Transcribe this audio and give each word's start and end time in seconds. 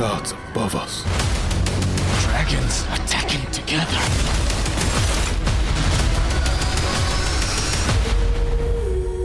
gods 0.00 0.32
above 0.32 0.74
us. 0.74 1.02
Dragons 2.24 2.84
attacking 2.84 3.44
together. 3.50 3.98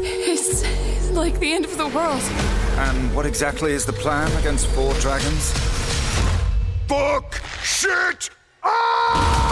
It's 0.04 1.12
like 1.12 1.40
the 1.40 1.54
end 1.54 1.64
of 1.64 1.78
the 1.78 1.88
world. 1.88 2.22
And 2.78 3.16
what 3.16 3.26
exactly 3.26 3.72
is 3.72 3.86
the 3.86 3.94
plan 3.94 4.30
against 4.38 4.68
four 4.68 4.94
dragons? 4.96 5.54
Fuck! 6.90 7.42
Shit! 7.64 8.30
Ah! 8.62 9.46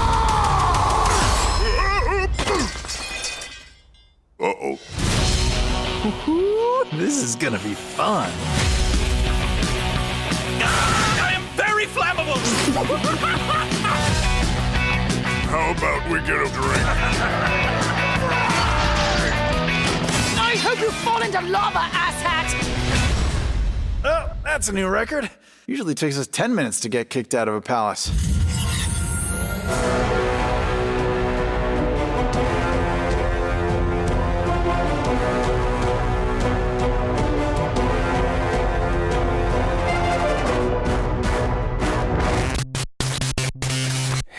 Uh-oh. 4.42 4.78
This 6.92 7.24
is 7.24 7.38
gonna 7.38 7.60
be 7.60 7.76
fun. 7.76 8.30
I 10.56 10.66
am 10.66 10.70
very 10.70 10.70
flammable! 10.70 11.03
How 15.54 15.72
about 15.72 16.10
we 16.10 16.20
get 16.22 16.42
a 16.42 16.50
drink? 16.52 16.84
I 20.40 20.56
hope 20.58 20.80
you 20.80 20.90
fall 20.92 21.22
into 21.22 21.42
lava, 21.42 21.80
asshat! 21.80 22.54
Oh, 24.04 24.34
that's 24.44 24.68
a 24.70 24.74
new 24.74 24.88
record. 24.88 25.30
Usually 25.68 25.94
takes 25.94 26.18
us 26.18 26.28
10 26.28 26.56
minutes 26.56 26.80
to 26.82 26.90
get 26.90 27.10
kicked 27.10 27.36
out 27.36 27.48
of 27.48 27.54
a 27.54 27.62
palace. 27.62 28.33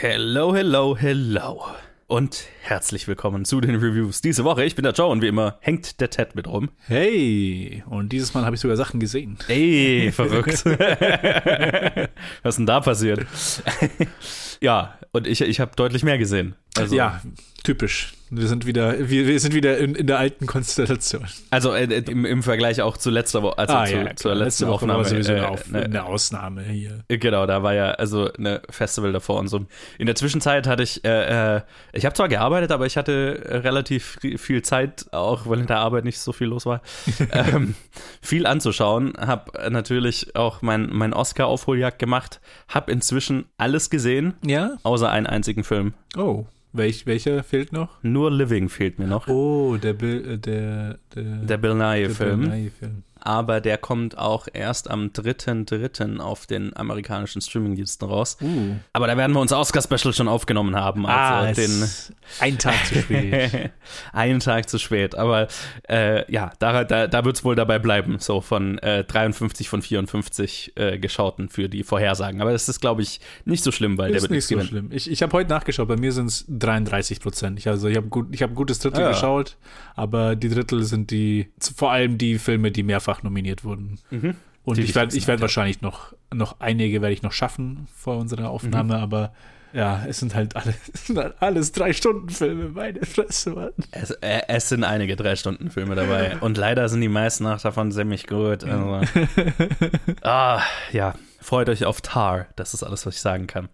Hello, 0.06 0.54
hello, 0.54 0.94
hello. 0.98 1.64
Und 2.08 2.44
herzlich 2.60 3.08
willkommen 3.08 3.46
zu 3.46 3.62
den 3.62 3.76
Reviews 3.76 4.20
diese 4.20 4.44
Woche. 4.44 4.62
Ich 4.62 4.74
bin 4.74 4.82
der 4.82 4.92
Joe 4.92 5.06
und 5.06 5.22
wie 5.22 5.28
immer 5.28 5.56
hängt 5.62 5.98
der 5.98 6.10
Ted 6.10 6.34
mit 6.34 6.46
rum. 6.46 6.68
Hey, 6.86 7.82
und 7.86 8.10
dieses 8.10 8.34
Mal 8.34 8.44
habe 8.44 8.54
ich 8.54 8.60
sogar 8.60 8.76
Sachen 8.76 9.00
gesehen. 9.00 9.38
Ey, 9.48 10.12
verrückt. 10.12 10.62
Was 12.42 12.52
ist 12.52 12.58
denn 12.58 12.66
da 12.66 12.80
passiert? 12.80 13.26
ja, 14.60 14.98
und 15.12 15.26
ich, 15.26 15.40
ich 15.40 15.58
habe 15.58 15.74
deutlich 15.74 16.02
mehr 16.02 16.18
gesehen. 16.18 16.54
Also, 16.76 16.94
ja, 16.94 17.22
typisch. 17.64 18.12
Wir 18.30 18.48
sind 18.48 18.66
wieder, 18.66 19.08
wir, 19.10 19.26
wir 19.26 19.38
sind 19.38 19.54
wieder 19.54 19.78
in, 19.78 19.94
in 19.94 20.06
der 20.06 20.18
alten 20.18 20.46
Konstellation. 20.46 21.24
Also 21.50 21.72
äh, 21.72 21.84
im, 21.84 22.24
im 22.24 22.42
Vergleich 22.42 22.82
auch 22.82 22.96
zu 22.96 23.10
letzter 23.10 23.42
Woche, 23.42 23.58
also 23.58 23.74
ah, 23.74 23.84
zu, 23.84 23.92
ja, 23.94 24.16
zur 24.16 24.34
letzten 24.34 24.44
letzte 24.44 24.66
Woche 24.66 24.74
Aufnahme. 24.74 24.98
war 24.98 25.04
sowieso 25.04 25.32
eine, 25.32 25.42
äh, 25.42 25.46
Auf 25.46 25.70
ne, 25.70 25.82
eine 25.82 26.04
Ausnahme 26.04 26.62
hier. 26.62 27.04
Genau, 27.08 27.46
da 27.46 27.62
war 27.62 27.74
ja 27.74 27.92
also 27.92 28.32
eine 28.32 28.62
Festival 28.70 29.12
davor 29.12 29.38
und 29.38 29.48
so. 29.48 29.66
In 29.98 30.06
der 30.06 30.14
Zwischenzeit 30.14 30.66
hatte 30.66 30.82
ich, 30.82 31.04
äh, 31.04 31.56
äh, 31.56 31.60
ich 31.92 32.04
habe 32.04 32.14
zwar 32.14 32.28
gearbeitet, 32.28 32.72
aber 32.72 32.86
ich 32.86 32.96
hatte 32.96 33.44
äh, 33.44 33.56
relativ 33.58 34.18
viel 34.36 34.62
Zeit, 34.62 35.06
auch 35.12 35.46
weil 35.46 35.60
in 35.60 35.66
der 35.66 35.78
Arbeit 35.78 36.04
nicht 36.04 36.18
so 36.18 36.32
viel 36.32 36.48
los 36.48 36.66
war, 36.66 36.82
ähm, 37.32 37.74
viel 38.20 38.46
anzuschauen. 38.46 39.14
Habe 39.18 39.70
natürlich 39.70 40.34
auch 40.34 40.60
mein, 40.60 40.88
mein 40.90 41.12
Oscar-Aufholjagd 41.12 41.98
gemacht, 41.98 42.40
habe 42.68 42.90
inzwischen 42.92 43.46
alles 43.58 43.90
gesehen, 43.90 44.34
Ja? 44.44 44.76
außer 44.82 45.10
einen 45.10 45.26
einzigen 45.26 45.62
Film. 45.62 45.94
Oh, 46.16 46.46
welch, 46.74 47.06
welcher 47.06 47.42
fehlt 47.42 47.72
noch? 47.72 48.02
Nur 48.02 48.30
Living 48.30 48.68
fehlt 48.68 48.98
mir 48.98 49.06
noch. 49.06 49.28
Oh, 49.28 49.76
der 49.76 49.92
Bill, 49.94 50.32
äh, 50.32 50.38
der, 50.38 50.98
der, 51.14 51.22
Der 51.22 51.56
Bill 51.56 51.74
Nye-Film. 51.74 52.40
Bill 52.40 52.48
Nye-Film. 52.50 53.02
Aber 53.24 53.60
der 53.60 53.78
kommt 53.78 54.16
auch 54.18 54.46
erst 54.52 54.90
am 54.90 55.08
3.3. 55.08 56.20
auf 56.20 56.46
den 56.46 56.76
amerikanischen 56.76 57.40
Streamingdiensten 57.40 58.08
raus. 58.08 58.36
Uh. 58.40 58.76
Aber 58.92 59.06
da 59.06 59.16
werden 59.16 59.32
wir 59.32 59.40
unser 59.40 59.58
Oscar-Special 59.58 60.12
schon 60.12 60.28
aufgenommen 60.28 60.76
haben. 60.76 61.06
Ah, 61.06 61.40
Also 61.40 61.60
den 61.62 61.82
es- 61.82 62.12
ein 62.40 62.58
Tag 62.58 62.86
zu 62.86 63.00
spät. 63.00 63.70
einen 64.12 64.40
Tag 64.40 64.68
zu 64.68 64.78
spät. 64.78 65.14
Aber 65.14 65.48
äh, 65.88 66.30
ja, 66.32 66.52
da, 66.58 66.84
da, 66.84 67.06
da 67.06 67.24
wird 67.24 67.36
es 67.36 67.44
wohl 67.44 67.54
dabei 67.54 67.78
bleiben, 67.78 68.18
so 68.18 68.40
von 68.40 68.78
äh, 68.78 69.04
53 69.04 69.68
von 69.68 69.82
54 69.82 70.72
äh, 70.76 70.98
geschauten 70.98 71.48
für 71.48 71.68
die 71.68 71.82
Vorhersagen. 71.82 72.40
Aber 72.40 72.52
das 72.52 72.68
ist, 72.68 72.80
glaube 72.80 73.02
ich, 73.02 73.20
nicht 73.44 73.64
so 73.64 73.72
schlimm, 73.72 73.98
weil 73.98 74.08
der 74.08 74.16
ist 74.18 74.22
wird 74.24 74.32
nicht 74.32 74.46
so 74.46 74.54
gewinnen. 74.54 74.68
schlimm. 74.68 74.88
Ich, 74.92 75.10
ich 75.10 75.22
habe 75.22 75.32
heute 75.32 75.50
nachgeschaut, 75.50 75.88
bei 75.88 75.96
mir 75.96 76.12
sind 76.12 76.26
es 76.26 76.44
33 76.48 77.20
Prozent. 77.20 77.58
Ich, 77.58 77.68
also 77.68 77.88
ich 77.88 77.96
habe 77.96 78.08
gut, 78.08 78.28
ich 78.32 78.42
hab 78.42 78.50
ein 78.50 78.54
gutes 78.54 78.78
Drittel 78.78 79.00
Ah, 79.00 79.06
ja. 79.06 79.08
geschaut, 79.12 79.56
aber 79.96 80.36
die 80.36 80.48
Drittel 80.48 80.82
sind 80.84 81.10
die, 81.10 81.50
vor 81.76 81.90
allem 81.92 82.18
die 82.18 82.38
Filme, 82.38 82.70
die 82.70 82.82
mehrfach 82.82 83.13
nominiert 83.22 83.64
wurden. 83.64 83.98
Und 84.10 84.22
Mhm. 84.22 84.34
Die 84.74 84.82
ich 84.82 84.94
werde 84.94 85.26
werd 85.26 85.40
wahrscheinlich 85.40 85.82
noch, 85.82 86.14
noch 86.32 86.60
einige 86.60 87.02
werde 87.02 87.12
ich 87.12 87.22
noch 87.22 87.32
schaffen 87.32 87.86
vor 87.94 88.16
unserer 88.16 88.42
Mhm. 88.42 88.46
Aufnahme, 88.48 88.98
aber 88.98 89.32
ja, 89.74 90.04
es 90.08 90.20
sind 90.20 90.34
halt 90.36 90.54
alle, 90.56 90.72
sind 90.94 91.18
halt 91.18 91.34
alles 91.40 91.72
drei 91.72 91.92
Stunden 91.92 92.30
Filme, 92.30 92.68
meine 92.68 93.04
Fresse, 93.04 93.50
Mann. 93.50 93.72
Es, 93.90 94.10
äh, 94.12 94.42
es 94.48 94.68
sind 94.68 94.84
einige 94.84 95.16
Drei-Stunden-Filme 95.16 95.96
dabei. 95.96 96.36
Und 96.40 96.56
leider 96.56 96.88
sind 96.88 97.00
die 97.00 97.08
meisten 97.08 97.44
auch 97.46 97.60
davon 97.60 97.90
ziemlich 97.90 98.26
gut. 98.26 98.62
Also. 98.64 99.00
ah, 100.22 100.62
ja. 100.92 101.14
Freut 101.40 101.68
euch 101.68 101.84
auf 101.84 102.00
Tar. 102.00 102.46
Das 102.56 102.72
ist 102.72 102.82
alles, 102.84 103.04
was 103.04 103.16
ich 103.16 103.20
sagen 103.20 103.46
kann. 103.46 103.68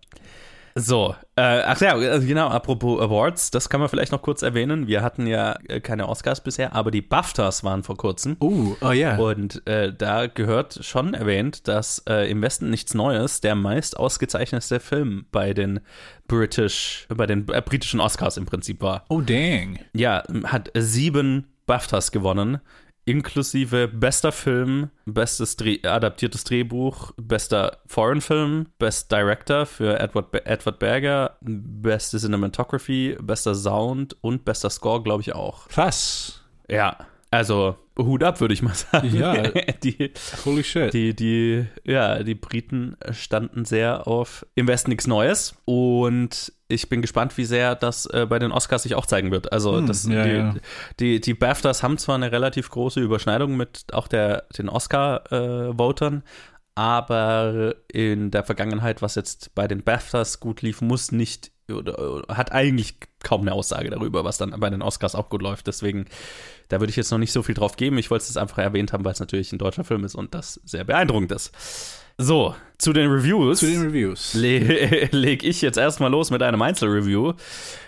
So, 0.75 1.15
äh, 1.37 1.63
ach 1.63 1.81
ja, 1.81 1.99
äh, 2.01 2.21
genau, 2.21 2.49
apropos 2.49 3.01
Awards, 3.01 3.51
das 3.51 3.69
kann 3.69 3.81
man 3.81 3.89
vielleicht 3.89 4.13
noch 4.13 4.23
kurz 4.23 4.43
erwähnen. 4.43 4.87
Wir 4.87 5.03
hatten 5.03 5.27
ja 5.27 5.57
äh, 5.69 5.81
keine 5.81 6.09
Oscars 6.09 6.43
bisher, 6.43 6.75
aber 6.75 6.91
die 6.91 7.03
BAFTAs 7.03 7.65
waren 7.65 7.83
vor 7.83 7.97
kurzem. 7.97 8.37
Uh, 8.41 8.77
oh 8.81 8.93
ja. 8.93 9.17
Und 9.17 9.67
äh, 9.67 9.93
da 9.93 10.27
gehört 10.27 10.85
schon 10.85 11.15
erwähnt, 11.15 11.67
dass 11.69 12.03
äh, 12.09 12.31
im 12.31 12.43
Westen 12.43 12.71
nichts 12.71 12.95
Neues 12.95 13.41
der 13.41 13.55
meist 13.55 13.97
ausgezeichnete 13.97 14.81
Film 14.81 15.27
bei 15.33 15.55
den 15.55 15.81
British, 16.29 17.07
bei 17.09 17.27
den 17.27 17.49
äh, 17.49 17.63
britischen 17.63 18.01
Oscars 18.01 18.37
im 18.37 18.47
Prinzip 18.47 18.81
war. 18.83 19.05
Oh, 19.09 19.21
dang. 19.21 19.81
Ja, 19.93 20.23
hat 20.45 20.71
sieben 20.75 21.47
BAFTAs 21.67 22.13
gewonnen, 22.13 22.61
inklusive 23.11 23.89
bester 23.89 24.33
Film, 24.33 24.91
bestes 25.07 25.57
Dreh, 25.57 25.81
adaptiertes 25.85 26.45
Drehbuch, 26.45 27.13
bester 27.17 27.79
Foreign 27.87 28.21
Film, 28.21 28.67
Best 28.79 29.11
Director 29.11 29.67
für 29.67 29.99
Edward, 29.99 30.31
Be- 30.31 30.47
Edward 30.47 30.79
Berger, 30.79 31.37
beste 31.41 32.19
Cinematography, 32.19 33.17
bester 33.21 33.55
Sound 33.55 34.17
und 34.21 34.45
bester 34.45 34.71
Score, 34.71 35.03
glaube 35.03 35.23
ich 35.23 35.35
auch. 35.35 35.69
Krass. 35.69 36.43
Ja, 36.69 36.97
also 37.31 37.77
Hut 37.99 38.23
ab, 38.23 38.41
würde 38.41 38.55
ich 38.55 38.63
mal 38.63 38.75
sagen. 38.75 39.15
Ja. 39.15 39.43
die, 39.83 40.13
Holy 40.45 40.65
shit. 40.65 40.93
die, 40.95 41.15
die, 41.15 41.67
ja, 41.85 42.23
die 42.23 42.35
Briten 42.35 42.97
standen 43.11 43.65
sehr 43.65 44.07
auf 44.07 44.47
im 44.55 44.69
Westen 44.69 44.91
nichts 44.91 45.07
Neues 45.07 45.55
und 45.65 46.53
ich 46.71 46.89
bin 46.89 47.03
gespannt, 47.03 47.37
wie 47.37 47.45
sehr 47.45 47.75
das 47.75 48.07
äh, 48.07 48.27
bei 48.29 48.39
den 48.39 48.53
Oscars 48.53 48.85
sich 48.85 48.95
auch 48.95 49.07
zeigen 49.07 49.31
wird. 49.31 49.53
Also 49.53 49.81
das, 49.81 50.07
ja, 50.07 50.25
die, 50.25 50.31
ja. 50.31 50.55
Die, 50.99 51.21
die 51.21 51.35
BAFTAs 51.35 51.83
haben 51.83 51.99
zwar 51.99 52.15
eine 52.15 52.33
relativ 52.33 52.71
große 52.71 53.01
Überschneidung 53.01 53.57
mit 53.57 53.87
auch 53.93 54.09
der, 54.09 54.45
den 54.57 54.69
Oscar-Votern, 54.69 56.23
aber 56.75 57.75
in 57.93 58.31
der 58.31 58.45
Vergangenheit, 58.45 59.03
was 59.03 59.15
jetzt 59.17 59.55
bei 59.55 59.69
den 59.69 59.83
BAFTAs 59.83 60.41
gut 60.41 60.63
lief, 60.63 60.81
muss 60.81 61.13
nicht 61.13 61.53
oder 61.71 62.25
hat 62.29 62.53
eigentlich 62.53 62.97
kaum 63.23 63.43
eine 63.43 63.53
Aussage 63.53 63.91
darüber, 63.91 64.25
was 64.25 64.39
dann 64.39 64.59
bei 64.59 64.71
den 64.71 64.83
Oscars 64.83 65.15
auch 65.15 65.29
gut 65.29 65.43
läuft. 65.43 65.67
Deswegen, 65.67 66.07
da 66.69 66.81
würde 66.81 66.91
ich 66.91 66.97
jetzt 66.97 67.11
noch 67.11 67.19
nicht 67.19 67.33
so 67.33 67.43
viel 67.43 67.55
drauf 67.55 67.77
geben. 67.77 67.99
Ich 67.99 68.11
wollte 68.11 68.25
es 68.25 68.37
einfach 68.37 68.59
erwähnt 68.59 68.93
haben, 68.93 69.05
weil 69.05 69.13
es 69.13 69.21
natürlich 69.21 69.53
ein 69.53 69.59
deutscher 69.59 69.85
Film 69.85 70.05
ist 70.05 70.15
und 70.15 70.35
das 70.35 70.61
sehr 70.65 70.85
beeindruckend 70.85 71.33
ist. 71.33 71.53
So, 72.23 72.55
zu 72.77 72.93
den 72.93 73.11
Reviews. 73.11 73.61
Zu 73.61 73.67
den 73.67 73.81
Reviews. 73.81 74.35
Le 74.35 74.59
leg 75.11 75.43
ich 75.43 75.63
jetzt 75.63 75.79
erstmal 75.79 76.11
los 76.11 76.31
mit 76.31 76.43
einem 76.43 76.61
Einzelreview. 76.61 77.33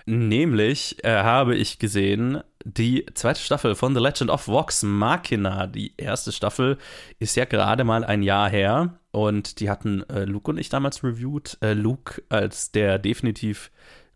Nämlich 0.06 1.04
äh, 1.04 1.22
habe 1.22 1.54
ich 1.54 1.78
gesehen, 1.78 2.42
die 2.64 3.04
zweite 3.12 3.42
Staffel 3.42 3.74
von 3.74 3.94
The 3.94 4.00
Legend 4.00 4.30
of 4.30 4.48
Vox 4.48 4.84
Machina. 4.84 5.66
Die 5.66 5.92
erste 5.98 6.32
Staffel 6.32 6.78
ist 7.18 7.36
ja 7.36 7.44
gerade 7.44 7.84
mal 7.84 8.04
ein 8.04 8.22
Jahr 8.22 8.48
her 8.48 8.98
und 9.10 9.60
die 9.60 9.68
hatten 9.68 10.02
äh, 10.08 10.24
Luke 10.24 10.50
und 10.50 10.56
ich 10.56 10.70
damals 10.70 11.04
reviewed. 11.04 11.58
Äh, 11.60 11.74
Luke 11.74 12.22
als 12.30 12.72
der 12.72 12.98
definitiv 12.98 13.70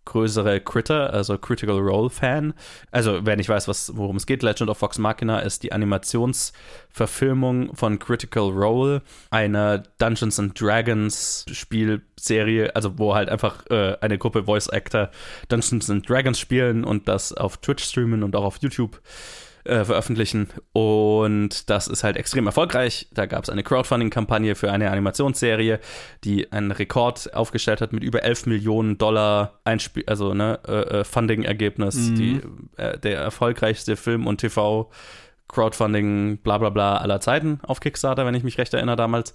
größere 0.06 0.60
Critter, 0.60 1.12
also 1.12 1.36
Critical 1.36 1.78
Role 1.78 2.08
Fan. 2.08 2.54
Also, 2.90 3.20
wer 3.24 3.36
nicht 3.36 3.50
weiß, 3.50 3.68
was, 3.68 3.94
worum 3.94 4.16
es 4.16 4.24
geht, 4.24 4.42
Legend 4.42 4.70
of 4.70 4.80
Vox 4.80 4.96
Machina 4.98 5.40
ist 5.40 5.62
die 5.62 5.72
Animationsverfilmung 5.72 7.76
von 7.76 7.98
Critical 7.98 8.50
Role, 8.50 9.02
einer 9.30 9.82
Dungeons 9.98 10.40
and 10.40 10.58
Dragons 10.58 11.44
Spielserie, 11.52 12.74
also 12.74 12.98
wo 12.98 13.14
halt 13.14 13.28
einfach 13.28 13.66
äh, 13.68 13.98
eine 14.00 14.16
Gruppe 14.16 14.44
Voice 14.44 14.70
Actor 14.70 15.10
Dungeons 15.48 15.90
and 15.90 16.08
Dragons 16.08 16.40
spielen 16.40 16.84
und 16.84 17.08
das 17.08 17.34
auf 17.34 17.58
Twitch 17.58 17.84
streamen 17.84 18.22
und 18.22 18.34
auch 18.34 18.44
auf 18.44 18.56
YouTube 18.62 19.02
äh, 19.66 19.84
veröffentlichen. 19.84 20.48
Und 20.72 21.68
das 21.70 21.88
ist 21.88 22.04
halt 22.04 22.16
extrem 22.16 22.46
erfolgreich. 22.46 23.08
Da 23.12 23.26
gab 23.26 23.44
es 23.44 23.50
eine 23.50 23.62
Crowdfunding-Kampagne 23.62 24.54
für 24.54 24.70
eine 24.72 24.90
Animationsserie, 24.90 25.80
die 26.24 26.52
einen 26.52 26.72
Rekord 26.72 27.32
aufgestellt 27.34 27.80
hat 27.80 27.92
mit 27.92 28.02
über 28.02 28.22
11 28.22 28.46
Millionen 28.46 28.98
Dollar 28.98 29.60
Einspiel 29.64 30.04
also 30.06 30.34
ne, 30.34 30.58
äh, 30.66 31.00
äh, 31.00 31.04
Funding-Ergebnis. 31.04 32.14
Die, 32.14 32.40
äh, 32.76 32.98
der 32.98 33.18
erfolgreichste 33.18 33.96
Film- 33.96 34.26
und 34.26 34.40
TV- 34.40 34.90
Crowdfunding, 35.48 36.38
bla 36.38 36.58
bla 36.58 36.70
bla 36.70 36.96
aller 36.96 37.20
Zeiten 37.20 37.60
auf 37.62 37.78
Kickstarter, 37.78 38.26
wenn 38.26 38.34
ich 38.34 38.42
mich 38.42 38.58
recht 38.58 38.74
erinnere 38.74 38.96
damals. 38.96 39.32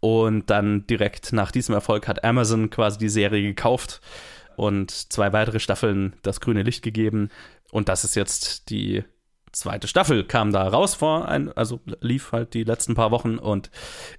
Und 0.00 0.50
dann 0.50 0.86
direkt 0.86 1.32
nach 1.32 1.50
diesem 1.50 1.74
Erfolg 1.74 2.06
hat 2.06 2.22
Amazon 2.22 2.70
quasi 2.70 2.98
die 2.98 3.08
Serie 3.08 3.42
gekauft 3.42 4.00
und 4.56 4.90
zwei 4.90 5.32
weitere 5.32 5.58
Staffeln 5.60 6.14
das 6.22 6.40
grüne 6.40 6.62
Licht 6.62 6.84
gegeben. 6.84 7.30
Und 7.70 7.88
das 7.88 8.04
ist 8.04 8.14
jetzt 8.14 8.70
die 8.70 9.02
zweite 9.58 9.88
Staffel 9.88 10.24
kam 10.24 10.52
da 10.52 10.68
raus 10.68 10.94
vor, 10.94 11.28
ein, 11.28 11.52
also 11.52 11.80
lief 12.00 12.32
halt 12.32 12.54
die 12.54 12.64
letzten 12.64 12.94
paar 12.94 13.10
Wochen 13.10 13.38
und 13.38 13.70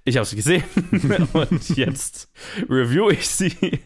ich 0.04 0.16
habe 0.16 0.26
sie 0.26 0.36
gesehen 0.36 0.64
und 1.32 1.68
jetzt 1.76 2.30
review 2.68 3.10
ich 3.10 3.28
sie. 3.28 3.80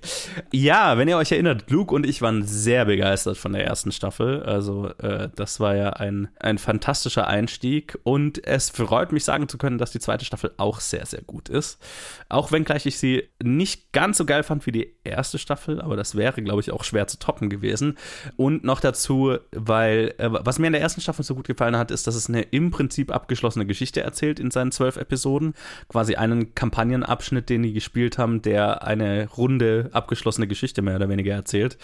Ja, 0.53 0.99
wenn 0.99 1.09
ihr 1.09 1.17
euch 1.17 1.33
erinnert, 1.33 1.71
Luke 1.71 1.95
und 1.95 2.07
ich 2.07 2.23
waren 2.23 2.43
sehr 2.43 2.85
begeistert 2.85 3.39
von 3.39 3.53
der 3.53 3.65
ersten 3.65 3.93
Staffel. 3.93 4.43
Also 4.43 4.89
äh, 4.99 5.31
das 5.37 5.61
war 5.61 5.77
ja 5.77 5.91
ein, 5.91 6.29
ein 6.41 6.59
fantastischer 6.59 7.29
Einstieg 7.29 7.99
und 8.03 8.45
es 8.47 8.71
freut 8.71 9.13
mich 9.13 9.25
sagen 9.25 9.49
zu 9.49 9.57
können, 9.57 9.79
dass 9.79 9.93
die 9.93 10.01
zweite 10.01 10.25
Staffel 10.25 10.53
auch 10.57 10.81
sehr, 10.81 11.07
sehr 11.07 11.23
gut 11.23 11.49
ist. 11.49 11.81
Auch 12.29 12.51
wenn 12.53 12.65
gleich 12.65 12.87
ich 12.87 12.99
sie 12.99 13.29
nicht 13.43 13.93
ganz 13.93 14.19
so 14.19 14.25
geil 14.25 14.43
fand 14.43 14.67
wie 14.67 14.73
die 14.73 14.97
erste 15.05 15.39
Staffel, 15.39 15.81
aber 15.81 15.97
das 15.97 16.17
wäre, 16.17 16.43
glaube 16.43 16.61
ich, 16.61 16.73
auch 16.73 16.83
schwer 16.83 17.07
zu 17.07 17.19
toppen 17.19 17.49
gewesen. 17.49 17.97
Und 18.37 18.65
noch 18.65 18.81
dazu, 18.81 19.37
weil, 19.53 20.15
äh, 20.19 20.29
was 20.31 20.59
mir 20.59 20.67
in 20.67 20.73
der 20.73 20.83
ersten 20.83 21.01
Staffel 21.01 21.25
so 21.25 21.35
gut 21.35 21.44
gefallen 21.45 21.77
hat, 21.77 21.91
ist, 21.91 22.07
dass 22.07 22.15
es 22.15 22.29
eine 22.29 22.43
im 22.43 22.71
Prinzip 22.71 23.15
abgeschlossene 23.15 23.67
Geschichte 23.67 24.01
erzählt 24.01 24.41
in 24.41 24.51
seinen 24.51 24.73
zwölf 24.73 24.97
Episoden. 24.97 25.55
Quasi 25.89 26.17
einen 26.17 26.55
Kampagnenabschnitt, 26.55 27.49
den 27.49 27.63
die 27.63 27.73
gespielt 27.73 28.19
haben, 28.19 28.43
der 28.43 28.85
eine 28.85 29.29
runde, 29.31 29.91
abgeschlossene 29.93 30.47
Geschichte 30.47 30.83
mehr 30.83 30.97
oder 30.97 31.09
weniger 31.09 31.35
erzählt. 31.35 31.79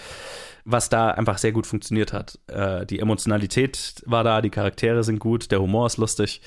Was 0.65 0.89
da 0.89 1.11
einfach 1.11 1.39
sehr 1.39 1.53
gut 1.53 1.67
funktioniert 1.67 2.13
hat. 2.13 2.39
Äh, 2.47 2.87
die 2.87 2.99
Emotionalität 3.01 4.03
war 4.07 4.25
da, 4.25 4.43
die 4.43 4.51
Charaktere 4.51 5.05
sind 5.05 5.19
gut, 5.19 5.51
der 5.51 5.61
Humor 5.61 5.87
ist 5.87 5.97
lustig. 5.97 6.43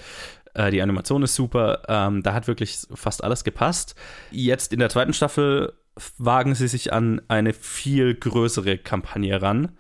Äh, 0.54 0.72
die 0.72 0.82
Animation 0.82 1.24
ist 1.24 1.36
super. 1.36 1.84
Ähm, 1.88 2.24
da 2.24 2.34
hat 2.34 2.48
wirklich 2.48 2.78
fast 2.94 3.24
alles 3.24 3.44
gepasst. 3.44 3.96
Jetzt 4.32 4.74
in 4.74 4.80
der 4.80 4.90
zweiten 4.90 5.14
Staffel 5.14 5.74
wagen 6.18 6.56
sie 6.56 6.68
sich 6.68 6.94
an 6.94 7.22
eine 7.28 7.54
viel 7.54 8.16
größere 8.16 8.78
Kampagne 8.78 9.42
ran, 9.42 9.72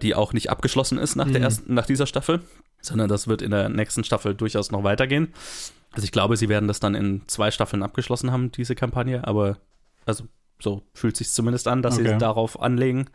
die 0.00 0.14
auch 0.14 0.32
nicht 0.32 0.50
abgeschlossen 0.50 0.98
ist 0.98 1.16
nach, 1.16 1.30
der 1.30 1.42
ersten, 1.42 1.74
nach 1.74 1.86
dieser 1.86 2.06
Staffel, 2.06 2.40
sondern 2.82 3.08
das 3.08 3.28
wird 3.28 3.42
in 3.42 3.50
der 3.50 3.68
nächsten 3.68 4.04
Staffel 4.04 4.34
durchaus 4.34 4.70
noch 4.70 4.84
weitergehen. 4.84 5.32
Also 5.92 6.04
ich 6.04 6.12
glaube, 6.12 6.36
sie 6.36 6.48
werden 6.48 6.68
das 6.68 6.80
dann 6.80 6.94
in 6.94 7.22
zwei 7.28 7.50
Staffeln 7.50 7.82
abgeschlossen 7.82 8.32
haben, 8.32 8.50
diese 8.52 8.74
Kampagne, 8.74 9.26
aber 9.26 9.58
also 10.06 10.24
so 10.60 10.82
fühlt 10.94 11.16
sich 11.16 11.30
zumindest 11.30 11.68
an, 11.68 11.82
dass 11.82 11.98
Okay. 11.98 12.08
sie 12.08 12.18
darauf 12.18 12.60
anlegen. 12.60 13.06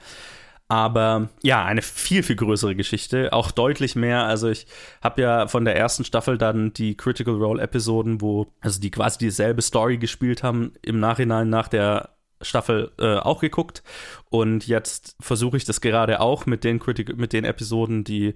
Aber 0.70 1.30
ja, 1.44 1.64
eine 1.64 1.82
viel, 1.82 2.24
viel 2.24 2.36
größere 2.36 2.76
Geschichte, 2.76 3.32
auch 3.32 3.52
deutlich 3.52 3.96
mehr. 3.96 4.26
Also 4.26 4.50
ich 4.50 4.68
habe 5.02 5.22
ja 5.22 5.48
von 5.48 5.64
der 5.64 5.78
ersten 5.78 6.04
Staffel 6.04 6.38
dann 6.38 6.74
die 6.74 6.98
Critical 6.98 7.36
Role 7.36 7.62
Episoden, 7.62 8.20
wo, 8.20 8.48
also 8.60 8.82
die 8.82 8.92
quasi 8.92 9.18
dieselbe 9.18 9.62
Story 9.62 9.98
gespielt 9.98 10.44
haben, 10.44 10.74
im 10.82 11.00
Nachhinein 11.00 11.50
nach 11.50 11.70
der 11.70 12.10
Staffel 12.42 12.92
äh, 13.00 13.16
auch 13.16 13.40
geguckt. 13.40 13.82
Und 14.30 14.68
jetzt 14.68 15.16
versuche 15.22 15.56
ich 15.56 15.64
das 15.64 15.80
gerade 15.80 16.20
auch 16.20 16.46
mit 16.46 16.66
den, 16.66 16.82
mit 17.16 17.32
den 17.32 17.46
Episoden, 17.46 18.04
die 18.04 18.36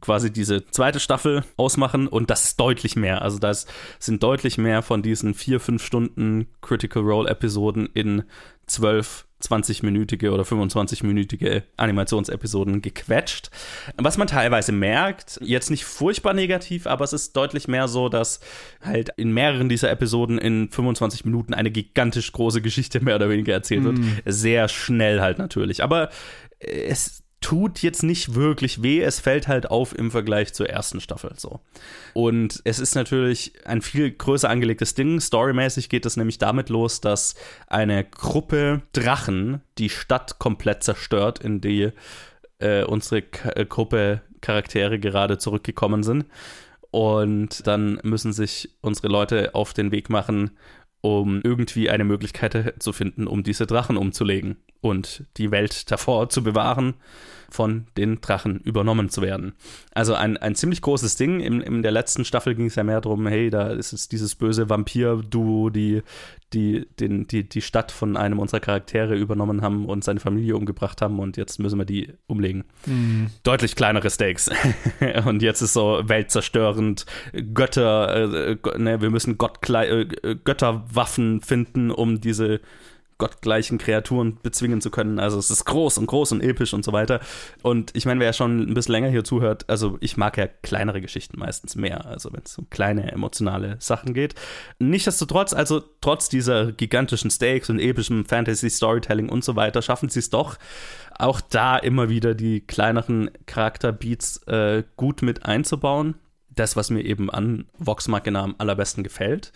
quasi 0.00 0.32
diese 0.32 0.66
zweite 0.66 1.00
Staffel 1.00 1.44
ausmachen. 1.56 2.06
Und 2.06 2.30
das 2.30 2.44
ist 2.44 2.60
deutlich 2.60 2.96
mehr. 2.96 3.22
Also 3.22 3.38
das 3.38 3.66
sind 3.98 4.22
deutlich 4.22 4.58
mehr 4.58 4.82
von 4.82 5.02
diesen 5.02 5.34
vier, 5.34 5.60
fünf 5.60 5.84
Stunden 5.84 6.48
Critical 6.60 7.02
Role 7.02 7.28
Episoden 7.28 7.88
in 7.94 8.24
zwölf 8.66 9.26
20-minütige 9.42 10.30
oder 10.30 10.42
25-minütige 10.42 11.62
Animationsepisoden 11.76 12.82
gequetscht. 12.82 13.50
Was 13.96 14.18
man 14.18 14.28
teilweise 14.28 14.72
merkt, 14.72 15.38
jetzt 15.42 15.70
nicht 15.70 15.84
furchtbar 15.84 16.34
negativ, 16.34 16.86
aber 16.86 17.04
es 17.04 17.12
ist 17.12 17.34
deutlich 17.36 17.66
mehr 17.66 17.88
so, 17.88 18.08
dass 18.08 18.40
halt 18.82 19.10
in 19.16 19.32
mehreren 19.32 19.68
dieser 19.68 19.90
Episoden 19.90 20.38
in 20.38 20.68
25 20.70 21.24
Minuten 21.24 21.54
eine 21.54 21.70
gigantisch 21.70 22.32
große 22.32 22.60
Geschichte 22.60 23.00
mehr 23.00 23.16
oder 23.16 23.30
weniger 23.30 23.54
erzählt 23.54 23.84
wird. 23.84 23.98
Sehr 24.26 24.68
schnell 24.68 25.20
halt 25.20 25.38
natürlich. 25.38 25.82
Aber 25.82 26.10
es 26.58 27.22
tut 27.40 27.80
jetzt 27.80 28.02
nicht 28.02 28.34
wirklich 28.34 28.82
weh, 28.82 29.00
es 29.00 29.18
fällt 29.18 29.48
halt 29.48 29.70
auf 29.70 29.96
im 29.96 30.10
Vergleich 30.10 30.52
zur 30.52 30.68
ersten 30.68 31.00
Staffel 31.00 31.32
so. 31.36 31.60
Und 32.12 32.60
es 32.64 32.78
ist 32.78 32.94
natürlich 32.94 33.52
ein 33.64 33.80
viel 33.80 34.10
größer 34.10 34.48
angelegtes 34.48 34.94
Ding. 34.94 35.20
Storymäßig 35.20 35.88
geht 35.88 36.04
es 36.04 36.16
nämlich 36.16 36.38
damit 36.38 36.68
los, 36.68 37.00
dass 37.00 37.34
eine 37.66 38.04
Gruppe 38.04 38.82
Drachen 38.92 39.62
die 39.78 39.88
Stadt 39.88 40.38
komplett 40.38 40.84
zerstört, 40.84 41.38
in 41.38 41.60
die 41.60 41.90
äh, 42.58 42.84
unsere 42.84 43.22
K 43.22 43.50
äh, 43.56 43.64
Gruppe 43.64 44.20
Charaktere 44.42 44.98
gerade 44.98 45.38
zurückgekommen 45.38 46.02
sind. 46.02 46.26
Und 46.90 47.66
dann 47.66 48.00
müssen 48.02 48.32
sich 48.32 48.70
unsere 48.80 49.08
Leute 49.08 49.54
auf 49.54 49.72
den 49.72 49.92
Weg 49.92 50.10
machen, 50.10 50.58
um 51.00 51.40
irgendwie 51.42 51.88
eine 51.88 52.04
Möglichkeit 52.04 52.74
zu 52.80 52.92
finden, 52.92 53.26
um 53.26 53.42
diese 53.42 53.66
Drachen 53.66 53.96
umzulegen 53.96 54.56
und 54.80 55.24
die 55.36 55.50
Welt 55.50 55.90
davor 55.90 56.28
zu 56.28 56.42
bewahren, 56.42 56.94
von 57.52 57.86
den 57.96 58.20
Drachen 58.20 58.60
übernommen 58.60 59.08
zu 59.08 59.22
werden. 59.22 59.54
Also 59.92 60.14
ein, 60.14 60.36
ein 60.36 60.54
ziemlich 60.54 60.82
großes 60.82 61.16
Ding. 61.16 61.40
In, 61.40 61.60
in 61.60 61.82
der 61.82 61.90
letzten 61.90 62.24
Staffel 62.24 62.54
ging 62.54 62.66
es 62.66 62.76
ja 62.76 62.84
mehr 62.84 63.00
darum, 63.00 63.26
hey, 63.26 63.50
da 63.50 63.70
ist 63.70 63.90
jetzt 63.90 64.12
dieses 64.12 64.36
böse 64.36 64.70
Vampir-Duo, 64.70 65.68
die, 65.70 66.02
die, 66.52 66.86
den, 67.00 67.26
die 67.26 67.48
die 67.48 67.60
Stadt 67.60 67.90
von 67.90 68.16
einem 68.16 68.38
unserer 68.38 68.60
Charaktere 68.60 69.16
übernommen 69.16 69.62
haben 69.62 69.86
und 69.86 70.04
seine 70.04 70.20
Familie 70.20 70.56
umgebracht 70.56 71.02
haben 71.02 71.18
und 71.18 71.36
jetzt 71.36 71.58
müssen 71.58 71.78
wir 71.78 71.84
die 71.84 72.12
umlegen. 72.28 72.64
Deutlich 73.42 73.74
kleinere 73.74 74.10
Stakes. 74.10 74.48
und 75.26 75.42
jetzt 75.42 75.60
ist 75.60 75.72
so 75.72 76.02
weltzerstörend, 76.04 77.04
Götter, 77.52 78.50
äh, 78.50 78.52
Gö- 78.52 78.78
ne, 78.78 79.00
wir 79.00 79.10
müssen 79.10 79.38
Gottgle 79.38 80.02
äh, 80.22 80.36
Götterwaffen 80.44 81.40
finden, 81.40 81.90
um 81.90 82.20
diese 82.20 82.60
gottgleichen 83.20 83.78
Kreaturen 83.78 84.38
bezwingen 84.42 84.80
zu 84.80 84.90
können. 84.90 85.20
Also 85.20 85.38
es 85.38 85.50
ist 85.50 85.64
groß 85.66 85.98
und 85.98 86.06
groß 86.06 86.32
und 86.32 86.40
episch 86.40 86.74
und 86.74 86.84
so 86.84 86.92
weiter. 86.92 87.20
Und 87.62 87.94
ich 87.94 88.06
meine, 88.06 88.18
wer 88.18 88.26
ja 88.26 88.32
schon 88.32 88.60
ein 88.60 88.74
bisschen 88.74 88.92
länger 88.92 89.10
hier 89.10 89.22
zuhört, 89.22 89.68
also 89.68 89.98
ich 90.00 90.16
mag 90.16 90.36
ja 90.38 90.48
kleinere 90.48 91.00
Geschichten 91.00 91.38
meistens 91.38 91.76
mehr, 91.76 92.06
also 92.06 92.32
wenn 92.32 92.42
es 92.44 92.58
um 92.58 92.68
kleine 92.70 93.12
emotionale 93.12 93.76
Sachen 93.78 94.14
geht. 94.14 94.34
Nichtsdestotrotz, 94.80 95.52
also 95.52 95.82
trotz 96.00 96.28
dieser 96.28 96.72
gigantischen 96.72 97.30
Stakes 97.30 97.70
und 97.70 97.78
epischem 97.78 98.24
Fantasy-Storytelling 98.24 99.28
und 99.28 99.44
so 99.44 99.54
weiter, 99.54 99.82
schaffen 99.82 100.08
sie 100.08 100.18
es 100.18 100.30
doch, 100.30 100.56
auch 101.16 101.40
da 101.40 101.76
immer 101.76 102.08
wieder 102.08 102.34
die 102.34 102.62
kleineren 102.62 103.30
Charakterbeats 103.46 104.38
äh, 104.46 104.82
gut 104.96 105.22
mit 105.22 105.44
einzubauen 105.44 106.14
das, 106.60 106.76
was 106.76 106.90
mir 106.90 107.02
eben 107.04 107.30
an 107.30 107.64
Vox 107.78 108.06
Machina 108.06 108.42
am 108.42 108.54
allerbesten 108.58 109.02
gefällt. 109.02 109.52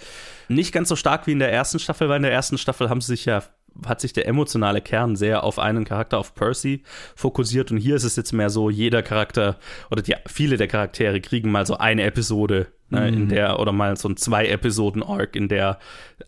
Nicht 0.49 0.73
ganz 0.73 0.89
so 0.89 0.97
stark 0.97 1.27
wie 1.27 1.33
in 1.33 1.39
der 1.39 1.53
ersten 1.53 1.79
Staffel, 1.79 2.09
weil 2.09 2.17
in 2.17 2.23
der 2.23 2.33
ersten 2.33 2.59
Staffel 2.59 2.89
haben 2.89 3.01
sie 3.01 3.12
sich 3.12 3.26
ja 3.26 3.43
hat 3.87 4.00
sich 4.00 4.12
der 4.12 4.28
emotionale 4.28 4.81
Kern 4.81 5.17
sehr 5.17 5.43
auf 5.43 5.59
einen 5.59 5.85
Charakter, 5.85 6.19
auf 6.19 6.35
Percy, 6.35 6.85
fokussiert. 7.17 7.73
Und 7.73 7.78
hier 7.78 7.97
ist 7.97 8.05
es 8.05 8.14
jetzt 8.17 8.33
mehr 8.33 8.50
so, 8.50 8.71
jeder 8.71 9.02
Charakter 9.02 9.59
oder 9.90 10.00
die, 10.00 10.14
viele 10.26 10.57
der 10.57 10.69
Charaktere 10.69 11.21
kriegen 11.21 11.50
mal 11.50 11.67
so 11.67 11.76
eine 11.76 12.05
Episode, 12.05 12.69
ne, 12.91 13.09
in 13.09 13.29
der, 13.29 13.59
oder 13.61 13.73
mal 13.73 13.97
so 13.97 14.09
ein 14.09 14.17
Zwei-Episoden-Arc, 14.17 15.37
in 15.37 15.49
der 15.49 15.79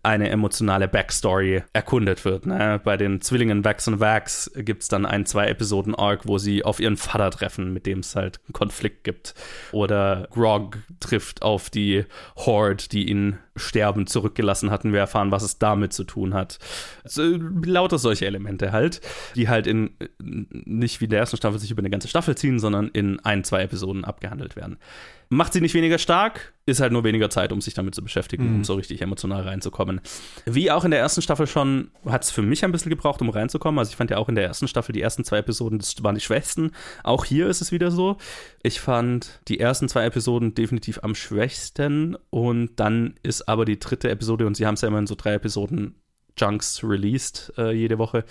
eine 0.02 0.28
emotionale 0.30 0.88
Backstory 0.88 1.62
erkundet 1.72 2.24
wird. 2.24 2.46
Ne? 2.46 2.80
Bei 2.82 2.96
den 2.96 3.20
Zwillingen 3.20 3.64
Vax 3.64 3.88
und 3.88 4.00
Vax 4.00 4.50
gibt 4.56 4.82
es 4.82 4.88
dann 4.88 5.06
einen 5.06 5.26
Zwei-Episoden-Arc, 5.26 6.26
wo 6.26 6.38
sie 6.38 6.64
auf 6.64 6.80
ihren 6.80 6.96
Vater 6.96 7.30
treffen, 7.30 7.72
mit 7.72 7.86
dem 7.86 8.00
es 8.00 8.16
halt 8.16 8.40
einen 8.46 8.52
Konflikt 8.52 9.04
gibt. 9.04 9.34
Oder 9.72 10.28
Grog 10.30 10.78
trifft 11.00 11.42
auf 11.42 11.70
die 11.70 12.04
Horde, 12.36 12.84
die 12.90 13.08
ihn 13.08 13.38
sterben 13.56 14.06
zurückgelassen 14.06 14.70
hatten. 14.70 14.92
Wir 14.92 15.00
erfahren, 15.00 15.30
was 15.30 15.42
es 15.42 15.58
damit 15.58 15.92
zu 15.92 16.04
tun 16.04 16.34
hat. 16.34 16.58
So, 17.04 17.22
lauter 17.64 17.98
solche 17.98 18.26
Elemente 18.26 18.72
halt, 18.72 19.00
die 19.34 19.48
halt 19.48 19.66
in 19.66 19.90
nicht 20.18 21.00
wie 21.00 21.04
in 21.04 21.10
der 21.10 21.20
ersten 21.20 21.36
Staffel 21.36 21.58
sich 21.58 21.70
über 21.70 21.80
eine 21.80 21.90
ganze 21.90 22.08
Staffel 22.08 22.36
ziehen, 22.36 22.58
sondern 22.58 22.88
in 22.88 23.20
ein, 23.20 23.44
zwei 23.44 23.62
Episoden 23.62 24.04
abgehandelt 24.04 24.56
werden. 24.56 24.78
Macht 25.28 25.52
sie 25.52 25.60
nicht 25.60 25.74
weniger 25.74 25.98
stark, 25.98 26.54
ist 26.66 26.80
halt 26.80 26.92
nur 26.92 27.02
weniger 27.02 27.30
Zeit, 27.30 27.52
um 27.52 27.60
sich 27.60 27.74
damit 27.74 27.94
zu 27.94 28.02
beschäftigen, 28.02 28.56
um 28.56 28.64
so 28.64 28.74
richtig 28.74 29.02
emotional 29.02 29.42
reinzukommen. 29.42 30.00
Wie 30.44 30.70
auch 30.70 30.84
in 30.84 30.92
der 30.92 31.00
ersten 31.00 31.22
Staffel 31.22 31.46
schon, 31.46 31.90
hat 32.04 32.24
es 32.24 32.30
für 32.30 32.42
mich 32.42 32.64
ein 32.64 32.72
bisschen 32.72 32.90
gebraucht, 32.90 33.20
um 33.22 33.28
reinzukommen. 33.28 33.78
Also 33.78 33.90
ich 33.90 33.96
fand 33.96 34.10
ja 34.10 34.18
auch 34.18 34.28
in 34.28 34.36
der 34.36 34.44
ersten 34.44 34.68
Staffel 34.68 34.92
die 34.92 35.00
ersten 35.00 35.24
zwei 35.24 35.38
Episoden, 35.38 35.78
das 35.78 36.02
waren 36.02 36.14
die 36.14 36.20
schwächsten. 36.20 36.72
Auch 37.02 37.24
hier 37.24 37.48
ist 37.48 37.60
es 37.60 37.72
wieder 37.72 37.90
so. 37.90 38.18
Ich 38.62 38.80
fand 38.80 39.40
die 39.48 39.58
ersten 39.58 39.88
zwei 39.88 40.04
Episoden 40.04 40.54
definitiv 40.54 41.00
am 41.02 41.14
schwächsten 41.14 42.16
und 42.30 42.78
dann 42.80 43.14
ist 43.22 43.48
aber 43.48 43.64
die 43.64 43.78
dritte 43.78 44.10
Episode, 44.10 44.46
und 44.46 44.56
sie 44.56 44.66
haben 44.66 44.74
es 44.74 44.80
ja 44.80 44.88
immer 44.88 44.98
in 44.98 45.06
so 45.06 45.16
drei 45.16 45.34
Episoden 45.34 45.96
Junks 46.36 46.82
released 46.82 47.52
äh, 47.56 47.72
jede 47.72 47.98
Woche. 47.98 48.24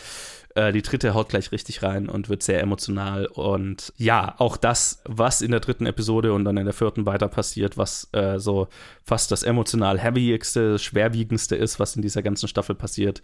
Äh, 0.55 0.71
die 0.71 0.81
dritte 0.81 1.13
haut 1.13 1.29
gleich 1.29 1.51
richtig 1.51 1.83
rein 1.83 2.07
und 2.07 2.29
wird 2.29 2.41
sehr 2.41 2.61
emotional. 2.61 3.27
Und 3.27 3.93
ja, 3.97 4.35
auch 4.37 4.55
das, 4.55 5.01
was 5.03 5.41
in 5.41 5.51
der 5.51 5.59
dritten 5.59 5.85
Episode 5.85 6.33
und 6.33 6.45
dann 6.45 6.57
in 6.57 6.65
der 6.65 6.73
vierten 6.73 7.05
weiter 7.05 7.27
passiert, 7.27 7.77
was 7.77 8.07
äh, 8.13 8.39
so 8.39 8.69
fast 9.03 9.31
das 9.31 9.43
emotional 9.43 9.99
heavyigste, 9.99 10.79
schwerwiegendste 10.79 11.57
ist, 11.57 11.79
was 11.79 11.95
in 11.95 12.01
dieser 12.01 12.23
ganzen 12.23 12.47
Staffel 12.47 12.73
passiert, 12.73 13.21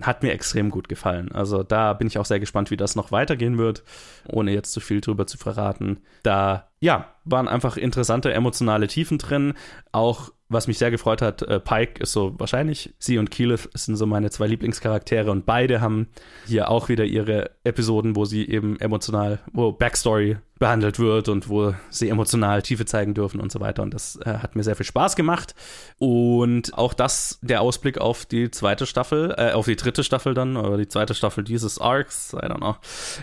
hat 0.00 0.22
mir 0.22 0.32
extrem 0.32 0.70
gut 0.70 0.88
gefallen. 0.88 1.32
Also 1.32 1.64
da 1.64 1.92
bin 1.94 2.06
ich 2.06 2.18
auch 2.18 2.26
sehr 2.26 2.40
gespannt, 2.40 2.70
wie 2.70 2.76
das 2.76 2.94
noch 2.94 3.10
weitergehen 3.10 3.58
wird, 3.58 3.82
ohne 4.28 4.52
jetzt 4.52 4.72
zu 4.72 4.80
viel 4.80 5.00
drüber 5.00 5.26
zu 5.26 5.36
verraten. 5.36 5.98
Da 6.22 6.68
ja, 6.80 7.12
waren 7.24 7.48
einfach 7.48 7.76
interessante 7.76 8.32
emotionale 8.32 8.86
Tiefen 8.86 9.18
drin. 9.18 9.54
Auch 9.90 10.30
was 10.48 10.66
mich 10.66 10.78
sehr 10.78 10.90
gefreut 10.90 11.20
hat, 11.20 11.42
äh, 11.42 11.60
Pike 11.60 12.02
ist 12.02 12.12
so 12.12 12.34
wahrscheinlich, 12.38 12.94
sie 12.98 13.18
und 13.18 13.30
Keyleth 13.30 13.68
sind 13.74 13.96
so 13.96 14.06
meine 14.06 14.30
zwei 14.30 14.46
Lieblingscharaktere 14.46 15.30
und 15.30 15.44
beide 15.44 15.80
haben 15.80 16.08
hier 16.46 16.70
auch 16.70 16.88
wieder 16.88 17.04
ihre 17.04 17.50
Episoden, 17.64 18.16
wo 18.16 18.24
sie 18.24 18.48
eben 18.48 18.80
emotional, 18.80 19.40
wo 19.52 19.72
Backstory 19.72 20.38
behandelt 20.58 20.98
wird 20.98 21.28
und 21.28 21.48
wo 21.48 21.74
sie 21.90 22.08
emotional 22.08 22.62
Tiefe 22.62 22.86
zeigen 22.86 23.14
dürfen 23.14 23.40
und 23.40 23.52
so 23.52 23.60
weiter. 23.60 23.82
Und 23.82 23.94
das 23.94 24.16
äh, 24.16 24.38
hat 24.38 24.56
mir 24.56 24.64
sehr 24.64 24.74
viel 24.74 24.86
Spaß 24.86 25.16
gemacht. 25.16 25.54
Und 25.98 26.76
auch 26.76 26.94
das, 26.94 27.38
der 27.42 27.60
Ausblick 27.60 27.98
auf 27.98 28.24
die 28.24 28.50
zweite 28.50 28.86
Staffel, 28.86 29.34
äh, 29.36 29.52
auf 29.52 29.66
die 29.66 29.76
dritte 29.76 30.02
Staffel 30.02 30.34
dann, 30.34 30.56
oder 30.56 30.78
die 30.78 30.88
zweite 30.88 31.14
Staffel 31.14 31.44
dieses 31.44 31.78
Arcs, 31.78 32.32
I 32.32 32.46
don't 32.46 32.56
know, 32.56 32.76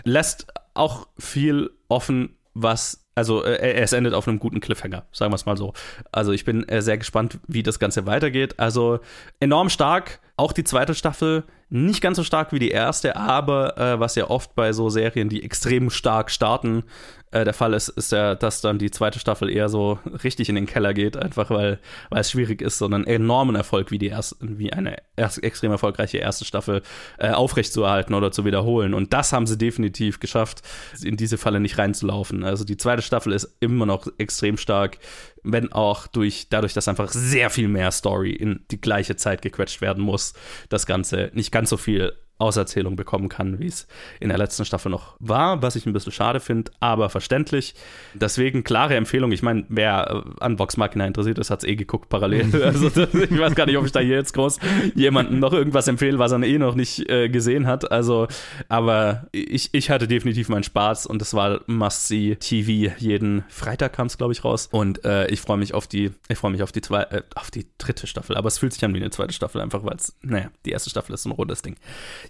lässt 0.04 0.46
auch 0.74 1.08
viel 1.18 1.70
offen, 1.88 2.36
was 2.54 3.05
also 3.16 3.42
äh, 3.44 3.72
es 3.72 3.92
endet 3.92 4.14
auf 4.14 4.28
einem 4.28 4.38
guten 4.38 4.60
Cliffhanger, 4.60 5.04
sagen 5.10 5.32
wir 5.32 5.36
es 5.36 5.46
mal 5.46 5.56
so. 5.56 5.72
Also 6.12 6.32
ich 6.32 6.44
bin 6.44 6.68
äh, 6.68 6.82
sehr 6.82 6.98
gespannt, 6.98 7.38
wie 7.48 7.62
das 7.62 7.78
Ganze 7.78 8.06
weitergeht. 8.06 8.60
Also 8.60 9.00
enorm 9.40 9.70
stark, 9.70 10.20
auch 10.36 10.52
die 10.52 10.64
zweite 10.64 10.94
Staffel 10.94 11.44
nicht 11.68 12.00
ganz 12.00 12.16
so 12.16 12.24
stark 12.24 12.52
wie 12.52 12.58
die 12.58 12.70
erste, 12.70 13.16
aber 13.16 13.76
äh, 13.76 13.98
was 13.98 14.14
ja 14.14 14.30
oft 14.30 14.54
bei 14.54 14.72
so 14.72 14.88
Serien, 14.88 15.28
die 15.28 15.42
extrem 15.42 15.90
stark 15.90 16.30
starten, 16.30 16.84
äh, 17.32 17.44
der 17.44 17.54
Fall 17.54 17.74
ist, 17.74 17.88
ist 17.88 18.12
ja, 18.12 18.36
dass 18.36 18.60
dann 18.60 18.78
die 18.78 18.90
zweite 18.90 19.18
Staffel 19.18 19.50
eher 19.50 19.68
so 19.68 19.98
richtig 20.22 20.48
in 20.48 20.54
den 20.54 20.66
Keller 20.66 20.94
geht, 20.94 21.16
einfach 21.16 21.50
weil, 21.50 21.80
weil 22.08 22.20
es 22.20 22.30
schwierig 22.30 22.62
ist, 22.62 22.78
so 22.78 22.84
einen 22.86 23.04
enormen 23.04 23.56
Erfolg 23.56 23.90
wie 23.90 23.98
die 23.98 24.06
erste, 24.06 24.36
wie 24.40 24.72
eine 24.72 24.96
erst, 25.16 25.42
extrem 25.42 25.72
erfolgreiche 25.72 26.18
erste 26.18 26.44
Staffel 26.44 26.82
äh, 27.18 27.30
aufrechtzuerhalten 27.30 28.14
oder 28.14 28.30
zu 28.30 28.44
wiederholen. 28.44 28.94
Und 28.94 29.12
das 29.12 29.32
haben 29.32 29.46
sie 29.46 29.58
definitiv 29.58 30.20
geschafft, 30.20 30.62
in 31.02 31.16
diese 31.16 31.36
Falle 31.36 31.58
nicht 31.58 31.78
reinzulaufen. 31.78 32.44
Also 32.44 32.64
die 32.64 32.76
zweite 32.76 33.02
Staffel 33.02 33.32
ist 33.32 33.56
immer 33.58 33.86
noch 33.86 34.06
extrem 34.18 34.56
stark, 34.56 34.98
wenn 35.46 35.72
auch 35.72 36.06
durch, 36.06 36.48
dadurch, 36.50 36.74
dass 36.74 36.88
einfach 36.88 37.10
sehr 37.10 37.50
viel 37.50 37.68
mehr 37.68 37.90
Story 37.90 38.32
in 38.32 38.64
die 38.70 38.80
gleiche 38.80 39.16
Zeit 39.16 39.42
gequetscht 39.42 39.80
werden 39.80 40.02
muss, 40.02 40.34
das 40.68 40.86
Ganze 40.86 41.30
nicht 41.34 41.52
ganz 41.52 41.70
so 41.70 41.76
viel 41.76 42.12
Auserzählung 42.38 42.96
bekommen 42.96 43.28
kann, 43.28 43.58
wie 43.58 43.66
es 43.66 43.86
in 44.20 44.28
der 44.28 44.38
letzten 44.38 44.64
Staffel 44.64 44.90
noch 44.90 45.16
war, 45.20 45.62
was 45.62 45.76
ich 45.76 45.86
ein 45.86 45.92
bisschen 45.92 46.12
schade 46.12 46.40
finde, 46.40 46.70
aber 46.80 47.08
verständlich. 47.08 47.74
Deswegen 48.14 48.62
klare 48.62 48.96
Empfehlung. 48.96 49.32
Ich 49.32 49.42
meine, 49.42 49.64
wer 49.68 50.24
äh, 50.26 50.44
an 50.44 50.58
Vox 50.58 50.76
Machina 50.76 51.06
interessiert 51.06 51.38
ist, 51.38 51.50
hat 51.50 51.62
es 51.62 51.68
eh 51.68 51.76
geguckt 51.76 52.08
parallel. 52.08 52.46
Also 52.66 52.88
ich 52.88 53.38
weiß 53.38 53.54
gar 53.54 53.66
nicht, 53.66 53.76
ob 53.76 53.86
ich 53.86 53.92
da 53.92 54.00
hier 54.00 54.16
jetzt 54.16 54.32
groß 54.32 54.58
jemandem 54.94 55.38
noch 55.38 55.52
irgendwas 55.52 55.86
empfehle, 55.88 56.18
was 56.18 56.32
er 56.32 56.42
eh 56.42 56.58
noch 56.58 56.74
nicht 56.74 57.08
äh, 57.08 57.28
gesehen 57.28 57.66
hat. 57.66 57.90
Also, 57.90 58.26
aber 58.68 59.28
ich, 59.32 59.70
ich 59.72 59.90
hatte 59.90 60.08
definitiv 60.08 60.48
meinen 60.48 60.64
Spaß 60.64 61.06
und 61.06 61.22
es 61.22 61.32
war 61.32 61.60
Must-See 61.66 62.36
TV. 62.36 62.92
Jeden 62.98 63.44
Freitag 63.48 63.92
kam 63.92 64.08
es, 64.08 64.18
glaube 64.18 64.32
ich, 64.32 64.44
raus. 64.44 64.68
Und 64.72 65.04
äh, 65.04 65.28
ich 65.28 65.40
freue 65.40 65.58
mich 65.58 65.74
auf 65.74 65.86
die, 65.86 66.10
ich 66.28 66.38
freue 66.38 66.50
mich 66.50 66.62
auf 66.62 66.72
die 66.72 66.80
zwei, 66.80 67.02
äh, 67.02 67.22
auf 67.34 67.50
die 67.50 67.66
dritte 67.78 68.06
Staffel. 68.06 68.36
Aber 68.36 68.48
es 68.48 68.58
fühlt 68.58 68.72
sich 68.72 68.84
an 68.84 68.94
wie 68.94 68.98
eine 68.98 69.10
zweite 69.10 69.32
Staffel, 69.32 69.60
einfach 69.60 69.84
weil 69.84 69.96
es, 69.96 70.16
naja, 70.22 70.50
die 70.64 70.70
erste 70.70 70.90
Staffel 70.90 71.14
ist 71.14 71.22
so 71.22 71.30
ein 71.30 71.32
rundes 71.32 71.62
Ding. 71.62 71.76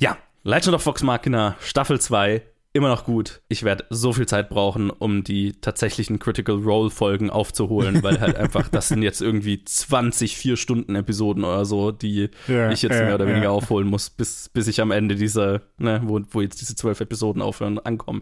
Ja, 0.01 0.19
Legend 0.43 0.75
of 0.75 0.87
Vox 0.87 1.03
Machina 1.03 1.57
Staffel 1.61 2.01
2 2.01 2.43
immer 2.77 2.89
noch 2.89 3.05
gut. 3.05 3.41
Ich 3.49 3.63
werde 3.63 3.85
so 3.91 4.13
viel 4.13 4.27
Zeit 4.27 4.51
brauchen, 4.51 4.91
um 4.91 5.25
die 5.25 5.53
tatsächlichen 5.61 6.19
Critical 6.19 6.57
Role 6.57 6.91
Folgen 6.91 7.31
aufzuholen, 7.31 8.03
weil 8.03 8.21
halt 8.21 8.37
einfach, 8.37 8.69
das 8.69 8.89
sind 8.89 9.03
jetzt 9.03 9.23
irgendwie 9.23 9.65
20 9.65 10.37
4-Stunden-Episoden 10.37 11.43
oder 11.45 11.65
so, 11.65 11.91
die 11.91 12.29
Ja, 12.47 12.71
ich 12.71 12.83
jetzt 12.83 12.97
ja, 12.99 13.07
mehr 13.07 13.15
oder 13.15 13.27
weniger 13.27 13.45
ja. 13.45 13.51
aufholen 13.51 13.89
muss, 13.89 14.11
bis, 14.11 14.51
bis 14.51 14.69
ich 14.69 14.81
am 14.81 14.91
Ende 14.91 15.17
dieser, 15.17 15.63
ne, 15.79 16.03
wo, 16.05 16.21
wo 16.31 16.41
jetzt 16.43 16.61
diese 16.61 16.77
zwölf 16.77 17.01
Episoden 17.01 17.41
aufhören, 17.41 17.79
ankomme. 17.79 18.21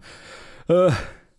Äh, 0.68 0.92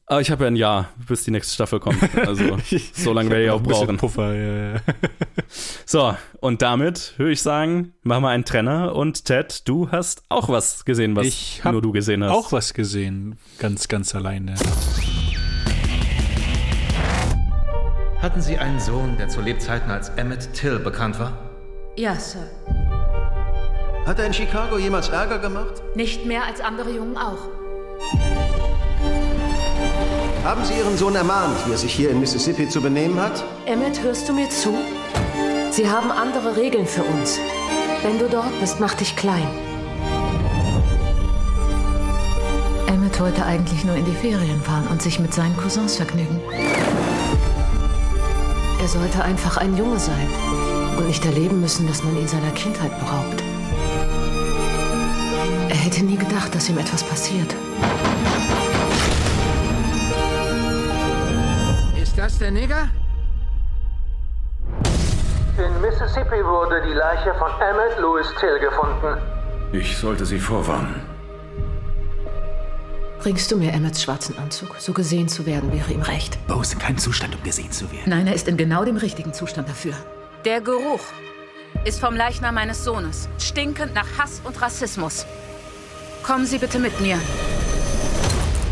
aber 0.08 0.22
ich 0.22 0.30
habe 0.30 0.44
ja 0.44 0.48
ein 0.48 0.56
Jahr, 0.56 0.90
bis 1.08 1.24
die 1.24 1.32
nächste 1.32 1.54
Staffel 1.54 1.80
kommt. 1.80 1.98
Also 2.28 2.58
so 2.94 3.12
lange 3.12 3.30
werde 3.32 3.46
ich 3.46 3.50
auch 3.50 3.62
brauchen. 3.62 3.98
Puffer, 3.98 4.36
ja, 4.36 4.74
ja. 4.74 4.82
So, 5.86 6.16
und 6.42 6.62
damit 6.62 7.14
würde 7.18 7.32
ich 7.32 7.42
sagen, 7.42 7.94
machen 8.04 8.24
wir 8.24 8.30
einen 8.30 8.46
Trenner 8.46 8.96
und 8.96 9.26
Ted, 9.26 9.68
du 9.68 9.92
hast 9.92 10.24
auch 10.30 10.50
was 10.50 10.86
gesehen, 10.86 11.16
was 11.16 11.26
Ich 11.26 11.62
nur 11.64 11.82
du 11.82 11.92
gesehen 11.92 12.24
hast. 12.24 12.32
Auch 12.32 12.52
was 12.52 12.74
gesehen, 12.74 13.38
ganz, 13.58 13.88
ganz 13.88 14.14
alleine. 14.14 14.56
Hatten 18.22 18.42
Sie 18.42 18.58
einen 18.58 18.80
Sohn, 18.80 19.18
der 19.18 19.30
zu 19.30 19.42
Lebzeiten 19.42 19.90
als 19.92 20.10
Emmett 20.10 20.54
Till 20.54 20.80
bekannt 20.80 21.20
war? 21.20 21.38
Ja, 21.96 22.16
Sir. 22.16 22.50
Hat 24.06 24.20
er 24.20 24.28
in 24.28 24.34
Chicago 24.34 24.78
jemals 24.78 25.10
Ärger 25.10 25.40
gemacht? 25.40 25.82
Nicht 25.96 26.26
mehr 26.26 26.44
als 26.46 26.62
andere 26.62 26.92
Jungen 26.92 27.18
auch. 27.18 27.50
Haben 30.46 30.64
Sie 30.64 30.76
Ihren 30.76 30.96
Sohn 30.96 31.16
ermahnt, 31.16 31.58
wie 31.66 31.72
er 31.72 31.78
sich 31.80 31.92
hier 31.92 32.12
in 32.12 32.20
Mississippi 32.20 32.70
zu 32.70 32.80
benehmen 32.80 33.20
hat? 33.20 33.44
Emmett, 33.66 34.04
hörst 34.04 34.30
du 34.30 34.34
mir 34.34 34.48
zu? 34.48 34.76
Sie 35.72 35.90
haben 35.90 36.12
andere 36.12 36.56
Regeln 36.56 36.86
für 36.86 37.02
uns. 37.02 37.40
Wenn 38.04 38.20
du 38.20 38.30
dort 38.30 38.60
bist, 38.60 38.80
mach 38.80 38.94
dich 38.94 39.16
klein. 39.16 39.48
Emmett 42.86 43.20
wollte 43.20 43.44
eigentlich 43.44 43.84
nur 43.86 43.96
in 43.96 44.06
die 44.06 44.14
Ferien 44.14 44.62
fahren 44.62 44.86
und 44.92 45.02
sich 45.02 45.20
mit 45.20 45.34
seinen 45.34 45.58
Cousins 45.58 45.96
vergnügen. 45.96 46.40
Er 48.80 48.88
sollte 48.88 49.24
einfach 49.24 49.58
ein 49.58 49.76
Junge 49.76 49.98
sein 49.98 50.28
und 50.96 51.08
nicht 51.08 51.26
erleben 51.26 51.60
müssen, 51.60 51.88
dass 51.88 52.04
man 52.04 52.16
ihn 52.16 52.28
seiner 52.28 52.52
Kindheit 52.52 52.92
beraubt. 53.00 53.44
Er 55.70 55.76
hätte 55.76 56.06
nie 56.06 56.18
gedacht, 56.18 56.54
dass 56.54 56.70
ihm 56.70 56.78
etwas 56.78 57.02
passiert. 57.02 57.56
Das 62.26 62.40
der 62.40 62.50
Nigger? 62.50 62.90
In 65.58 65.82
Mississippi 65.82 66.44
wurde 66.44 66.82
die 66.88 66.94
Leiche 66.94 67.34
von 67.36 67.52
Emmett 67.62 68.00
Louis 68.00 68.26
Till 68.40 68.60
gefunden. 68.60 69.22
Ich 69.72 69.96
sollte 69.96 70.26
Sie 70.26 70.40
vorwarnen. 70.40 71.02
Bringst 73.20 73.52
du 73.52 73.58
mir 73.58 73.72
Emmets 73.72 74.02
schwarzen 74.02 74.38
Anzug? 74.40 74.76
So 74.80 74.92
gesehen 74.92 75.28
zu 75.28 75.46
werden 75.46 75.72
wäre 75.72 75.92
ihm 75.92 76.02
recht. 76.02 76.38
Bo 76.48 76.62
ist 76.62 76.74
in 76.74 76.80
keinem 76.80 76.98
Zustand, 76.98 77.36
um 77.36 77.44
gesehen 77.44 77.72
zu 77.72 77.92
werden. 77.92 78.08
Nein, 78.08 78.28
er 78.28 78.34
ist 78.34 78.48
in 78.48 78.58
genau 78.58 78.84
dem 78.86 78.98
richtigen 78.98 79.34
Zustand 79.34 79.70
dafür. 79.70 79.94
Der 80.46 80.62
Geruch 80.62 81.06
ist 81.86 82.00
vom 82.00 82.16
Leichnam 82.16 82.56
meines 82.56 82.84
Sohnes, 82.84 83.30
stinkend 83.38 83.94
nach 83.94 84.08
Hass 84.18 84.42
und 84.44 84.60
Rassismus. 84.62 85.28
Kommen 86.24 86.48
Sie 86.48 86.58
bitte 86.58 86.80
mit 86.80 87.00
mir. 87.02 87.20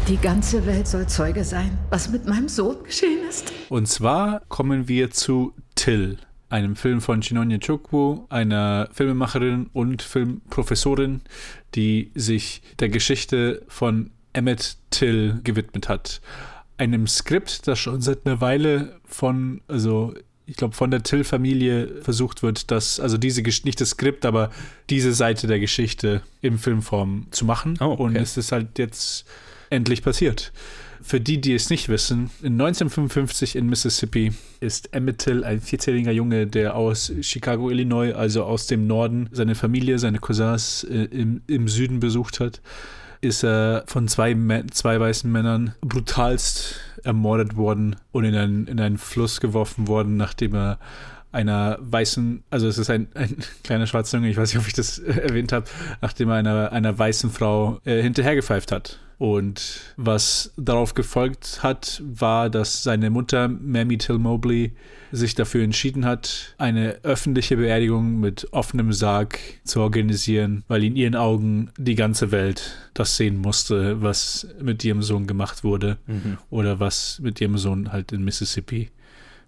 Die 0.10 0.18
ganze 0.18 0.66
Welt 0.66 0.86
soll 0.86 1.08
Zeuge 1.08 1.46
sein, 1.46 1.78
was 1.90 2.10
mit 2.10 2.26
meinem 2.26 2.50
Sohn 2.50 2.84
geschehen 2.84 3.20
ist. 3.30 3.54
Und 3.70 3.88
zwar 3.88 4.42
kommen 4.50 4.90
wir 4.90 5.12
zu 5.12 5.54
Till, 5.76 6.18
einem 6.50 6.76
Film 6.76 7.00
von 7.00 7.24
Shinonye 7.24 7.60
Chukwu, 7.60 8.26
einer 8.28 8.90
Filmemacherin 8.92 9.70
und 9.72 10.02
Filmprofessorin, 10.02 11.22
die 11.76 12.12
sich 12.16 12.62
der 12.80 12.90
Geschichte 12.90 13.64
von 13.70 14.10
Emmett 14.34 14.76
Till 14.92 15.40
gewidmet 15.42 15.88
hat. 15.88 16.20
Einem 16.78 17.08
Skript, 17.08 17.66
das 17.66 17.80
schon 17.80 18.02
seit 18.02 18.26
einer 18.26 18.42
Weile 18.42 19.00
von, 19.06 19.62
also 19.70 20.14
ich 20.46 20.58
glaube, 20.58 20.76
von 20.76 20.92
der 20.92 21.04
Till-Familie 21.04 22.02
versucht 22.02 22.44
wird, 22.44 22.72
das, 22.72 23.00
also 23.00 23.18
diese, 23.18 23.42
nicht 23.42 23.80
das 23.80 23.92
Skript, 23.92 24.26
aber 24.26 24.50
diese 24.90 25.14
Seite 25.14 25.48
der 25.48 25.62
Geschichte 25.62 26.24
in 26.42 26.58
Filmform 26.58 27.28
zu 27.32 27.46
machen. 27.46 27.78
Oh, 27.80 27.86
okay. 27.86 28.04
Und 28.04 28.16
es 28.18 28.36
ist 28.36 28.52
halt 28.52 28.78
jetzt 28.78 29.26
endlich 29.74 30.04
passiert. 30.04 30.52
Für 31.02 31.20
die, 31.20 31.42
die 31.42 31.54
es 31.54 31.70
nicht 31.70 31.90
wissen, 31.90 32.30
in 32.42 32.54
1955 32.54 33.58
in 33.58 33.68
Mississippi 33.68 34.32
ist 34.62 34.94
Emmett 34.94 35.18
Till 35.18 35.44
ein 35.44 35.60
14-jähriger 35.60 36.12
Junge, 36.12 36.48
der 36.48 36.76
aus 36.76 37.12
Chicago, 37.22 37.70
Illinois, 37.70 38.14
also 38.14 38.46
aus 38.46 38.68
dem 38.68 38.88
Norden, 38.88 39.28
seine 39.34 39.56
Familie, 39.56 40.00
seine 40.00 40.20
Cousins 40.20 40.86
äh, 40.86 41.04
im, 41.12 41.42
im 41.48 41.68
Süden 41.68 42.00
besucht 42.00 42.40
hat. 42.40 42.62
Ist 43.20 43.44
er 43.44 43.84
von 43.88 44.08
zwei, 44.08 44.36
zwei 44.72 45.00
weißen 45.00 45.30
Männern 45.30 45.76
brutalst 45.82 46.80
ermordet 47.04 47.58
worden 47.58 47.98
und 48.14 48.24
in 48.24 48.36
einen, 48.36 48.68
in 48.68 48.80
einen 48.80 48.98
Fluss 48.98 49.42
geworfen 49.42 49.90
worden, 49.90 50.16
nachdem 50.16 50.56
er 50.56 50.80
einer 51.34 51.80
weißen, 51.82 52.44
also 52.50 52.68
es 52.68 52.78
ist 52.78 52.90
ein, 52.90 53.08
ein 53.16 53.36
kleiner 53.64 53.88
schwarzer 53.88 54.18
Junge, 54.18 54.30
ich 54.30 54.38
weiß 54.38 54.54
nicht, 54.54 54.62
ob 54.62 54.68
ich 54.68 54.74
das 54.74 55.00
äh, 55.00 55.12
erwähnt 55.28 55.52
habe, 55.52 55.66
nachdem 56.02 56.30
er 56.30 56.36
einer, 56.36 56.72
einer 56.72 56.98
weißen 56.98 57.30
Frau 57.30 57.82
äh, 57.84 58.02
hinterhergepfeift 58.02 58.72
hat. 58.72 59.00
Und 59.24 59.80
was 59.96 60.52
darauf 60.58 60.96
gefolgt 60.96 61.64
hat, 61.64 62.02
war, 62.04 62.50
dass 62.50 62.84
seine 62.84 63.10
Mutter, 63.10 63.48
Mamie 63.48 63.98
Till 63.98 64.18
Mobley, 64.18 64.74
sich 65.14 65.34
dafür 65.34 65.64
entschieden 65.64 66.04
hat, 66.04 66.54
eine 66.58 66.98
öffentliche 67.04 67.56
Beerdigung 67.56 68.20
mit 68.20 68.52
offenem 68.52 68.92
Sarg 68.92 69.40
zu 69.64 69.80
organisieren, 69.80 70.66
weil 70.68 70.84
in 70.84 70.98
ihren 70.98 71.16
Augen 71.16 71.72
die 71.78 71.96
ganze 71.96 72.32
Welt 72.32 72.76
das 72.94 73.16
sehen 73.16 73.38
musste, 73.38 74.02
was 74.02 74.46
mit 74.62 74.84
ihrem 74.84 75.02
Sohn 75.02 75.26
gemacht 75.26 75.64
wurde 75.64 76.00
oder 76.50 76.82
was 76.82 77.22
mit 77.24 77.40
ihrem 77.40 77.58
Sohn 77.58 77.94
halt 77.94 78.12
in 78.12 78.26
Mississippi 78.26 78.90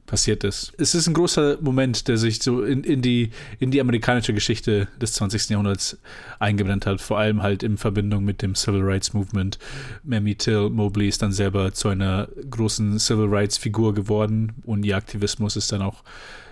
passiert 0.06 0.44
ist. 0.44 0.74
Es 0.78 0.96
ist 0.96 1.08
ein 1.08 1.14
großer 1.14 1.58
Moment, 1.62 2.08
der 2.08 2.18
sich 2.18 2.42
so 2.42 2.64
in, 2.64 2.84
in, 2.84 3.02
die, 3.02 3.32
in 3.60 3.72
die 3.72 3.82
amerikanische 3.82 4.34
Geschichte 4.34 4.88
des 5.02 5.14
20. 5.14 5.50
Jahrhunderts 5.50 5.98
eingebrannt 6.40 6.86
hat, 6.86 7.02
vor 7.02 7.18
allem 7.18 7.42
halt 7.42 7.64
in 7.64 7.78
Verbindung 7.78 8.24
mit 8.24 8.42
dem 8.42 8.56
Civil 8.56 8.82
Rights 8.82 9.14
Movement. 9.14 9.58
Mamie 10.04 10.36
Till 10.36 10.70
Mobley 10.70 11.08
ist 11.08 11.22
dann 11.22 11.32
selber 11.32 11.74
zu 11.74 11.90
einer 11.90 12.28
großen 12.50 13.00
Civil 13.00 13.28
Rights 13.28 13.58
Figur 13.58 13.94
geworden 13.94 14.54
und 14.66 14.86
ihr 14.86 14.96
Aktivismus 14.96 15.56
ist 15.56 15.72
dann 15.72 15.82
auch, 15.82 16.04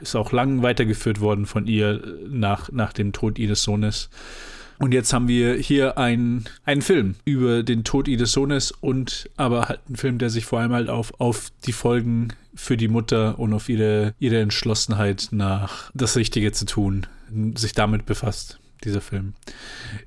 ist 0.01 0.15
auch 0.15 0.31
lang 0.31 0.61
weitergeführt 0.61 1.19
worden 1.19 1.45
von 1.45 1.67
ihr 1.67 2.01
nach, 2.27 2.71
nach 2.71 2.93
dem 2.93 3.13
Tod 3.13 3.39
ihres 3.39 3.63
Sohnes. 3.63 4.09
Und 4.83 4.93
jetzt 4.93 5.13
haben 5.13 5.29
wir 5.29 5.53
hier 5.53 5.97
einen, 5.97 6.43
einen 6.65 6.81
Film 6.81 7.15
über 7.23 7.63
den 7.63 7.85
Tod 7.85 8.09
ihres 8.09 8.33
Sohnes 8.33 8.71
und 8.71 9.29
aber 9.37 9.69
halt 9.69 9.79
einen 9.87 9.95
Film, 9.95 10.17
der 10.17 10.29
sich 10.29 10.43
vor 10.43 10.59
allem 10.59 10.73
halt 10.73 10.89
auf, 10.89 11.13
auf 11.21 11.53
die 11.65 11.71
Folgen 11.71 12.33
für 12.53 12.75
die 12.75 12.89
Mutter 12.89 13.39
und 13.39 13.53
auf 13.53 13.69
ihre, 13.69 14.13
ihre 14.19 14.41
Entschlossenheit 14.41 15.29
nach 15.31 15.89
das 15.93 16.17
Richtige 16.17 16.51
zu 16.51 16.65
tun, 16.65 17.07
sich 17.55 17.71
damit 17.71 18.05
befasst, 18.05 18.59
dieser 18.83 18.99
Film. 18.99 19.35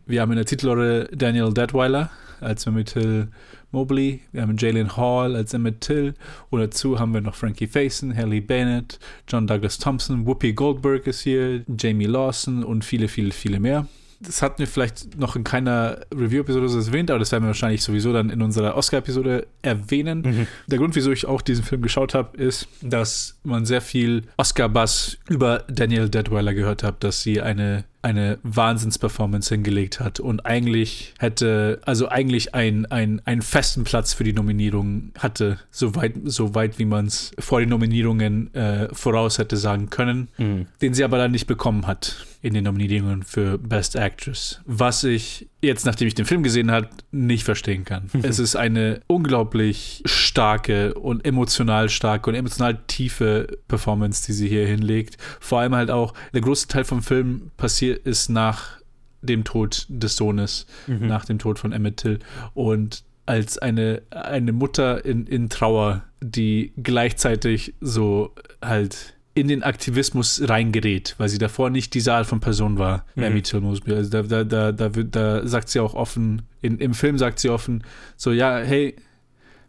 Wir 0.04 0.20
haben 0.20 0.32
in 0.32 0.36
der 0.36 0.44
Titelrolle 0.44 1.08
Daniel 1.10 1.54
Detweiler 1.54 2.10
als 2.42 2.66
Emmett 2.66 2.92
Till 2.92 3.28
Mobley, 3.70 4.20
wir 4.32 4.42
haben 4.42 4.58
Jalen 4.58 4.94
Hall 4.94 5.36
als 5.36 5.54
Emmett 5.54 5.80
Till. 5.80 6.12
Und 6.50 6.60
dazu 6.60 6.98
haben 6.98 7.14
wir 7.14 7.22
noch 7.22 7.34
Frankie 7.34 7.66
Faison, 7.66 8.14
Haley 8.14 8.42
Bennett, 8.42 8.98
John 9.26 9.46
Douglas 9.46 9.78
Thompson, 9.78 10.26
Whoopi 10.26 10.52
Goldberg 10.52 11.06
ist 11.06 11.22
hier, 11.22 11.64
Jamie 11.78 12.04
Lawson 12.04 12.62
und 12.62 12.84
viele, 12.84 13.08
viele, 13.08 13.30
viele 13.30 13.58
mehr 13.58 13.86
das 14.20 14.42
hatten 14.42 14.58
wir 14.58 14.66
vielleicht 14.66 15.18
noch 15.18 15.36
in 15.36 15.44
keiner 15.44 16.00
Review-Episode 16.14 16.68
so 16.68 16.78
erwähnt, 16.78 17.10
aber 17.10 17.18
das 17.18 17.32
werden 17.32 17.44
wir 17.44 17.48
wahrscheinlich 17.48 17.82
sowieso 17.82 18.12
dann 18.12 18.30
in 18.30 18.42
unserer 18.42 18.76
Oscar-Episode 18.76 19.46
erwähnen. 19.62 20.22
Mhm. 20.22 20.46
Der 20.66 20.78
Grund, 20.78 20.96
wieso 20.96 21.12
ich 21.12 21.26
auch 21.26 21.42
diesen 21.42 21.64
Film 21.64 21.82
geschaut 21.82 22.14
habe, 22.14 22.36
ist, 22.36 22.68
dass 22.82 23.38
man 23.44 23.66
sehr 23.66 23.80
viel 23.80 24.22
Oscar-Bass 24.36 25.18
über 25.28 25.64
Daniel 25.68 26.08
Deadweiler 26.08 26.54
gehört 26.54 26.82
hat, 26.82 27.04
dass 27.04 27.22
sie 27.22 27.40
eine 27.40 27.84
eine 28.06 28.38
Wahnsinnsperformance 28.44 29.52
hingelegt 29.52 29.98
hat 29.98 30.20
und 30.20 30.46
eigentlich 30.46 31.12
hätte, 31.18 31.80
also 31.84 32.08
eigentlich 32.08 32.54
ein, 32.54 32.86
ein, 32.86 33.20
einen 33.24 33.42
festen 33.42 33.82
Platz 33.82 34.12
für 34.12 34.22
die 34.22 34.32
Nominierung 34.32 35.10
hatte, 35.18 35.58
so 35.72 35.96
weit, 35.96 36.14
so 36.24 36.54
weit 36.54 36.78
wie 36.78 36.84
man 36.84 37.06
es 37.06 37.32
vor 37.40 37.58
den 37.58 37.68
Nominierungen 37.68 38.54
äh, 38.54 38.94
voraus 38.94 39.38
hätte 39.38 39.56
sagen 39.56 39.90
können, 39.90 40.28
mhm. 40.38 40.66
den 40.80 40.94
sie 40.94 41.02
aber 41.02 41.18
dann 41.18 41.32
nicht 41.32 41.48
bekommen 41.48 41.88
hat 41.88 42.24
in 42.46 42.54
den 42.54 42.62
Nominierungen 42.62 43.24
für 43.24 43.58
Best 43.58 43.96
Actress. 43.96 44.60
Was 44.66 45.02
ich 45.02 45.48
jetzt, 45.60 45.84
nachdem 45.84 46.06
ich 46.06 46.14
den 46.14 46.26
Film 46.26 46.44
gesehen 46.44 46.70
habe, 46.70 46.88
nicht 47.10 47.42
verstehen 47.42 47.84
kann. 47.84 48.08
es 48.22 48.38
ist 48.38 48.54
eine 48.54 49.00
unglaublich 49.08 50.00
starke 50.04 50.94
und 50.94 51.24
emotional 51.24 51.88
starke 51.88 52.30
und 52.30 52.36
emotional 52.36 52.78
tiefe 52.86 53.58
Performance, 53.66 54.24
die 54.26 54.32
sie 54.32 54.46
hier 54.48 54.64
hinlegt. 54.64 55.18
Vor 55.40 55.58
allem 55.58 55.74
halt 55.74 55.90
auch, 55.90 56.14
der 56.34 56.40
große 56.40 56.68
Teil 56.68 56.84
vom 56.84 57.02
Film 57.02 57.50
passiert 57.56 58.06
ist 58.06 58.28
nach 58.28 58.78
dem 59.22 59.42
Tod 59.42 59.84
des 59.88 60.14
Sohnes, 60.14 60.66
mhm. 60.86 61.08
nach 61.08 61.24
dem 61.24 61.40
Tod 61.40 61.58
von 61.58 61.72
Emmett 61.72 61.96
Till. 61.96 62.20
Und 62.54 63.02
als 63.26 63.58
eine, 63.58 64.02
eine 64.10 64.52
Mutter 64.52 65.04
in, 65.04 65.26
in 65.26 65.48
Trauer, 65.48 66.04
die 66.20 66.72
gleichzeitig 66.80 67.74
so 67.80 68.32
halt 68.62 69.15
in 69.36 69.48
den 69.48 69.62
Aktivismus 69.62 70.40
reingerät, 70.48 71.14
weil 71.18 71.28
sie 71.28 71.36
davor 71.36 71.68
nicht 71.68 71.92
diese 71.92 72.14
Art 72.14 72.26
von 72.26 72.40
Person 72.40 72.78
war, 72.78 73.04
mhm. 73.14 73.22
Mamie 73.22 73.42
Till 73.42 73.60
Mosby. 73.60 73.92
Also 73.92 74.10
da, 74.10 74.22
da, 74.22 74.44
da, 74.44 74.72
da, 74.72 74.88
da 74.88 75.46
sagt 75.46 75.68
sie 75.68 75.78
auch 75.78 75.92
offen, 75.92 76.42
in, 76.62 76.78
im 76.78 76.94
Film 76.94 77.18
sagt 77.18 77.38
sie 77.38 77.50
offen, 77.50 77.84
so, 78.16 78.32
ja, 78.32 78.56
hey, 78.56 78.96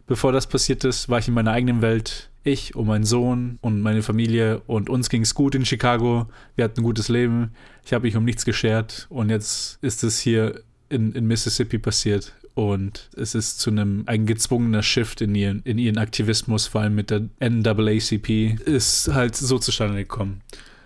bevor 0.07 0.31
das 0.31 0.47
passiert 0.47 0.85
ist, 0.85 1.09
war 1.09 1.19
ich 1.19 1.27
in 1.27 1.33
meiner 1.33 1.51
eigenen 1.51 1.81
Welt. 1.81 2.29
Ich 2.45 2.75
und 2.75 2.87
mein 2.87 3.03
Sohn 3.03 3.57
und 3.59 3.81
meine 3.81 4.03
Familie 4.03 4.61
und 4.67 4.89
uns 4.89 5.09
ging 5.09 5.23
es 5.23 5.35
gut 5.35 5.53
in 5.53 5.65
Chicago. 5.65 6.27
Wir 6.55 6.63
hatten 6.63 6.79
ein 6.79 6.83
gutes 6.83 7.09
Leben. 7.09 7.51
Ich 7.83 7.91
habe 7.91 8.05
mich 8.05 8.15
um 8.15 8.23
nichts 8.23 8.45
geschert 8.45 9.05
und 9.09 9.29
jetzt 9.29 9.79
ist 9.81 10.01
es 10.05 10.17
hier 10.17 10.61
in, 10.87 11.11
in 11.11 11.27
Mississippi 11.27 11.77
passiert 11.77 12.36
und 12.57 13.11
es 13.15 13.35
ist 13.35 13.59
zu 13.59 13.69
einem 13.69 14.01
ein 14.07 14.25
gezwungener 14.25 14.81
Shift 14.81 15.21
in 15.21 15.35
ihren, 15.35 15.61
in 15.61 15.77
ihren 15.77 15.99
Aktivismus, 15.99 16.65
vor 16.65 16.81
allem 16.81 16.95
mit 16.95 17.11
der 17.11 17.29
NAACP, 17.39 18.59
ist 18.65 19.13
halt 19.13 19.35
so 19.35 19.59
zustande 19.59 19.97
gekommen. 19.97 20.41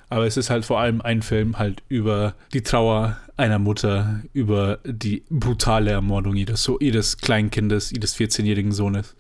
Aber 0.09 0.27
es 0.27 0.35
ist 0.35 0.49
halt 0.49 0.65
vor 0.65 0.81
allem 0.81 0.99
ein 0.99 1.21
Film 1.21 1.57
halt 1.57 1.81
über 1.87 2.35
die 2.51 2.61
Trauer 2.61 3.17
einer 3.37 3.57
Mutter, 3.57 4.19
über 4.33 4.79
die 4.83 5.23
brutale 5.29 5.91
Ermordung 5.91 6.35
ihres, 6.35 6.69
ihres 6.81 7.15
Kleinkindes, 7.19 7.93
ihres 7.93 8.17
14-jährigen 8.17 8.73
Sohnes. 8.73 9.15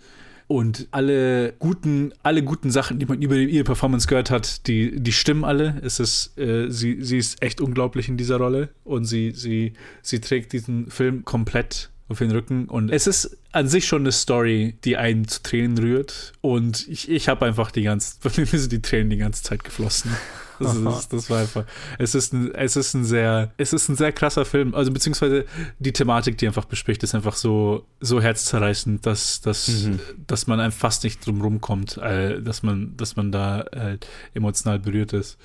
Und 0.47 0.89
alle 0.91 1.53
guten, 1.53 2.11
alle 2.21 2.43
guten 2.43 2.69
Sachen, 2.69 2.99
die 2.99 3.05
man 3.05 3.21
über 3.21 3.37
ihre 3.37 3.63
Performance 3.63 4.09
gehört 4.09 4.29
hat, 4.29 4.67
die, 4.67 4.99
die 4.99 5.13
stimmen 5.13 5.45
alle. 5.45 5.79
Es 5.85 6.01
ist, 6.01 6.37
äh, 6.37 6.69
sie, 6.69 7.01
sie 7.01 7.17
ist 7.17 7.41
echt 7.41 7.61
unglaublich 7.61 8.09
in 8.09 8.17
dieser 8.17 8.35
Rolle 8.35 8.67
und 8.83 9.05
sie, 9.05 9.31
sie, 9.31 9.71
sie 10.01 10.19
trägt 10.19 10.51
diesen 10.51 10.91
Film 10.91 11.23
komplett 11.23 11.91
auf 12.11 12.19
den 12.19 12.31
Rücken. 12.31 12.65
Und 12.65 12.89
es 12.89 13.07
ist 13.07 13.37
an 13.51 13.67
sich 13.67 13.85
schon 13.85 14.03
eine 14.03 14.11
Story, 14.11 14.75
die 14.83 14.97
einen 14.97 15.27
zu 15.27 15.41
Tränen 15.41 15.77
rührt. 15.77 16.33
Und 16.41 16.87
ich, 16.87 17.09
ich 17.09 17.27
habe 17.27 17.45
einfach 17.45 17.71
die 17.71 17.83
ganze, 17.83 18.15
bei 18.23 18.31
mir 18.35 18.45
sind 18.45 18.71
die 18.71 18.81
Tränen 18.81 19.09
die 19.09 19.17
ganze 19.17 19.43
Zeit 19.43 19.63
geflossen. 19.63 20.11
Das, 20.59 20.75
ist, 20.75 21.13
das 21.13 21.29
war 21.29 21.39
einfach. 21.39 21.65
Es 21.97 22.13
ist, 22.13 22.33
ein, 22.33 22.53
es 22.53 22.75
ist 22.75 22.93
ein 22.93 23.03
sehr, 23.03 23.51
es 23.57 23.73
ist 23.73 23.89
ein 23.89 23.95
sehr 23.95 24.11
krasser 24.11 24.45
Film. 24.45 24.75
Also 24.75 24.91
beziehungsweise 24.91 25.45
die 25.79 25.91
Thematik, 25.91 26.37
die 26.37 26.47
einfach 26.47 26.65
bespricht, 26.65 27.01
ist 27.03 27.15
einfach 27.15 27.35
so, 27.35 27.85
so 27.99 28.21
herzzerreißend, 28.21 29.05
dass, 29.05 29.41
dass, 29.41 29.67
mhm. 29.67 29.99
dass 30.27 30.47
man 30.47 30.59
einem 30.59 30.71
fast 30.71 31.03
nicht 31.03 31.25
drum 31.25 31.41
rumkommt, 31.41 31.97
äh, 31.97 32.41
dass 32.41 32.63
man, 32.63 32.95
dass 32.95 33.15
man 33.15 33.31
da 33.31 33.61
äh, 33.61 33.97
emotional 34.33 34.79
berührt 34.79 35.13
ist. 35.13 35.37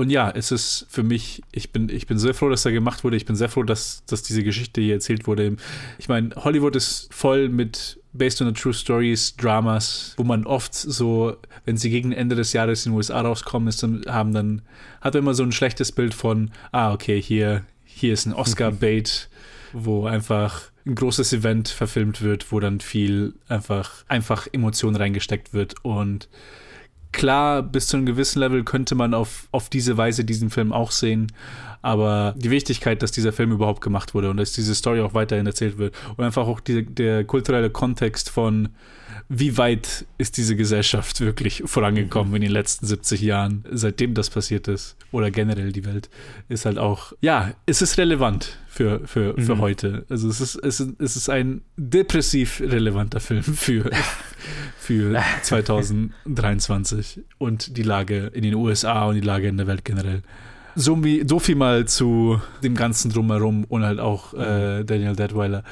Und 0.00 0.08
ja, 0.08 0.30
es 0.30 0.50
ist 0.50 0.86
für 0.88 1.02
mich, 1.02 1.42
ich 1.52 1.72
bin, 1.72 1.90
ich 1.90 2.06
bin 2.06 2.18
sehr 2.18 2.32
froh, 2.32 2.48
dass 2.48 2.64
er 2.64 2.72
gemacht 2.72 3.04
wurde. 3.04 3.18
Ich 3.18 3.26
bin 3.26 3.36
sehr 3.36 3.50
froh, 3.50 3.64
dass, 3.64 4.02
dass 4.06 4.22
diese 4.22 4.42
Geschichte 4.42 4.80
hier 4.80 4.94
erzählt 4.94 5.26
wurde. 5.26 5.58
Ich 5.98 6.08
meine, 6.08 6.30
Hollywood 6.36 6.74
ist 6.74 7.12
voll 7.12 7.50
mit 7.50 8.00
Based 8.14 8.40
on 8.40 8.48
the 8.48 8.54
True 8.54 8.72
Stories, 8.72 9.36
Dramas, 9.36 10.14
wo 10.16 10.24
man 10.24 10.46
oft 10.46 10.72
so, 10.72 11.36
wenn 11.66 11.76
sie 11.76 11.90
gegen 11.90 12.12
Ende 12.12 12.34
des 12.34 12.54
Jahres 12.54 12.86
in 12.86 12.92
den 12.92 12.96
USA 12.96 13.20
rauskommen, 13.20 13.68
ist, 13.68 13.82
haben 14.08 14.32
dann, 14.32 14.62
hat 15.02 15.12
man 15.12 15.22
immer 15.22 15.34
so 15.34 15.42
ein 15.42 15.52
schlechtes 15.52 15.92
Bild 15.92 16.14
von, 16.14 16.50
ah, 16.72 16.94
okay, 16.94 17.20
hier, 17.20 17.66
hier 17.84 18.14
ist 18.14 18.24
ein 18.24 18.32
Oscar-Bait, 18.32 19.28
wo 19.74 20.06
einfach 20.06 20.70
ein 20.86 20.94
großes 20.94 21.34
Event 21.34 21.68
verfilmt 21.68 22.22
wird, 22.22 22.50
wo 22.52 22.58
dann 22.58 22.80
viel 22.80 23.34
einfach, 23.48 24.06
einfach 24.08 24.48
Emotionen 24.50 24.96
reingesteckt 24.96 25.52
wird 25.52 25.74
und 25.84 26.30
Klar, 27.12 27.62
bis 27.62 27.88
zu 27.88 27.96
einem 27.96 28.06
gewissen 28.06 28.38
Level 28.38 28.64
könnte 28.64 28.94
man 28.94 29.14
auf, 29.14 29.48
auf 29.50 29.68
diese 29.68 29.96
Weise 29.96 30.24
diesen 30.24 30.50
Film 30.50 30.72
auch 30.72 30.92
sehen, 30.92 31.32
aber 31.82 32.34
die 32.36 32.50
Wichtigkeit, 32.50 33.02
dass 33.02 33.12
dieser 33.12 33.32
Film 33.32 33.52
überhaupt 33.52 33.80
gemacht 33.80 34.14
wurde 34.14 34.30
und 34.30 34.36
dass 34.36 34.52
diese 34.52 34.74
Story 34.74 35.00
auch 35.00 35.14
weiterhin 35.14 35.46
erzählt 35.46 35.78
wird 35.78 35.94
und 36.16 36.24
einfach 36.24 36.46
auch 36.46 36.60
die, 36.60 36.84
der 36.84 37.24
kulturelle 37.24 37.70
Kontext 37.70 38.30
von, 38.30 38.68
wie 39.28 39.56
weit 39.56 40.06
ist 40.18 40.36
diese 40.36 40.56
Gesellschaft 40.56 41.20
wirklich 41.20 41.62
vorangekommen 41.64 42.34
in 42.34 42.42
den 42.42 42.50
letzten 42.50 42.86
70 42.86 43.20
Jahren, 43.22 43.64
seitdem 43.70 44.12
das 44.14 44.28
passiert 44.28 44.68
ist 44.68 44.96
oder 45.12 45.30
generell 45.30 45.72
die 45.72 45.84
Welt, 45.84 46.10
ist 46.48 46.66
halt 46.66 46.78
auch, 46.78 47.12
ja, 47.20 47.52
es 47.64 47.80
ist 47.80 47.96
relevant 47.96 48.58
für, 48.66 49.06
für, 49.06 49.34
für 49.40 49.54
mhm. 49.54 49.60
heute. 49.60 50.04
Also 50.08 50.28
es 50.28 50.40
ist, 50.40 50.56
es, 50.56 50.80
ist, 50.80 51.00
es 51.00 51.16
ist 51.16 51.28
ein 51.28 51.62
depressiv 51.76 52.60
relevanter 52.60 53.20
Film 53.20 53.42
für, 53.42 53.90
für 54.78 55.22
2023 55.42 57.20
und 57.38 57.76
die 57.76 57.82
Lage 57.82 58.32
in 58.34 58.42
den 58.42 58.54
USA 58.54 59.06
und 59.06 59.14
die 59.14 59.20
Lage 59.20 59.48
in 59.48 59.56
der 59.56 59.66
Welt 59.66 59.84
generell. 59.84 60.22
So, 60.80 61.04
wie, 61.04 61.24
so 61.28 61.38
viel 61.38 61.56
mal 61.56 61.86
zu 61.86 62.40
dem 62.62 62.74
Ganzen 62.74 63.10
drumherum 63.10 63.64
und 63.64 63.84
halt 63.84 64.00
auch 64.00 64.32
äh, 64.32 64.82
Daniel 64.82 65.14
Deadweiler. 65.14 65.62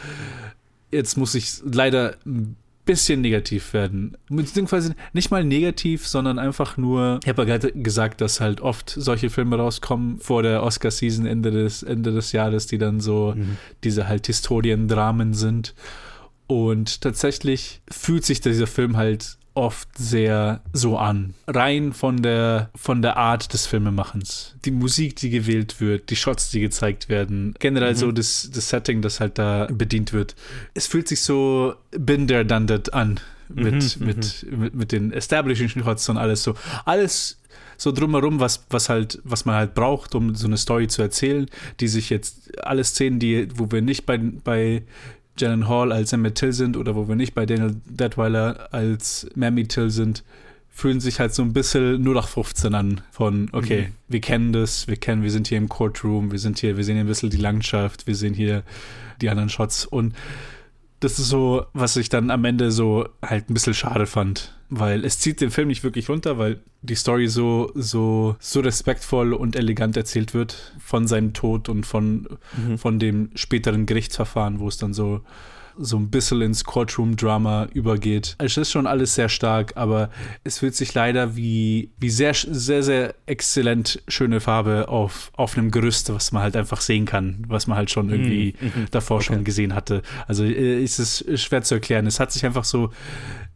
Jetzt 0.90 1.16
muss 1.16 1.34
ich 1.34 1.62
leider 1.64 2.16
ein 2.26 2.56
bisschen 2.84 3.22
negativ 3.22 3.72
werden. 3.72 4.18
Beziehungsweise 4.28 4.94
nicht 5.14 5.30
mal 5.30 5.44
negativ, 5.44 6.06
sondern 6.06 6.38
einfach 6.38 6.76
nur, 6.76 7.20
ich 7.22 7.28
habe 7.28 7.42
ja 7.42 7.56
gerade 7.56 7.72
gesagt, 7.72 8.20
dass 8.20 8.40
halt 8.40 8.60
oft 8.60 8.90
solche 8.90 9.30
Filme 9.30 9.56
rauskommen 9.56 10.18
vor 10.18 10.42
der 10.42 10.62
Oscar-Season 10.62 11.24
Ende 11.24 11.52
des, 11.52 11.82
Ende 11.82 12.12
des 12.12 12.32
Jahres, 12.32 12.66
die 12.66 12.76
dann 12.76 13.00
so 13.00 13.32
mhm. 13.34 13.56
diese 13.84 14.08
halt 14.08 14.26
Historiendramen 14.26 15.32
sind. 15.32 15.74
Und 16.46 17.00
tatsächlich 17.00 17.80
fühlt 17.90 18.26
sich 18.26 18.42
dieser 18.42 18.66
Film 18.66 18.98
halt 18.98 19.37
oft 19.58 19.88
sehr 19.98 20.62
so 20.72 20.96
an. 20.96 21.34
Rein 21.46 21.92
von 21.92 22.22
der, 22.22 22.70
von 22.74 23.02
der 23.02 23.16
Art 23.16 23.52
des 23.52 23.66
Filmemachens. 23.66 24.54
Die 24.64 24.70
Musik, 24.70 25.16
die 25.16 25.30
gewählt 25.30 25.80
wird, 25.80 26.10
die 26.10 26.16
Shots, 26.16 26.50
die 26.50 26.60
gezeigt 26.60 27.08
werden, 27.08 27.54
generell 27.58 27.92
mhm. 27.92 27.98
so 27.98 28.12
das, 28.12 28.50
das 28.52 28.68
Setting, 28.68 29.02
das 29.02 29.20
halt 29.20 29.38
da 29.38 29.66
bedient 29.70 30.12
wird. 30.12 30.34
Es 30.74 30.86
fühlt 30.86 31.08
sich 31.08 31.20
so 31.20 31.74
binder 31.90 32.44
done 32.44 32.82
an 32.92 33.20
mit, 33.48 33.98
mhm, 33.98 34.06
mit, 34.06 34.46
mhm. 34.50 34.60
mit, 34.60 34.74
mit 34.74 34.92
den 34.92 35.12
Establishing 35.12 35.68
Shots 35.68 36.08
und 36.08 36.16
alles 36.16 36.42
so. 36.42 36.54
Alles 36.84 37.38
so 37.76 37.92
drumherum, 37.92 38.40
was, 38.40 38.66
was 38.70 38.88
halt, 38.88 39.20
was 39.22 39.44
man 39.44 39.54
halt 39.54 39.74
braucht, 39.74 40.14
um 40.14 40.34
so 40.34 40.46
eine 40.46 40.56
Story 40.56 40.88
zu 40.88 41.00
erzählen, 41.00 41.46
die 41.78 41.86
sich 41.86 42.10
jetzt 42.10 42.58
alle 42.64 42.82
Szenen, 42.82 43.20
die, 43.20 43.48
wo 43.54 43.70
wir 43.70 43.82
nicht 43.82 44.04
bei, 44.04 44.18
bei 44.18 44.82
Jalen 45.40 45.68
Hall 45.68 45.92
als 45.92 46.12
Emmett 46.12 46.36
Till 46.36 46.52
sind 46.52 46.76
oder 46.76 46.94
wo 46.94 47.08
wir 47.08 47.14
nicht 47.16 47.34
bei 47.34 47.46
Daniel 47.46 47.76
Detweiler 47.86 48.68
als 48.72 49.28
Mammy 49.34 49.66
Till 49.66 49.90
sind, 49.90 50.24
fühlen 50.70 51.00
sich 51.00 51.18
halt 51.18 51.34
so 51.34 51.42
ein 51.42 51.52
bisschen 51.52 52.00
nur 52.02 52.14
nach 52.14 52.28
15 52.28 52.74
an. 52.74 53.00
Von, 53.10 53.48
okay, 53.52 53.88
Mhm. 53.88 53.92
wir 54.08 54.20
kennen 54.20 54.52
das, 54.52 54.86
wir 54.86 54.96
kennen, 54.96 55.22
wir 55.22 55.30
sind 55.30 55.48
hier 55.48 55.58
im 55.58 55.68
Courtroom, 55.68 56.30
wir 56.30 56.38
sind 56.38 56.58
hier, 56.58 56.76
wir 56.76 56.84
sehen 56.84 56.94
hier 56.94 57.04
ein 57.04 57.08
bisschen 57.08 57.30
die 57.30 57.36
Landschaft, 57.36 58.06
wir 58.06 58.14
sehen 58.14 58.34
hier 58.34 58.62
die 59.20 59.28
anderen 59.28 59.48
Shots 59.48 59.84
und 59.86 60.14
das 61.00 61.18
ist 61.18 61.28
so, 61.28 61.64
was 61.74 61.96
ich 61.96 62.08
dann 62.08 62.30
am 62.30 62.44
Ende 62.44 62.70
so 62.72 63.08
halt 63.24 63.50
ein 63.50 63.54
bisschen 63.54 63.74
schade 63.74 64.06
fand. 64.06 64.54
Weil 64.70 65.04
es 65.04 65.18
zieht 65.18 65.40
den 65.40 65.50
Film 65.50 65.68
nicht 65.68 65.82
wirklich 65.82 66.08
runter, 66.10 66.36
weil 66.38 66.60
die 66.82 66.94
Story 66.94 67.28
so, 67.28 67.72
so, 67.74 68.36
so 68.38 68.60
respektvoll 68.60 69.32
und 69.32 69.56
elegant 69.56 69.96
erzählt 69.96 70.34
wird 70.34 70.74
von 70.78 71.06
seinem 71.06 71.32
Tod 71.32 71.68
und 71.68 71.86
von, 71.86 72.28
Mhm. 72.56 72.76
von 72.78 72.98
dem 72.98 73.30
späteren 73.34 73.86
Gerichtsverfahren, 73.86 74.58
wo 74.60 74.68
es 74.68 74.76
dann 74.76 74.92
so, 74.92 75.22
so 75.80 75.96
ein 75.96 76.10
bisschen 76.10 76.40
ins 76.42 76.64
Courtroom-Drama 76.64 77.68
übergeht. 77.72 78.34
Es 78.38 78.56
ist 78.56 78.72
schon 78.72 78.86
alles 78.88 79.14
sehr 79.14 79.28
stark, 79.28 79.72
aber 79.76 80.10
es 80.42 80.58
fühlt 80.58 80.74
sich 80.74 80.92
leider 80.92 81.36
wie, 81.36 81.92
wie 81.98 82.10
sehr, 82.10 82.34
sehr, 82.34 82.82
sehr 82.82 83.14
exzellent 83.26 84.02
schöne 84.08 84.40
Farbe 84.40 84.88
auf, 84.88 85.30
auf 85.36 85.56
einem 85.56 85.70
Gerüst, 85.70 86.12
was 86.12 86.32
man 86.32 86.42
halt 86.42 86.56
einfach 86.56 86.80
sehen 86.80 87.04
kann, 87.06 87.44
was 87.48 87.68
man 87.68 87.78
halt 87.78 87.90
schon 87.92 88.10
irgendwie 88.10 88.54
Mhm. 88.60 88.86
davor 88.90 89.22
schon 89.22 89.44
gesehen 89.44 89.72
hatte. 89.74 90.02
Also 90.26 90.42
äh, 90.44 90.82
ist 90.82 90.98
es 90.98 91.24
schwer 91.40 91.62
zu 91.62 91.74
erklären. 91.76 92.06
Es 92.06 92.18
hat 92.18 92.32
sich 92.32 92.44
einfach 92.44 92.64
so, 92.64 92.90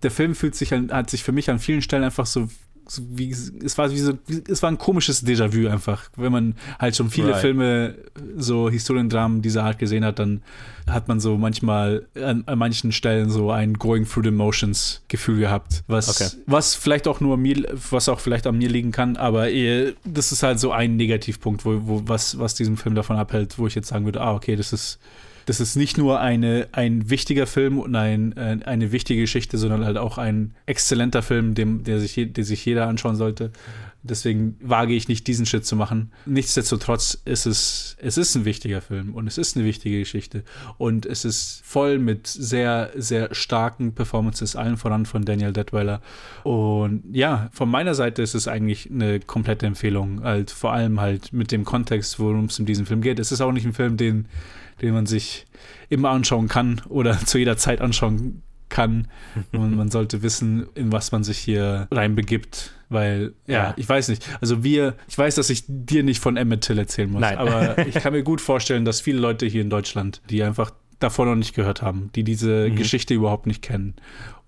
der 0.03 0.11
Film 0.11 0.35
fühlt 0.35 0.55
sich 0.55 0.73
an, 0.75 0.91
hat 0.93 1.11
sich 1.11 1.23
für 1.23 1.33
mich 1.33 1.51
an 1.51 1.59
vielen 1.59 1.83
Stellen 1.83 2.05
einfach 2.05 2.27
so 2.27 2.49
so 2.89 3.01
wie, 3.11 3.31
es 3.31 3.79
war 3.79 3.91
wie 3.93 3.99
so, 3.99 4.19
es 4.49 4.61
war 4.61 4.71
ein 4.71 4.77
komisches 4.77 5.25
Déjà-vu 5.25 5.69
einfach. 5.69 6.11
Wenn 6.17 6.33
man 6.33 6.55
halt 6.81 6.97
schon 6.97 7.11
viele 7.11 7.31
Right. 7.31 7.41
Filme, 7.41 7.95
so 8.37 8.69
Historiendramen 8.69 9.41
dieser 9.41 9.63
Art 9.63 9.79
gesehen 9.79 10.05
hat, 10.05 10.19
dann 10.19 10.43
hat 10.91 11.07
man 11.07 11.21
so 11.21 11.39
manchmal 11.39 12.07
an, 12.17 12.43
an 12.47 12.59
manchen 12.59 12.91
Stellen 12.91 13.31
so 13.31 13.53
ein 13.53 13.75
Going 13.75 14.05
through 14.05 14.25
the 14.25 14.31
motions 14.33 15.01
Gefühl 15.07 15.39
gehabt, 15.39 15.85
was, 15.87 16.09
Okay. 16.21 16.37
was 16.47 16.75
vielleicht 16.75 17.07
auch 17.07 17.21
nur 17.21 17.37
mir, 17.37 17.65
was 17.91 18.09
auch 18.09 18.19
vielleicht 18.19 18.49
an 18.49 18.59
mir 18.59 18.69
liegen 18.69 18.91
kann, 18.91 19.17
aber 19.17 19.49
eh, 19.51 19.95
das 20.05 20.33
ist 20.33 20.43
halt 20.43 20.59
so 20.59 20.73
ein 20.73 20.97
Negativpunkt, 20.97 21.65
wo, 21.65 21.81
wo, 21.85 22.03
was, 22.07 22.41
was 22.41 22.55
diesen 22.55 22.77
Film 22.77 22.97
davon 22.97 23.17
abhält, 23.17 23.59
wo 23.61 23.69
ich 23.69 23.77
jetzt 23.77 23.89
sagen 23.89 24.05
würde, 24.07 24.21
ah, 24.21 24.35
okay, 24.35 24.57
das 24.57 24.73
ist 24.73 24.99
das 25.47 25.61
ist 25.61 25.77
nicht 25.77 25.99
nur 25.99 26.21
eine, 26.21 26.69
ein 26.73 27.11
wichtiger 27.11 27.47
Film 27.47 27.79
und 27.79 27.95
ein, 27.97 28.37
eine 28.37 28.93
wichtige 28.93 29.23
Geschichte, 29.23 29.59
sondern 29.59 29.85
halt 29.85 29.97
auch 29.97 30.19
ein 30.19 30.55
exzellenter 30.67 31.23
Film, 31.23 31.55
dem, 31.55 31.85
der, 31.85 32.01
sich, 32.01 32.33
der 32.33 32.45
sich 32.45 32.65
jeder 32.65 32.87
anschauen 32.89 33.17
sollte. 33.17 33.53
Deswegen 34.05 34.57
wage 34.61 34.95
ich 34.95 35.07
nicht, 35.07 35.29
diesen 35.29 35.47
Schritt 35.47 35.65
zu 35.65 35.77
machen. 35.77 36.11
Nichtsdestotrotz 36.27 37.23
ist 37.25 37.47
es, 37.47 37.97
es 38.01 38.19
ist 38.19 38.35
ein 38.35 38.45
wichtiger 38.45 38.81
Film 38.81 39.15
und 39.15 39.29
es 39.29 39.39
ist 39.39 39.57
eine 39.57 39.65
wichtige 39.65 40.01
Geschichte. 40.01 40.43
Und 40.77 41.07
es 41.07 41.25
ist 41.25 41.63
voll 41.65 42.01
mit 42.01 42.27
sehr, 42.27 42.91
sehr 42.97 43.33
starken 43.33 43.95
Performances, 43.95 44.57
allen 44.57 44.77
voran 44.77 45.07
von 45.07 45.25
Daniel 45.25 45.53
Detweiler. 45.53 46.03
Und 46.43 47.05
ja, 47.13 47.49
von 47.53 47.71
meiner 47.71 47.95
Seite 47.95 48.23
ist 48.23 48.35
es 48.35 48.49
eigentlich 48.49 48.91
eine 48.91 49.21
komplette 49.21 49.67
Empfehlung. 49.67 50.25
Halt, 50.25 50.51
vor 50.51 50.73
allem 50.73 51.01
halt 51.01 51.33
mit 51.33 51.53
dem 51.53 51.65
Kontext, 51.65 52.19
worum 52.19 52.47
es 52.47 52.59
in 52.59 52.67
diesem 52.67 52.87
Film 52.87 53.03
geht. 53.03 53.21
Es 53.21 53.31
ist 53.31 53.41
auch 53.41 53.53
nicht 53.53 53.67
ein 53.67 53.73
Film, 53.73 53.97
den, 53.97 54.27
den 54.83 54.93
man 54.95 55.07
sich 55.07 55.47
immer 55.89 56.11
anschauen 56.11 56.49
kann 56.49 56.81
oder 56.89 57.19
zu 57.25 57.39
jeder 57.39 57.57
Zeit 57.57 57.81
anschauen 57.81 58.43
kann. 58.69 59.09
Und 59.53 59.77
man 59.77 59.91
sollte 59.91 60.23
wissen, 60.23 60.67
in 60.75 60.93
was 60.93 61.13
man 61.13 61.25
sich 61.25 61.39
hier 61.39 61.89
reinbegibt. 61.91 62.73
Weil, 62.89 63.33
ja, 63.47 63.55
Ja. 63.55 63.75
ich 63.77 63.89
weiß 63.89 64.09
nicht. 64.09 64.27
Also 64.41 64.63
wir, 64.65 64.95
ich 65.09 65.17
weiß, 65.17 65.35
dass 65.37 65.49
ich 65.51 65.65
dir 65.67 66.03
nicht 66.03 66.21
von 66.21 66.37
Emmett 66.37 66.63
Till 66.63 66.79
erzählen 66.79 67.11
muss, 67.11 67.21
Nein. 67.23 67.39
aber 67.39 67.79
ich 67.87 67.95
kann 67.95 68.13
mir 68.13 68.23
gut 68.23 68.41
vorstellen, 68.43 68.85
dass 68.85 69.01
viele 69.01 69.19
Leute 69.19 69.47
hier 69.47 69.63
in 69.63 69.71
Deutschland, 69.71 70.21
die 70.29 70.43
einfach 70.43 70.73
davon 70.99 71.27
noch 71.29 71.35
nicht 71.37 71.55
gehört 71.55 71.81
haben, 71.83 72.11
die 72.15 72.23
diese 72.25 72.69
Mhm. 72.71 72.77
Geschichte 72.77 73.15
überhaupt 73.15 73.47
nicht 73.47 73.63
kennen. 73.63 73.95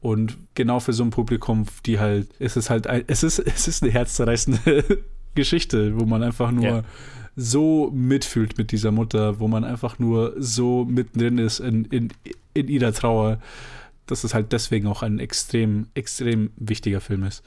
Und 0.00 0.36
genau 0.54 0.78
für 0.80 0.92
so 0.92 1.02
ein 1.02 1.10
Publikum, 1.10 1.64
die 1.86 1.98
halt, 1.98 2.28
es 2.38 2.56
ist 2.58 2.68
halt, 2.68 2.86
ein, 2.86 3.04
es 3.06 3.22
ist, 3.22 3.38
es 3.46 3.66
ist 3.68 3.82
eine 3.82 3.92
herzzerreißende 3.92 4.84
Geschichte, 5.34 5.98
wo 5.98 6.04
man 6.04 6.22
einfach 6.22 6.50
nur 6.50 6.64
Ja. 6.64 6.82
So 7.36 7.90
mitfühlt 7.92 8.58
mit 8.58 8.70
dieser 8.72 8.90
Mutter, 8.90 9.40
wo 9.40 9.48
man 9.48 9.64
einfach 9.64 9.98
nur 9.98 10.34
so 10.38 10.84
mittendrin 10.84 11.38
ist 11.38 11.60
in, 11.60 11.84
in, 11.86 12.08
in 12.54 12.68
ihrer 12.68 12.92
Trauer, 12.92 13.38
dass 14.06 14.22
es 14.24 14.34
halt 14.34 14.52
deswegen 14.52 14.86
auch 14.86 15.02
ein 15.02 15.18
extrem, 15.18 15.86
extrem 15.94 16.50
wichtiger 16.56 17.00
Film 17.00 17.24
ist. 17.24 17.42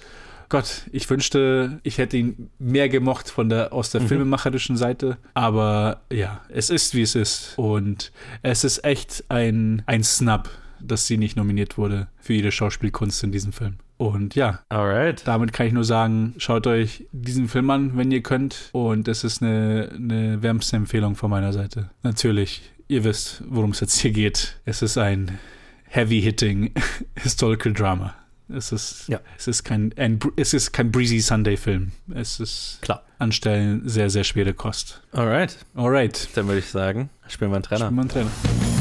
Gott, 0.49 0.83
ich 0.93 1.09
wünschte, 1.09 1.79
ich 1.83 1.97
hätte 1.97 2.15
ihn 2.17 2.49
mehr 2.57 2.87
gemocht 2.87 3.29
von 3.29 3.49
der, 3.49 3.73
aus 3.73 3.91
der 3.91 4.01
Mhm. 4.01 4.07
filmemacherischen 4.07 4.77
Seite. 4.77 5.17
Aber 5.33 6.01
ja, 6.11 6.41
es 6.49 6.69
ist, 6.69 6.93
wie 6.95 7.01
es 7.01 7.15
ist. 7.15 7.53
Und 7.57 8.13
es 8.43 8.63
ist 8.63 8.83
echt 8.85 9.25
ein, 9.27 9.83
ein 9.87 10.03
Snub, 10.05 10.49
dass 10.81 11.07
sie 11.07 11.17
nicht 11.17 11.35
nominiert 11.37 11.77
wurde 11.77 12.07
für 12.19 12.33
ihre 12.33 12.51
Schauspielkunst 12.51 13.23
in 13.23 13.31
diesem 13.31 13.53
Film. 13.53 13.75
Und 13.97 14.35
ja, 14.35 14.59
Alright. 14.69 15.23
damit 15.27 15.53
kann 15.53 15.65
ich 15.67 15.73
nur 15.73 15.83
sagen, 15.83 16.35
schaut 16.37 16.67
euch 16.67 17.05
diesen 17.11 17.47
Film 17.47 17.69
an, 17.71 17.97
wenn 17.97 18.11
ihr 18.11 18.21
könnt. 18.21 18.69
Und 18.73 19.07
es 19.07 19.23
ist 19.23 19.41
eine, 19.41 19.89
eine 19.95 20.41
wärmste 20.43 20.75
Empfehlung 20.75 21.15
von 21.15 21.31
meiner 21.31 21.51
Seite. 21.51 21.89
Natürlich, 22.03 22.61
ihr 22.87 23.03
wisst, 23.03 23.41
worum 23.47 23.71
es 23.71 23.79
jetzt 23.79 23.97
hier 23.97 24.11
geht. 24.11 24.59
Es 24.65 24.83
ist 24.83 24.97
ein 24.99 25.39
heavy-hitting 25.85 26.73
Historical 27.15 27.73
Drama. 27.73 28.13
Es 28.49 28.71
ist, 28.71 29.07
Ja. 29.09 29.19
es 29.37 29.47
ist 29.47 29.63
kein, 29.63 29.93
ein, 29.97 30.19
es 30.35 30.53
ist 30.53 30.71
kein 30.73 30.91
breezy 30.91 31.19
Sunday-Film. 31.19 31.91
Es 32.13 32.39
ist 32.39 32.77
Klar. 32.81 33.03
an 33.19 33.31
Stellen 33.31 33.81
sehr, 33.89 34.09
sehr 34.11 34.23
schwere 34.23 34.53
Kost. 34.53 35.01
Alright. 35.11 35.57
Alright. 35.75 36.29
Dann 36.35 36.45
würde 36.47 36.59
ich 36.59 36.67
sagen, 36.67 37.09
spielen 37.27 37.49
wir 37.51 37.55
einen 37.55 37.63
Trainer. 37.63 37.85
Spielen 37.87 37.95
wir 37.95 38.01
einen 38.01 38.09
Trainer. 38.09 38.76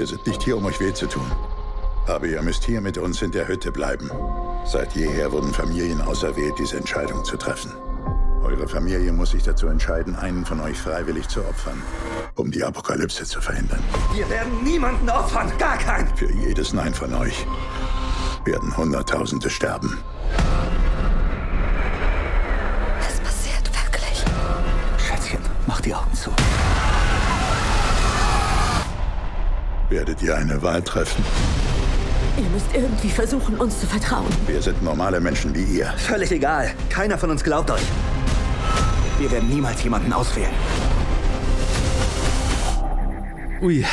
Wir 0.00 0.06
sind 0.06 0.26
nicht 0.26 0.42
hier, 0.42 0.56
um 0.56 0.64
euch 0.64 0.80
weh 0.80 0.94
zu 0.94 1.06
tun. 1.06 1.30
Aber 2.06 2.24
ihr 2.24 2.40
müsst 2.40 2.64
hier 2.64 2.80
mit 2.80 2.96
uns 2.96 3.20
in 3.20 3.32
der 3.32 3.46
Hütte 3.46 3.70
bleiben. 3.70 4.10
Seit 4.64 4.94
jeher 4.94 5.30
wurden 5.30 5.52
Familien 5.52 6.00
auserwählt, 6.00 6.54
diese 6.58 6.78
Entscheidung 6.78 7.22
zu 7.22 7.36
treffen. 7.36 7.70
Eure 8.42 8.66
Familie 8.66 9.12
muss 9.12 9.32
sich 9.32 9.42
dazu 9.42 9.66
entscheiden, 9.66 10.16
einen 10.16 10.46
von 10.46 10.58
euch 10.62 10.78
freiwillig 10.78 11.28
zu 11.28 11.40
opfern, 11.40 11.82
um 12.36 12.50
die 12.50 12.64
Apokalypse 12.64 13.26
zu 13.26 13.42
verhindern. 13.42 13.82
Wir 14.14 14.26
werden 14.30 14.64
niemanden 14.64 15.10
opfern, 15.10 15.52
gar 15.58 15.76
keinen. 15.76 16.08
Für 16.16 16.32
jedes 16.32 16.72
Nein 16.72 16.94
von 16.94 17.12
euch 17.12 17.46
werden 18.46 18.74
Hunderttausende 18.74 19.50
sterben. 19.50 19.98
Es 23.06 23.20
passiert 23.20 23.66
wirklich. 23.66 24.24
Schätzchen, 24.96 25.40
mach 25.66 25.82
die 25.82 25.94
Augen 25.94 26.14
zu. 26.14 26.30
Werdet 29.90 30.22
ihr 30.22 30.36
eine 30.36 30.62
Wahl 30.62 30.80
treffen? 30.82 31.24
Ihr 32.36 32.48
müsst 32.50 32.72
irgendwie 32.72 33.08
versuchen, 33.08 33.56
uns 33.56 33.80
zu 33.80 33.88
vertrauen. 33.88 34.28
Wir 34.46 34.62
sind 34.62 34.80
normale 34.84 35.18
Menschen 35.18 35.52
wie 35.52 35.64
ihr. 35.64 35.86
Völlig 35.96 36.30
egal. 36.30 36.70
Keiner 36.88 37.18
von 37.18 37.28
uns 37.28 37.42
glaubt 37.42 37.72
euch. 37.72 37.82
Wir 39.18 39.28
werden 39.32 39.48
niemals 39.48 39.82
jemanden 39.82 40.12
auswählen. 40.12 40.52
Ui. 43.60 43.84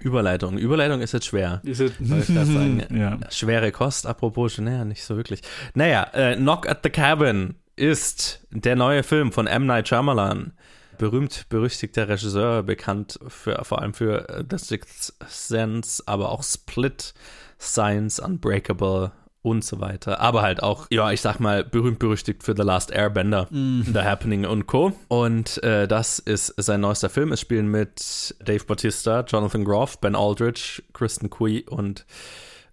Überleitung. 0.00 0.56
Überleitung 0.56 1.02
ist 1.02 1.12
jetzt 1.12 1.26
schwer. 1.26 1.60
Ist 1.64 1.78
sagen. 1.78 2.82
Ja. 2.90 3.18
Schwere 3.30 3.72
Kost, 3.72 4.06
apropos, 4.06 4.56
naja, 4.56 4.86
nicht 4.86 5.04
so 5.04 5.18
wirklich. 5.18 5.42
Naja, 5.74 6.08
äh, 6.14 6.36
Knock 6.36 6.66
at 6.66 6.80
the 6.82 6.88
Cabin 6.88 7.56
ist 7.76 8.40
der 8.50 8.74
neue 8.74 9.02
Film 9.02 9.32
von 9.32 9.46
M. 9.46 9.66
Night 9.66 9.88
Shyamalan. 9.88 10.54
Berühmt, 10.98 11.46
berüchtigter 11.48 12.08
Regisseur, 12.08 12.62
bekannt 12.62 13.18
für, 13.28 13.64
vor 13.64 13.80
allem 13.80 13.94
für 13.94 14.28
äh, 14.28 14.44
The 14.48 14.58
Sixth 14.58 15.14
Sense, 15.28 16.02
aber 16.06 16.30
auch 16.30 16.42
Split, 16.42 17.14
Science, 17.60 18.18
Unbreakable 18.20 19.12
und 19.42 19.64
so 19.64 19.80
weiter. 19.80 20.20
Aber 20.20 20.42
halt 20.42 20.62
auch, 20.62 20.88
ja, 20.90 21.12
ich 21.12 21.20
sag 21.20 21.38
mal, 21.38 21.62
berühmt, 21.64 22.00
berüchtigt 22.00 22.42
für 22.42 22.54
The 22.56 22.62
Last 22.62 22.90
Airbender, 22.90 23.46
Mhm. 23.50 23.84
The 23.92 24.00
Happening 24.00 24.44
und 24.44 24.66
Co. 24.66 24.92
Und 25.08 25.62
äh, 25.62 25.86
das 25.86 26.18
ist 26.18 26.52
sein 26.56 26.80
neuester 26.80 27.08
Film. 27.08 27.30
Es 27.32 27.40
spielen 27.40 27.68
mit 27.70 28.34
Dave 28.44 28.64
Bautista, 28.64 29.20
Jonathan 29.20 29.64
Groff, 29.64 30.00
Ben 30.00 30.16
Aldridge, 30.16 30.82
Kristen 30.92 31.30
Cui 31.30 31.64
und 31.68 32.04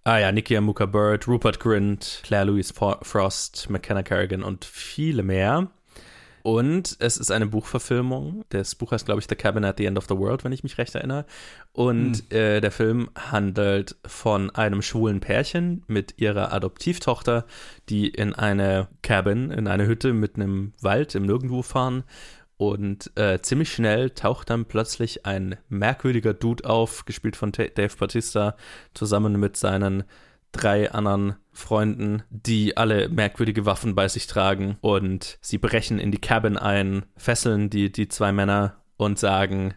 Ah 0.06 0.18
ja, 0.18 0.32
Nicky 0.32 0.54
Amuka 0.54 0.84
Bird, 0.84 1.26
Rupert 1.26 1.60
Grint, 1.60 2.20
Claire 2.24 2.44
Louise 2.44 2.74
Frost, 2.74 3.70
McKenna 3.70 4.02
Carrigan 4.02 4.42
und 4.42 4.66
viele 4.66 5.22
mehr. 5.22 5.70
Und 6.46 6.96
es 6.98 7.16
ist 7.16 7.30
eine 7.30 7.46
Buchverfilmung. 7.46 8.44
Das 8.50 8.74
Buch 8.74 8.92
heißt, 8.92 9.06
glaube 9.06 9.18
ich, 9.18 9.26
The 9.30 9.34
Cabin 9.34 9.64
at 9.64 9.78
the 9.78 9.86
End 9.86 9.96
of 9.96 10.04
the 10.10 10.18
World, 10.18 10.44
wenn 10.44 10.52
ich 10.52 10.62
mich 10.62 10.76
recht 10.76 10.94
erinnere. 10.94 11.24
Und 11.72 12.30
äh, 12.34 12.60
der 12.60 12.70
Film 12.70 13.08
handelt 13.16 13.96
von 14.04 14.50
einem 14.50 14.82
schwulen 14.82 15.20
Pärchen 15.20 15.84
mit 15.86 16.20
ihrer 16.20 16.52
Adoptivtochter, 16.52 17.46
die 17.88 18.08
in 18.08 18.34
eine 18.34 18.88
Cabin, 19.00 19.50
in 19.52 19.66
eine 19.66 19.86
Hütte 19.86 20.12
mitten 20.12 20.42
im 20.42 20.72
Wald, 20.82 21.14
im 21.14 21.24
Nirgendwo 21.24 21.62
fahren. 21.62 22.04
Und 22.58 23.10
äh, 23.16 23.40
ziemlich 23.40 23.72
schnell 23.72 24.10
taucht 24.10 24.50
dann 24.50 24.66
plötzlich 24.66 25.24
ein 25.24 25.56
merkwürdiger 25.70 26.34
Dude 26.34 26.68
auf, 26.68 27.06
gespielt 27.06 27.36
von 27.36 27.52
Ta- 27.52 27.68
Dave 27.74 27.96
Bautista, 27.98 28.54
zusammen 28.92 29.40
mit 29.40 29.56
seinen 29.56 30.04
drei 30.54 30.90
anderen 30.90 31.36
Freunden, 31.52 32.22
die 32.30 32.76
alle 32.76 33.08
merkwürdige 33.08 33.66
Waffen 33.66 33.94
bei 33.94 34.08
sich 34.08 34.26
tragen. 34.26 34.76
Und 34.80 35.38
sie 35.40 35.58
brechen 35.58 35.98
in 35.98 36.10
die 36.10 36.20
Cabin 36.20 36.56
ein, 36.56 37.04
fesseln 37.16 37.70
die, 37.70 37.92
die 37.92 38.08
zwei 38.08 38.32
Männer 38.32 38.82
und 38.96 39.18
sagen, 39.18 39.74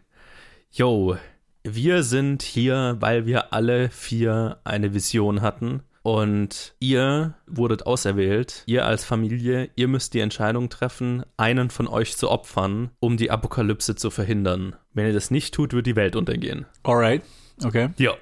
Yo, 0.71 1.17
wir 1.63 2.03
sind 2.03 2.43
hier, 2.43 2.97
weil 2.99 3.25
wir 3.25 3.53
alle 3.53 3.89
vier 3.89 4.59
eine 4.63 4.93
Vision 4.93 5.41
hatten. 5.41 5.81
Und 6.03 6.73
ihr 6.79 7.33
wurdet 7.47 7.85
auserwählt, 7.85 8.63
ihr 8.65 8.85
als 8.85 9.03
Familie, 9.03 9.69
ihr 9.75 9.89
müsst 9.89 10.13
die 10.13 10.21
Entscheidung 10.21 10.69
treffen, 10.69 11.23
einen 11.35 11.69
von 11.69 11.85
euch 11.85 12.15
zu 12.15 12.31
opfern, 12.31 12.91
um 13.01 13.17
die 13.17 13.29
Apokalypse 13.29 13.95
zu 13.95 14.09
verhindern. 14.09 14.77
Wenn 14.93 15.07
ihr 15.07 15.13
das 15.13 15.31
nicht 15.31 15.53
tut, 15.53 15.73
wird 15.73 15.85
die 15.85 15.97
Welt 15.97 16.15
untergehen. 16.15 16.65
Alright, 16.83 17.23
okay. 17.63 17.89
Ja. 17.97 18.13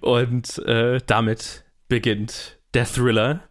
Und 0.00 0.58
äh, 0.66 1.00
damit 1.06 1.64
beginnt 1.88 2.58
der 2.74 2.84
Thriller. 2.84 3.42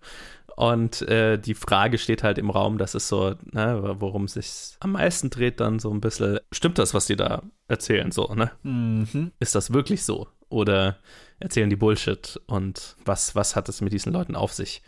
Und 0.56 1.04
äh, 1.04 1.38
die 1.38 1.54
Frage 1.54 2.00
steht 2.00 2.24
halt 2.24 2.40
im 2.40 2.50
Raum, 2.50 2.80
das 2.80 2.96
ist 2.96 3.10
so, 3.10 3.36
ne, 3.52 3.96
worum 4.00 4.24
es 4.24 4.34
sich 4.34 4.76
am 4.80 4.94
meisten 4.94 5.30
dreht, 5.30 5.60
dann 5.60 5.78
so 5.78 5.92
ein 5.92 6.02
bisschen, 6.02 6.40
stimmt 6.52 6.80
das, 6.80 6.96
was 6.96 7.06
die 7.06 7.16
da 7.16 7.44
erzählen, 7.68 8.12
so, 8.12 8.34
ne? 8.34 8.52
Mhm. 8.64 9.34
Ist 9.40 9.54
das 9.54 9.72
wirklich 9.72 10.04
so? 10.04 10.28
Oder 10.50 10.98
erzählen 11.40 11.70
die 11.70 11.76
Bullshit? 11.76 12.42
Und 12.48 12.96
was, 13.06 13.36
was 13.36 13.56
hat 13.56 13.70
es 13.70 13.82
mit 13.82 13.94
diesen 13.94 14.12
Leuten 14.12 14.36
auf 14.36 14.52
sich? 14.52 14.82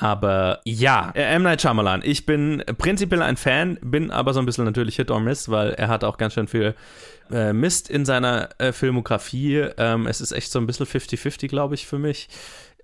Aber 0.00 0.60
ja, 0.64 1.10
M. 1.14 1.42
Night 1.42 1.62
Shyamalan. 1.62 2.02
Ich 2.04 2.24
bin 2.24 2.62
prinzipiell 2.78 3.22
ein 3.22 3.36
Fan, 3.36 3.78
bin 3.82 4.10
aber 4.10 4.32
so 4.32 4.40
ein 4.40 4.46
bisschen 4.46 4.64
natürlich 4.64 4.96
Hit 4.96 5.10
or 5.10 5.20
Miss, 5.20 5.48
weil 5.48 5.70
er 5.74 5.88
hat 5.88 6.04
auch 6.04 6.18
ganz 6.18 6.34
schön 6.34 6.48
viel 6.48 6.74
äh, 7.30 7.52
Mist 7.52 7.90
in 7.90 8.04
seiner 8.04 8.48
äh, 8.58 8.72
Filmografie. 8.72 9.66
Ähm, 9.76 10.06
es 10.06 10.20
ist 10.20 10.32
echt 10.32 10.52
so 10.52 10.58
ein 10.58 10.66
bisschen 10.66 10.86
50-50, 10.86 11.48
glaube 11.48 11.74
ich, 11.74 11.86
für 11.86 11.98
mich. 11.98 12.28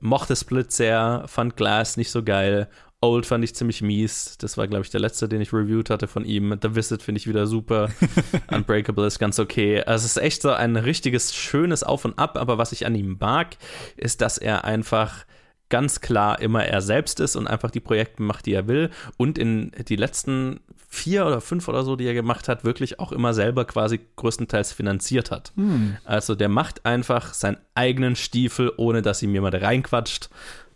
Mochte 0.00 0.34
Split 0.36 0.72
sehr, 0.72 1.24
fand 1.26 1.56
Glass 1.56 1.96
nicht 1.96 2.10
so 2.10 2.22
geil. 2.22 2.68
Old 3.00 3.26
fand 3.26 3.44
ich 3.44 3.54
ziemlich 3.54 3.82
mies. 3.82 4.38
Das 4.38 4.56
war, 4.56 4.66
glaube 4.66 4.84
ich, 4.84 4.90
der 4.90 5.00
letzte, 5.00 5.28
den 5.28 5.40
ich 5.40 5.52
reviewed 5.52 5.90
hatte 5.90 6.08
von 6.08 6.24
ihm. 6.24 6.58
The 6.60 6.74
Visit 6.74 7.02
finde 7.02 7.18
ich 7.18 7.26
wieder 7.26 7.46
super. 7.46 7.90
Unbreakable 8.50 9.06
ist 9.06 9.18
ganz 9.18 9.38
okay. 9.38 9.82
Also 9.82 10.06
es 10.06 10.16
ist 10.16 10.22
echt 10.22 10.42
so 10.42 10.50
ein 10.50 10.76
richtiges, 10.76 11.34
schönes 11.34 11.84
Auf 11.84 12.06
und 12.06 12.18
Ab. 12.18 12.38
Aber 12.38 12.56
was 12.56 12.72
ich 12.72 12.86
an 12.86 12.94
ihm 12.94 13.18
mag, 13.20 13.56
ist, 13.96 14.22
dass 14.22 14.38
er 14.38 14.64
einfach 14.64 15.26
ganz 15.68 16.00
klar 16.00 16.40
immer 16.40 16.64
er 16.64 16.80
selbst 16.80 17.20
ist 17.20 17.36
und 17.36 17.46
einfach 17.46 17.70
die 17.70 17.80
Projekte 17.80 18.22
macht, 18.22 18.46
die 18.46 18.52
er 18.52 18.68
will. 18.68 18.90
Und 19.16 19.38
in 19.38 19.72
die 19.88 19.96
letzten 19.96 20.60
vier 20.88 21.26
oder 21.26 21.40
fünf 21.40 21.68
oder 21.68 21.82
so, 21.82 21.96
die 21.96 22.06
er 22.06 22.14
gemacht 22.14 22.48
hat, 22.48 22.64
wirklich 22.64 23.00
auch 23.00 23.12
immer 23.12 23.34
selber 23.34 23.64
quasi 23.64 24.00
größtenteils 24.16 24.72
finanziert 24.72 25.30
hat. 25.30 25.52
Hm. 25.56 25.96
Also 26.04 26.34
der 26.34 26.48
macht 26.48 26.86
einfach 26.86 27.34
seinen 27.34 27.56
eigenen 27.74 28.16
Stiefel, 28.16 28.72
ohne 28.76 29.02
dass 29.02 29.22
ihm 29.22 29.32
jemand 29.34 29.54
reinquatscht. 29.54 30.28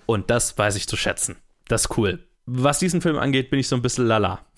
Und 0.07 0.31
das 0.31 0.57
weiß 0.57 0.77
ich 0.77 0.89
zu 0.89 0.97
schätzen. 0.97 1.37
Das 1.69 1.83
ist 1.83 1.99
cool. 1.99 2.21
Was 2.47 2.79
diesen 2.79 3.03
Film 3.03 3.19
angeht, 3.19 3.51
bin 3.51 3.61
ich 3.61 3.69
so 3.69 3.77
ein 3.77 3.83
bisschen 3.83 4.07
lala. 4.07 4.41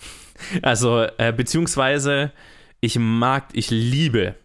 Also, 0.63 1.07
äh, 1.19 1.35
beziehungsweise, 1.35 2.33
ich 2.81 2.99
mag, 2.99 3.49
ich 3.53 3.69
liebe 3.69 4.37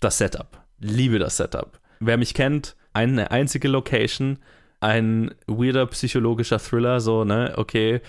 das 0.00 0.18
Setup. 0.18 0.60
Liebe 0.80 1.20
das 1.20 1.36
Setup. 1.36 1.78
Wer 2.00 2.16
mich 2.16 2.34
kennt, 2.34 2.74
eine 2.92 3.30
einzige 3.30 3.68
Location, 3.68 4.40
ein 4.80 5.34
weirder 5.46 5.86
psychologischer 5.86 6.58
Thriller, 6.58 7.00
so, 7.00 7.24
ne, 7.24 7.54
okay, 7.56 8.00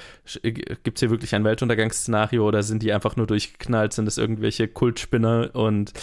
gibt 0.43 0.97
es 0.97 0.99
hier 0.99 1.09
wirklich 1.09 1.33
ein 1.35 1.43
Weltuntergangsszenario 1.43 2.45
oder 2.45 2.63
sind 2.63 2.83
die 2.83 2.91
einfach 2.91 3.15
nur 3.15 3.27
durchgeknallt, 3.27 3.93
sind 3.93 4.07
es 4.07 4.17
irgendwelche 4.17 4.67
Kultspinner 4.67 5.51
und 5.53 5.93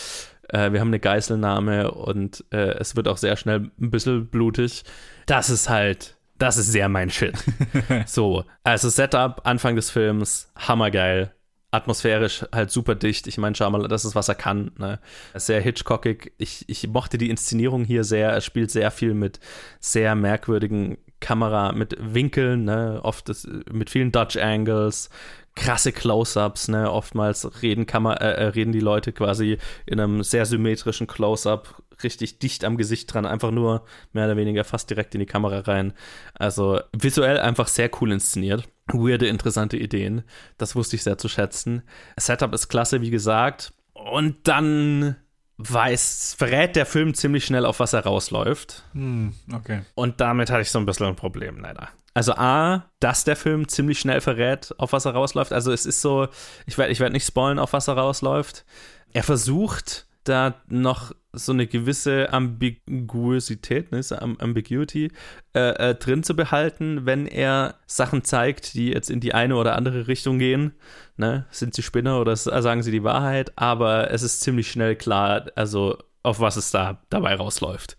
äh, 0.48 0.72
wir 0.72 0.80
haben 0.80 0.88
eine 0.88 1.00
Geiselnahme 1.00 1.90
und 1.90 2.44
äh, 2.50 2.78
es 2.78 2.96
wird 2.96 3.08
auch 3.08 3.16
sehr 3.16 3.36
schnell 3.36 3.70
ein 3.80 3.90
bisschen 3.90 4.26
blutig. 4.28 4.84
Das 5.26 5.50
ist 5.50 5.68
halt, 5.68 6.16
das 6.38 6.56
ist 6.56 6.72
sehr 6.72 6.88
mein 6.88 7.10
Shit. 7.10 7.36
so, 8.06 8.44
also 8.64 8.88
Setup, 8.88 9.42
Anfang 9.44 9.76
des 9.76 9.90
Films, 9.90 10.50
hammergeil, 10.56 11.34
atmosphärisch 11.72 12.44
halt 12.52 12.70
super 12.70 12.94
dicht. 12.94 13.26
Ich 13.26 13.38
meine, 13.38 13.56
Shyamalan, 13.56 13.88
das 13.88 14.04
ist, 14.04 14.14
was 14.14 14.28
er 14.28 14.34
kann. 14.34 14.70
Ne? 14.78 15.00
Sehr 15.34 15.60
Hitchcockig. 15.60 16.32
Ich, 16.38 16.68
ich 16.68 16.86
mochte 16.86 17.18
die 17.18 17.30
Inszenierung 17.30 17.84
hier 17.84 18.04
sehr. 18.04 18.30
Er 18.30 18.42
spielt 18.42 18.70
sehr 18.70 18.90
viel 18.90 19.14
mit 19.14 19.40
sehr 19.80 20.14
merkwürdigen 20.14 20.98
Kamera, 21.18 21.72
mit 21.72 21.96
Winkeln, 21.98 22.64
ne? 22.64 23.00
oft 23.02 23.28
das, 23.28 23.48
mit 23.70 23.90
vielen 23.90 24.12
Dutch 24.12 24.36
Angles, 24.36 25.08
krasse 25.54 25.92
Close-ups, 25.92 26.68
ne? 26.68 26.90
Oftmals 26.90 27.62
reden, 27.62 27.86
Kammer, 27.86 28.20
äh, 28.20 28.46
reden 28.48 28.72
die 28.72 28.80
Leute 28.80 29.12
quasi 29.12 29.58
in 29.86 30.00
einem 30.00 30.22
sehr 30.22 30.46
symmetrischen 30.46 31.06
Close-up, 31.06 31.82
richtig 32.02 32.38
dicht 32.40 32.64
am 32.64 32.76
Gesicht 32.76 33.12
dran, 33.12 33.24
einfach 33.24 33.52
nur 33.52 33.84
mehr 34.12 34.26
oder 34.26 34.36
weniger 34.36 34.64
fast 34.64 34.90
direkt 34.90 35.14
in 35.14 35.20
die 35.20 35.26
Kamera 35.26 35.60
rein. 35.60 35.92
Also 36.34 36.80
visuell 36.92 37.38
einfach 37.38 37.68
sehr 37.68 37.90
cool 38.00 38.12
inszeniert. 38.12 38.68
Weirde, 38.86 39.26
interessante 39.26 39.76
Ideen. 39.76 40.22
Das 40.58 40.74
wusste 40.74 40.96
ich 40.96 41.02
sehr 41.02 41.18
zu 41.18 41.28
schätzen. 41.28 41.82
Setup 42.16 42.52
ist 42.52 42.68
klasse, 42.68 43.00
wie 43.00 43.10
gesagt. 43.10 43.72
Und 43.92 44.48
dann 44.48 45.16
weiß, 45.58 46.34
verrät 46.36 46.76
der 46.76 46.86
Film 46.86 47.14
ziemlich 47.14 47.44
schnell, 47.44 47.64
auf 47.64 47.80
was 47.80 47.92
er 47.92 48.04
rausläuft. 48.04 48.84
Hm, 48.92 49.34
okay. 49.52 49.82
Und 49.94 50.20
damit 50.20 50.50
hatte 50.50 50.62
ich 50.62 50.70
so 50.70 50.78
ein 50.78 50.86
bisschen 50.86 51.06
ein 51.06 51.16
Problem, 51.16 51.60
leider. 51.60 51.88
Also 52.14 52.34
A, 52.34 52.90
dass 53.00 53.24
der 53.24 53.36
Film 53.36 53.68
ziemlich 53.68 53.98
schnell 53.98 54.20
verrät, 54.20 54.74
auf 54.78 54.92
was 54.92 55.06
er 55.06 55.12
rausläuft. 55.12 55.52
Also 55.52 55.72
es 55.72 55.86
ist 55.86 56.02
so, 56.02 56.28
ich 56.66 56.76
werde 56.76 56.92
ich 56.92 57.00
werd 57.00 57.12
nicht 57.12 57.26
spoilen, 57.26 57.58
auf 57.58 57.72
was 57.72 57.88
er 57.88 57.94
rausläuft. 57.94 58.64
Er 59.12 59.22
versucht 59.22 60.06
da 60.24 60.60
noch 60.68 61.12
so 61.32 61.52
eine 61.52 61.66
gewisse 61.66 62.32
Ambiguosität, 62.32 63.90
ne, 63.90 64.02
Ambiguity 64.20 65.10
äh, 65.54 65.90
äh, 65.90 65.94
drin 65.94 66.22
zu 66.22 66.36
behalten, 66.36 67.06
wenn 67.06 67.26
er 67.26 67.76
Sachen 67.86 68.22
zeigt, 68.22 68.74
die 68.74 68.88
jetzt 68.88 69.10
in 69.10 69.20
die 69.20 69.32
eine 69.32 69.56
oder 69.56 69.76
andere 69.76 70.08
Richtung 70.08 70.38
gehen. 70.38 70.74
Ne? 71.16 71.46
Sind 71.50 71.74
sie 71.74 71.82
Spinner 71.82 72.20
oder 72.20 72.36
sagen 72.36 72.82
sie 72.82 72.90
die 72.90 73.04
Wahrheit? 73.04 73.52
Aber 73.56 74.10
es 74.10 74.22
ist 74.22 74.40
ziemlich 74.40 74.70
schnell 74.70 74.94
klar, 74.94 75.46
also 75.54 75.98
auf 76.22 76.40
was 76.40 76.56
es 76.56 76.70
da 76.70 77.02
dabei 77.08 77.34
rausläuft. 77.34 77.96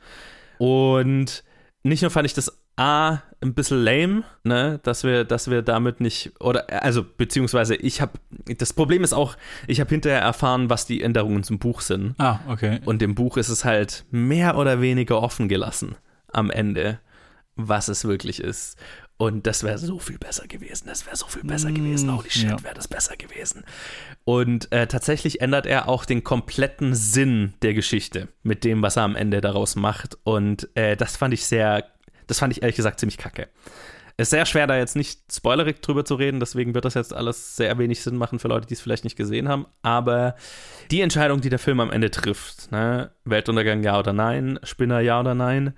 Und 0.60 1.43
nicht 1.84 2.02
nur 2.02 2.12
fand 2.12 2.26
ich 2.28 2.34
das 2.34 2.62
A, 2.75 3.19
ein 3.41 3.53
bisschen 3.53 3.83
lame, 3.83 4.23
ne, 4.43 4.79
dass 4.83 5.03
wir, 5.03 5.25
dass 5.25 5.49
wir 5.49 5.62
damit 5.62 5.99
nicht, 5.99 6.31
oder, 6.39 6.65
also, 6.83 7.03
beziehungsweise 7.03 7.75
ich 7.75 8.01
habe, 8.01 8.13
das 8.57 8.73
Problem 8.73 9.03
ist 9.03 9.13
auch, 9.13 9.36
ich 9.67 9.79
habe 9.79 9.89
hinterher 9.89 10.21
erfahren, 10.21 10.69
was 10.69 10.86
die 10.86 11.01
Änderungen 11.03 11.43
zum 11.43 11.59
Buch 11.59 11.81
sind. 11.81 12.15
Ah, 12.17 12.39
okay. 12.47 12.79
Und 12.86 13.03
im 13.03 13.13
Buch 13.15 13.38
ist 13.38 13.49
es 13.49 13.63
halt 13.65 14.05
mehr 14.12 14.57
oder 14.57 14.81
weniger 14.81 15.21
offen 15.21 15.49
gelassen 15.49 15.95
am 16.31 16.49
Ende, 16.49 16.99
was 17.55 17.89
es 17.89 18.05
wirklich 18.05 18.39
ist. 18.39 18.77
Und 19.17 19.45
das 19.45 19.63
wäre 19.63 19.77
so 19.77 19.99
viel 19.99 20.17
besser 20.17 20.47
gewesen. 20.47 20.88
Das 20.88 21.05
wäre 21.05 21.15
so 21.15 21.27
viel 21.27 21.43
besser 21.43 21.69
Mm, 21.69 21.75
gewesen. 21.75 22.12
Holy 22.12 22.29
shit, 22.31 22.49
ja. 22.49 22.63
wäre 22.63 22.73
das 22.73 22.88
besser 22.88 23.15
gewesen. 23.15 23.63
Und 24.25 24.71
äh, 24.71 24.88
tatsächlich 24.88 25.39
ändert 25.39 25.67
er 25.67 25.88
auch 25.88 26.05
den 26.05 26.23
kompletten 26.23 26.95
Sinn 26.95 27.53
der 27.62 27.75
Geschichte 27.75 28.29
mit 28.41 28.63
dem, 28.63 28.81
was 28.81 28.97
er 28.97 29.03
am 29.03 29.15
Ende 29.15 29.39
daraus 29.39 29.75
macht. 29.75 30.17
Und 30.23 30.67
äh, 30.75 30.97
das 30.97 31.15
fand 31.15 31.33
ich 31.36 31.45
sehr, 31.45 31.86
das 32.27 32.39
fand 32.39 32.53
ich 32.53 32.62
ehrlich 32.62 32.75
gesagt 32.75 32.99
ziemlich 32.99 33.17
kacke. 33.17 33.49
Es 34.15 34.27
ist 34.27 34.31
sehr 34.31 34.45
schwer, 34.45 34.67
da 34.67 34.77
jetzt 34.77 34.95
nicht 34.95 35.21
spoilerig 35.31 35.81
drüber 35.81 36.05
zu 36.05 36.15
reden, 36.15 36.39
deswegen 36.39 36.75
wird 36.75 36.86
das 36.86 36.93
jetzt 36.93 37.13
alles 37.13 37.55
sehr 37.55 37.77
wenig 37.79 38.01
Sinn 38.01 38.15
machen 38.15 38.38
für 38.38 38.47
Leute, 38.47 38.67
die 38.67 38.75
es 38.75 38.81
vielleicht 38.81 39.03
nicht 39.03 39.15
gesehen 39.15 39.49
haben. 39.49 39.65
Aber 39.81 40.36
die 40.91 41.01
Entscheidung, 41.01 41.41
die 41.41 41.49
der 41.49 41.57
Film 41.57 41.79
am 41.79 41.91
Ende 41.91 42.12
trifft, 42.12 42.71
ne, 42.71 43.12
Weltuntergang 43.25 43.81
ja 43.81 43.97
oder 43.97 44.13
nein, 44.13 44.59
Spinner 44.63 44.99
ja 44.99 45.19
oder 45.19 45.33
nein, 45.33 45.73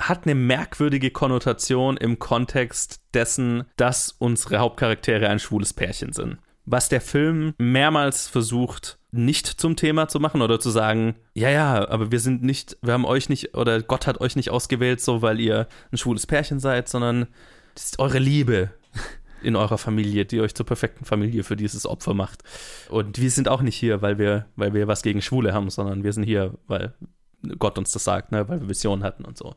hat 0.00 0.24
eine 0.24 0.34
merkwürdige 0.34 1.10
Konnotation 1.10 1.98
im 1.98 2.18
Kontext 2.18 3.02
dessen, 3.12 3.64
dass 3.76 4.14
unsere 4.18 4.58
Hauptcharaktere 4.58 5.28
ein 5.28 5.38
schwules 5.38 5.74
Pärchen 5.74 6.12
sind. 6.12 6.38
Was 6.64 6.88
der 6.88 7.02
Film 7.02 7.52
mehrmals 7.58 8.26
versucht, 8.28 8.98
nicht 9.16 9.46
zum 9.46 9.76
Thema 9.76 10.08
zu 10.08 10.20
machen 10.20 10.42
oder 10.42 10.60
zu 10.60 10.70
sagen, 10.70 11.14
ja, 11.34 11.50
ja, 11.50 11.88
aber 11.88 12.10
wir 12.10 12.20
sind 12.20 12.42
nicht, 12.42 12.76
wir 12.82 12.92
haben 12.92 13.04
euch 13.04 13.28
nicht, 13.28 13.54
oder 13.56 13.82
Gott 13.82 14.06
hat 14.06 14.20
euch 14.20 14.36
nicht 14.36 14.50
ausgewählt, 14.50 15.00
so 15.00 15.22
weil 15.22 15.40
ihr 15.40 15.68
ein 15.92 15.98
schwules 15.98 16.26
Pärchen 16.26 16.60
seid, 16.60 16.88
sondern 16.88 17.26
das 17.74 17.86
ist 17.86 17.98
eure 17.98 18.18
Liebe 18.18 18.70
in 19.42 19.56
eurer 19.56 19.78
Familie, 19.78 20.24
die 20.24 20.40
euch 20.40 20.54
zur 20.54 20.66
perfekten 20.66 21.04
Familie 21.04 21.44
für 21.44 21.56
dieses 21.56 21.86
Opfer 21.86 22.14
macht. 22.14 22.42
Und 22.88 23.20
wir 23.20 23.30
sind 23.30 23.48
auch 23.48 23.62
nicht 23.62 23.76
hier, 23.76 24.02
weil 24.02 24.18
wir, 24.18 24.46
weil 24.56 24.74
wir 24.74 24.88
was 24.88 25.02
gegen 25.02 25.22
Schwule 25.22 25.52
haben, 25.52 25.70
sondern 25.70 26.04
wir 26.04 26.12
sind 26.12 26.24
hier, 26.24 26.54
weil 26.66 26.94
Gott 27.58 27.78
uns 27.78 27.92
das 27.92 28.04
sagt, 28.04 28.32
ne, 28.32 28.48
weil 28.48 28.60
wir 28.60 28.68
Visionen 28.68 29.04
hatten 29.04 29.24
und 29.24 29.36
so. 29.36 29.54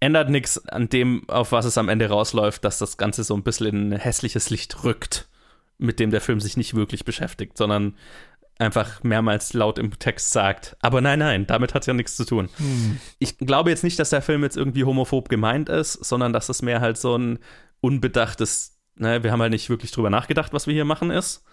Ändert 0.00 0.30
nichts 0.30 0.68
an 0.68 0.88
dem, 0.88 1.28
auf 1.28 1.50
was 1.50 1.64
es 1.64 1.76
am 1.76 1.88
Ende 1.88 2.08
rausläuft, 2.08 2.64
dass 2.64 2.78
das 2.78 2.96
Ganze 2.96 3.24
so 3.24 3.34
ein 3.34 3.42
bisschen 3.42 3.66
in 3.66 3.92
ein 3.92 3.98
hässliches 3.98 4.50
Licht 4.50 4.84
rückt, 4.84 5.28
mit 5.78 5.98
dem 5.98 6.10
der 6.10 6.20
Film 6.20 6.40
sich 6.40 6.56
nicht 6.56 6.74
wirklich 6.74 7.04
beschäftigt, 7.04 7.56
sondern 7.56 7.94
einfach 8.58 9.02
mehrmals 9.04 9.52
laut 9.52 9.78
im 9.78 9.98
Text 9.98 10.32
sagt, 10.32 10.76
aber 10.80 11.00
nein, 11.00 11.20
nein, 11.20 11.46
damit 11.46 11.74
hat 11.74 11.86
ja 11.86 11.94
nichts 11.94 12.16
zu 12.16 12.24
tun. 12.24 12.48
Hm. 12.56 12.98
Ich 13.18 13.38
glaube 13.38 13.70
jetzt 13.70 13.84
nicht, 13.84 13.98
dass 13.98 14.10
der 14.10 14.22
Film 14.22 14.42
jetzt 14.42 14.56
irgendwie 14.56 14.84
homophob 14.84 15.28
gemeint 15.28 15.68
ist, 15.68 15.92
sondern 15.92 16.32
dass 16.32 16.48
es 16.48 16.62
mehr 16.62 16.80
halt 16.80 16.98
so 16.98 17.16
ein 17.16 17.38
unbedachtes 17.80 18.78
ne, 19.00 19.22
wir 19.22 19.32
haben 19.32 19.42
halt 19.42 19.52
nicht 19.52 19.70
wirklich 19.70 19.90
drüber 19.90 20.10
nachgedacht, 20.10 20.52
was 20.52 20.66
wir 20.66 20.74
hier 20.74 20.84
machen 20.84 21.10
ist. 21.10 21.44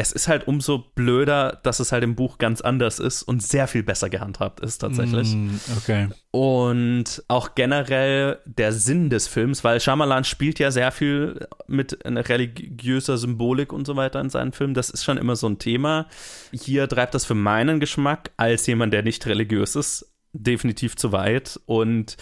Es 0.00 0.12
ist 0.12 0.28
halt 0.28 0.46
umso 0.46 0.78
blöder, 0.94 1.58
dass 1.64 1.80
es 1.80 1.90
halt 1.90 2.04
im 2.04 2.14
Buch 2.14 2.38
ganz 2.38 2.60
anders 2.60 3.00
ist 3.00 3.24
und 3.24 3.42
sehr 3.42 3.66
viel 3.66 3.82
besser 3.82 4.08
gehandhabt 4.08 4.60
ist 4.60 4.78
tatsächlich. 4.78 5.34
Mm, 5.34 5.58
okay. 5.76 6.08
Und 6.30 7.24
auch 7.26 7.56
generell 7.56 8.38
der 8.44 8.72
Sinn 8.72 9.10
des 9.10 9.26
Films, 9.26 9.64
weil 9.64 9.80
Shyamalan 9.80 10.22
spielt 10.22 10.60
ja 10.60 10.70
sehr 10.70 10.92
viel 10.92 11.48
mit 11.66 11.98
religiöser 12.04 13.18
Symbolik 13.18 13.72
und 13.72 13.88
so 13.88 13.96
weiter 13.96 14.20
in 14.20 14.30
seinen 14.30 14.52
Filmen. 14.52 14.74
Das 14.74 14.88
ist 14.88 15.02
schon 15.02 15.18
immer 15.18 15.34
so 15.34 15.48
ein 15.48 15.58
Thema. 15.58 16.06
Hier 16.52 16.88
treibt 16.88 17.16
das 17.16 17.24
für 17.24 17.34
meinen 17.34 17.80
Geschmack 17.80 18.30
als 18.36 18.68
jemand, 18.68 18.92
der 18.92 19.02
nicht 19.02 19.26
religiös 19.26 19.74
ist, 19.74 20.12
definitiv 20.32 20.94
zu 20.94 21.10
weit 21.10 21.58
und 21.66 22.16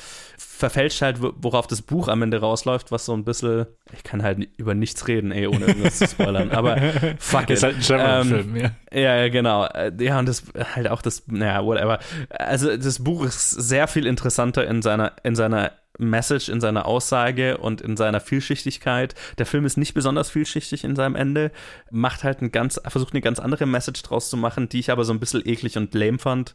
verfälscht 0.57 1.03
halt, 1.03 1.19
worauf 1.21 1.67
das 1.67 1.83
Buch 1.83 2.09
am 2.09 2.23
Ende 2.23 2.41
rausläuft, 2.41 2.91
was 2.91 3.05
so 3.05 3.13
ein 3.13 3.25
bisschen, 3.25 3.67
ich 3.93 4.03
kann 4.03 4.23
halt 4.23 4.49
über 4.57 4.75
nichts 4.75 5.07
reden, 5.07 5.31
ey, 5.31 5.47
ohne 5.47 5.67
irgendwas 5.67 5.99
zu 5.99 6.07
spoilern, 6.07 6.51
aber 6.51 6.77
fuck 7.19 7.45
it. 7.45 7.51
Ist 7.51 7.63
halt 7.63 7.77
ein 7.77 7.83
Shyamalan-Film, 7.83 8.57
ähm, 8.57 8.73
ja. 8.93 8.99
Ja, 8.99 9.29
genau. 9.29 9.69
Ja, 9.99 10.19
und 10.19 10.27
das 10.27 10.45
halt 10.75 10.89
auch 10.89 11.03
das, 11.03 11.25
naja, 11.27 11.65
whatever. 11.65 11.99
Also 12.31 12.75
das 12.77 13.05
Buch 13.05 13.25
ist 13.27 13.51
sehr 13.51 13.87
viel 13.87 14.07
interessanter 14.07 14.67
in 14.67 14.81
seiner, 14.81 15.13
in 15.23 15.37
seiner 15.37 15.73
Message, 15.99 16.49
in 16.49 16.61
seiner 16.61 16.87
Aussage 16.87 17.59
und 17.59 17.81
in 17.81 17.97
seiner 17.97 18.21
Vielschichtigkeit. 18.21 19.15
Der 19.39 19.47
Film 19.47 19.67
ist 19.67 19.77
nicht 19.77 19.95
besonders 19.95 20.31
vielschichtig 20.31 20.85
in 20.85 20.97
seinem 20.97 21.17
Ende, 21.17 21.51
macht 21.91 22.25
halt 22.25 22.41
ein 22.41 22.53
ganz, 22.53 22.81
versucht 22.87 23.13
eine 23.13 23.21
ganz 23.21 23.39
andere 23.39 23.67
Message 23.67 24.03
draus 24.03 24.31
zu 24.31 24.37
machen, 24.37 24.69
die 24.69 24.81
ich 24.81 24.91
aber 24.91 25.05
so 25.05 25.13
ein 25.13 25.21
bisschen 25.21 25.47
eklig 25.47 25.77
und 25.77 25.95
lame 25.95 26.19
fand. 26.19 26.55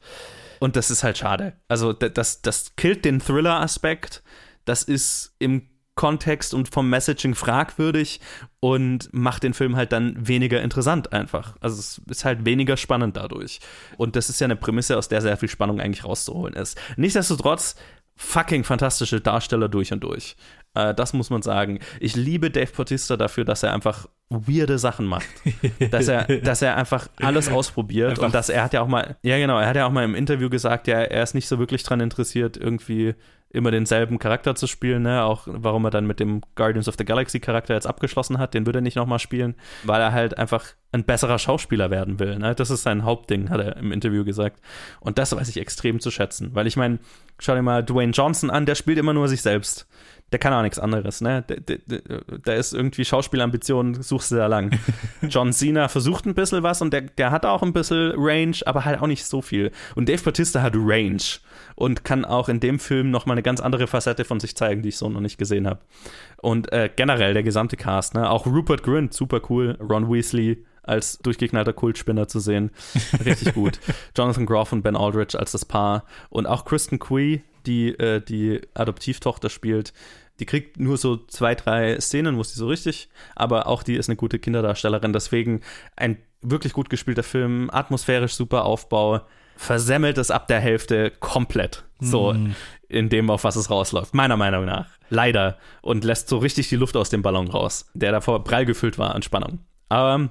Und 0.62 0.76
das 0.76 0.91
ist 0.91 1.04
halt 1.04 1.17
schade. 1.17 1.54
Also, 1.67 1.91
das, 1.91 2.43
das 2.43 2.76
killt 2.76 3.04
den 3.04 3.19
Thriller-Aspekt. 3.19 4.21
Das 4.63 4.84
ist 4.84 5.36
im 5.39 5.67
Kontext 5.95 6.54
und 6.54 6.69
vom 6.69 6.89
Messaging 6.89 7.36
fragwürdig 7.36 8.21
und 8.60 9.10
macht 9.12 9.43
den 9.43 9.54
Film 9.54 9.76
halt 9.76 9.91
dann 9.91 10.15
weniger 10.28 10.62
interessant 10.62 11.12
einfach. 11.12 11.58
Also 11.60 11.80
es 11.80 12.02
ist 12.08 12.26
halt 12.26 12.45
weniger 12.45 12.78
spannend 12.78 13.17
dadurch. 13.17 13.60
Und 13.97 14.15
das 14.15 14.30
ist 14.30 14.39
ja 14.39 14.45
eine 14.45 14.56
Prämisse, 14.56 14.97
aus 14.97 15.10
der 15.10 15.21
sehr 15.21 15.36
viel 15.36 15.50
Spannung 15.50 15.82
eigentlich 15.82 16.06
rauszuholen 16.06 16.54
ist. 16.54 16.80
Nichtsdestotrotz 16.95 17.76
fucking 18.15 18.63
fantastische 18.63 19.19
Darsteller 19.19 19.67
durch 19.67 19.91
und 19.91 20.02
durch. 20.02 20.36
Äh, 20.74 20.94
das 20.94 21.14
muss 21.14 21.30
man 21.30 21.42
sagen. 21.42 21.80
Ich 22.00 22.16
liebe 22.16 22.50
Dave 22.50 22.72
Bautista 22.76 23.18
dafür, 23.18 23.46
dass 23.46 23.64
er 23.64 23.74
einfach 23.74 24.08
weirde 24.30 24.78
Sachen 24.78 25.06
macht. 25.06 25.28
dass 25.92 26.08
er, 26.08 26.24
dass 26.40 26.62
er 26.62 26.78
einfach 26.78 27.08
alles 27.18 27.50
ausprobiert 27.50 28.12
einfach. 28.12 28.24
und 28.24 28.34
dass 28.34 28.50
er 28.50 28.64
hat 28.64 28.74
ja 28.74 28.82
auch 28.82 28.88
mal, 28.88 29.18
ja 29.24 29.38
genau, 29.38 29.60
er 29.60 29.68
hat 29.68 29.76
ja 29.76 29.86
auch 29.86 29.92
mal 29.92 30.06
im 30.06 30.16
Interview 30.16 30.50
gesagt, 30.50 30.88
ja, 30.88 31.00
er 31.00 31.24
ist 31.24 31.36
nicht 31.36 31.48
so 31.48 31.60
wirklich 31.60 31.84
dran 31.84 32.00
interessiert, 32.00 32.58
irgendwie 32.58 33.16
immer 33.54 33.72
denselben 33.72 34.18
Charakter 34.18 34.56
zu 34.56 34.66
spielen, 34.66 35.04
ne? 35.04 35.24
Auch 35.24 35.44
warum 35.46 35.84
er 35.86 35.92
dann 35.92 36.08
mit 36.08 36.20
dem 36.20 36.42
Guardians 36.56 36.88
of 36.88 36.96
the 36.98 37.06
Galaxy 37.06 37.40
Charakter 37.40 37.74
jetzt 37.74 37.88
abgeschlossen 37.88 38.38
hat, 38.38 38.54
den 38.54 38.66
würde 38.66 38.80
er 38.80 38.82
nicht 38.82 38.96
nochmal 38.96 39.20
spielen, 39.20 39.56
weil 39.84 40.00
er 40.00 40.14
halt 40.14 40.38
einfach 40.38 40.66
ein 40.94 41.04
besserer 41.04 41.38
Schauspieler 41.38 41.92
werden 41.92 42.20
will. 42.20 42.38
Ne? 42.38 42.56
Das 42.56 42.70
ist 42.70 42.84
sein 42.84 43.04
Hauptding, 43.04 43.50
hat 43.50 43.60
er 43.60 43.78
im 43.78 43.92
Interview 43.92 44.24
gesagt. 44.24 44.62
Und 45.02 45.18
das 45.18 45.36
weiß 45.36 45.50
ich 45.50 45.58
extrem 45.58 46.00
zu 46.00 46.12
schätzen, 46.12 46.52
weil 46.54 46.68
ich 46.68 46.78
meine, 46.78 47.00
schau 47.40 47.54
dir 47.54 47.62
mal 47.62 47.84
Dwayne 47.84 48.14
Johnson 48.14 48.50
an, 48.50 48.66
der 48.66 48.76
spielt 48.76 48.98
immer 48.98 49.14
nur 49.14 49.28
sich 49.28 49.42
selbst 49.42 49.88
der 50.32 50.39
kann 50.39 50.54
auch 50.54 50.62
nichts 50.62 50.80
anderes, 50.80 51.22
ne? 51.22 51.44
Der, 51.48 51.60
der, 51.60 52.02
der 52.28 52.56
ist 52.56 52.74
irgendwie 52.74 53.04
Schauspielambitionen, 53.04 54.02
suchst 54.02 54.32
du 54.32 54.36
da 54.36 54.48
lang. 54.48 54.80
John 55.22 55.52
Cena 55.52 55.88
versucht 55.88 56.26
ein 56.26 56.34
bisschen 56.34 56.63
was 56.63 56.82
und 56.82 56.94
der, 56.94 57.02
der 57.02 57.32
hat 57.32 57.46
auch 57.46 57.63
ein 57.63 57.74
bisschen 57.74 58.13
Range, 58.15 58.56
aber 58.65 58.86
halt 58.86 59.02
auch 59.02 59.08
nicht 59.08 59.26
so 59.26 59.41
viel. 59.41 59.72
Und 59.96 60.08
Dave 60.08 60.24
Bautista 60.24 60.62
hat 60.62 60.74
Range 60.76 61.22
und 61.76 62.04
kann 62.06 62.24
auch 62.24 62.48
in 62.48 62.60
dem 62.60 62.80
Film 62.80 63.12
nochmal 63.12 63.36
eine 63.36 63.44
ganz 63.44 63.60
andere 63.60 63.88
Facette 63.88 64.24
von 64.24 64.39
sich 64.39 64.56
zeigen, 64.56 64.82
die 64.82 64.89
ich 64.89 64.98
so 64.98 65.10
noch 65.10 65.20
nicht 65.20 65.38
gesehen 65.38 65.67
habe. 65.67 65.82
Und 66.38 66.72
äh, 66.72 66.89
generell 66.96 67.34
der 67.34 67.44
gesamte 67.44 67.76
Cast, 67.76 68.13
ne? 68.13 68.30
Auch 68.30 68.46
Rupert 68.46 68.84
Grint, 68.84 69.13
super 69.13 69.41
cool. 69.50 69.78
Ron 69.82 70.12
Weasley, 70.12 70.63
als 70.84 71.20
durchgeknallter 71.20 71.74
Kultspinner 71.74 72.28
zu 72.28 72.39
sehen. 72.39 72.72
Richtig 73.26 73.54
gut. 73.54 73.80
Jonathan 74.17 74.46
Groff 74.46 74.72
und 74.72 74.82
Ben 74.82 74.96
Aldridge 74.96 75.38
als 75.38 75.52
das 75.52 75.65
Paar. 75.65 76.06
Und 76.30 76.48
auch 76.48 76.65
Kristen 76.65 77.00
Quee, 77.00 77.41
die 77.65 77.89
äh, 77.89 78.22
die 78.22 78.62
Adoptivtochter 78.74 79.50
spielt, 79.50 79.94
die 80.41 80.47
kriegt 80.47 80.80
nur 80.80 80.97
so 80.97 81.17
zwei, 81.17 81.54
drei 81.54 81.99
Szenen, 81.99 82.36
wo 82.36 82.41
sie 82.41 82.58
so 82.58 82.67
richtig, 82.67 83.10
aber 83.36 83.67
auch 83.67 83.84
die 83.84 83.95
ist 83.95 84.10
eine 84.10 84.15
gute 84.15 84.39
Kinderdarstellerin. 84.39 85.13
Deswegen 85.13 85.62
ein 85.95 86.17
wirklich 86.41 86.73
gut 86.73 86.89
gespielter 86.89 87.21
Film, 87.21 87.69
atmosphärisch 87.71 88.34
super 88.34 88.65
Aufbau, 88.65 89.21
versemmelt 89.56 90.17
es 90.17 90.32
ab 90.32 90.47
der 90.47 90.60
Hälfte 90.60 91.12
komplett. 91.12 91.86
So 91.99 92.34
mm. 92.34 92.56
in 92.89 93.10
dem, 93.10 93.30
auf 93.30 93.43
was 93.43 93.56
es 93.56 93.69
rausläuft. 93.69 94.15
Meiner 94.15 94.36
Meinung 94.36 94.65
nach. 94.65 94.89
Leider. 95.12 95.60
Und 95.84 96.04
lässt 96.04 96.27
so 96.27 96.39
richtig 96.39 96.69
die 96.69 96.75
Luft 96.75 96.97
aus 96.97 97.12
dem 97.12 97.21
Ballon 97.21 97.47
raus, 97.47 97.91
der 97.93 98.12
davor 98.12 98.43
prall 98.43 98.65
gefüllt 98.65 98.97
war 98.97 99.13
an 99.13 99.21
Spannung. 99.21 99.60
Aber 99.89 100.30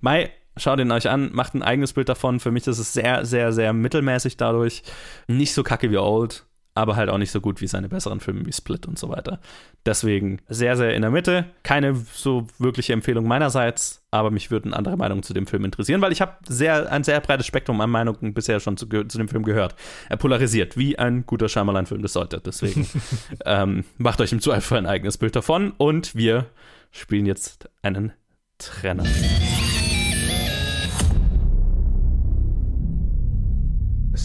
Mai, 0.00 0.30
schaut 0.58 0.80
ihn 0.80 0.92
euch 0.92 1.08
an, 1.08 1.30
macht 1.32 1.54
ein 1.54 1.62
eigenes 1.62 1.94
Bild 1.94 2.10
davon. 2.10 2.40
Für 2.40 2.50
mich 2.50 2.66
ist 2.66 2.78
es 2.78 2.92
sehr, 2.92 3.24
sehr, 3.24 3.54
sehr 3.54 3.72
mittelmäßig 3.72 4.36
dadurch. 4.36 4.82
Nicht 5.28 5.54
so 5.54 5.62
kacke 5.62 5.90
wie 5.90 5.96
Old 5.96 6.44
aber 6.76 6.94
halt 6.94 7.08
auch 7.08 7.18
nicht 7.18 7.30
so 7.30 7.40
gut 7.40 7.60
wie 7.60 7.66
seine 7.66 7.88
besseren 7.88 8.20
Filme 8.20 8.44
wie 8.44 8.52
Split 8.52 8.86
und 8.86 8.98
so 8.98 9.08
weiter. 9.08 9.40
Deswegen 9.86 10.40
sehr, 10.48 10.76
sehr 10.76 10.94
in 10.94 11.02
der 11.02 11.10
Mitte. 11.10 11.46
Keine 11.62 11.94
so 12.12 12.46
wirkliche 12.58 12.92
Empfehlung 12.92 13.26
meinerseits, 13.26 14.04
aber 14.10 14.30
mich 14.30 14.50
würden 14.50 14.74
andere 14.74 14.96
Meinungen 14.96 15.22
zu 15.22 15.32
dem 15.32 15.46
Film 15.46 15.64
interessieren, 15.64 16.02
weil 16.02 16.12
ich 16.12 16.20
habe 16.20 16.36
sehr, 16.46 16.92
ein 16.92 17.02
sehr 17.02 17.20
breites 17.20 17.46
Spektrum 17.46 17.80
an 17.80 17.88
Meinungen 17.88 18.34
bisher 18.34 18.60
schon 18.60 18.76
zu, 18.76 18.86
zu 18.86 19.18
dem 19.18 19.28
Film 19.28 19.42
gehört. 19.42 19.74
Er 20.10 20.18
polarisiert, 20.18 20.76
wie 20.76 20.98
ein 20.98 21.24
guter 21.24 21.48
Shyamalan-Film 21.48 22.02
das 22.02 22.12
sollte. 22.12 22.42
Deswegen 22.44 22.86
ähm, 23.46 23.84
macht 23.96 24.20
euch 24.20 24.32
im 24.32 24.42
Zweifel 24.42 24.76
ein 24.76 24.86
eigenes 24.86 25.16
Bild 25.16 25.34
davon 25.34 25.72
und 25.78 26.14
wir 26.14 26.46
spielen 26.90 27.24
jetzt 27.24 27.70
einen 27.82 28.12
Trenner. 28.58 29.04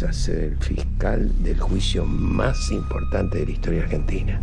A 0.03 0.13
ser 0.13 0.43
el 0.43 0.57
fiscal 0.57 1.31
del 1.43 1.59
juicio 1.59 2.05
más 2.05 2.71
importante 2.71 3.39
de 3.39 3.45
la 3.45 3.51
historia 3.51 3.83
argentina. 3.83 4.41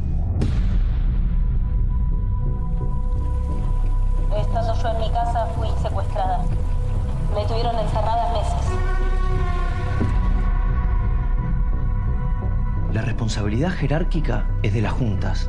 Estando 4.36 4.82
yo 4.82 4.88
en 4.88 4.98
mi 5.00 5.10
casa 5.10 5.46
fui 5.56 5.68
secuestrada. 5.82 6.44
Me 7.34 7.44
tuvieron 7.46 7.76
encerrada 7.76 8.32
meses. 8.32 8.72
La 12.92 13.02
responsabilidad 13.02 13.70
jerárquica 13.70 14.46
es 14.62 14.74
de 14.74 14.82
las 14.82 14.92
juntas. 14.92 15.48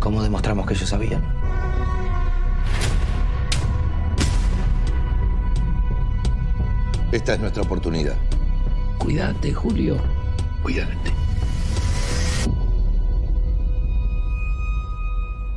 ¿Cómo 0.00 0.22
demostramos 0.22 0.66
que 0.66 0.74
ellos 0.74 0.88
sabían? 0.88 1.22
Esta 7.12 7.34
es 7.34 7.40
nuestra 7.40 7.62
oportunidad. 7.62 8.16
Cuídate, 8.98 9.52
Julio. 9.52 9.96
Cuídate. 10.62 11.12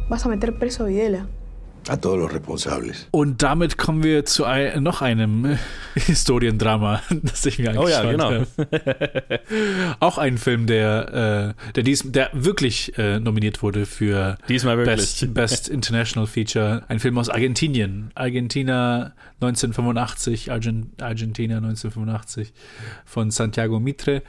Vas 0.10 0.26
a 0.26 0.30
meter 0.30 0.58
preso 0.58 0.84
a 0.84 0.88
Videla. 0.88 1.28
A 1.88 1.98
todos 1.98 2.18
los 2.18 2.34
responsables. 2.34 3.08
Und 3.12 3.44
damit 3.44 3.78
kommen 3.78 4.02
wir 4.02 4.26
zu 4.26 4.44
ein, 4.46 4.82
noch 4.82 5.04
einem 5.04 5.46
äh, 5.46 5.58
Historiendrama, 5.96 7.02
das 7.10 7.46
ich 7.46 7.60
mir 7.60 7.70
angeschaut 7.72 8.20
habe. 8.20 8.48
Oh 8.58 8.62
ja, 8.62 8.78
genau. 8.78 9.98
Auch 10.00 10.18
ein 10.18 10.40
Film, 10.40 10.66
der, 10.66 11.56
äh, 11.68 11.72
der, 11.74 11.84
dies, 11.84 12.04
der 12.06 12.32
wirklich 12.34 12.98
äh, 12.98 13.20
nominiert 13.20 13.62
wurde 13.62 13.86
für 13.86 14.38
Diesmal 14.50 14.78
wirklich. 14.78 14.98
Best, 14.98 15.34
Best 15.34 15.70
International 15.70 16.26
Feature. 16.26 16.84
Ein 16.88 17.00
Film 17.00 17.20
aus 17.20 17.30
Argentinien. 17.30 18.10
Argentina 18.16 19.14
1985, 19.42 20.52
Argent, 20.52 21.02
Argentina 21.02 21.58
1985 21.58 22.54
von 23.06 23.30
Santiago 23.30 23.80
Mitre. 23.80 24.24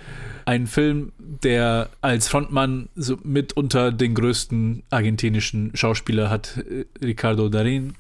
Ein 0.45 0.67
Film, 0.67 1.13
der 1.19 1.89
als 2.03 2.29
Frontmann 2.29 2.91
so 2.97 3.17
mit 3.23 3.55
unter 3.55 3.93
den 3.93 4.15
größten 4.15 4.83
argentinischen 4.91 5.71
Schauspieler 5.75 6.29
hat, 6.29 6.59
äh, 7.01 7.15
Darin. 7.49 7.95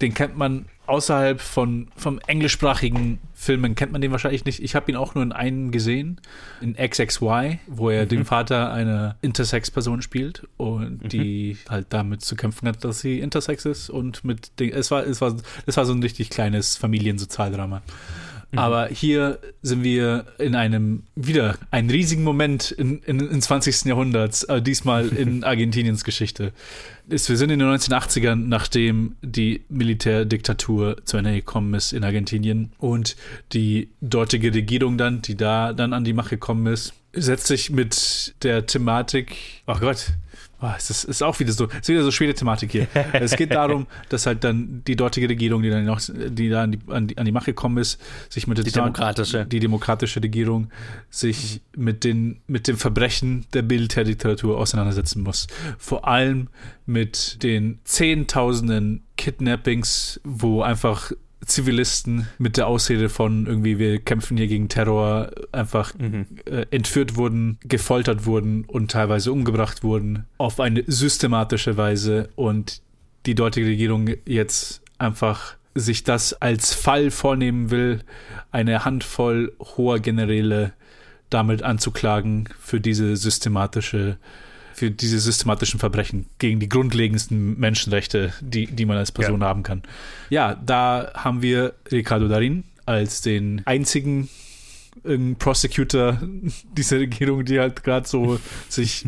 Den 0.00 0.12
kennt 0.12 0.36
man 0.36 0.66
außerhalb 0.86 1.40
von 1.40 1.88
vom 1.96 2.20
englischsprachigen 2.26 3.18
Filmen 3.34 3.74
kennt 3.74 3.92
man 3.92 4.00
den 4.00 4.12
wahrscheinlich 4.12 4.44
nicht. 4.44 4.62
Ich 4.62 4.74
habe 4.74 4.90
ihn 4.90 4.96
auch 4.96 5.14
nur 5.14 5.24
in 5.24 5.32
einen 5.32 5.70
gesehen, 5.70 6.20
in 6.60 6.74
XXY, 6.74 7.58
wo 7.66 7.90
er 7.90 8.04
mhm. 8.04 8.08
den 8.08 8.24
Vater 8.24 8.72
einer 8.72 9.16
Intersex-Person 9.20 10.02
spielt 10.02 10.46
und 10.56 11.04
mhm. 11.04 11.08
die 11.08 11.56
halt 11.68 11.86
damit 11.90 12.22
zu 12.22 12.36
kämpfen 12.36 12.68
hat, 12.68 12.84
dass 12.84 13.00
sie 13.00 13.20
Intersex 13.20 13.64
ist 13.64 13.90
und 13.90 14.24
mit 14.24 14.58
den, 14.60 14.72
es 14.72 14.90
war 14.90 15.04
es 15.06 15.20
war 15.20 15.36
es 15.66 15.76
war 15.76 15.86
so 15.86 15.92
ein 15.92 16.02
richtig 16.02 16.30
kleines 16.30 16.76
Familiensozialdrama. 16.76 17.78
Mhm. 17.78 18.25
Aber 18.56 18.88
hier 18.88 19.38
sind 19.62 19.82
wir 19.82 20.26
in 20.38 20.54
einem, 20.54 21.02
wieder, 21.14 21.58
einen 21.70 21.90
riesigen 21.90 22.22
Moment 22.22 22.70
in, 22.70 23.00
in, 23.00 23.20
in 23.20 23.42
20. 23.42 23.84
Jahrhunderts, 23.84 24.44
äh, 24.44 24.62
diesmal 24.62 25.08
in 25.08 25.44
Argentiniens 25.44 26.04
Geschichte. 26.04 26.52
Ist, 27.08 27.28
wir 27.28 27.36
sind 27.36 27.50
in 27.50 27.60
den 27.60 27.68
1980ern, 27.68 28.34
nachdem 28.34 29.16
die 29.22 29.62
Militärdiktatur 29.68 30.96
zu 31.04 31.16
Ende 31.16 31.34
gekommen 31.34 31.74
ist 31.74 31.92
in 31.92 32.02
Argentinien 32.04 32.72
und 32.78 33.16
die 33.52 33.88
dortige 34.00 34.52
Regierung 34.52 34.98
dann, 34.98 35.22
die 35.22 35.36
da 35.36 35.72
dann 35.72 35.92
an 35.92 36.04
die 36.04 36.12
Macht 36.12 36.30
gekommen 36.30 36.66
ist, 36.66 36.94
setzt 37.12 37.46
sich 37.46 37.70
mit 37.70 38.34
der 38.42 38.66
Thematik, 38.66 39.36
oh 39.66 39.76
Gott, 39.78 40.12
Oh, 40.62 40.70
es 40.76 40.88
ist, 40.88 41.04
ist 41.04 41.22
auch 41.22 41.38
wieder 41.38 41.52
so, 41.52 41.66
ist 41.66 41.88
wieder 41.88 42.02
so 42.02 42.10
schwere 42.10 42.32
Thematik 42.32 42.72
hier. 42.72 42.86
es 43.12 43.36
geht 43.36 43.52
darum, 43.52 43.86
dass 44.08 44.24
halt 44.24 44.42
dann 44.42 44.82
die 44.86 44.96
dortige 44.96 45.28
Regierung, 45.28 45.62
die 45.62 45.68
dann 45.68 45.84
noch, 45.84 46.00
die 46.00 46.48
da 46.48 46.62
an 46.62 46.72
die, 46.72 46.78
an 46.88 47.06
die, 47.08 47.18
an 47.18 47.24
die 47.26 47.32
Macht 47.32 47.46
gekommen 47.46 47.76
ist, 47.76 48.00
sich 48.30 48.46
mit 48.46 48.56
der 48.56 48.64
Die 48.64 48.72
demokratische. 48.72 49.44
die 49.44 49.60
demokratische 49.60 50.22
Regierung 50.22 50.70
sich 51.10 51.60
mit 51.76 52.04
den 52.04 52.40
mit 52.46 52.68
dem 52.68 52.78
Verbrechen 52.78 53.44
der 53.52 53.64
Militärdiktatur 53.64 54.56
auseinandersetzen 54.56 55.22
muss. 55.22 55.46
Vor 55.76 56.08
allem 56.08 56.48
mit 56.86 57.42
den 57.42 57.80
Zehntausenden 57.84 59.02
Kidnappings, 59.16 60.20
wo 60.24 60.62
einfach 60.62 61.12
Zivilisten 61.44 62.26
mit 62.38 62.56
der 62.56 62.66
Ausrede 62.66 63.08
von 63.08 63.46
irgendwie, 63.46 63.78
wir 63.78 64.00
kämpfen 64.00 64.36
hier 64.36 64.46
gegen 64.46 64.68
Terror, 64.68 65.30
einfach 65.52 65.92
äh, 66.46 66.66
entführt 66.70 67.16
wurden, 67.16 67.58
gefoltert 67.62 68.26
wurden 68.26 68.64
und 68.64 68.90
teilweise 68.90 69.32
umgebracht 69.32 69.82
wurden, 69.82 70.24
auf 70.38 70.60
eine 70.60 70.82
systematische 70.86 71.76
Weise 71.76 72.30
und 72.36 72.80
die 73.26 73.34
dortige 73.34 73.66
Regierung 73.66 74.08
jetzt 74.24 74.82
einfach 74.98 75.56
sich 75.74 76.04
das 76.04 76.32
als 76.32 76.74
Fall 76.74 77.10
vornehmen 77.10 77.70
will, 77.70 78.00
eine 78.50 78.84
Handvoll 78.84 79.52
hoher 79.60 80.00
Generäle 80.00 80.72
damit 81.28 81.62
anzuklagen 81.62 82.48
für 82.58 82.80
diese 82.80 83.16
systematische 83.16 84.16
für 84.76 84.90
diese 84.90 85.18
systematischen 85.18 85.80
Verbrechen 85.80 86.26
gegen 86.38 86.60
die 86.60 86.68
grundlegendsten 86.68 87.58
Menschenrechte, 87.58 88.34
die, 88.42 88.66
die 88.66 88.84
man 88.84 88.98
als 88.98 89.10
Person 89.10 89.42
haben 89.42 89.62
kann. 89.62 89.82
Ja, 90.28 90.54
da 90.54 91.12
haben 91.14 91.40
wir 91.40 91.72
Ricardo 91.90 92.28
Darin 92.28 92.62
als 92.84 93.22
den 93.22 93.62
einzigen 93.64 94.28
ähm, 95.06 95.36
Prosecutor 95.38 96.20
dieser 96.76 96.98
Regierung, 96.98 97.44
die 97.44 97.58
halt 97.60 97.84
gerade 97.84 98.06
so 98.08 98.38
sich 98.68 99.04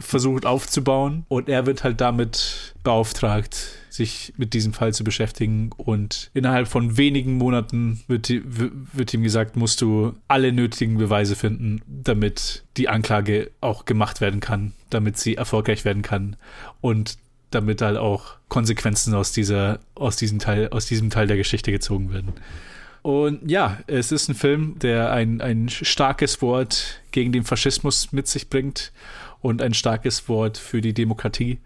versucht 0.00 0.46
aufzubauen. 0.46 1.24
Und 1.28 1.48
er 1.48 1.66
wird 1.66 1.84
halt 1.84 2.00
damit 2.00 2.74
beauftragt, 2.82 3.56
sich 3.90 4.32
mit 4.36 4.54
diesem 4.54 4.72
Fall 4.72 4.94
zu 4.94 5.04
beschäftigen. 5.04 5.70
Und 5.76 6.30
innerhalb 6.34 6.68
von 6.68 6.96
wenigen 6.96 7.34
Monaten 7.34 8.02
wird, 8.08 8.28
die- 8.28 8.42
wird 8.44 9.12
ihm 9.14 9.22
gesagt, 9.22 9.56
musst 9.56 9.80
du 9.80 10.14
alle 10.28 10.52
nötigen 10.52 10.96
Beweise 10.98 11.36
finden, 11.36 11.82
damit 11.86 12.64
die 12.76 12.88
Anklage 12.88 13.50
auch 13.60 13.84
gemacht 13.84 14.20
werden 14.20 14.40
kann, 14.40 14.72
damit 14.90 15.18
sie 15.18 15.36
erfolgreich 15.36 15.84
werden 15.84 16.02
kann 16.02 16.36
und 16.80 17.18
damit 17.50 17.82
halt 17.82 17.98
auch 17.98 18.36
Konsequenzen 18.48 19.12
aus 19.14 19.32
dieser, 19.32 19.78
aus 19.94 20.16
diesem 20.16 20.38
Teil, 20.38 20.68
aus 20.70 20.86
diesem 20.86 21.10
Teil 21.10 21.26
der 21.26 21.36
Geschichte 21.36 21.70
gezogen 21.70 22.10
werden. 22.10 22.32
Und 23.02 23.50
ja, 23.50 23.78
es 23.88 24.12
ist 24.12 24.28
ein 24.28 24.34
Film, 24.34 24.78
der 24.78 25.12
ein, 25.12 25.40
ein 25.40 25.68
starkes 25.68 26.40
Wort 26.40 27.00
gegen 27.10 27.32
den 27.32 27.42
Faschismus 27.42 28.12
mit 28.12 28.28
sich 28.28 28.48
bringt 28.48 28.92
und 29.40 29.60
ein 29.60 29.74
starkes 29.74 30.28
Wort 30.28 30.56
für 30.56 30.80
die 30.80 30.94
Demokratie. 30.94 31.58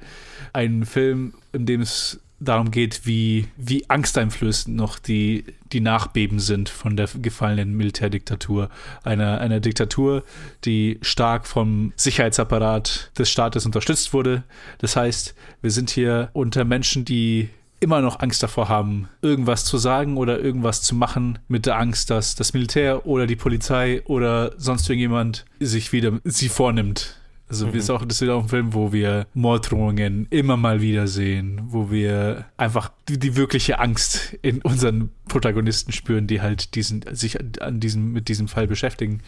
Ein 0.55 0.87
Film, 0.87 1.35
in 1.53 1.67
dem 1.67 1.83
es 1.83 2.21
darum 2.39 2.71
geht, 2.71 3.07
wie, 3.07 3.47
wie 3.57 3.89
angsteinflößend 3.89 4.77
noch 4.77 4.99
die, 4.99 5.45
die 5.73 5.81
Nachbeben 5.81 6.39
sind 6.39 6.69
von 6.69 6.97
der 6.97 7.09
gefallenen 7.21 7.77
Militärdiktatur. 7.77 8.69
Einer, 9.05 9.41
einer 9.41 9.61
Diktatur, 9.61 10.23
die 10.65 10.99
stark 11.03 11.47
vom 11.47 11.93
Sicherheitsapparat 11.97 13.13
des 13.19 13.31
Staates 13.31 13.65
unterstützt 13.65 14.13
wurde. 14.13 14.43
Das 14.79 14.97
heißt, 14.97 15.35
wir 15.63 15.71
sind 15.71 15.91
hier 15.91 16.31
unter 16.33 16.65
Menschen, 16.65 17.05
die 17.05 17.49
immer 17.81 18.01
noch 18.01 18.21
Angst 18.21 18.43
davor 18.43 18.69
haben, 18.69 19.09
irgendwas 19.23 19.65
zu 19.65 19.79
sagen 19.79 20.17
oder 20.17 20.41
irgendwas 20.41 20.83
zu 20.83 20.95
machen, 20.95 21.39
mit 21.49 21.67
der 21.67 21.79
Angst, 21.79 22.11
dass 22.11 22.35
das 22.35 22.55
Militär 22.55 23.07
oder 23.07 23.27
die 23.27 23.37
Polizei 23.37 24.03
oder 24.07 24.53
sonst 24.57 24.89
irgendjemand 24.89 25.45
sich 25.61 25.93
wieder 25.93 26.21
sie 26.25 26.49
vornimmt. 26.49 27.17
Also 27.49 27.67
Mhm. 27.67 27.73
wir 27.75 27.81
ist 27.81 27.91
auch, 27.91 28.05
das 28.05 28.21
ist 28.21 28.29
auch 28.29 28.43
ein 28.43 28.49
Film, 28.49 28.75
wo 28.75 28.93
wir 28.93 29.27
Morddrohungen 29.35 30.27
immer 30.31 30.57
mal 30.57 30.81
wieder 30.81 31.07
sehen, 31.07 31.61
wo 31.67 31.91
wir 31.91 32.47
einfach 32.57 32.91
die, 33.09 33.19
die 33.19 33.37
wirkliche 33.37 33.79
Angst 33.79 34.37
in 34.43 34.63
unseren 34.63 35.11
Protagonisten 35.29 35.93
spüren, 35.93 36.27
die 36.27 36.41
halt 36.41 36.75
diesen, 36.75 37.05
sich 37.13 37.39
an 37.63 37.79
diesem, 37.79 38.13
mit 38.13 38.29
diesem 38.29 38.49
Fall 38.49 38.67
beschäftigen. 38.67 39.21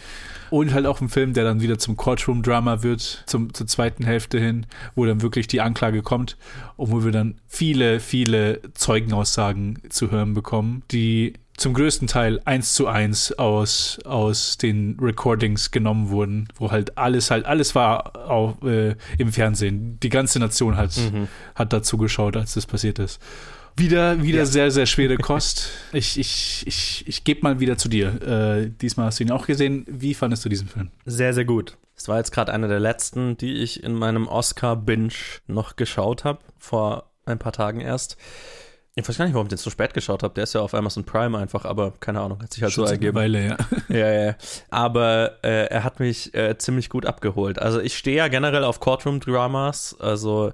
Und 0.51 0.73
halt 0.75 0.87
auch 0.87 1.01
ein 1.01 1.09
Film, 1.09 1.33
der 1.33 1.45
dann 1.45 1.61
wieder 1.61 1.79
zum 1.79 1.97
Courtroom-Drama 1.97 2.83
wird, 2.83 3.23
zum, 3.27 3.55
zur 3.55 3.67
zweiten 3.69 4.05
Hälfte 4.05 4.41
hin, 4.41 4.67
wo 4.97 5.05
dann 5.05 5.23
wirklich 5.23 5.47
die 5.47 5.61
Anklage 5.61 6.03
kommt 6.03 6.37
und 6.77 6.91
wo 6.91 7.05
wir 7.05 7.13
dann 7.13 7.37
viele, 7.47 8.01
viele 8.01 8.61
Zeugenaussagen 8.75 9.79
zu 9.91 10.11
hören 10.11 10.35
bekommen, 10.35 10.83
die 10.91 11.35
zum 11.59 11.75
größten 11.75 12.09
Teil 12.09 12.41
eins 12.47 12.73
zu 12.73 12.87
eins 12.87 13.33
aus, 13.33 13.99
aus 14.05 14.57
den 14.57 14.97
Recordings 15.01 15.71
genommen 15.71 16.09
wurden, 16.09 16.49
wo 16.55 16.71
halt 16.71 16.97
alles 16.97 17.31
halt, 17.31 17.45
alles 17.47 17.75
war 17.75 18.31
auch, 18.31 18.63
äh, 18.63 18.95
im 19.19 19.33
Fernsehen. 19.33 19.99
Die 20.01 20.09
ganze 20.09 20.39
Nation 20.39 20.77
hat, 20.77 20.97
Mhm. 20.97 21.29
hat 21.55 21.73
dazu 21.73 21.99
geschaut, 21.99 22.37
als 22.37 22.55
das 22.55 22.65
passiert 22.65 22.99
ist. 22.99 23.21
Wieder, 23.77 24.23
wieder 24.23 24.47
sehr, 24.47 24.71
sehr 24.71 24.87
schwere 24.87 25.17
Kost. 25.19 25.69
Ich, 25.93 26.19
ich, 26.19 26.65
ich, 26.67 27.05
ich 27.07 27.25
gebe 27.25 27.43
mal 27.43 27.61
wieder 27.61 27.77
zu 27.77 27.89
dir. 27.89 28.09
Äh, 28.23 28.71
diesmal 28.81 29.07
hast 29.07 29.21
du 29.21 29.25
ihn 29.25 29.31
auch 29.31 29.47
gesehen. 29.47 29.85
Wie 29.89 30.15
fandest 30.15 30.45
du 30.45 30.49
diesen 30.49 30.69
Film? 30.69 30.91
Sehr, 31.07 31.35
sehr 31.35 31.45
gut. 31.45 31.77
Es 31.97 32.09
war 32.09 32.19
jetzt 32.19 32.31
gerade 32.33 32.53
einer 32.53 32.69
der 32.69 32.81
letzten, 32.81 33.37
die 33.37 33.55
ich 33.55 33.83
in 33.83 33.95
meinem 33.95 34.27
Oscar-Binge 34.29 35.13
noch 35.49 35.77
geschaut 35.77 36.25
habe, 36.25 36.39
vor 36.59 37.11
ein 37.27 37.39
paar 37.41 37.53
Tagen 37.53 37.81
erst. 37.81 38.17
Ich 38.99 39.09
weiß 39.09 39.17
gar 39.17 39.25
nicht, 39.27 39.35
warum 39.35 39.47
ich 39.47 39.51
den 39.51 39.59
so 39.59 39.71
spät 39.71 39.95
geschaut 39.95 40.23
habe. 40.23 40.35
Der 40.35 40.45
ist 40.45 40.55
ja 40.55 40.61
auf 40.61 40.75
Amazon 40.75 41.05
Prime 41.05 41.39
einfach, 41.39 41.65
aber 41.65 41.93
keine 42.01 42.21
Ahnung, 42.21 42.43
hat 42.43 42.53
sich 42.53 42.63
halt 42.63 42.73
Schon 42.73 42.87
so 42.87 42.91
ergeben. 42.93 43.15
Weile, 43.17 43.47
ja. 43.47 43.57
ja, 43.89 44.13
ja. 44.13 44.35
Aber 44.71 45.37
äh, 45.45 45.67
er 45.67 45.85
hat 45.85 46.01
mich 46.01 46.35
äh, 46.35 46.59
ziemlich 46.59 46.89
gut 46.91 47.07
abgeholt. 47.07 47.61
Also 47.61 47.81
ich 47.81 47.97
stehe 47.97 48.17
ja 48.17 48.29
generell 48.29 48.65
auf 48.65 48.81
Courtroom-Dramas. 48.81 49.97
Also 50.01 50.53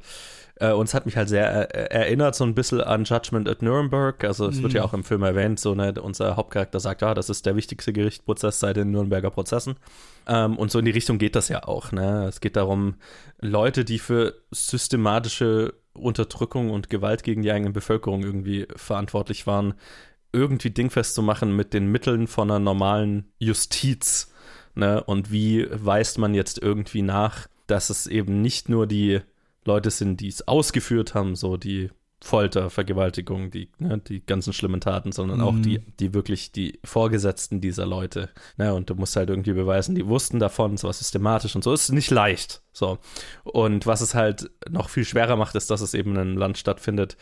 äh, 0.57 0.73
uns 0.73 0.93
hat 0.95 1.07
mich 1.07 1.17
halt 1.17 1.29
sehr 1.31 1.75
äh, 1.75 1.95
erinnert 1.95 2.35
so 2.35 2.45
ein 2.45 2.55
bisschen 2.55 2.81
an 2.83 3.05
Judgment 3.05 3.49
at 3.49 3.63
Nuremberg. 3.63 4.23
Also 4.25 4.47
es 4.49 4.63
wird 4.63 4.73
Mhm. 4.73 4.77
ja 4.77 4.85
auch 4.85 4.93
im 4.93 5.05
Film 5.05 5.23
erwähnt, 5.23 5.59
so 5.59 5.75
ne, 5.75 5.95
unser 6.01 6.37
Hauptcharakter 6.37 6.81
sagt, 6.81 7.01
ja, 7.03 7.15
das 7.15 7.31
ist 7.31 7.47
der 7.47 7.57
wichtigste 7.57 7.93
Gerichtsprozess 7.95 8.61
seit 8.61 8.77
den 8.77 8.91
Nürnberger 8.91 9.31
Prozessen. 9.31 9.77
Ähm, 10.29 10.57
und 10.59 10.71
so 10.71 10.79
in 10.79 10.85
die 10.85 10.91
Richtung 10.91 11.17
geht 11.19 11.35
das 11.35 11.49
ja 11.49 11.65
auch. 11.67 11.93
Ne? 11.93 12.27
Es 12.29 12.41
geht 12.41 12.57
darum, 12.57 12.97
Leute, 13.41 13.85
die 13.87 13.99
für 13.99 14.35
systematische 14.51 15.73
Unterdrückung 15.95 16.71
und 16.71 16.91
Gewalt 16.91 17.23
gegen 17.23 17.43
die 17.43 17.53
eigene 17.53 17.71
Bevölkerung 17.71 18.23
irgendwie 18.23 18.67
verantwortlich 18.77 19.47
waren, 19.47 19.75
irgendwie 20.33 20.71
dingfest 20.71 21.15
zu 21.15 21.23
machen 21.23 21.55
mit 21.55 21.73
den 21.73 21.87
Mitteln 21.91 22.27
von 22.27 22.51
einer 22.51 22.59
normalen 22.59 23.33
Justiz. 23.39 24.33
Ne? 24.75 25.03
Und 25.05 25.31
wie 25.31 25.67
weist 25.71 26.19
man 26.19 26.35
jetzt 26.35 26.61
irgendwie 26.61 27.03
nach, 27.03 27.47
dass 27.67 27.91
es 27.91 28.07
eben 28.07 28.43
nicht 28.43 28.69
nur 28.69 28.87
die 28.87 29.21
Leute 29.65 29.91
sind, 29.91 30.21
die 30.21 30.29
es 30.29 30.47
ausgeführt 30.47 31.15
haben, 31.15 31.37
so 31.37 31.57
die 31.57 31.91
Folter, 32.25 32.71
Vergewaltigung, 32.71 33.51
die, 33.51 33.69
ne, 33.79 33.99
die 33.99 34.25
ganzen 34.25 34.55
schlimmen 34.55 34.81
Taten, 34.81 35.13
sondern 35.13 35.43
auch 35.43 35.53
Mhm. 35.53 35.63
die, 35.63 35.79
die 36.01 36.15
wirklich 36.15 36.53
die 36.53 36.81
Vorgesetzten 36.83 37.61
dieser 37.61 37.85
Leute. 37.85 38.31
Ne, 38.57 38.73
und 38.73 38.89
du 38.89 38.95
musst 38.95 39.15
halt 39.17 39.29
irgendwie 39.29 39.53
beweisen, 39.53 39.95
die 39.95 40.07
wussten 40.07 40.39
davon, 40.39 40.73
es 40.75 40.85
war 40.85 40.93
systematisch 40.95 41.55
und 41.55 41.63
so. 41.63 41.73
Es 41.75 41.83
ist 41.85 41.93
nicht 41.93 42.11
leicht. 42.11 42.63
So. 42.73 42.99
Und 43.45 43.87
was 43.87 44.01
es 44.01 44.15
halt 44.15 44.51
noch 44.71 44.89
viel 44.89 45.05
schwerer 45.05 45.37
macht, 45.37 45.55
ist, 45.55 45.71
dass 45.71 45.83
es 45.83 45.93
eben 45.93 46.13
in 46.13 46.19
einem 46.19 46.37
Land 46.39 46.57
stattfindet, 46.57 47.19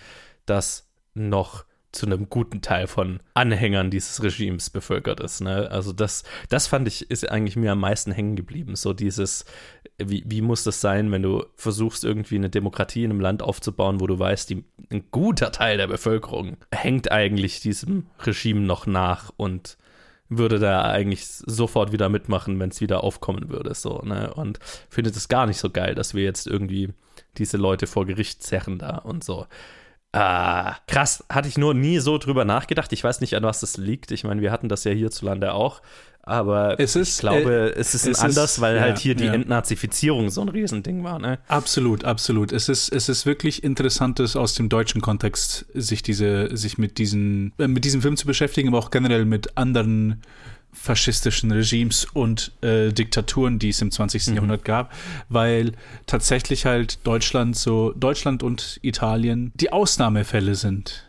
das 0.46 0.88
noch 1.14 1.64
zu 1.92 2.06
einem 2.06 2.30
guten 2.30 2.62
Teil 2.62 2.86
von 2.86 3.20
Anhängern 3.34 3.90
dieses 3.90 4.22
Regimes 4.22 4.70
bevölkert 4.70 5.20
ist. 5.20 5.42
Ne? 5.42 5.70
Also 5.70 5.92
das, 5.92 6.24
das 6.48 6.66
fand 6.66 6.88
ich, 6.88 7.10
ist 7.10 7.30
eigentlich 7.30 7.56
mir 7.56 7.72
am 7.72 7.80
meisten 7.80 8.12
hängen 8.12 8.34
geblieben. 8.34 8.76
So 8.76 8.94
dieses, 8.94 9.44
wie, 9.98 10.24
wie 10.26 10.40
muss 10.40 10.64
das 10.64 10.80
sein, 10.80 11.12
wenn 11.12 11.22
du 11.22 11.44
versuchst, 11.54 12.04
irgendwie 12.04 12.36
eine 12.36 12.48
Demokratie 12.48 13.04
in 13.04 13.10
einem 13.10 13.20
Land 13.20 13.42
aufzubauen, 13.42 14.00
wo 14.00 14.06
du 14.06 14.18
weißt, 14.18 14.48
die, 14.48 14.64
ein 14.90 15.04
guter 15.10 15.52
Teil 15.52 15.76
der 15.76 15.86
Bevölkerung 15.86 16.56
hängt 16.72 17.12
eigentlich 17.12 17.60
diesem 17.60 18.06
Regime 18.24 18.60
noch 18.60 18.86
nach 18.86 19.30
und 19.36 19.76
würde 20.28 20.58
da 20.58 20.82
eigentlich 20.82 21.26
sofort 21.26 21.92
wieder 21.92 22.08
mitmachen, 22.08 22.58
wenn 22.58 22.70
es 22.70 22.80
wieder 22.80 23.04
aufkommen 23.04 23.50
würde. 23.50 23.74
So, 23.74 24.00
ne? 24.02 24.32
Und 24.32 24.58
findet 24.88 25.14
es 25.14 25.28
gar 25.28 25.46
nicht 25.46 25.58
so 25.58 25.68
geil, 25.68 25.94
dass 25.94 26.14
wir 26.14 26.24
jetzt 26.24 26.46
irgendwie 26.46 26.94
diese 27.36 27.58
Leute 27.58 27.86
vor 27.86 28.06
Gericht 28.06 28.42
zerren 28.42 28.78
da 28.78 28.96
und 28.96 29.24
so. 29.24 29.46
Ah, 30.14 30.76
krass, 30.86 31.24
hatte 31.30 31.48
ich 31.48 31.56
nur 31.56 31.72
nie 31.72 31.98
so 31.98 32.18
drüber 32.18 32.44
nachgedacht. 32.44 32.92
Ich 32.92 33.02
weiß 33.02 33.20
nicht, 33.22 33.34
an 33.34 33.42
was 33.44 33.60
das 33.60 33.78
liegt. 33.78 34.10
Ich 34.10 34.24
meine, 34.24 34.42
wir 34.42 34.52
hatten 34.52 34.68
das 34.68 34.84
ja 34.84 34.92
hierzulande 34.92 35.54
auch. 35.54 35.80
Aber 36.24 36.78
Es 36.78 36.94
ist, 36.94 37.14
ich 37.14 37.18
glaube, 37.20 37.72
äh, 37.74 37.80
es 37.80 37.94
ist 37.96 38.06
es 38.06 38.20
anders, 38.20 38.52
ist- 38.52 38.60
weil 38.60 38.76
ja, 38.76 38.82
halt 38.82 38.98
hier 38.98 39.16
die 39.16 39.24
ja. 39.24 39.32
Entnazifizierung 39.32 40.30
so 40.30 40.40
ein 40.42 40.48
Riesending 40.50 41.02
war. 41.02 41.18
Ne? 41.18 41.38
Absolut, 41.48 42.04
absolut. 42.04 42.52
Es 42.52 42.68
ist, 42.68 42.90
es 42.90 43.08
ist 43.08 43.26
wirklich 43.26 43.64
interessantes 43.64 44.36
aus 44.36 44.54
dem 44.54 44.68
deutschen 44.68 45.00
Kontext, 45.00 45.66
sich 45.74 46.02
diese, 46.02 46.56
sich 46.56 46.78
mit 46.78 46.98
diesen, 46.98 47.52
äh, 47.58 47.66
mit 47.66 47.84
diesem 47.84 48.02
Film 48.02 48.16
zu 48.16 48.26
beschäftigen, 48.26 48.68
aber 48.68 48.78
auch 48.78 48.90
generell 48.92 49.24
mit 49.24 49.56
anderen 49.56 50.22
faschistischen 50.72 51.50
Regimes 51.52 52.06
und 52.12 52.52
äh, 52.62 52.92
Diktaturen, 52.92 53.58
die 53.58 53.68
es 53.68 53.80
im 53.82 53.90
20. 53.90 54.28
Mhm. 54.28 54.34
Jahrhundert 54.34 54.64
gab, 54.64 54.92
weil 55.28 55.72
tatsächlich 56.06 56.66
halt 56.66 57.06
Deutschland 57.06 57.56
so, 57.56 57.92
Deutschland 57.92 58.42
und 58.42 58.78
Italien 58.82 59.52
die 59.54 59.70
Ausnahmefälle 59.72 60.54
sind. 60.54 61.08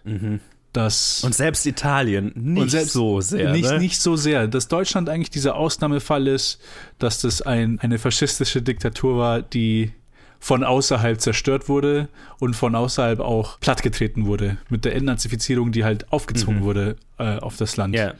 Dass 0.73 1.23
Und 1.23 1.35
selbst 1.35 1.65
Italien 1.67 2.31
nicht 2.35 2.71
selbst 2.71 2.93
so 2.93 3.21
sehr. 3.21 3.51
Nicht, 3.51 3.69
ne? 3.69 3.79
nicht 3.79 4.01
so 4.01 4.15
sehr. 4.15 4.47
Dass 4.47 4.67
Deutschland 4.67 5.07
eigentlich 5.07 5.29
dieser 5.29 5.55
Ausnahmefall 5.55 6.27
ist, 6.27 6.59
dass 6.97 7.21
das 7.21 7.41
ein, 7.43 7.79
eine 7.79 7.99
faschistische 7.99 8.61
Diktatur 8.61 9.17
war, 9.17 9.41
die 9.43 9.91
von 10.39 10.63
außerhalb 10.63 11.21
zerstört 11.21 11.69
wurde 11.69 12.09
und 12.39 12.55
von 12.55 12.75
außerhalb 12.75 13.19
auch 13.21 13.59
plattgetreten 13.59 14.25
wurde. 14.25 14.57
Mit 14.69 14.83
der 14.83 14.95
Entnazifizierung, 14.95 15.71
die 15.71 15.83
halt 15.85 16.11
aufgezwungen 16.11 16.61
Mhm. 16.61 16.65
wurde 16.65 16.95
äh, 17.17 17.37
auf 17.37 17.55
das 17.55 17.77
Land. 17.77 17.95
Ja. 17.95 18.15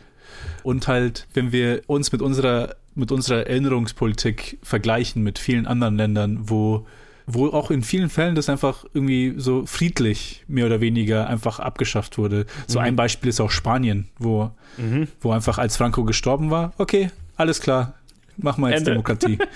Und 0.64 0.88
halt, 0.88 1.28
wenn 1.34 1.52
wir 1.52 1.82
uns 1.88 2.12
mit 2.12 2.22
unserer, 2.22 2.76
mit 2.96 3.12
unserer 3.12 3.48
Erinnerungspolitik 3.48 4.60
vergleichen 4.64 5.24
mit 5.24 5.40
vielen 5.40 5.66
anderen 5.68 5.98
Ländern, 5.98 6.38
wo, 6.50 6.86
wo 7.26 7.48
auch 7.48 7.72
in 7.72 7.84
vielen 7.84 8.10
Fällen 8.10 8.36
das 8.36 8.50
einfach 8.50 8.86
irgendwie 8.94 9.34
so 9.38 9.66
friedlich 9.66 10.44
mehr 10.48 10.66
oder 10.66 10.82
weniger 10.82 11.28
einfach 11.28 11.60
abgeschafft 11.60 12.18
wurde. 12.18 12.46
So 12.68 12.80
Mhm. 12.80 12.86
ein 12.86 12.96
Beispiel 12.96 13.30
ist 13.30 13.40
auch 13.42 13.52
Spanien, 13.52 14.10
wo, 14.20 14.52
Mhm. 14.78 15.08
wo 15.22 15.32
einfach 15.32 15.58
als 15.58 15.78
Franco 15.78 16.04
gestorben 16.04 16.52
war, 16.52 16.74
okay, 16.78 17.10
alles 17.36 17.60
klar, 17.62 17.94
machen 18.38 18.62
wir 18.62 18.70
jetzt 18.70 18.80
Ende. 18.80 18.92
Demokratie. 18.92 19.38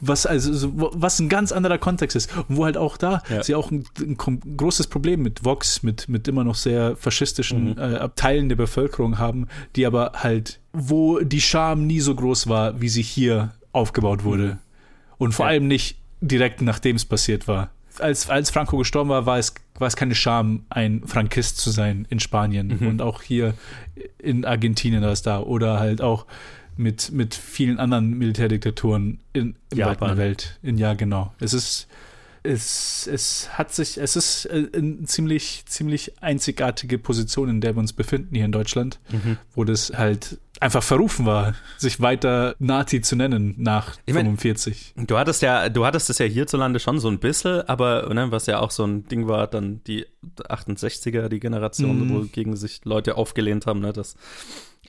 Was 0.00 0.26
also 0.26 0.70
was 0.74 1.18
ein 1.20 1.28
ganz 1.28 1.52
anderer 1.52 1.78
Kontext 1.78 2.16
ist 2.16 2.30
und 2.48 2.56
wo 2.56 2.64
halt 2.64 2.76
auch 2.76 2.96
da 2.96 3.22
Ja. 3.30 3.42
sie 3.42 3.54
auch 3.54 3.70
ein, 3.70 3.84
ein 4.00 4.16
großes 4.56 4.88
Problem 4.88 5.22
mit 5.22 5.44
Vox 5.44 5.82
mit 5.82 6.08
mit 6.08 6.28
immer 6.28 6.44
noch 6.44 6.54
sehr 6.56 6.96
faschistischen 6.96 7.70
Mhm. 7.70 7.78
äh, 7.78 8.08
Teilen 8.16 8.48
der 8.48 8.56
Bevölkerung 8.56 9.18
haben, 9.18 9.48
die 9.74 9.86
aber 9.86 10.12
halt 10.16 10.60
wo 10.72 11.20
die 11.20 11.40
Scham 11.40 11.86
nie 11.86 12.00
so 12.00 12.14
groß 12.14 12.48
war, 12.48 12.80
wie 12.80 12.88
sie 12.90 13.02
hier 13.02 13.52
aufgebaut 13.72 14.24
wurde 14.24 14.44
Mhm. 14.44 14.58
und 15.18 15.32
vor 15.32 15.46
allem 15.46 15.66
nicht 15.68 15.96
direkt 16.20 16.60
nachdem 16.62 16.96
es 16.96 17.04
passiert 17.04 17.48
war. 17.48 17.70
Als 17.98 18.28
als 18.28 18.50
Franco 18.50 18.76
gestorben 18.76 19.08
war, 19.10 19.24
war 19.24 19.38
es 19.38 19.54
war 19.78 19.88
es 19.88 19.96
keine 19.96 20.14
Scham, 20.14 20.64
ein 20.70 21.02
Frankist 21.06 21.58
zu 21.58 21.70
sein 21.70 22.06
in 22.10 22.20
Spanien 22.20 22.76
Mhm. 22.80 22.86
und 22.88 23.02
auch 23.02 23.22
hier 23.22 23.54
in 24.18 24.44
Argentinien 24.44 25.02
war 25.02 25.10
es 25.12 25.22
da 25.22 25.40
oder 25.40 25.78
halt 25.80 26.00
auch 26.02 26.26
mit, 26.76 27.10
mit 27.12 27.34
vielen 27.34 27.78
anderen 27.78 28.10
Militärdiktaturen 28.18 29.20
in, 29.32 29.56
in 29.70 29.78
der 29.78 29.86
weiten 29.88 30.16
Welt. 30.16 30.58
In, 30.62 30.78
ja, 30.78 30.94
genau. 30.94 31.32
Es 31.40 31.52
ist, 31.54 31.88
es, 32.42 33.08
es 33.12 33.48
hat 33.58 33.74
sich, 33.74 33.98
es 33.98 34.14
ist 34.16 34.46
äh, 34.46 34.68
eine 34.74 35.02
ziemlich, 35.04 35.64
ziemlich 35.66 36.22
einzigartige 36.22 36.98
Position, 36.98 37.48
in 37.48 37.60
der 37.60 37.74
wir 37.74 37.80
uns 37.80 37.92
befinden 37.92 38.34
hier 38.34 38.44
in 38.44 38.52
Deutschland, 38.52 39.00
Mhm. 39.10 39.36
wo 39.54 39.64
das 39.64 39.92
halt 39.96 40.38
einfach 40.58 40.82
verrufen 40.82 41.26
war, 41.26 41.54
sich 41.76 42.00
weiter 42.00 42.54
Nazi 42.58 43.02
zu 43.02 43.14
nennen 43.16 43.54
nach 43.58 43.96
Ich 44.06 44.14
mein, 44.14 44.24
45. 44.24 44.94
Du 45.06 45.18
hattest 45.18 45.42
ja, 45.42 45.68
du 45.68 45.84
hattest 45.84 46.08
es 46.08 46.16
ja 46.18 46.24
hierzulande 46.24 46.78
schon 46.80 46.98
so 46.98 47.08
ein 47.08 47.18
bisschen, 47.18 47.68
aber 47.68 48.08
ne, 48.14 48.30
was 48.30 48.46
ja 48.46 48.60
auch 48.60 48.70
so 48.70 48.84
ein 48.84 49.06
Ding 49.08 49.28
war, 49.28 49.48
dann 49.48 49.82
die 49.86 50.06
68er, 50.48 51.28
die 51.28 51.40
Generation, 51.40 52.08
Mhm. 52.08 52.14
wo 52.14 52.20
gegen 52.20 52.56
sich 52.56 52.80
Leute 52.84 53.16
aufgelehnt 53.16 53.66
haben, 53.66 53.80
ne, 53.80 53.92
dass 53.92 54.16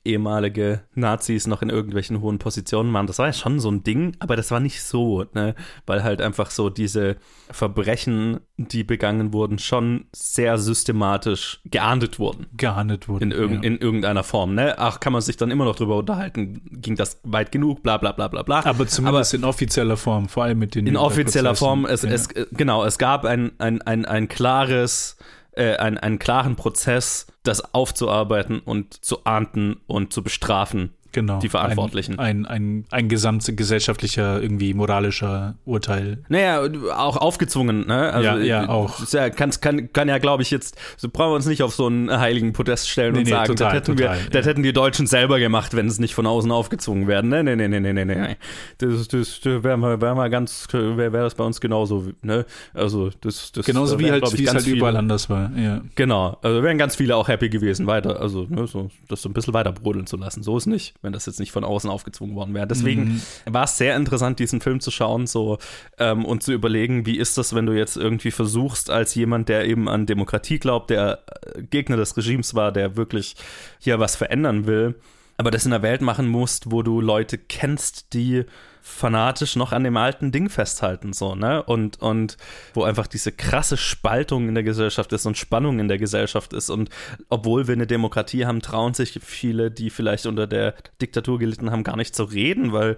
ehemalige 0.08 0.82
Nazis 0.96 1.48
noch 1.48 1.62
in 1.62 1.70
irgendwelchen 1.70 2.22
hohen 2.22 2.40
Positionen 2.40 2.92
waren. 2.94 3.08
Das 3.08 3.20
war 3.20 3.28
ja 3.28 3.34
schon 3.34 3.60
so 3.60 3.70
ein 3.70 3.84
Ding, 3.84 4.16
aber 4.20 4.36
das 4.36 4.50
war 4.52 4.60
nicht 4.60 4.82
so, 4.82 5.26
ne, 5.34 5.54
weil 5.86 6.04
halt 6.04 6.22
einfach 6.22 6.50
so 6.50 6.70
diese 6.70 7.18
Verbrechen, 7.52 8.40
die 8.58 8.84
begangen 8.84 9.34
wurden, 9.34 9.60
schon 9.60 10.06
sehr 10.14 10.58
systematisch 10.58 11.62
geahndet 11.66 12.20
wurden. 12.20 12.48
Geahndet 12.56 13.08
wurden. 13.08 13.24
In, 13.24 13.32
irgend, 13.32 13.64
ja. 13.64 13.72
in 13.72 13.78
irgendeiner 13.78 14.24
Form, 14.24 14.56
ne? 14.56 14.76
Ach, 14.78 15.00
kann 15.00 15.14
man 15.14 15.22
sich 15.22 15.38
dann 15.38 15.52
immer 15.52 15.66
noch 15.66 15.76
drüber 15.76 15.98
unterhalten, 15.98 16.62
ging 16.72 16.96
das 16.96 17.20
weit 17.24 17.52
genug, 17.52 17.84
bla 17.84 17.98
bla 17.98 18.12
bla 18.14 18.28
bla 18.28 18.44
bla. 18.44 18.66
aber 18.66 18.88
zumindest 18.88 19.34
in 19.34 19.44
offizieller 19.44 19.98
Form, 19.98 20.30
vor 20.30 20.44
allem 20.44 20.60
mit 20.60 20.76
den 20.76 20.88
in 20.88 20.98
offizieller. 20.98 21.56
Form, 21.56 21.86
es, 21.86 22.04
ja. 22.04 22.10
es, 22.10 22.30
genau, 22.52 22.84
es 22.86 22.98
gab 22.98 23.26
ein, 23.26 23.52
ein, 23.60 23.82
ein, 23.82 24.06
ein 24.06 24.28
klares, 24.28 25.18
äh, 25.58 25.78
ein, 25.78 25.98
einen 25.98 26.20
klaren 26.20 26.56
Prozess, 26.56 27.28
das 27.44 27.74
aufzuarbeiten 27.74 28.60
und 28.60 28.94
zu 28.94 29.26
ahnden 29.26 29.78
und 29.88 30.14
zu 30.14 30.24
bestrafen. 30.24 30.94
Genau. 31.12 31.40
die 31.40 31.50
Verantwortlichen. 31.50 32.20
Ein, 32.20 32.46
ein, 32.46 32.86
ein, 32.86 32.86
ein 32.92 33.10
gesamtgesellschaftlicher, 33.10 34.42
irgendwie 34.42 34.74
moralischer 34.74 35.56
Urteil. 35.66 36.24
Naja, 36.30 36.62
auch 36.96 37.18
aufgezwungen, 37.18 37.88
ne? 37.88 38.14
Also, 38.14 38.28
Ja, 38.28 38.38
ja, 38.38 38.64
äh, 38.64 38.68
auch. 38.68 39.00
Ja, 39.12 39.30
kann, 39.30 39.52
kann, 39.62 39.92
kann 39.94 40.08
ja, 40.08 40.18
glaube 40.18 40.44
ich, 40.44 40.52
jetzt, 40.52 40.78
so 40.98 41.10
brauchen 41.10 41.32
wir 41.32 41.36
uns 41.36 41.46
nicht 41.46 41.64
auf 41.64 41.74
so 41.74 41.88
einen 41.88 42.12
heiligen 42.18 42.54
Podest 42.54 42.90
stellen 42.90 43.14
Nee, 43.14 43.20
und 43.20 43.26
nee, 43.26 43.32
sagen, 43.32 43.48
total, 43.48 43.68
das, 43.70 43.74
hätten, 43.76 43.98
total, 43.98 44.16
wir, 44.18 44.24
ja. 44.24 44.30
das 44.32 44.46
hätten 44.46 44.64
die 44.64 44.74
Deutschen 44.74 45.08
selber 45.08 45.40
gemacht, 45.40 45.76
wenn 45.76 45.88
es 45.88 46.00
nicht 46.00 46.16
von 46.16 46.26
außen 46.28 46.52
aufgezwungen 46.52 47.08
werden. 47.08 47.30
Ne, 47.30 47.44
ne, 47.44 47.56
ne, 47.56 47.68
ne, 47.70 47.80
ne, 47.80 47.94
ne, 47.94 48.06
ne. 48.06 48.38
Das, 48.78 49.08
das, 49.08 49.40
das 49.42 49.64
wäre 49.64 49.78
mal, 49.78 50.02
wär 50.02 50.16
mal 50.16 50.30
ganz, 50.30 50.68
wäre 50.72 51.14
wär 51.14 51.24
das 51.24 51.36
bei 51.36 51.44
uns 51.44 51.62
genauso, 51.62 52.12
ne? 52.22 52.46
Also, 52.74 53.10
das, 53.22 53.52
das 53.52 53.66
Genauso 53.66 53.96
da 53.96 54.00
wie 54.00 54.12
halt, 54.12 54.24
wie 54.38 54.44
es 54.44 54.52
ganz 54.52 54.66
halt 54.66 54.76
überall 54.76 54.94
viele- 54.94 55.00
anders 55.00 55.30
war. 55.30 55.52
Ja. 55.58 55.82
Genau, 55.96 56.38
also 56.42 56.64
wären 56.64 56.78
ganz 56.78 56.96
viele 56.96 57.16
auch 57.16 57.28
happy 57.28 57.50
gewesen, 57.50 57.88
weiter, 57.88 58.20
also 58.22 58.46
ne, 58.50 58.68
so, 58.68 58.90
das 59.08 59.22
so 59.22 59.30
ein 59.30 59.34
bisschen 59.34 59.54
weiter 59.54 59.72
brodeln 59.72 60.08
zu 60.08 60.18
lassen. 60.18 60.44
So 60.44 60.58
ist 60.58 60.66
nicht, 60.66 60.94
wenn 61.02 61.14
das 61.14 61.26
jetzt 61.26 61.40
nicht 61.40 61.52
von 61.52 61.64
außen 61.64 61.90
aufgezwungen 61.90 62.36
worden 62.36 62.54
wäre. 62.54 62.68
Deswegen 62.68 63.22
Mhm. 63.46 63.54
war 63.54 63.66
es 63.66 63.78
sehr 63.78 63.96
interessant, 63.96 64.40
diesen 64.40 64.62
Film 64.62 64.80
zu 64.80 64.92
schauen 64.92 65.28
so 65.28 65.58
ähm, 65.98 66.26
und 66.26 66.44
zu 66.44 66.54
überlegen, 66.54 67.06
wie 67.06 67.18
ist 67.18 67.38
das, 67.38 67.54
wenn 67.56 67.66
du 67.66 67.74
jetzt 67.74 67.98
irgendwie 67.98 68.32
versuchst, 68.32 68.90
als 68.90 69.16
jemand, 69.16 69.50
der 69.50 69.66
eben 69.66 69.88
an 69.90 70.06
Demokratie 70.06 70.60
glaubt, 70.60 70.90
der 70.90 71.20
äh, 71.56 71.64
Gegner 71.64 71.98
des 71.98 72.16
Regimes 72.18 72.56
war, 72.56 72.72
der 72.72 72.96
wirklich 72.96 73.36
hier 73.80 74.00
was 74.00 74.16
verändern 74.16 74.66
will, 74.68 74.96
aber 75.38 75.52
das 75.52 75.66
in 75.66 75.74
einer 75.74 75.84
Welt 75.84 76.02
machen 76.02 76.28
musst, 76.28 76.72
wo 76.72 76.82
du 76.82 77.00
Leute 77.00 77.38
kennst, 77.38 78.14
die 78.14 78.46
fanatisch 78.82 79.56
noch 79.56 79.74
an 79.74 79.84
dem 79.84 79.98
alten 79.98 80.32
Ding 80.32 80.50
festhalten, 80.50 81.14
so, 81.14 81.36
ne? 81.36 81.62
Und, 81.62 82.02
und 82.02 82.38
wo 82.74 82.84
einfach 82.84 83.06
diese 83.06 83.32
krasse 83.32 83.78
Spaltung 83.78 84.48
in 84.48 84.56
der 84.56 84.64
Gesellschaft 84.64 85.12
ist 85.14 85.26
und 85.26 85.38
Spannung 85.38 85.80
in 85.80 85.90
der 85.90 85.98
Gesellschaft 85.98 86.54
ist. 86.54 86.70
Und 86.70 86.90
obwohl 87.30 87.68
wir 87.68 87.74
eine 87.74 87.86
Demokratie 87.86 88.46
haben, 88.46 88.62
trauen 88.62 88.94
sich 88.94 89.20
viele, 89.22 89.70
die 89.70 89.90
vielleicht 89.90 90.26
unter 90.26 90.48
der 90.48 90.74
Diktatur 91.02 91.38
gelitten 91.38 91.70
haben, 91.70 91.84
gar 91.84 91.98
nicht 91.98 92.16
zu 92.16 92.24
reden, 92.24 92.72
weil 92.72 92.98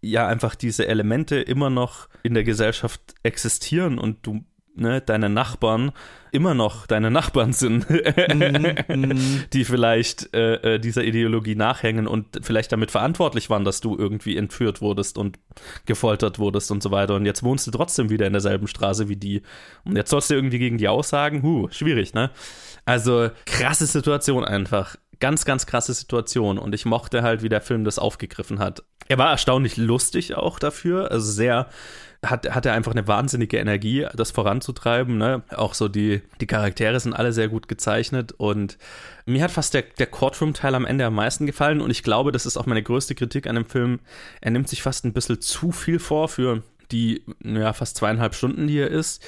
ja 0.00 0.26
einfach 0.26 0.54
diese 0.54 0.88
Elemente 0.88 1.36
immer 1.36 1.70
noch 1.70 2.08
in 2.22 2.34
der 2.34 2.44
Gesellschaft 2.44 3.14
existieren 3.22 3.98
und 3.98 4.26
du, 4.26 4.44
ne, 4.76 5.00
deine 5.00 5.28
Nachbarn 5.28 5.92
immer 6.36 6.54
noch 6.54 6.86
deine 6.86 7.10
Nachbarn 7.10 7.52
sind, 7.52 7.86
die 9.52 9.64
vielleicht 9.64 10.34
äh, 10.34 10.74
äh, 10.74 10.78
dieser 10.78 11.02
Ideologie 11.02 11.54
nachhängen 11.54 12.06
und 12.06 12.26
vielleicht 12.42 12.72
damit 12.72 12.90
verantwortlich 12.90 13.48
waren, 13.48 13.64
dass 13.64 13.80
du 13.80 13.96
irgendwie 13.96 14.36
entführt 14.36 14.82
wurdest 14.82 15.16
und 15.16 15.38
gefoltert 15.86 16.38
wurdest 16.38 16.70
und 16.70 16.82
so 16.82 16.90
weiter. 16.90 17.14
Und 17.14 17.24
jetzt 17.24 17.42
wohnst 17.42 17.66
du 17.66 17.70
trotzdem 17.70 18.10
wieder 18.10 18.26
in 18.26 18.34
derselben 18.34 18.66
Straße 18.66 19.08
wie 19.08 19.16
die. 19.16 19.42
Und 19.84 19.96
jetzt 19.96 20.10
sollst 20.10 20.30
du 20.30 20.34
irgendwie 20.34 20.58
gegen 20.58 20.76
die 20.76 20.88
aussagen, 20.88 21.42
huh, 21.42 21.68
schwierig, 21.70 22.12
ne? 22.12 22.30
Also 22.84 23.30
krasse 23.46 23.86
Situation 23.86 24.44
einfach. 24.44 24.96
Ganz, 25.20 25.44
ganz 25.44 25.66
krasse 25.66 25.94
Situation. 25.94 26.58
Und 26.58 26.74
ich 26.74 26.84
mochte 26.84 27.22
halt, 27.22 27.42
wie 27.42 27.48
der 27.48 27.60
Film 27.60 27.84
das 27.84 27.98
aufgegriffen 27.98 28.58
hat. 28.58 28.82
Er 29.08 29.18
war 29.18 29.30
erstaunlich 29.30 29.76
lustig 29.76 30.34
auch 30.34 30.58
dafür. 30.58 31.10
Also 31.10 31.30
sehr, 31.30 31.68
hat, 32.24 32.52
hat 32.54 32.66
er 32.66 32.72
einfach 32.72 32.92
eine 32.92 33.06
wahnsinnige 33.06 33.58
Energie, 33.58 34.06
das 34.14 34.30
voranzutreiben. 34.30 35.16
Ne? 35.16 35.42
Auch 35.54 35.74
so 35.74 35.88
die, 35.88 36.22
die 36.40 36.46
Charaktere 36.46 36.98
sind 37.00 37.14
alle 37.14 37.32
sehr 37.32 37.48
gut 37.48 37.68
gezeichnet. 37.68 38.32
Und 38.32 38.78
mir 39.24 39.42
hat 39.42 39.50
fast 39.50 39.74
der, 39.74 39.82
der 39.82 40.06
Courtroom-Teil 40.06 40.74
am 40.74 40.84
Ende 40.84 41.06
am 41.06 41.14
meisten 41.14 41.46
gefallen. 41.46 41.80
Und 41.80 41.90
ich 41.90 42.02
glaube, 42.02 42.32
das 42.32 42.46
ist 42.46 42.56
auch 42.56 42.66
meine 42.66 42.82
größte 42.82 43.14
Kritik 43.14 43.46
an 43.46 43.54
dem 43.54 43.66
Film. 43.66 44.00
Er 44.40 44.50
nimmt 44.50 44.68
sich 44.68 44.82
fast 44.82 45.04
ein 45.04 45.12
bisschen 45.12 45.40
zu 45.40 45.72
viel 45.72 45.98
vor 45.98 46.28
für 46.28 46.62
die 46.92 47.24
ja, 47.42 47.72
fast 47.72 47.96
zweieinhalb 47.96 48.34
Stunden, 48.34 48.66
die 48.66 48.78
er 48.78 48.90
ist. 48.90 49.24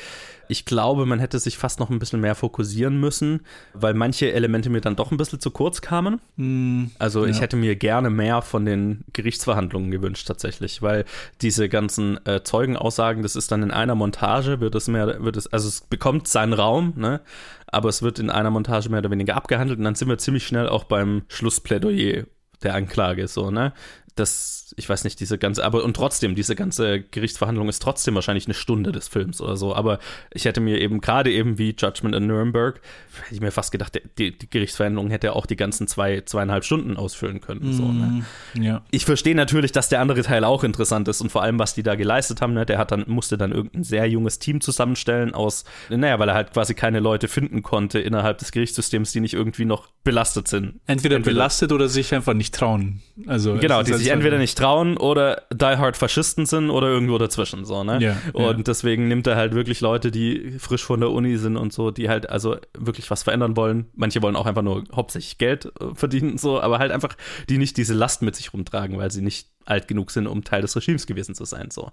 Ich 0.48 0.64
glaube, 0.64 1.06
man 1.06 1.20
hätte 1.20 1.38
sich 1.38 1.58
fast 1.58 1.78
noch 1.78 1.90
ein 1.90 1.98
bisschen 1.98 2.20
mehr 2.20 2.34
fokussieren 2.34 2.98
müssen, 2.98 3.40
weil 3.74 3.94
manche 3.94 4.32
Elemente 4.32 4.70
mir 4.70 4.80
dann 4.80 4.96
doch 4.96 5.10
ein 5.10 5.16
bisschen 5.16 5.40
zu 5.40 5.50
kurz 5.50 5.80
kamen. 5.82 6.20
Mm, 6.36 6.86
Also 6.98 7.26
ich 7.26 7.36
ja. 7.36 7.42
hätte 7.42 7.56
mir 7.56 7.76
gerne 7.76 8.10
mehr 8.10 8.42
von 8.42 8.64
den 8.64 9.04
Gerichtsverhandlungen 9.12 9.90
gewünscht 9.90 10.26
tatsächlich, 10.26 10.82
weil 10.82 11.04
diese 11.42 11.68
ganzen 11.68 12.18
äh, 12.26 12.42
Zeugenaussagen, 12.42 13.22
das 13.22 13.36
ist 13.36 13.52
dann 13.52 13.62
in 13.62 13.70
einer 13.70 13.94
Montage, 13.94 14.60
wird 14.60 14.74
es 14.74 14.88
mehr, 14.88 15.22
wird 15.22 15.36
es, 15.36 15.46
also 15.48 15.68
es 15.68 15.82
bekommt 15.82 16.28
seinen 16.28 16.52
Raum, 16.54 16.94
ne? 16.96 17.20
Aber 17.66 17.90
es 17.90 18.00
wird 18.02 18.18
in 18.18 18.30
einer 18.30 18.50
Montage 18.50 18.88
mehr 18.88 19.00
oder 19.00 19.10
weniger 19.10 19.36
abgehandelt 19.36 19.78
und 19.78 19.84
dann 19.84 19.94
sind 19.94 20.08
wir 20.08 20.16
ziemlich 20.18 20.46
schnell 20.46 20.68
auch 20.68 20.84
beim 20.84 21.22
Schlussplädoyer 21.28 22.24
der 22.62 22.74
Anklage, 22.74 23.28
so, 23.28 23.50
ne? 23.50 23.72
Das, 24.14 24.67
ich 24.76 24.88
weiß 24.88 25.04
nicht, 25.04 25.20
diese 25.20 25.38
ganze, 25.38 25.64
aber 25.64 25.84
und 25.84 25.94
trotzdem, 25.94 26.34
diese 26.34 26.54
ganze 26.54 27.00
Gerichtsverhandlung 27.00 27.68
ist 27.68 27.80
trotzdem 27.80 28.14
wahrscheinlich 28.14 28.46
eine 28.46 28.54
Stunde 28.54 28.92
des 28.92 29.08
Films 29.08 29.40
oder 29.40 29.56
so. 29.56 29.74
Aber 29.74 29.98
ich 30.32 30.44
hätte 30.44 30.60
mir 30.60 30.80
eben 30.80 31.00
gerade 31.00 31.30
eben 31.32 31.58
wie 31.58 31.74
Judgment 31.78 32.14
in 32.14 32.26
Nuremberg, 32.26 32.80
hätte 33.22 33.34
ich 33.34 33.40
mir 33.40 33.50
fast 33.50 33.72
gedacht, 33.72 34.00
die, 34.18 34.36
die 34.36 34.50
Gerichtsverhandlung 34.50 35.10
hätte 35.10 35.34
auch 35.34 35.46
die 35.46 35.56
ganzen 35.56 35.86
zwei, 35.86 36.22
zweieinhalb 36.22 36.64
Stunden 36.64 36.96
ausfüllen 36.96 37.40
können. 37.40 37.72
So, 37.72 37.84
ne? 37.84 38.24
Mm, 38.54 38.62
Ja. 38.62 38.82
Ich 38.90 39.04
verstehe 39.04 39.34
natürlich, 39.34 39.72
dass 39.72 39.88
der 39.88 40.00
andere 40.00 40.22
Teil 40.22 40.44
auch 40.44 40.64
interessant 40.64 41.08
ist 41.08 41.20
und 41.20 41.30
vor 41.30 41.42
allem, 41.42 41.58
was 41.58 41.74
die 41.74 41.82
da 41.82 41.94
geleistet 41.94 42.40
haben. 42.42 42.54
Ne? 42.54 42.66
Der 42.66 42.78
hat 42.78 42.90
dann, 42.90 43.04
musste 43.06 43.38
dann 43.38 43.52
irgendein 43.52 43.84
sehr 43.84 44.06
junges 44.06 44.38
Team 44.38 44.60
zusammenstellen 44.60 45.34
aus, 45.34 45.64
naja, 45.88 46.18
weil 46.18 46.28
er 46.28 46.34
halt 46.34 46.52
quasi 46.52 46.74
keine 46.74 47.00
Leute 47.00 47.28
finden 47.28 47.62
konnte 47.62 48.00
innerhalb 48.00 48.38
des 48.38 48.52
Gerichtssystems, 48.52 49.12
die 49.12 49.20
nicht 49.20 49.34
irgendwie 49.34 49.64
noch 49.64 49.88
belastet 50.04 50.48
sind. 50.48 50.80
Entweder, 50.86 51.18
belastet 51.20 51.72
oder 51.72 51.88
sich 51.88 52.14
einfach 52.14 52.34
nicht 52.34 52.54
trauen. 52.54 53.00
Also 53.26 53.56
Genau, 53.58 53.82
die 53.82 53.92
sich 53.92 54.04
sich 54.04 54.08
entweder 54.12 54.38
nicht 54.38 54.57
trauen 54.58 54.96
oder 54.96 55.42
die 55.52 55.64
hard 55.64 55.96
Faschisten 55.96 56.46
sind 56.46 56.70
oder 56.70 56.88
irgendwo 56.88 57.16
dazwischen 57.18 57.64
so, 57.64 57.84
ne? 57.84 57.98
Ja, 58.00 58.16
und 58.32 58.58
ja. 58.58 58.62
deswegen 58.62 59.08
nimmt 59.08 59.26
er 59.26 59.36
halt 59.36 59.54
wirklich 59.54 59.80
Leute, 59.80 60.10
die 60.10 60.58
frisch 60.58 60.84
von 60.84 61.00
der 61.00 61.10
Uni 61.10 61.36
sind 61.36 61.56
und 61.56 61.72
so, 61.72 61.90
die 61.90 62.08
halt 62.08 62.28
also 62.28 62.56
wirklich 62.76 63.10
was 63.10 63.22
verändern 63.22 63.56
wollen. 63.56 63.86
Manche 63.94 64.20
wollen 64.20 64.36
auch 64.36 64.46
einfach 64.46 64.62
nur 64.62 64.84
hauptsächlich 64.94 65.38
Geld 65.38 65.66
äh, 65.80 65.94
verdienen 65.94 66.38
so, 66.38 66.60
aber 66.60 66.78
halt 66.78 66.90
einfach 66.90 67.16
die 67.48 67.58
nicht 67.58 67.76
diese 67.76 67.94
Last 67.94 68.22
mit 68.22 68.34
sich 68.34 68.52
rumtragen, 68.52 68.98
weil 68.98 69.10
sie 69.10 69.22
nicht 69.22 69.48
alt 69.64 69.86
genug 69.86 70.10
sind, 70.10 70.26
um 70.26 70.44
Teil 70.44 70.62
des 70.62 70.74
Regimes 70.74 71.06
gewesen 71.06 71.34
zu 71.34 71.44
sein 71.44 71.70
so. 71.70 71.92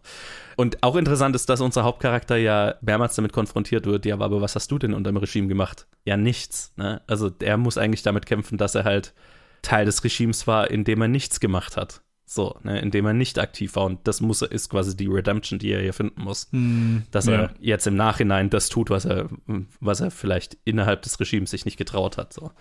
Und 0.56 0.82
auch 0.82 0.96
interessant 0.96 1.36
ist, 1.36 1.50
dass 1.50 1.62
unser 1.62 1.84
Hauptcharakter 1.84 2.38
ja 2.38 2.76
mehrmals 2.82 3.16
damit 3.16 3.34
konfrontiert 3.34 3.86
wird, 3.86 4.06
ja, 4.06 4.16
aber 4.16 4.42
was 4.42 4.56
hast 4.56 4.72
du 4.72 4.80
denn 4.80 4.94
unter 4.94 5.12
dem 5.12 5.18
Regime 5.18 5.48
gemacht? 5.48 5.86
Ja, 6.06 6.18
nichts, 6.18 6.74
ne? 6.78 7.02
Also 7.06 7.32
er 7.40 7.58
muss 7.58 7.78
eigentlich 7.78 8.04
damit 8.04 8.26
kämpfen, 8.26 8.58
dass 8.58 8.76
er 8.76 8.86
halt 8.86 9.14
Teil 9.62 9.86
des 9.86 10.04
Regimes 10.04 10.48
war, 10.48 10.72
indem 10.72 11.02
er 11.02 11.08
nichts 11.08 11.40
gemacht 11.40 11.76
hat. 11.76 12.02
So, 12.28 12.58
ne, 12.64 12.80
indem 12.80 13.06
er 13.06 13.14
nicht 13.14 13.38
aktiv 13.38 13.76
war. 13.76 13.86
Und 13.86 14.08
das 14.08 14.20
muss 14.20 14.42
er, 14.42 14.52
ist 14.52 14.70
quasi 14.70 14.98
die 14.98 15.06
Redemption, 15.06 15.60
die 15.60 15.72
er 15.72 15.82
hier 15.82 15.94
finden 15.94 16.24
muss. 16.24 16.48
Hm, 16.52 17.04
dass 17.12 17.28
ja. 17.28 17.34
er 17.34 17.50
jetzt 17.60 17.86
im 17.86 17.96
Nachhinein 17.96 18.50
das 18.50 18.70
tut, 18.70 18.90
was 18.90 19.06
er, 19.06 19.30
was 19.80 20.02
er 20.02 20.10
vielleicht 20.10 20.58
innerhalb 20.66 21.04
des 21.04 21.20
Regimes 21.20 21.52
sich 21.52 21.66
nicht 21.66 21.78
getraut 21.78 22.18
hat. 22.18 22.34
So. 22.34 22.52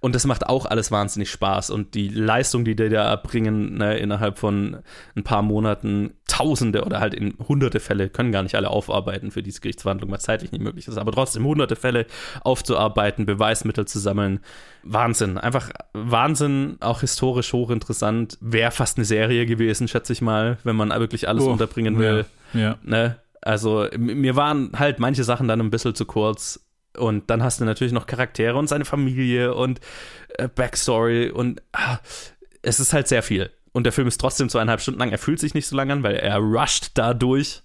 Und 0.00 0.16
das 0.16 0.26
macht 0.26 0.46
auch 0.48 0.66
alles 0.66 0.90
wahnsinnig 0.90 1.30
Spaß. 1.30 1.70
Und 1.70 1.94
die 1.94 2.08
Leistung, 2.08 2.64
die 2.64 2.74
die 2.74 2.88
da 2.88 3.04
erbringen, 3.04 3.78
ne, 3.78 3.96
innerhalb 3.98 4.38
von 4.38 4.78
ein 5.14 5.22
paar 5.22 5.42
Monaten, 5.42 6.14
Tausende 6.26 6.84
oder 6.84 6.98
halt 6.98 7.14
in 7.14 7.36
hunderte 7.48 7.78
Fälle, 7.78 8.08
können 8.08 8.32
gar 8.32 8.42
nicht 8.42 8.56
alle 8.56 8.70
aufarbeiten 8.70 9.30
für 9.30 9.42
diese 9.42 9.60
Gerichtsverhandlung, 9.60 10.10
weil 10.10 10.18
es 10.18 10.24
zeitlich 10.24 10.50
nicht 10.50 10.62
möglich 10.62 10.88
ist. 10.88 10.96
Aber 10.96 11.12
trotzdem 11.12 11.44
hunderte 11.44 11.76
Fälle 11.76 12.06
aufzuarbeiten, 12.42 13.26
Beweismittel 13.26 13.86
zu 13.86 14.00
sammeln. 14.00 14.40
Wahnsinn. 14.82 15.38
Einfach 15.38 15.70
Wahnsinn, 15.92 16.78
auch 16.80 17.00
historisch 17.00 17.52
hochinteressant. 17.52 18.38
Wäre 18.40 18.72
fast 18.72 18.98
eine 18.98 19.03
Serie 19.04 19.46
gewesen, 19.46 19.88
schätze 19.88 20.12
ich 20.12 20.20
mal, 20.22 20.58
wenn 20.64 20.76
man 20.76 20.90
wirklich 20.90 21.28
alles 21.28 21.44
Oh, 21.44 21.50
unterbringen 21.52 21.98
will. 21.98 22.24
ja, 22.52 22.60
ja. 22.60 22.78
Ne? 22.82 23.16
Also 23.42 23.86
mir 23.98 24.36
waren 24.36 24.70
halt 24.78 24.98
manche 24.98 25.24
Sachen 25.24 25.48
dann 25.48 25.60
ein 25.60 25.70
bisschen 25.70 25.94
zu 25.94 26.04
kurz. 26.06 26.60
Und 26.96 27.28
dann 27.28 27.42
hast 27.42 27.60
du 27.60 27.64
natürlich 27.64 27.92
noch 27.92 28.06
Charaktere 28.06 28.56
und 28.56 28.68
seine 28.68 28.84
Familie 28.84 29.54
und 29.54 29.80
äh, 30.38 30.46
Backstory 30.48 31.28
und 31.30 31.60
ah, 31.72 31.98
es 32.62 32.78
ist 32.78 32.92
halt 32.92 33.08
sehr 33.08 33.22
viel. 33.22 33.50
Und 33.72 33.82
der 33.84 33.92
Film 33.92 34.06
ist 34.06 34.20
trotzdem 34.20 34.48
zweieinhalb 34.48 34.80
Stunden 34.80 35.00
lang. 35.00 35.10
Er 35.10 35.18
fühlt 35.18 35.40
sich 35.40 35.54
nicht 35.54 35.66
so 35.66 35.74
lang 35.76 35.90
an, 35.90 36.02
weil 36.04 36.14
er 36.14 36.36
rusht 36.38 36.92
dadurch, 36.94 37.62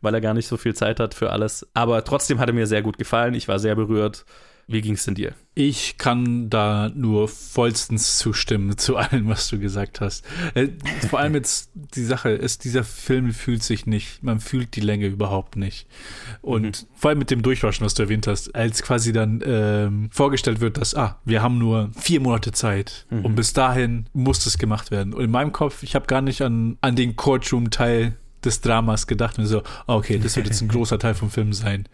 weil 0.00 0.12
er 0.14 0.20
gar 0.20 0.34
nicht 0.34 0.48
so 0.48 0.56
viel 0.56 0.74
Zeit 0.74 0.98
hat 0.98 1.14
für 1.14 1.30
alles. 1.30 1.68
Aber 1.74 2.02
trotzdem 2.02 2.40
hat 2.40 2.48
er 2.48 2.54
mir 2.54 2.66
sehr 2.66 2.82
gut 2.82 2.98
gefallen. 2.98 3.34
Ich 3.34 3.46
war 3.46 3.60
sehr 3.60 3.76
berührt. 3.76 4.24
Wie 4.68 4.80
ging 4.80 4.94
es 4.94 5.04
denn 5.04 5.14
dir? 5.14 5.34
Ich 5.54 5.98
kann 5.98 6.48
da 6.48 6.90
nur 6.94 7.28
vollstens 7.28 8.16
zustimmen 8.18 8.76
zu 8.78 8.96
allem, 8.96 9.28
was 9.28 9.48
du 9.48 9.58
gesagt 9.58 10.00
hast. 10.00 10.24
Äh, 10.54 10.68
Vor 11.10 11.18
allem 11.18 11.34
jetzt 11.34 11.70
die 11.74 12.04
Sache 12.04 12.30
ist, 12.30 12.64
dieser 12.64 12.84
Film 12.84 13.32
fühlt 13.34 13.62
sich 13.62 13.84
nicht, 13.84 14.22
man 14.22 14.40
fühlt 14.40 14.74
die 14.76 14.80
Länge 14.80 15.06
überhaupt 15.08 15.56
nicht. 15.56 15.86
Und 16.40 16.86
vor 16.94 17.10
allem 17.10 17.18
mit 17.18 17.30
dem 17.30 17.42
Durchwaschen, 17.42 17.84
was 17.84 17.92
du 17.94 18.04
erwähnt 18.04 18.26
hast, 18.26 18.54
als 18.54 18.82
quasi 18.82 19.12
dann 19.12 19.42
ähm, 19.44 20.08
vorgestellt 20.10 20.60
wird, 20.60 20.78
dass, 20.78 20.94
ah, 20.94 21.20
wir 21.24 21.42
haben 21.42 21.58
nur 21.58 21.90
vier 21.98 22.20
Monate 22.20 22.52
Zeit 22.52 23.04
Mhm. 23.10 23.24
und 23.26 23.34
bis 23.34 23.52
dahin 23.52 24.06
muss 24.14 24.42
das 24.44 24.56
gemacht 24.58 24.90
werden. 24.90 25.12
Und 25.12 25.22
in 25.24 25.30
meinem 25.30 25.52
Kopf, 25.52 25.82
ich 25.82 25.94
habe 25.94 26.06
gar 26.06 26.22
nicht 26.22 26.40
an, 26.40 26.78
an 26.80 26.96
den 26.96 27.14
Courtroom-Teil 27.16 28.16
des 28.44 28.60
Dramas 28.60 29.06
gedacht 29.06 29.38
und 29.38 29.46
so, 29.46 29.62
okay, 29.86 30.18
das 30.18 30.34
wird 30.36 30.46
jetzt 30.46 30.62
ein 30.62 30.68
großer 30.76 30.98
Teil 30.98 31.14
vom 31.14 31.30
Film 31.30 31.52
sein. 31.52 31.86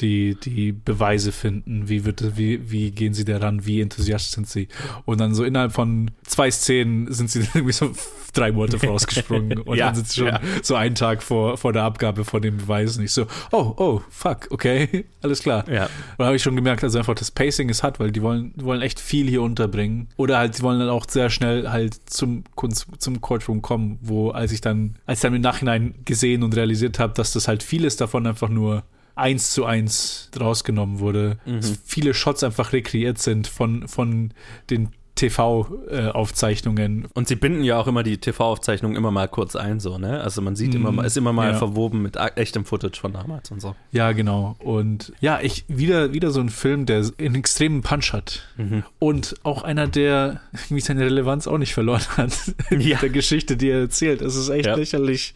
Die, 0.00 0.34
die 0.34 0.72
Beweise 0.72 1.30
finden, 1.30 1.88
wie 1.88 2.04
wird 2.04 2.20
das- 2.20 2.36
wie, 2.36 2.68
wie 2.70 2.90
gehen 2.90 3.14
sie 3.14 3.24
daran, 3.24 3.64
wie 3.64 3.80
enthusiastisch 3.80 4.32
sind 4.34 4.48
sie. 4.48 4.66
Und 5.04 5.20
dann 5.20 5.34
so 5.36 5.44
innerhalb 5.44 5.72
von 5.72 6.10
zwei 6.24 6.50
Szenen 6.50 7.12
sind 7.12 7.30
sie 7.30 7.40
irgendwie 7.54 7.72
so 7.72 7.92
drei 8.32 8.50
Monate 8.50 8.80
vorausgesprungen 8.80 9.58
und 9.64 9.76
Ja, 9.76 9.86
dann 9.86 9.94
sind 9.94 10.08
sie 10.08 10.16
schon 10.18 10.26
ja. 10.26 10.40
so 10.64 10.74
einen 10.74 10.96
Tag 10.96 11.22
vor, 11.22 11.56
vor 11.56 11.72
der 11.72 11.84
Abgabe 11.84 12.24
von 12.24 12.42
den 12.42 12.56
Beweisen. 12.56 13.04
Ich 13.04 13.12
so, 13.12 13.26
oh, 13.52 13.72
oh, 13.76 14.02
fuck, 14.10 14.48
okay, 14.50 15.04
alles 15.22 15.40
klar. 15.44 15.64
Ja. 15.70 15.84
Und 15.84 15.90
da 16.18 16.24
habe 16.26 16.34
ich 16.34 16.42
schon 16.42 16.56
gemerkt, 16.56 16.82
also 16.82 16.98
einfach 16.98 17.14
das 17.14 17.30
Pacing 17.30 17.68
ist 17.68 17.84
hat, 17.84 18.00
weil 18.00 18.10
die 18.10 18.20
wollen, 18.22 18.52
die 18.56 18.64
wollen 18.64 18.82
echt 18.82 18.98
viel 18.98 19.28
hier 19.28 19.42
unterbringen. 19.42 20.08
Oder 20.16 20.38
halt, 20.38 20.56
sie 20.56 20.62
wollen 20.64 20.80
dann 20.80 20.88
auch 20.88 21.06
sehr 21.08 21.30
schnell 21.30 21.68
halt 21.70 21.94
zum, 22.10 22.42
Kunst- 22.56 22.88
zum 22.98 23.20
Courtroom 23.20 23.62
kommen, 23.62 24.00
wo, 24.02 24.30
als 24.30 24.50
ich 24.50 24.60
dann, 24.60 24.96
als 25.06 25.20
ich 25.20 25.22
dann 25.22 25.34
im 25.34 25.42
Nachhinein 25.42 25.94
gesehen 26.04 26.42
und 26.42 26.56
realisiert 26.56 26.98
habe, 26.98 27.14
dass 27.14 27.32
das 27.32 27.46
halt 27.46 27.62
vieles 27.62 27.96
davon 27.96 28.26
einfach 28.26 28.48
nur 28.48 28.82
eins 29.14 29.50
zu 29.50 29.64
eins 29.64 30.30
rausgenommen 30.38 30.98
wurde. 30.98 31.38
Mhm. 31.44 31.60
Viele 31.84 32.14
Shots 32.14 32.42
einfach 32.42 32.72
rekreiert 32.72 33.18
sind 33.18 33.46
von, 33.46 33.86
von 33.88 34.32
den 34.70 34.90
TV-Aufzeichnungen. 35.14 37.06
Und 37.14 37.28
sie 37.28 37.36
binden 37.36 37.62
ja 37.64 37.78
auch 37.78 37.86
immer 37.86 38.02
die 38.02 38.18
TV-Aufzeichnungen 38.18 38.96
immer 38.96 39.10
mal 39.10 39.28
kurz 39.28 39.56
ein, 39.56 39.80
so, 39.80 39.98
ne? 39.98 40.20
Also 40.20 40.42
man 40.42 40.56
sieht 40.56 40.74
immer 40.74 40.90
Mhm, 40.90 40.96
mal, 40.96 41.04
ist 41.06 41.16
immer 41.16 41.32
mal 41.32 41.52
ja. 41.52 41.58
verwoben 41.58 42.02
mit 42.02 42.16
echtem 42.36 42.64
Footage 42.64 42.98
von 43.00 43.12
damals 43.12 43.50
und 43.50 43.60
so. 43.60 43.74
Ja, 43.92 44.12
genau. 44.12 44.56
Und 44.58 45.12
ja, 45.20 45.40
ich 45.40 45.64
wieder, 45.68 46.12
wieder 46.12 46.30
so 46.30 46.40
ein 46.40 46.48
Film, 46.48 46.86
der 46.86 47.04
einen 47.18 47.34
extremen 47.36 47.82
Punch 47.82 48.12
hat. 48.12 48.42
Mhm. 48.56 48.82
Und 48.98 49.34
auch 49.42 49.62
einer, 49.62 49.86
der 49.86 50.40
irgendwie 50.52 50.80
seine 50.80 51.02
Relevanz 51.02 51.46
auch 51.46 51.58
nicht 51.58 51.74
verloren 51.74 52.02
hat 52.16 52.32
in 52.70 52.80
Ja. 52.80 52.98
der 52.98 53.10
Geschichte, 53.10 53.56
die 53.56 53.68
er 53.70 53.80
erzählt. 53.80 54.20
Es 54.22 54.36
ist 54.36 54.48
echt 54.48 54.66
Ja. 54.66 54.74
lächerlich, 54.74 55.34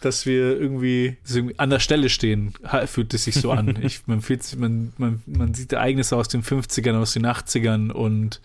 dass 0.00 0.26
wir 0.26 0.58
irgendwie, 0.60 1.16
so 1.24 1.38
irgendwie 1.38 1.58
an 1.58 1.70
der 1.70 1.80
Stelle 1.80 2.08
stehen, 2.08 2.54
fühlt 2.86 3.14
es 3.14 3.24
sich 3.24 3.34
so 3.34 3.50
an. 3.50 3.70
Ich, 3.82 4.06
man, 4.06 4.20
fühlt 4.20 4.42
sich, 4.42 4.58
man, 4.58 4.92
man, 4.98 5.22
man 5.26 5.54
sieht 5.54 5.72
Ereignisse 5.72 6.16
aus 6.16 6.28
den 6.28 6.42
50ern, 6.42 6.96
aus 7.00 7.12
den 7.12 7.24
80ern 7.26 7.90
und 7.90 8.40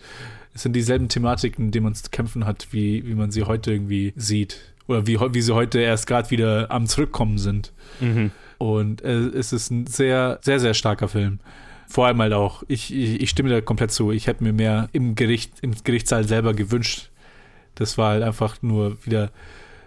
es 0.56 0.62
sind 0.62 0.72
dieselben 0.72 1.10
Thematiken, 1.10 1.70
die 1.70 1.80
man 1.80 1.94
zu 1.94 2.08
kämpfen 2.10 2.46
hat, 2.46 2.68
wie, 2.70 3.06
wie 3.06 3.14
man 3.14 3.30
sie 3.30 3.42
heute 3.42 3.72
irgendwie 3.72 4.14
sieht. 4.16 4.58
Oder 4.86 5.06
wie, 5.06 5.20
wie 5.20 5.42
sie 5.42 5.54
heute 5.54 5.80
erst 5.80 6.06
gerade 6.06 6.30
wieder 6.30 6.70
am 6.70 6.86
Zurückkommen 6.86 7.36
sind. 7.36 7.72
Mhm. 8.00 8.30
Und 8.56 9.02
äh, 9.02 9.12
es 9.12 9.52
ist 9.52 9.70
ein 9.70 9.86
sehr, 9.86 10.38
sehr, 10.40 10.58
sehr 10.58 10.72
starker 10.72 11.08
Film. 11.08 11.40
Vor 11.88 12.06
allem 12.06 12.22
halt 12.22 12.32
auch, 12.32 12.62
ich, 12.68 12.90
ich, 12.90 13.20
ich 13.20 13.28
stimme 13.28 13.50
da 13.50 13.60
komplett 13.60 13.92
zu. 13.92 14.12
Ich 14.12 14.28
hätte 14.28 14.42
mir 14.42 14.54
mehr 14.54 14.88
im 14.92 15.14
Gericht, 15.14 15.52
im 15.60 15.74
Gerichtssaal 15.84 16.26
selber 16.26 16.54
gewünscht. 16.54 17.10
Das 17.74 17.98
war 17.98 18.12
halt 18.12 18.22
einfach 18.22 18.62
nur 18.62 18.96
wieder 19.04 19.32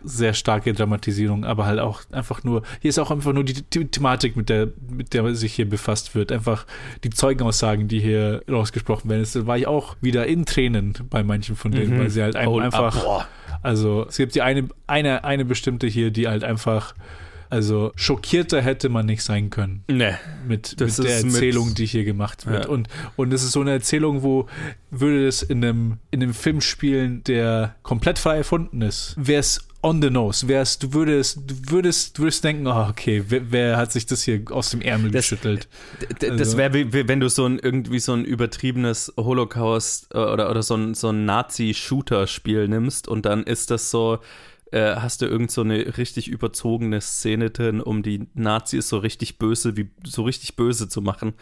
sehr 0.04 0.34
starke 0.34 0.74
Dramatisierung, 0.74 1.44
aber 1.46 1.66
halt 1.66 1.80
auch 1.80 2.02
einfach 2.12 2.44
nur, 2.44 2.64
hier 2.82 2.90
ist 2.90 3.00
auch 3.00 3.12
einfach 3.12 3.34
nur 3.34 3.44
die, 3.44 3.56
The 3.74 3.86
Thematik, 3.86 4.36
mit 4.36 4.50
der, 4.50 4.70
mit 4.90 5.14
der 5.14 5.36
sich 5.36 5.54
hier 5.54 5.70
befasst 5.70 6.16
wird. 6.16 6.32
Einfach 6.32 6.66
die 7.04 7.10
Zeugenaussagen, 7.10 7.88
die 7.88 8.00
hier 8.00 8.42
rausgesprochen 8.50 9.10
werden. 9.10 9.22
Das 9.22 9.46
war 9.46 9.58
ich 9.58 9.68
auch 9.68 9.96
wieder 10.02 10.26
in 10.28 10.46
Tränen 10.46 10.94
bei 11.10 11.24
manchen 11.24 11.56
von 11.56 11.72
denen, 11.72 11.96
Mhm. 11.96 12.00
weil 12.00 12.10
sie 12.10 12.22
halt 12.22 12.36
ein, 12.36 12.48
Oh, 12.48 12.60
einfach, 12.60 12.96
ah, 13.06 13.28
also 13.62 14.06
es 14.08 14.18
gibt 14.18 14.36
die 14.36 14.42
eine, 14.42 14.70
eine, 14.88 15.24
eine 15.24 15.46
bestimmte 15.46 15.88
hier, 15.88 16.12
die 16.12 16.28
halt 16.28 16.44
einfach, 16.44 16.96
also 17.52 17.92
schockierter 17.96 18.62
hätte 18.62 18.90
man 18.90 19.08
nicht 19.08 19.24
sein 19.24 19.50
können 19.50 19.84
Nee. 19.90 20.14
mit, 20.48 20.72
mit 20.72 20.80
der 20.80 20.88
ist 20.88 21.00
mit- 21.00 21.08
Erzählung, 21.08 21.74
die 21.74 21.88
hier 21.88 22.04
gemacht 22.04 22.46
wird. 22.46 22.66
Ja. 22.66 22.70
Und, 22.70 22.88
und 23.16 23.34
es 23.34 23.44
ist 23.44 23.54
so 23.54 23.62
eine 23.62 23.72
Erzählung, 23.72 24.22
wo 24.22 24.46
würde 24.92 25.28
es 25.28 25.42
in 25.42 25.64
einem, 25.66 25.98
in 26.12 26.22
einem 26.22 26.34
Film 26.36 26.62
spielen, 26.62 27.24
der 27.24 27.76
komplett 27.82 28.20
frei 28.20 28.38
erfunden 28.38 28.82
ist, 28.84 29.16
wäre 29.18 29.40
es 29.40 29.68
on 29.82 30.02
the 30.02 30.10
nose, 30.10 30.48
wär's, 30.48 30.78
du 30.78 30.94
würdest, 30.94 31.38
du 31.48 31.56
würdest, 31.72 32.18
du 32.18 32.24
würdest 32.24 32.44
denken, 32.44 32.68
oh, 32.68 32.88
okay, 32.90 33.24
wer, 33.30 33.52
wer 33.52 33.78
hat 33.78 33.92
sich 33.94 34.06
das 34.06 34.24
hier 34.24 34.42
aus 34.52 34.72
dem 34.72 34.82
Ärmel 34.82 35.12
geschüttelt? 35.12 35.68
D- 36.22 36.28
Das 36.30 36.40
Also- 36.40 36.58
wäre, 36.58 36.74
wenn 37.08 37.20
du 37.22 37.30
so 37.30 37.46
ein 37.46 37.60
irgendwie 37.60 38.00
so 38.00 38.14
ein 38.14 38.26
übertriebenes 38.26 39.14
Holocaust 39.18 40.08
äh, 40.14 40.18
oder, 40.18 40.50
oder 40.50 40.64
so 40.64 40.76
ein, 40.76 40.94
so 40.96 41.10
ein 41.10 41.26
Nazi-Shooter-Spiel 41.26 42.68
nimmst 42.68 43.08
und 43.08 43.26
dann 43.26 43.44
ist 43.44 43.72
das 43.72 43.90
so, 43.90 44.20
äh, 44.72 44.96
hast 44.98 45.22
du 45.22 45.26
irgend 45.26 45.50
so 45.50 45.62
eine 45.62 45.98
richtig 45.98 46.28
überzogene 46.28 47.02
Szene 47.02 47.50
drin, 47.50 47.82
um 47.82 48.04
die 48.04 48.28
Nazis 48.36 48.90
so 48.90 48.98
richtig 49.00 49.40
böse, 49.40 49.78
wie 49.78 49.90
so 50.06 50.24
richtig 50.24 50.56
böse 50.56 50.88
zu 50.90 51.02
machen, 51.02 51.34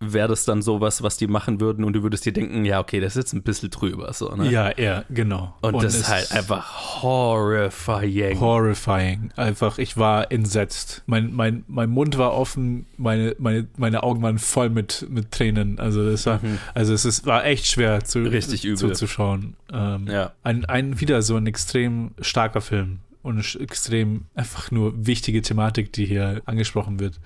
wäre 0.00 0.28
das 0.28 0.44
dann 0.44 0.60
sowas, 0.60 1.02
was 1.02 1.16
die 1.16 1.26
machen 1.28 1.60
würden 1.60 1.84
und 1.84 1.92
du 1.94 2.02
würdest 2.02 2.26
dir 2.26 2.32
denken, 2.32 2.64
ja, 2.64 2.80
okay, 2.80 3.00
das 3.00 3.12
ist 3.16 3.22
jetzt 3.22 3.32
ein 3.32 3.42
bisschen 3.42 3.70
drüber, 3.70 4.12
so, 4.12 4.28
ne? 4.34 4.50
Ja, 4.50 4.76
ja, 4.78 5.04
genau. 5.08 5.54
Und, 5.62 5.74
das 5.82 5.94
es 5.94 6.00
ist 6.00 6.08
halt 6.08 6.32
einfach 6.32 7.02
horrifying. 7.02 8.40
Horrifying. 8.40 9.30
Einfach, 9.36 9.78
ich 9.78 9.96
war 9.96 10.30
entsetzt. 10.32 11.02
Mein, 11.06 11.32
mein, 11.32 11.64
mein 11.68 11.90
Mund 11.90 12.18
war 12.18 12.34
offen, 12.34 12.86
meine, 12.96 13.34
meine, 13.38 13.66
meine 13.76 14.02
Augen 14.02 14.22
waren 14.22 14.38
voll 14.38 14.70
mit, 14.70 15.06
mit 15.08 15.30
Tränen. 15.30 15.78
Also 15.78 16.08
das 16.10 16.26
war, 16.26 16.34
Mhm. 16.42 16.58
also 16.74 16.92
es 16.92 17.04
ist, 17.04 17.26
war 17.26 17.44
echt 17.44 17.66
schwer 17.66 18.02
zu, 18.04 18.20
Richtig 18.24 18.64
übel. 18.64 18.76
zuzuschauen. 18.76 19.54
Ähm, 19.72 20.06
Ja. 20.08 20.32
ein, 20.42 20.64
ein 20.64 21.00
wieder 21.00 21.22
so 21.22 21.36
ein 21.36 21.46
extrem 21.46 22.10
starker 22.20 22.60
Film 22.60 22.98
und 23.22 23.38
extrem 23.60 24.22
einfach 24.34 24.70
nur 24.70 24.92
wichtige 25.06 25.40
Thematik, 25.42 25.92
die 25.92 26.04
hier 26.06 26.42
angesprochen 26.46 26.98
wird. 27.00 27.20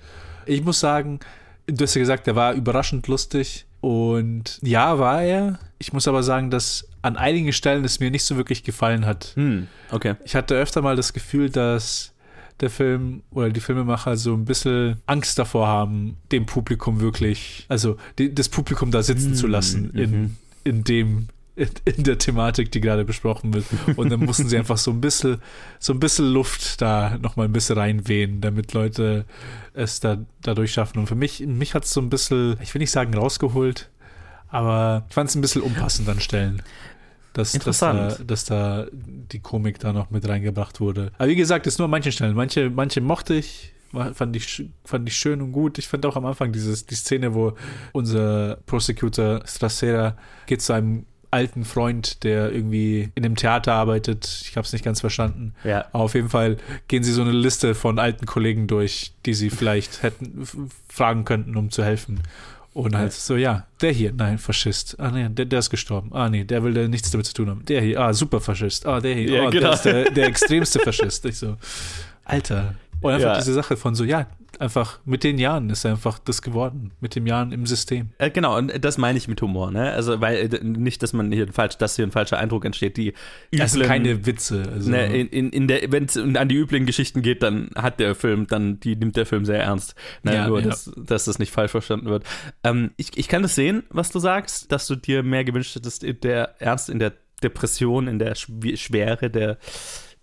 Ich 0.45 0.63
muss 0.63 0.79
sagen, 0.79 1.19
du 1.71 1.83
hast 1.83 1.95
ja 1.95 1.99
gesagt, 1.99 2.27
der 2.27 2.35
war 2.35 2.53
überraschend 2.53 3.07
lustig 3.07 3.65
und 3.81 4.59
ja, 4.61 4.99
war 4.99 5.23
er. 5.23 5.59
Ich 5.77 5.93
muss 5.93 6.07
aber 6.07 6.23
sagen, 6.23 6.49
dass 6.49 6.87
an 7.01 7.15
einigen 7.15 7.53
Stellen 7.53 7.85
es 7.85 7.99
mir 7.99 8.11
nicht 8.11 8.25
so 8.25 8.35
wirklich 8.35 8.63
gefallen 8.63 9.05
hat. 9.05 9.33
Hm, 9.35 9.67
okay. 9.91 10.15
Ich 10.25 10.35
hatte 10.35 10.55
öfter 10.55 10.81
mal 10.81 10.95
das 10.95 11.13
Gefühl, 11.13 11.49
dass 11.49 12.13
der 12.59 12.69
Film 12.69 13.23
oder 13.31 13.49
die 13.49 13.61
Filmemacher 13.61 14.17
so 14.17 14.33
ein 14.33 14.45
bisschen 14.45 14.97
Angst 15.05 15.39
davor 15.39 15.67
haben, 15.67 16.17
dem 16.31 16.45
Publikum 16.45 16.99
wirklich, 16.99 17.65
also 17.69 17.95
die, 18.17 18.33
das 18.33 18.49
Publikum 18.49 18.91
da 18.91 19.01
sitzen 19.01 19.33
zu 19.33 19.47
lassen 19.47 19.91
in, 19.91 20.11
mhm. 20.11 20.35
in 20.65 20.83
dem 20.83 21.27
in, 21.55 21.69
in, 21.85 22.03
der 22.03 22.17
Thematik, 22.17 22.71
die 22.71 22.81
gerade 22.81 23.05
besprochen 23.05 23.53
wird. 23.53 23.65
Und 23.97 24.09
dann 24.09 24.21
mussten 24.21 24.47
sie 24.47 24.57
einfach 24.57 24.77
so 24.77 24.91
ein 24.91 25.01
bisschen, 25.01 25.41
so 25.79 25.93
ein 25.93 25.99
bisschen 25.99 26.25
Luft 26.31 26.81
da 26.81 27.17
nochmal 27.21 27.47
ein 27.47 27.51
bisschen 27.51 27.77
reinwehen, 27.77 28.41
damit 28.41 28.73
Leute 28.73 29.25
es 29.73 29.99
da, 29.99 30.17
da 30.41 30.53
durchschaffen. 30.53 30.99
Und 30.99 31.07
für 31.07 31.15
mich, 31.15 31.41
mich 31.41 31.73
hat 31.73 31.83
es 31.83 31.91
so 31.91 32.01
ein 32.01 32.09
bisschen, 32.09 32.57
ich 32.61 32.73
will 32.73 32.79
nicht 32.79 32.91
sagen 32.91 33.13
rausgeholt, 33.13 33.89
aber 34.47 35.05
ich 35.09 35.13
fand 35.13 35.29
es 35.29 35.35
ein 35.35 35.41
bisschen 35.41 35.61
unpassend 35.61 36.07
an 36.09 36.19
Stellen. 36.19 36.61
Dass, 37.33 37.51
dass, 37.51 37.79
da, 37.79 38.15
dass 38.25 38.45
da 38.45 38.87
die 38.91 39.39
Komik 39.39 39.79
da 39.79 39.93
noch 39.93 40.09
mit 40.09 40.27
reingebracht 40.27 40.79
wurde. 40.81 41.11
Aber 41.17 41.27
wie 41.27 41.35
gesagt, 41.35 41.67
ist 41.67 41.77
nur 41.77 41.85
an 41.85 41.91
manchen 41.91 42.11
Stellen. 42.11 42.35
Manche, 42.35 42.69
manche 42.71 43.01
mochte 43.01 43.35
ich, 43.35 43.71
fand 44.13 44.35
ich, 44.35 44.65
fand 44.83 45.07
ich 45.07 45.15
schön 45.15 45.41
und 45.41 45.51
gut. 45.51 45.77
Ich 45.77 45.87
fand 45.87 46.05
auch 46.05 46.15
am 46.15 46.25
Anfang 46.25 46.51
dieses, 46.51 46.85
die 46.85 46.95
Szene, 46.95 47.33
wo 47.33 47.53
unser 47.91 48.57
Prosecutor 48.65 49.41
Strassera 49.45 50.17
geht 50.47 50.61
zu 50.61 50.73
einem 50.73 51.05
alten 51.31 51.63
Freund, 51.65 52.23
der 52.23 52.51
irgendwie 52.51 53.11
in 53.15 53.23
dem 53.23 53.35
Theater 53.35 53.73
arbeitet. 53.73 54.41
Ich 54.49 54.55
habe 54.57 54.65
es 54.65 54.73
nicht 54.73 54.83
ganz 54.83 54.99
verstanden. 55.01 55.53
Ja. 55.63 55.85
Aber 55.93 56.03
auf 56.05 56.15
jeden 56.15 56.29
Fall 56.29 56.57
gehen 56.87 57.03
sie 57.03 57.11
so 57.11 57.21
eine 57.21 57.31
Liste 57.31 57.75
von 57.75 57.99
alten 57.99 58.25
Kollegen 58.25 58.67
durch, 58.67 59.11
die 59.25 59.33
sie 59.33 59.49
vielleicht 59.49 60.01
hätten 60.03 60.47
fragen 60.87 61.25
könnten, 61.25 61.55
um 61.55 61.69
zu 61.71 61.83
helfen. 61.83 62.21
Und 62.73 62.95
halt 62.95 63.11
so, 63.13 63.35
ja, 63.35 63.65
der 63.81 63.91
hier, 63.91 64.13
nein, 64.13 64.37
Faschist. 64.37 64.99
Ah, 64.99 65.11
nee, 65.11 65.27
der, 65.29 65.45
der 65.45 65.59
ist 65.59 65.69
gestorben. 65.71 66.11
Ah, 66.13 66.29
nee, 66.29 66.43
der 66.43 66.63
will 66.63 66.73
da 66.73 66.87
nichts 66.87 67.09
damit 67.11 67.25
zu 67.25 67.33
tun 67.33 67.49
haben. 67.49 67.65
Der 67.65 67.81
hier, 67.81 67.99
ah, 67.99 68.13
super 68.13 68.39
Faschist. 68.39 68.85
Ah, 68.85 68.99
der 69.01 69.15
hier, 69.15 69.29
Ja, 69.29 69.43
oh, 69.47 69.49
genau. 69.49 69.61
der 69.65 69.73
ist 69.73 69.81
der, 69.85 70.11
der 70.11 70.27
extremste 70.27 70.79
Faschist. 70.79 71.25
Ich 71.25 71.37
so, 71.37 71.57
Alter. 72.25 72.75
Und 73.01 73.13
einfach 73.13 73.29
Ja. 73.29 73.37
diese 73.37 73.53
Sache 73.53 73.75
von 73.75 73.95
so, 73.95 74.03
ja, 74.03 74.27
einfach 74.59 74.99
mit 75.05 75.23
den 75.23 75.37
Jahren 75.37 75.69
ist 75.69 75.85
einfach 75.85 76.19
das 76.19 76.41
geworden. 76.41 76.91
Mit 76.99 77.15
den 77.15 77.25
Jahren 77.25 77.51
im 77.51 77.65
System. 77.65 78.09
Äh, 78.17 78.29
genau, 78.29 78.57
und 78.57 78.71
das 78.83 78.97
meine 78.97 79.17
ich 79.17 79.27
mit 79.27 79.41
Humor, 79.41 79.71
ne? 79.71 79.91
Also, 79.91 80.21
weil 80.21 80.53
äh, 80.53 80.63
nicht, 80.63 81.01
dass 81.01 81.13
man 81.13 81.31
hier 81.31 81.45
ein 81.47 81.53
falsch, 81.53 81.77
dass 81.77 81.95
hier 81.95 82.05
ein 82.05 82.11
falscher 82.11 82.37
Eindruck 82.37 82.65
entsteht. 82.65 82.97
Die 82.97 83.13
Das 83.51 83.71
sind 83.71 83.81
üblen- 83.81 83.87
keine 83.87 84.25
Witze. 84.25 84.63
Also, 84.71 84.91
Ne, 84.91 85.05
in, 85.07 85.27
in, 85.29 85.49
in 85.51 85.67
der, 85.67 85.91
wenn 85.91 86.05
es 86.05 86.17
an 86.17 86.47
die 86.49 86.55
üblichen 86.55 86.85
Geschichten 86.85 87.21
geht, 87.21 87.41
dann 87.43 87.69
hat 87.75 87.99
der 87.99 88.15
Film, 88.15 88.47
dann 88.47 88.79
die 88.79 88.95
nimmt 88.95 89.15
der 89.15 89.25
Film 89.25 89.45
sehr 89.45 89.61
ernst. 89.63 89.95
Ne, 90.23 90.35
Ja, 90.35 90.47
nur, 90.47 90.59
ja. 90.61 90.67
Dass, 90.67 90.91
dass 90.97 91.25
das 91.25 91.39
nicht 91.39 91.51
falsch 91.51 91.71
verstanden 91.71 92.07
wird. 92.07 92.23
Ähm, 92.63 92.91
ich, 92.97 93.17
ich 93.17 93.27
kann 93.27 93.41
das 93.41 93.55
sehen, 93.55 93.83
was 93.89 94.11
du 94.11 94.19
sagst, 94.19 94.71
dass 94.71 94.85
du 94.87 94.95
dir 94.95 95.23
mehr 95.23 95.43
gewünscht 95.43 95.75
hättest, 95.75 96.03
in 96.03 96.19
der 96.21 96.55
Ernst, 96.61 96.89
in 96.89 96.99
der 96.99 97.13
Depression, 97.41 98.07
in 98.07 98.19
der 98.19 98.35
Schw- 98.35 98.75
Schwere 98.75 99.29
der, 99.29 99.57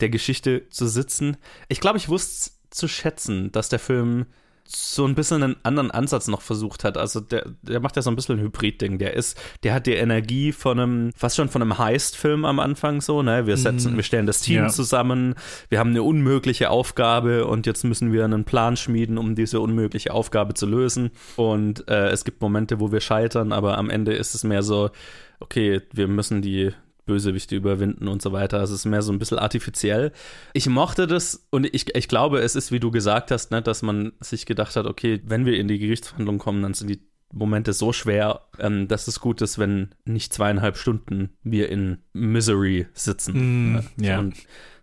der 0.01 0.11
Geschichte 0.11 0.69
zu 0.69 0.87
sitzen. 0.87 1.39
Ich 1.69 1.81
glaube, 1.81 1.97
ich 1.97 2.11
wusste 2.11 2.51
zu 2.77 2.89
schätzen, 2.89 3.51
dass 3.53 3.69
der 3.69 3.79
Film 3.79 4.27
so 4.69 5.05
ein 5.07 5.15
bisschen 5.15 5.45
einen 5.45 5.55
anderen 5.63 5.93
Ansatz 5.93 6.27
noch 6.27 6.41
versucht 6.43 6.83
hat. 6.83 6.99
Also 6.99 7.21
der, 7.21 7.47
der 7.63 7.79
macht 7.79 7.95
ja 7.95 8.03
so 8.03 8.11
ein 8.11 8.17
bisschen 8.17 8.41
ein 8.41 8.45
Hybrid-Ding. 8.45 8.99
Der 8.99 9.15
ist, 9.15 9.39
der 9.63 9.73
hat 9.73 9.87
die 9.87 9.93
Energie 9.93 10.51
von 10.51 10.81
einem, 10.81 11.13
fast 11.17 11.37
schon 11.37 11.49
von 11.49 11.63
einem 11.63 11.79
Heist-Film 11.79 12.45
am 12.45 12.59
Anfang 12.59 13.01
so, 13.01 13.23
ne? 13.23 13.47
Wir 13.47 13.57
setzen, 13.59 13.93
Mhm. 13.93 13.97
wir 13.97 14.03
stellen 14.03 14.27
das 14.27 14.41
Team 14.41 14.57
Ja. 14.65 14.69
zusammen, 14.69 15.37
wir 15.69 15.79
haben 15.79 15.91
eine 15.91 16.03
unmögliche 16.03 16.69
Aufgabe 16.71 17.47
und 17.47 17.65
jetzt 17.67 17.85
müssen 17.85 18.13
wir 18.13 18.25
einen 18.25 18.43
Plan 18.45 18.77
schmieden, 18.77 19.19
um 19.19 19.37
diese 19.37 19.61
unmögliche 19.61 20.13
Aufgabe 20.13 20.55
zu 20.55 20.67
lösen. 20.67 21.11
Und 21.37 21.87
äh, 21.89 22.09
es 22.09 22.25
gibt 22.25 22.41
Momente, 22.41 22.81
wo 22.81 22.91
wir 22.91 23.01
scheitern, 23.01 23.53
aber 23.53 23.79
am 23.79 23.89
Ende 23.89 24.15
ist 24.15 24.35
es 24.35 24.43
mehr 24.43 24.65
so, 24.65 24.91
okay, 25.39 25.81
wir 25.93 26.09
müssen 26.09 26.43
die 26.43 26.73
Bösewichte 27.07 27.57
überwinden 27.57 28.09
und 28.09 28.21
so 28.21 28.33
weiter. 28.33 28.59
Also 28.59 28.75
es 28.75 28.81
ist 28.81 28.87
mehr 28.87 29.03
so 29.03 29.13
ein 29.13 29.19
bisschen 29.19 29.39
artifiziell. 29.39 30.13
Ich 30.53 30.69
mochte 30.69 31.07
das 31.07 31.47
und 31.51 31.67
ich, 31.73 31.95
ich 31.95 32.09
glaube, 32.09 32.41
es 32.41 32.57
ist, 32.57 32.73
wie 32.73 32.81
du 32.81 32.91
gesagt 32.91 33.31
hast, 33.31 33.51
ne, 33.51 33.63
dass 33.63 33.83
man 33.83 34.13
sich 34.21 34.45
gedacht 34.45 34.77
hat, 34.77 34.87
okay, 34.87 35.23
wenn 35.25 35.47
wir 35.47 35.59
in 35.59 35.69
die 35.69 35.79
Gerichtsverhandlung 35.79 36.39
kommen, 36.39 36.63
dann 36.63 36.75
sind 36.75 36.89
die 36.89 37.01
Momente 37.33 37.73
so 37.73 37.93
schwer, 37.93 38.43
ähm, 38.59 38.89
dass 38.89 39.09
es 39.09 39.21
gut 39.21 39.43
ist, 39.43 39.59
wenn 39.59 39.95
nicht 40.05 40.33
zweieinhalb 40.33 40.77
Stunden 40.77 41.31
wir 41.43 41.69
in 41.71 41.99
Misery 42.13 42.87
sitzen. 42.93 43.75
Mm, 43.75 43.83
ja. 43.99 44.19
Und 44.19 44.37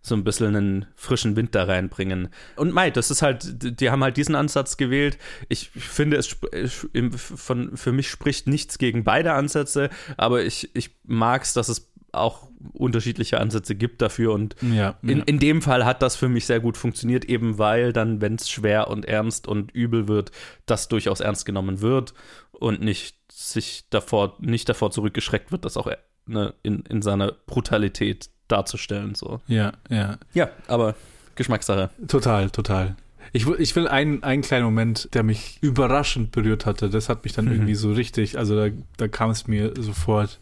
so 0.06 0.16
ein 0.16 0.26
bisschen 0.26 0.54
einen 0.54 0.86
frischen 0.96 1.38
Wind 1.38 1.56
da 1.56 1.64
reinbringen. 1.64 2.28
Und 2.58 2.74
Mai, 2.74 2.92
das 2.92 3.10
ist 3.10 3.22
halt, 3.22 3.80
die 3.80 3.90
haben 3.90 4.04
halt 4.04 4.18
diesen 4.18 4.36
Ansatz 4.36 4.76
gewählt. 4.76 5.18
Ich 5.48 5.70
finde, 5.70 6.18
es 6.18 6.36
von, 7.16 7.78
für 7.78 7.94
mich 7.94 8.10
spricht 8.10 8.46
nichts 8.46 8.78
gegen 8.78 9.06
beide 9.06 9.32
Ansätze, 9.32 9.90
aber 10.18 10.44
ich, 10.44 10.76
ich 10.76 10.92
mag 11.06 11.44
es, 11.44 11.54
dass 11.54 11.70
es 11.70 11.93
auch 12.14 12.48
unterschiedliche 12.74 13.40
Ansätze 13.40 13.76
gibt 13.76 14.02
dafür 14.02 14.32
und 14.34 14.56
Ja, 14.62 14.98
in, 15.02 15.18
ja. 15.20 15.24
in 15.26 15.40
dem 15.40 15.62
Fall 15.62 15.86
hat 15.86 16.02
das 16.02 16.16
für 16.16 16.30
mich 16.30 16.46
sehr 16.46 16.60
gut 16.60 16.78
funktioniert, 16.78 17.26
eben 17.26 17.58
weil 17.58 17.92
dann, 17.92 18.22
wenn 18.22 18.36
es 18.36 18.50
schwer 18.50 18.88
und 18.90 19.06
ernst 19.06 19.48
und 19.48 19.72
übel 19.72 20.08
wird, 20.08 20.32
das 20.66 20.88
durchaus 20.88 21.20
ernst 21.20 21.46
genommen 21.46 21.82
wird 21.82 22.14
und 22.52 22.82
nicht 22.82 23.18
sich 23.32 23.84
davor, 23.90 24.38
nicht 24.40 24.70
davor 24.70 24.92
zurückgeschreckt 24.92 25.52
wird, 25.52 25.66
das 25.66 25.76
auch 25.76 25.88
äh, 25.88 25.98
ne, 26.26 26.54
in, 26.64 26.84
in 26.90 27.02
seiner 27.02 27.34
Brutalität 27.48 28.30
darzustellen. 28.48 29.16
So. 29.16 29.42
Ja, 29.48 29.74
ja. 29.90 30.18
Ja, 30.34 30.50
aber 30.68 30.96
Geschmackssache. 31.36 31.90
Total, 32.08 32.50
total. 32.50 32.96
Ich, 33.32 33.46
will- 33.48 33.56
ich 33.60 33.76
will 33.76 33.88
einen, 33.88 34.22
einen 34.24 34.42
kleinen 34.44 34.66
Moment, 34.66 35.10
der 35.14 35.24
mich 35.24 35.58
überraschend 35.62 36.32
berührt 36.32 36.66
hatte. 36.66 36.90
Das 36.90 37.10
hat 37.10 37.24
mich 37.24 37.34
dann 37.34 37.46
Mhm. 37.46 37.52
irgendwie 37.54 37.76
so 37.76 37.92
richtig, 37.92 38.38
also 38.38 38.56
da, 38.56 38.74
da 38.98 39.08
kam 39.08 39.32
es 39.32 39.48
mir 39.48 39.74
sofort. 39.80 40.40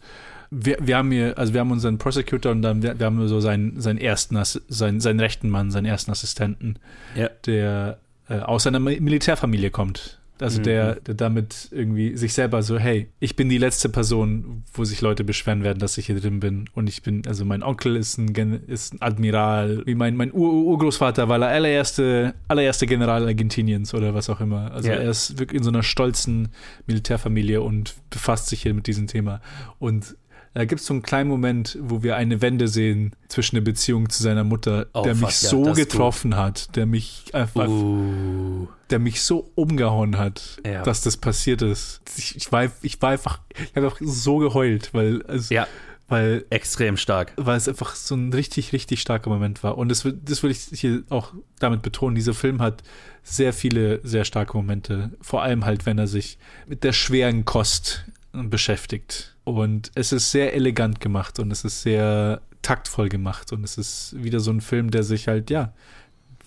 Wir, 0.54 0.78
wir 0.82 0.98
haben 0.98 1.12
hier, 1.12 1.38
also 1.38 1.54
wir 1.54 1.62
haben 1.62 1.72
unseren 1.72 1.98
Prosecutor 1.98 2.52
und 2.52 2.62
dann 2.62 2.84
wir, 2.84 3.00
wir 3.00 3.06
haben 3.06 3.26
so 3.28 3.40
seinen, 3.40 3.80
seinen 3.80 3.98
ersten, 4.00 4.38
seinen, 4.68 5.00
seinen 5.00 5.20
rechten 5.22 5.50
Mann, 5.50 5.72
seinen 5.72 5.86
ersten 5.86 6.12
Assistenten, 6.12 6.76
Ja. 7.16 7.30
der 7.46 8.00
äh, 8.28 8.40
aus 8.40 8.68
einer 8.68 8.80
Mi- 8.80 9.00
Militärfamilie 9.00 9.70
kommt. 9.72 10.18
Also 10.42 10.60
Mhm. 10.60 10.64
der, 10.64 10.96
der 10.96 11.14
damit 11.14 11.70
irgendwie 11.72 12.18
sich 12.18 12.34
selber 12.34 12.64
so, 12.64 12.78
hey, 12.80 13.08
ich 13.20 13.36
bin 13.36 13.48
die 13.48 13.60
letzte 13.60 13.90
Person, 13.90 14.64
wo 14.74 14.84
sich 14.84 15.00
Leute 15.00 15.24
beschweren 15.24 15.64
werden, 15.64 15.78
dass 15.80 15.98
ich 16.00 16.08
hier 16.08 16.20
drin 16.20 16.40
bin. 16.40 16.66
Und 16.74 16.90
ich 16.90 17.04
bin, 17.04 17.22
also 17.28 17.46
mein 17.46 17.62
Onkel 17.62 17.96
ist 17.96 18.18
ein, 18.18 18.34
Gen- 18.34 18.64
ist 18.66 18.94
ein 18.96 19.02
Admiral, 19.02 19.84
wie 19.86 19.94
mein, 19.96 20.16
mein 20.18 20.34
Ur 20.34 20.52
Urgroßvater 20.66 21.30
war 21.30 21.38
der 21.40 21.50
allererste, 21.50 22.34
allererste 22.48 22.88
General 22.88 23.26
Argentiniens 23.28 23.94
oder 23.94 24.14
was 24.16 24.30
auch 24.32 24.42
immer. 24.42 24.72
Also 24.72 24.90
Ja. 24.90 24.96
er 24.96 25.12
ist 25.12 25.38
wirklich 25.40 25.60
in 25.60 25.64
so 25.64 25.70
einer 25.70 25.84
stolzen 25.84 26.50
Militärfamilie 26.88 27.62
und 27.62 27.94
befasst 28.10 28.48
sich 28.48 28.64
hier 28.64 28.74
mit 28.74 28.88
diesem 28.88 29.06
Thema. 29.08 29.42
Und 29.80 30.18
da 30.54 30.66
gibt 30.66 30.82
es 30.82 30.88
so 30.88 30.94
einen 30.94 31.02
kleinen 31.02 31.30
Moment, 31.30 31.78
wo 31.82 32.04
wir 32.04 32.16
eine 32.18 32.42
Wende 32.42 32.68
sehen 32.68 33.14
zwischen 33.30 33.56
der 33.56 33.62
Beziehung 33.62 34.10
zu 34.10 34.22
seiner 34.22 34.44
Mutter, 34.44 34.88
Oh, 34.94 35.04
der 35.04 35.16
fuck, 35.16 35.28
mich 35.30 35.42
ja, 35.44 35.50
so 35.50 35.64
gut. 35.64 35.76
getroffen 35.76 36.36
hat, 36.36 36.76
der 36.76 36.86
mich 36.86 37.26
einfach 37.34 37.68
Uh. 37.68 38.68
der 38.90 39.00
mich 39.00 39.22
so 39.22 39.50
umgehauen 39.56 40.18
hat, 40.18 40.60
Ja. 40.66 40.84
dass 40.84 41.02
das 41.02 41.16
passiert 41.18 41.62
ist. 41.62 42.02
Ich, 42.18 42.36
ich, 42.36 42.52
war, 42.52 42.70
ich 42.82 43.02
war 43.02 43.12
einfach, 43.12 43.40
ich 43.58 43.76
habe 43.76 43.88
einfach 43.88 44.00
so 44.02 44.38
geheult, 44.40 44.94
weil, 44.94 45.24
also, 45.28 45.54
Ja. 45.54 45.68
weil, 46.10 46.44
Extrem 46.50 46.98
stark. 46.98 47.32
weil 47.38 47.56
es 47.56 47.70
einfach 47.70 47.96
so 47.96 48.16
ein 48.16 48.34
richtig, 48.34 48.74
richtig 48.74 49.00
starker 49.00 49.30
Moment 49.30 49.64
war. 49.64 49.78
Und 49.78 49.88
das, 49.88 50.06
das 50.26 50.44
will 50.44 50.52
ich 50.52 50.68
hier 50.74 51.04
auch 51.10 51.32
damit 51.60 51.82
betonen. 51.82 52.16
Dieser 52.16 52.34
Film 52.34 52.62
hat 52.62 52.84
sehr 53.24 53.54
viele, 53.54 54.02
sehr 54.04 54.26
starke 54.26 54.58
Momente. 54.58 55.12
Vor 55.22 55.42
allem 55.44 55.64
halt, 55.64 55.86
wenn 55.86 55.98
er 55.98 56.08
sich 56.08 56.38
mit 56.68 56.84
der 56.84 56.92
schweren 56.92 57.46
Kost 57.46 58.04
beschäftigt. 58.34 59.31
Und 59.44 59.92
es 59.96 60.12
ist 60.12 60.32
sehr 60.32 60.54
elegant 60.54 61.00
gemacht 61.00 61.40
und 61.40 61.52
es 61.52 61.64
ist 61.64 61.82
sehr 61.82 62.42
taktvoll 62.62 63.10
gemacht. 63.10 63.52
Und 63.52 63.64
es 63.64 63.78
ist 63.78 64.16
wieder 64.18 64.40
so 64.40 64.52
ein 64.52 64.62
Film, 64.62 64.92
der 64.92 65.04
sich 65.04 65.28
halt, 65.28 65.50
ja, 65.50 65.74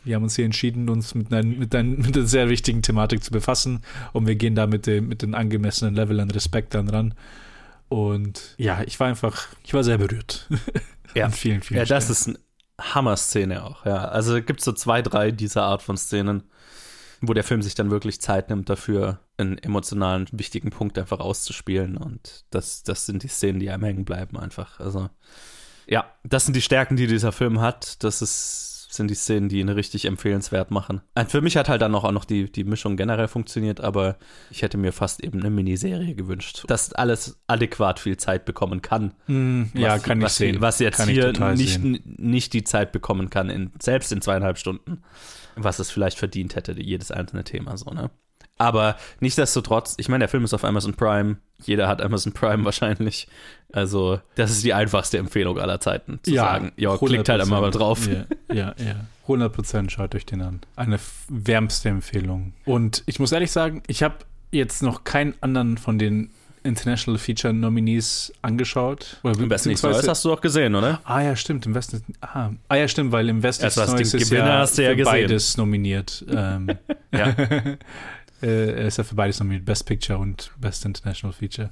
wir 0.04 0.16
haben 0.16 0.22
uns 0.22 0.36
hier 0.36 0.44
entschieden, 0.44 0.88
uns 0.88 1.14
mit, 1.14 1.32
einer, 1.32 1.44
mit, 1.44 1.74
einer, 1.74 1.88
mit 1.96 2.16
einer 2.16 2.26
sehr 2.26 2.48
wichtigen 2.48 2.82
Thematik 2.82 3.24
zu 3.24 3.30
befassen 3.30 3.80
und 4.12 4.26
wir 4.26 4.36
gehen 4.36 4.54
da 4.54 4.66
mit 4.66 4.86
dem, 4.86 5.08
mit 5.08 5.22
dem 5.22 5.34
angemessenen 5.34 5.94
Level 5.94 6.20
an 6.20 6.30
Respekt 6.30 6.74
dann 6.74 6.88
ran. 6.88 7.14
Und 7.88 8.54
ja, 8.58 8.82
ich 8.86 8.98
war 9.00 9.08
einfach, 9.08 9.48
ich 9.64 9.74
war 9.74 9.84
sehr 9.84 9.98
berührt. 9.98 10.48
Ja. 11.16 11.26
An 11.26 11.30
vielen, 11.30 11.62
vielen 11.62 11.78
Ja, 11.78 11.84
das 11.84 12.10
ist 12.10 12.26
eine 12.26 12.38
Hammer-Szene 12.80 13.62
auch, 13.62 13.86
ja. 13.86 14.08
Also 14.08 14.42
gibt 14.42 14.58
es 14.58 14.64
so 14.64 14.72
zwei, 14.72 15.00
drei 15.00 15.30
dieser 15.30 15.62
Art 15.62 15.80
von 15.80 15.96
Szenen, 15.96 16.42
wo 17.28 17.34
der 17.34 17.44
Film 17.44 17.62
sich 17.62 17.74
dann 17.74 17.90
wirklich 17.90 18.20
Zeit 18.20 18.50
nimmt, 18.50 18.68
dafür 18.68 19.20
einen 19.36 19.58
emotionalen, 19.58 20.26
wichtigen 20.32 20.70
Punkt 20.70 20.98
einfach 20.98 21.20
auszuspielen. 21.20 21.96
Und 21.96 22.44
das, 22.50 22.82
das 22.82 23.06
sind 23.06 23.22
die 23.22 23.28
Szenen, 23.28 23.60
die 23.60 23.70
einem 23.70 23.84
hängen 23.84 24.04
bleiben 24.04 24.38
einfach. 24.38 24.80
Also, 24.80 25.10
ja, 25.86 26.10
das 26.22 26.44
sind 26.44 26.54
die 26.54 26.62
Stärken, 26.62 26.96
die 26.96 27.06
dieser 27.06 27.32
Film 27.32 27.60
hat. 27.60 28.02
Das 28.02 28.22
ist, 28.22 28.73
sind 28.96 29.08
die 29.10 29.14
Szenen, 29.14 29.48
die 29.48 29.60
ihn 29.60 29.68
richtig 29.68 30.04
empfehlenswert 30.06 30.70
machen. 30.70 31.00
Und 31.14 31.30
für 31.30 31.40
mich 31.40 31.56
hat 31.56 31.68
halt 31.68 31.82
dann 31.82 31.94
auch 31.94 32.10
noch 32.12 32.24
die, 32.24 32.50
die 32.50 32.64
Mischung 32.64 32.96
generell 32.96 33.28
funktioniert, 33.28 33.80
aber 33.80 34.16
ich 34.50 34.62
hätte 34.62 34.78
mir 34.78 34.92
fast 34.92 35.22
eben 35.22 35.40
eine 35.40 35.50
Miniserie 35.50 36.14
gewünscht, 36.14 36.64
dass 36.68 36.92
alles 36.92 37.38
adäquat 37.46 38.00
viel 38.00 38.16
Zeit 38.16 38.44
bekommen 38.44 38.82
kann. 38.82 39.12
Mm, 39.26 39.64
ja, 39.74 39.94
Was- 39.96 40.02
kann 40.02 40.18
ich 40.18 40.24
was, 40.24 40.36
sehen. 40.36 40.60
Was 40.60 40.78
jetzt 40.78 40.96
Kann 40.96 41.08
ich 41.08 41.14
hier 41.14 41.32
nicht, 41.54 41.80
sehen. 41.82 42.00
nicht 42.18 42.52
die 42.52 42.64
Zeit 42.64 42.92
bekommen 42.92 43.30
kann, 43.30 43.50
in, 43.50 43.72
selbst 43.80 44.12
in 44.12 44.20
zweieinhalb 44.22 44.58
Stunden, 44.58 45.02
was 45.56 45.78
es 45.78 45.90
vielleicht 45.90 46.18
verdient 46.18 46.56
hätte, 46.56 46.72
jedes 46.80 47.10
einzelne 47.10 47.44
Thema 47.44 47.76
so, 47.76 47.90
ne? 47.90 48.10
Aber 48.56 48.96
nichtsdestotrotz, 49.20 49.94
ich 49.98 50.08
meine, 50.08 50.20
der 50.20 50.28
Film 50.28 50.44
ist 50.44 50.54
auf 50.54 50.64
Amazon 50.64 50.94
Prime. 50.94 51.36
Jeder 51.62 51.88
hat 51.88 52.00
Amazon 52.00 52.32
Prime 52.32 52.64
wahrscheinlich. 52.64 53.26
Also, 53.72 54.20
das 54.36 54.50
ist 54.50 54.64
die 54.64 54.74
einfachste 54.74 55.18
Empfehlung 55.18 55.58
aller 55.58 55.80
Zeiten, 55.80 56.20
zu 56.22 56.32
sagen, 56.34 56.72
ja, 56.76 56.96
klickt 56.96 57.28
halt 57.28 57.40
einmal 57.42 57.60
mal 57.60 57.70
drauf. 57.70 58.06
Ja, 58.06 58.24
ja, 58.54 58.74
ja. 58.78 58.94
100 59.22 59.52
Prozent 59.52 59.90
schaut 59.90 60.14
euch 60.14 60.26
den 60.26 60.42
an. 60.42 60.60
Eine 60.76 60.98
wärmste 61.28 61.88
Empfehlung. 61.88 62.52
Und 62.64 63.02
ich 63.06 63.18
muss 63.18 63.32
ehrlich 63.32 63.50
sagen, 63.50 63.82
ich 63.86 64.02
habe 64.02 64.16
jetzt 64.52 64.82
noch 64.82 65.02
keinen 65.02 65.34
anderen 65.40 65.78
von 65.78 65.98
den 65.98 66.30
International 66.62 67.18
Feature 67.18 67.52
Nominees 67.52 68.32
angeschaut. 68.42 69.18
Oder 69.22 69.38
Im 69.38 69.50
Westen 69.50 69.68
nichts 69.68 69.82
Neues 69.82 70.08
hast 70.08 70.24
du 70.24 70.32
auch 70.32 70.40
gesehen, 70.40 70.74
oder? 70.74 71.00
Ah 71.04 71.20
ja, 71.20 71.36
stimmt. 71.36 71.66
Im 71.66 71.74
Westen. 71.74 72.02
Ah, 72.20 72.50
ah 72.68 72.74
ja, 72.76 72.88
stimmt, 72.88 73.12
weil 73.12 73.28
im 73.28 73.42
Westen 73.42 73.64
was 73.64 73.76
Neues 73.76 74.14
ist 74.14 74.30
ja 74.30 74.60
hast 74.60 74.78
du 74.78 74.82
ja 74.82 75.04
beides 75.04 75.56
nominiert. 75.56 76.24
Ähm, 76.28 76.70
Ja. 77.12 77.34
äh, 78.44 78.72
er 78.82 78.86
ist 78.86 78.98
ja 78.98 79.04
für 79.04 79.14
beides 79.14 79.38
nominiert. 79.40 79.64
Best 79.64 79.86
Picture 79.86 80.18
und 80.18 80.50
Best 80.58 80.84
International 80.84 81.32
Feature. 81.32 81.70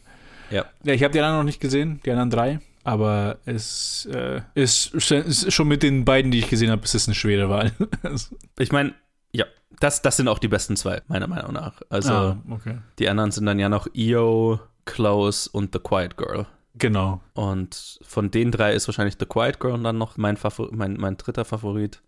Ja. 0.50 0.64
Ja, 0.84 0.92
ich 0.94 1.02
habe 1.02 1.12
die 1.12 1.20
anderen 1.20 1.38
noch 1.38 1.44
nicht 1.44 1.60
gesehen, 1.60 2.00
die 2.04 2.10
anderen 2.10 2.30
drei. 2.30 2.60
Aber 2.84 3.38
es 3.44 4.08
äh, 4.12 4.40
ist, 4.54 4.92
ist 4.94 5.52
schon 5.52 5.68
mit 5.68 5.82
den 5.84 6.04
beiden, 6.04 6.30
die 6.32 6.40
ich 6.40 6.48
gesehen 6.48 6.70
habe, 6.70 6.82
ist 6.82 6.94
es 6.94 7.06
eine 7.06 7.14
schwere 7.14 7.48
Wahl. 7.48 7.70
Ich 8.58 8.72
meine, 8.72 8.92
ja, 9.32 9.44
das, 9.78 10.02
das 10.02 10.16
sind 10.16 10.26
auch 10.28 10.40
die 10.40 10.48
besten 10.48 10.76
zwei, 10.76 11.00
meiner 11.06 11.28
Meinung 11.28 11.52
nach. 11.52 11.80
Also 11.90 12.12
Ah, 12.12 12.42
okay. 12.50 12.78
die 12.98 13.08
anderen 13.08 13.30
sind 13.30 13.46
dann 13.46 13.58
ja 13.60 13.68
noch 13.68 13.86
EO, 13.94 14.58
Close 14.84 15.48
und 15.52 15.72
The 15.72 15.78
Quiet 15.78 16.16
Girl. 16.16 16.46
genau. 16.74 17.20
Und 17.34 18.00
von 18.02 18.30
den 18.32 18.50
drei 18.50 18.72
ist 18.74 18.88
wahrscheinlich 18.88 19.14
The 19.20 19.26
Quiet 19.26 19.60
Girl 19.60 19.80
dann 19.80 19.96
noch 19.98 20.16
mein, 20.16 20.36
Favor 20.36 20.68
mein, 20.72 20.94
mein 20.94 21.16
dritter 21.16 21.44
Favorit. 21.44 22.02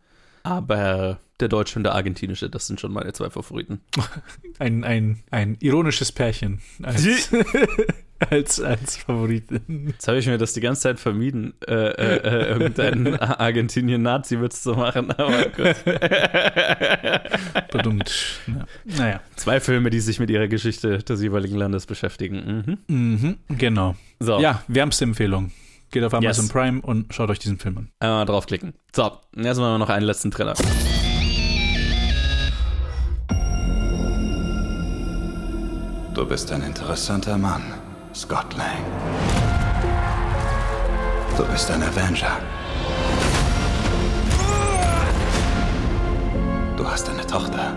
Aber 0.45 1.19
der 1.41 1.49
deutsche 1.49 1.79
und 1.79 1.83
der 1.83 1.95
argentinische, 1.95 2.49
das 2.49 2.67
sind 2.67 2.81
schon 2.81 2.93
meine 2.93 3.13
zwei 3.13 3.31
Favoriten. 3.31 3.81
Ein, 4.61 4.85
ein, 4.85 5.19
ein 5.33 5.57
ironisches 5.59 6.13
Pärchen 6.13 6.61
als, 6.81 7.29
als, 8.31 8.61
als 8.61 8.97
Favoriten. 8.99 9.89
Jetzt 9.89 10.07
habe 10.07 10.19
ich 10.19 10.29
mir 10.29 10.39
das 10.39 10.53
die 10.53 10.61
ganze 10.61 10.83
Zeit 10.83 11.01
vermieden, 11.01 11.55
äh, 11.67 11.73
äh, 11.73 12.17
äh, 12.19 12.49
irgendeinen 12.51 13.17
Argentinien-Nazi-Witz 13.21 14.63
zu 14.63 14.75
machen, 14.75 15.11
aber 15.11 15.47
gut. 15.49 15.75
Bedummt. 17.73 18.41
Ja. 18.47 18.67
Naja. 18.85 19.21
Zwei 19.35 19.59
Filme, 19.59 19.91
die 19.91 19.99
sich 19.99 20.21
mit 20.21 20.31
ihrer 20.31 20.47
Geschichte 20.47 20.99
des 20.99 21.21
jeweiligen 21.21 21.57
Landes 21.57 21.87
beschäftigen. 21.87 22.79
Mhm. 22.87 22.95
Mhm, 22.97 23.39
genau. 23.49 23.97
So. 24.21 24.39
Ja, 24.39 24.63
wärmste 24.69 25.03
Empfehlung. 25.03 25.51
Geht 25.95 26.03
auf 26.03 26.13
Amazon 26.13 26.47
Yes. 26.47 26.53
Prime 26.53 26.81
und 26.83 27.15
schaut 27.15 27.31
euch 27.31 27.39
diesen 27.39 27.57
Film 27.57 27.79
an. 27.79 27.89
Einmal 28.01 28.27
draufklicken. 28.27 28.75
So, 28.93 29.13
jetzt 29.37 29.59
machen 29.59 29.75
wir 29.75 29.79
noch 29.79 29.91
einen 29.91 30.05
letzten 30.05 30.33
Trailer. 30.33 30.55
Du 36.13 36.27
bist 36.27 36.51
ein 36.51 36.63
interessanter 36.63 37.39
Mann, 37.39 37.63
Scott 38.13 38.57
Lang. 38.57 38.83
Du 41.37 41.45
bist 41.45 41.71
ein 41.71 41.81
Avenger. 41.81 42.41
Du 46.77 46.85
hast 46.89 47.09
eine 47.09 47.25
Tochter. 47.25 47.73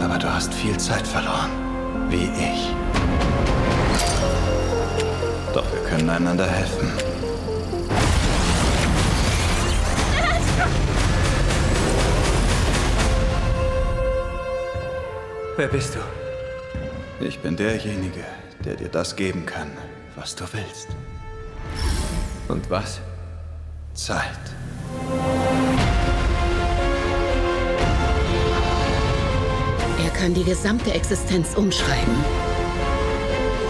Aber 0.00 0.18
du 0.18 0.32
hast 0.32 0.54
viel 0.54 0.76
Zeit 0.76 1.04
verloren. 1.04 1.50
Wie 2.10 2.30
ich. 2.40 3.63
Doch 5.54 5.72
wir 5.72 5.82
können 5.88 6.10
einander 6.10 6.48
helfen. 6.48 6.92
Wer 15.56 15.68
bist 15.68 15.94
du? 15.94 17.24
Ich 17.24 17.38
bin 17.38 17.54
derjenige, 17.54 18.24
der 18.64 18.74
dir 18.74 18.88
das 18.88 19.14
geben 19.14 19.46
kann, 19.46 19.70
was 20.16 20.34
du 20.34 20.42
willst. 20.50 20.88
Und 22.48 22.68
was? 22.68 22.98
Zeit. 23.94 24.26
Er 30.02 30.10
kann 30.10 30.34
die 30.34 30.42
gesamte 30.42 30.92
Existenz 30.92 31.54
umschreiben 31.54 32.24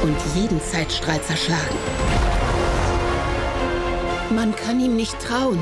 und 0.04 0.16
jeden 0.34 0.60
Zeitstrahl 0.60 1.20
zerschlagen. 1.22 1.78
Man 4.34 4.54
kann 4.54 4.78
ihm 4.78 4.96
nicht 4.96 5.18
trauen. 5.18 5.58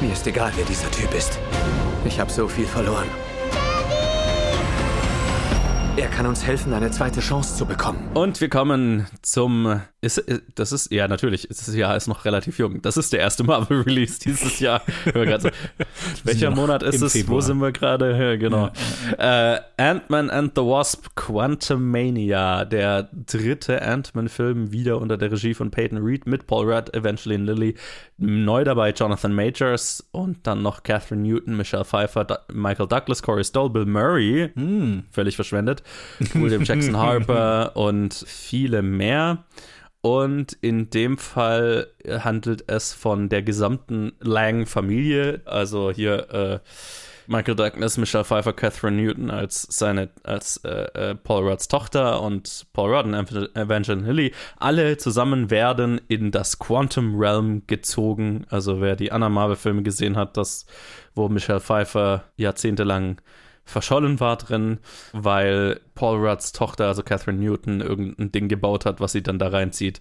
Mir 0.00 0.12
ist 0.12 0.26
egal, 0.26 0.50
wer 0.56 0.64
dieser 0.64 0.90
Typ 0.90 1.14
ist. 1.14 1.38
Ich 2.04 2.18
habe 2.18 2.30
so 2.30 2.48
viel 2.48 2.66
verloren. 2.66 3.06
Er 6.06 6.12
kann 6.12 6.26
uns 6.26 6.46
helfen, 6.46 6.72
eine 6.72 6.92
zweite 6.92 7.18
Chance 7.18 7.56
zu 7.56 7.66
bekommen. 7.66 7.98
Und 8.14 8.40
wir 8.40 8.48
kommen 8.48 9.08
zum. 9.22 9.80
Ist, 10.00 10.22
das 10.54 10.70
ist, 10.70 10.92
ja, 10.92 11.08
natürlich, 11.08 11.48
das 11.48 11.74
Jahr 11.74 11.96
ist 11.96 12.06
noch 12.06 12.24
relativ 12.24 12.60
jung. 12.60 12.80
Das 12.80 12.96
ist 12.96 13.12
der 13.12 13.18
erste 13.18 13.42
Marvel-Release 13.42 14.20
dieses 14.20 14.60
Jahr. 14.60 14.82
So, 15.04 15.48
Welcher 16.22 16.52
Monat 16.52 16.84
ist 16.84 17.02
es? 17.02 17.02
Wo 17.02 17.08
Februar. 17.18 17.42
sind 17.42 17.58
wir 17.58 17.72
gerade? 17.72 18.16
Ja, 18.16 18.36
genau. 18.36 18.70
Äh, 19.18 19.58
Ant-Man 19.78 20.30
and 20.30 20.52
the 20.54 20.60
Wasp 20.60 21.08
Quantumania, 21.16 22.64
der 22.64 23.08
dritte 23.12 23.82
Ant-Man-Film, 23.82 24.70
wieder 24.70 25.00
unter 25.00 25.16
der 25.16 25.32
Regie 25.32 25.54
von 25.54 25.72
Peyton 25.72 25.98
Reed 25.98 26.26
mit 26.26 26.46
Paul 26.46 26.72
Rudd, 26.72 26.94
Evangeline 26.94 27.44
Lilly. 27.52 27.74
Neu 28.18 28.62
dabei 28.62 28.92
Jonathan 28.92 29.34
Majors 29.34 30.06
und 30.12 30.46
dann 30.46 30.62
noch 30.62 30.84
Catherine 30.84 31.22
Newton, 31.22 31.56
Michelle 31.56 31.84
Pfeiffer, 31.84 32.44
Michael 32.52 32.86
Douglas, 32.86 33.22
Corey 33.22 33.44
Stoll, 33.44 33.70
Bill 33.70 33.86
Murray, 33.86 34.52
völlig 35.10 35.34
verschwendet, 35.34 35.82
William 36.34 36.62
Jackson 36.62 36.96
Harper 36.96 37.76
und 37.76 38.14
viele 38.26 38.82
mehr. 38.82 39.44
Und 40.00 40.52
in 40.60 40.88
dem 40.90 41.18
Fall 41.18 41.88
handelt 42.06 42.64
es 42.68 42.92
von 42.92 43.28
der 43.28 43.42
gesamten 43.42 44.12
Lang-Familie, 44.20 45.42
also 45.46 45.90
hier 45.90 46.30
äh, 46.32 46.58
Michael 47.26 47.56
Douglas, 47.56 47.98
Michelle 47.98 48.24
Pfeiffer, 48.24 48.52
Catherine 48.52 49.02
Newton 49.02 49.30
als 49.30 49.62
seine, 49.62 50.10
als 50.22 50.58
äh, 50.58 50.84
äh, 50.94 51.14
Paul 51.16 51.48
Rudds 51.48 51.66
Tochter 51.66 52.22
und 52.22 52.66
Paul 52.72 52.94
Rudd 52.94 53.06
und 53.06 53.14
Ev- 53.14 53.48
Evangeline 53.54 54.06
Lilly. 54.06 54.32
Alle 54.58 54.96
zusammen 54.96 55.50
werden 55.50 56.00
in 56.06 56.30
das 56.30 56.60
Quantum 56.60 57.18
Realm 57.18 57.62
gezogen. 57.66 58.46
Also 58.48 58.80
wer 58.80 58.94
die 58.94 59.10
anderen 59.10 59.32
Marvel-Filme 59.34 59.82
gesehen 59.82 60.16
hat, 60.16 60.36
das, 60.36 60.66
wo 61.16 61.28
Michelle 61.28 61.58
Pfeiffer 61.58 62.22
jahrzehntelang 62.36 63.20
verschollen 63.66 64.20
war 64.20 64.36
drin, 64.36 64.78
weil 65.12 65.80
Paul 65.94 66.26
Rudds 66.26 66.52
Tochter, 66.52 66.86
also 66.86 67.02
Catherine 67.02 67.38
Newton, 67.38 67.80
irgendein 67.80 68.32
Ding 68.32 68.48
gebaut 68.48 68.86
hat, 68.86 69.00
was 69.00 69.12
sie 69.12 69.22
dann 69.22 69.38
da 69.38 69.48
reinzieht. 69.48 70.00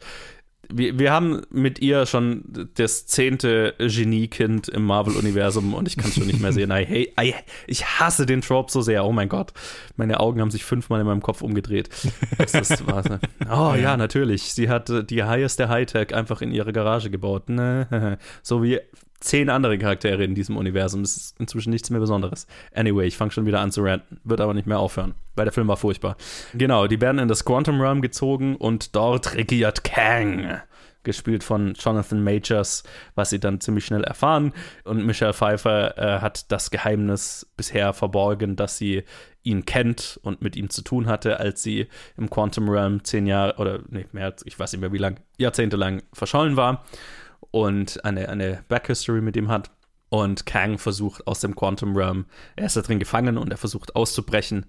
Wir, 0.67 0.97
wir 0.97 1.11
haben 1.11 1.41
mit 1.51 1.77
ihr 1.79 2.07
schon 2.07 2.69
das 2.75 3.05
zehnte 3.05 3.75
Geniekind 3.77 4.67
im 4.67 4.83
Marvel-Universum 4.85 5.75
und 5.75 5.87
ich 5.87 5.95
kann 5.95 6.09
es 6.09 6.15
schon 6.15 6.25
nicht 6.25 6.39
mehr 6.39 6.53
sehen. 6.53 6.71
I 6.71 6.85
hate, 6.85 7.11
I, 7.21 7.35
ich 7.67 7.85
hasse 7.85 8.25
den 8.25 8.41
Trope 8.41 8.71
so 8.71 8.81
sehr. 8.81 9.05
Oh 9.05 9.11
mein 9.11 9.29
Gott. 9.29 9.53
Meine 9.95 10.19
Augen 10.19 10.41
haben 10.41 10.49
sich 10.49 10.65
fünfmal 10.65 11.01
in 11.01 11.07
meinem 11.07 11.21
Kopf 11.21 11.43
umgedreht. 11.43 11.89
Was, 12.37 12.83
oh 13.51 13.75
ja, 13.75 13.95
natürlich. 13.95 14.53
Sie 14.53 14.67
hat 14.67 14.89
äh, 14.89 15.03
die 15.03 15.23
higheste 15.23 15.69
Hightech 15.69 16.15
einfach 16.15 16.41
in 16.41 16.51
ihre 16.51 16.73
Garage 16.73 17.09
gebaut. 17.09 17.49
Ne? 17.49 18.17
So 18.41 18.63
wie 18.63 18.79
zehn 19.19 19.49
andere 19.49 19.77
Charaktere 19.77 20.23
in 20.23 20.35
diesem 20.35 20.57
Universum. 20.57 21.01
Das 21.01 21.17
ist 21.17 21.39
inzwischen 21.39 21.71
nichts 21.71 21.89
mehr 21.89 21.99
Besonderes. 21.99 22.47
Anyway, 22.73 23.07
ich 23.07 23.17
fange 23.17 23.31
schon 23.31 23.45
wieder 23.45 23.59
an 23.59 23.71
zu 23.71 23.81
ranten. 23.83 24.19
Wird 24.23 24.41
aber 24.41 24.53
nicht 24.53 24.67
mehr 24.67 24.79
aufhören, 24.79 25.15
weil 25.35 25.45
der 25.45 25.53
Film 25.53 25.67
war 25.67 25.77
furchtbar. 25.77 26.17
Genau, 26.53 26.87
die 26.87 27.01
werden 27.01 27.19
in 27.19 27.27
das 27.27 27.45
Quantum 27.45 27.81
Realm 27.81 28.01
gezogen 28.01 28.55
und 28.55 28.95
dort 28.95 29.35
regiert 29.35 29.83
Kang. 29.83 30.61
Gespielt 31.03 31.43
von 31.43 31.75
Jonathan 31.75 32.23
Majors, 32.23 32.83
was 33.13 33.29
sie 33.29 33.39
dann 33.39 33.61
ziemlich 33.61 33.85
schnell 33.85 34.03
erfahren. 34.03 34.53
Und 34.85 35.05
Michelle 35.05 35.33
Pfeiffer 35.33 35.97
äh, 35.99 36.19
hat 36.19 36.51
das 36.51 36.71
Geheimnis 36.71 37.47
bisher 37.55 37.93
verborgen, 37.93 38.55
dass 38.55 38.79
sie 38.79 39.03
ihn 39.43 39.65
kennt 39.65 40.19
und 40.23 40.41
mit 40.41 40.55
ihm 40.55 40.71
zu 40.71 40.81
tun 40.81 41.05
hatte, 41.05 41.39
als 41.39 41.61
sie 41.61 41.87
im 42.17 42.31
Quantum 42.31 42.67
Realm 42.67 43.03
zehn 43.03 43.27
Jahre 43.27 43.57
oder 43.59 43.81
nee, 43.87 44.07
mehr 44.11 44.33
ich 44.43 44.57
weiß 44.57 44.73
nicht 44.73 44.81
mehr 44.81 44.91
wie 44.91 44.97
lang, 44.97 45.19
jahrzehntelang 45.37 46.01
verschollen 46.11 46.57
war 46.57 46.83
und 47.55 48.03
eine, 48.03 48.27
eine 48.27 48.65
Backhistory 48.67 49.21
mit 49.21 49.37
ihm 49.37 49.47
hat. 49.47 49.71
Und 50.09 50.45
Kang 50.45 50.77
versucht 50.77 51.25
aus 51.25 51.39
dem 51.39 51.55
Quantum 51.55 51.95
Realm, 51.95 52.25
er 52.57 52.65
ist 52.65 52.75
da 52.75 52.81
drin 52.81 52.99
gefangen 52.99 53.37
und 53.37 53.49
er 53.49 53.57
versucht 53.57 53.95
auszubrechen, 53.95 54.65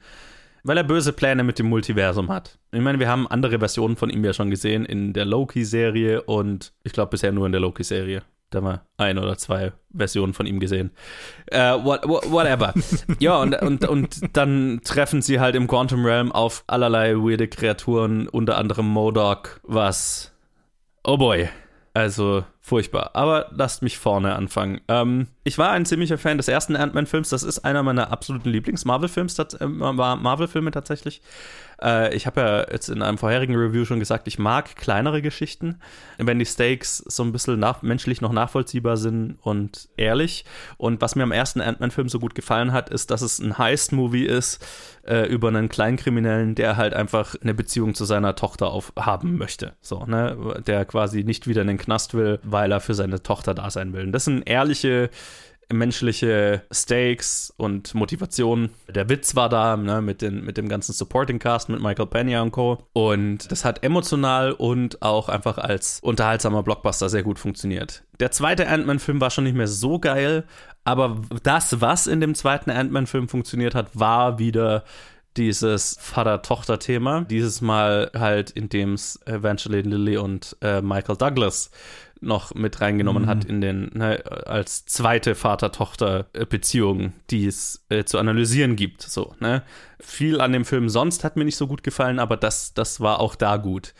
weil 0.62 0.76
er 0.76 0.84
böse 0.84 1.12
Pläne 1.12 1.42
mit 1.42 1.58
dem 1.58 1.66
Multiversum 1.66 2.30
hat. 2.30 2.60
Ich 2.70 2.80
meine, 2.80 3.00
wir 3.00 3.08
haben 3.08 3.26
andere 3.26 3.58
Versionen 3.58 3.96
von 3.96 4.08
ihm 4.08 4.24
ja 4.24 4.32
schon 4.32 4.50
gesehen 4.50 4.84
in 4.84 5.12
der 5.14 5.24
Loki-Serie 5.24 6.22
und 6.22 6.74
ich 6.84 6.92
glaube 6.92 7.10
bisher 7.10 7.32
nur 7.32 7.46
in 7.46 7.52
der 7.52 7.60
Loki-Serie. 7.60 8.22
Da 8.50 8.58
haben 8.58 8.66
wir 8.66 8.86
ein 8.98 9.18
oder 9.18 9.36
zwei 9.36 9.72
Versionen 9.92 10.32
von 10.32 10.46
ihm 10.46 10.60
gesehen. 10.60 10.92
Äh, 11.46 11.72
what, 11.82 12.06
what, 12.06 12.30
whatever. 12.30 12.72
ja, 13.18 13.36
und, 13.38 13.60
und, 13.62 13.84
und 13.84 14.36
dann 14.36 14.80
treffen 14.84 15.22
sie 15.22 15.40
halt 15.40 15.56
im 15.56 15.66
Quantum 15.66 16.06
Realm 16.06 16.30
auf 16.30 16.62
allerlei 16.68 17.16
weirde 17.16 17.48
Kreaturen, 17.48 18.28
unter 18.28 18.56
anderem 18.56 18.86
Modok, 18.86 19.60
was. 19.64 20.32
Oh 21.02 21.16
boy. 21.16 21.48
Also 21.96 22.44
Furchtbar. 22.66 23.10
Aber 23.14 23.46
lasst 23.52 23.82
mich 23.82 23.96
vorne 23.96 24.34
anfangen. 24.34 24.80
Ähm, 24.88 25.28
ich 25.44 25.56
war 25.56 25.70
ein 25.70 25.86
ziemlicher 25.86 26.18
Fan 26.18 26.36
des 26.36 26.48
ersten 26.48 26.74
Ant-Man-Films. 26.74 27.28
Das 27.28 27.44
ist 27.44 27.60
einer 27.60 27.84
meiner 27.84 28.10
absoluten 28.10 28.48
Lieblings-Marvel-Films, 28.48 29.38
äh, 29.38 29.66
Marvel-Filme 29.68 30.72
tatsächlich. 30.72 31.22
Äh, 31.80 32.14
ich 32.14 32.26
habe 32.26 32.40
ja 32.40 32.66
jetzt 32.70 32.88
in 32.88 33.02
einem 33.02 33.18
vorherigen 33.18 33.54
Review 33.54 33.84
schon 33.84 33.98
gesagt, 33.98 34.28
ich 34.28 34.38
mag 34.38 34.76
kleinere 34.76 35.22
Geschichten, 35.22 35.78
wenn 36.18 36.38
die 36.38 36.46
Stakes 36.46 36.98
so 36.98 37.22
ein 37.22 37.32
bisschen 37.32 37.58
nach, 37.58 37.82
menschlich 37.82 38.20
noch 38.20 38.32
nachvollziehbar 38.32 38.96
sind 38.96 39.38
und 39.42 39.88
ehrlich. 39.96 40.44
Und 40.76 41.00
was 41.00 41.16
mir 41.16 41.22
am 41.22 41.32
ersten 41.32 41.60
Ant-Man-Film 41.60 42.08
so 42.08 42.18
gut 42.18 42.34
gefallen 42.34 42.72
hat, 42.72 42.88
ist, 42.88 43.10
dass 43.10 43.22
es 43.22 43.38
ein 43.38 43.58
Heist-Movie 43.58 44.24
ist 44.24 44.64
äh, 45.06 45.26
über 45.26 45.48
einen 45.48 45.68
Kleinkriminellen, 45.68 46.54
der 46.54 46.76
halt 46.76 46.94
einfach 46.94 47.34
eine 47.40 47.54
Beziehung 47.54 47.94
zu 47.94 48.04
seiner 48.04 48.34
Tochter 48.34 48.68
auf, 48.68 48.92
haben 48.98 49.36
möchte. 49.36 49.74
So, 49.80 50.04
ne? 50.04 50.62
Der 50.66 50.84
quasi 50.84 51.24
nicht 51.24 51.46
wieder 51.46 51.62
in 51.62 51.68
den 51.68 51.78
Knast 51.78 52.14
will, 52.14 52.40
weil 52.42 52.72
er 52.72 52.80
für 52.80 52.94
seine 52.94 53.22
Tochter 53.22 53.54
da 53.54 53.70
sein 53.70 53.92
will. 53.92 54.04
Und 54.04 54.12
das 54.12 54.24
sind 54.24 54.48
ehrliche 54.48 55.10
menschliche 55.72 56.62
Stakes 56.72 57.52
und 57.56 57.94
Motivation. 57.94 58.70
Der 58.88 59.08
Witz 59.08 59.34
war 59.34 59.48
da 59.48 59.76
ne, 59.76 60.00
mit, 60.00 60.22
den, 60.22 60.44
mit 60.44 60.56
dem 60.56 60.68
ganzen 60.68 60.92
Supporting 60.92 61.38
Cast, 61.38 61.68
mit 61.68 61.80
Michael 61.80 62.06
Pena 62.06 62.42
und 62.42 62.52
Co. 62.52 62.78
Und 62.92 63.50
das 63.50 63.64
hat 63.64 63.82
emotional 63.82 64.52
und 64.52 65.02
auch 65.02 65.28
einfach 65.28 65.58
als 65.58 66.00
unterhaltsamer 66.00 66.62
Blockbuster 66.62 67.08
sehr 67.08 67.22
gut 67.22 67.38
funktioniert. 67.38 68.04
Der 68.20 68.30
zweite 68.30 68.68
Ant-Man-Film 68.68 69.20
war 69.20 69.30
schon 69.30 69.44
nicht 69.44 69.56
mehr 69.56 69.68
so 69.68 69.98
geil, 69.98 70.44
aber 70.84 71.20
das, 71.42 71.80
was 71.80 72.06
in 72.06 72.20
dem 72.20 72.34
zweiten 72.34 72.70
Ant-Man-Film 72.70 73.28
funktioniert 73.28 73.74
hat, 73.74 73.98
war 73.98 74.38
wieder 74.38 74.84
dieses 75.36 75.98
Vater-Tochter-Thema. 76.00 77.22
Dieses 77.22 77.60
Mal 77.60 78.10
halt, 78.14 78.50
indem 78.50 78.94
es 78.94 79.20
Evangeline 79.26 79.88
Lilly 79.88 80.16
und 80.16 80.56
äh, 80.62 80.80
Michael 80.80 81.16
Douglas 81.16 81.70
noch 82.20 82.54
mit 82.54 82.80
reingenommen 82.80 83.24
mhm. 83.24 83.28
hat 83.28 83.44
in 83.44 83.60
den, 83.60 83.90
ne, 83.94 84.22
als 84.46 84.86
zweite 84.86 85.34
Vater-Tochter-Beziehung, 85.34 87.12
die 87.30 87.46
es 87.46 87.84
äh, 87.88 88.04
zu 88.04 88.18
analysieren 88.18 88.76
gibt. 88.76 89.02
So, 89.02 89.34
ne? 89.40 89.62
Viel 90.00 90.40
an 90.40 90.52
dem 90.52 90.64
Film 90.64 90.88
sonst 90.88 91.24
hat 91.24 91.36
mir 91.36 91.44
nicht 91.44 91.56
so 91.56 91.66
gut 91.66 91.82
gefallen, 91.82 92.18
aber 92.18 92.36
das, 92.36 92.74
das 92.74 93.00
war 93.00 93.20
auch 93.20 93.34
da 93.34 93.56
gut. 93.56 93.94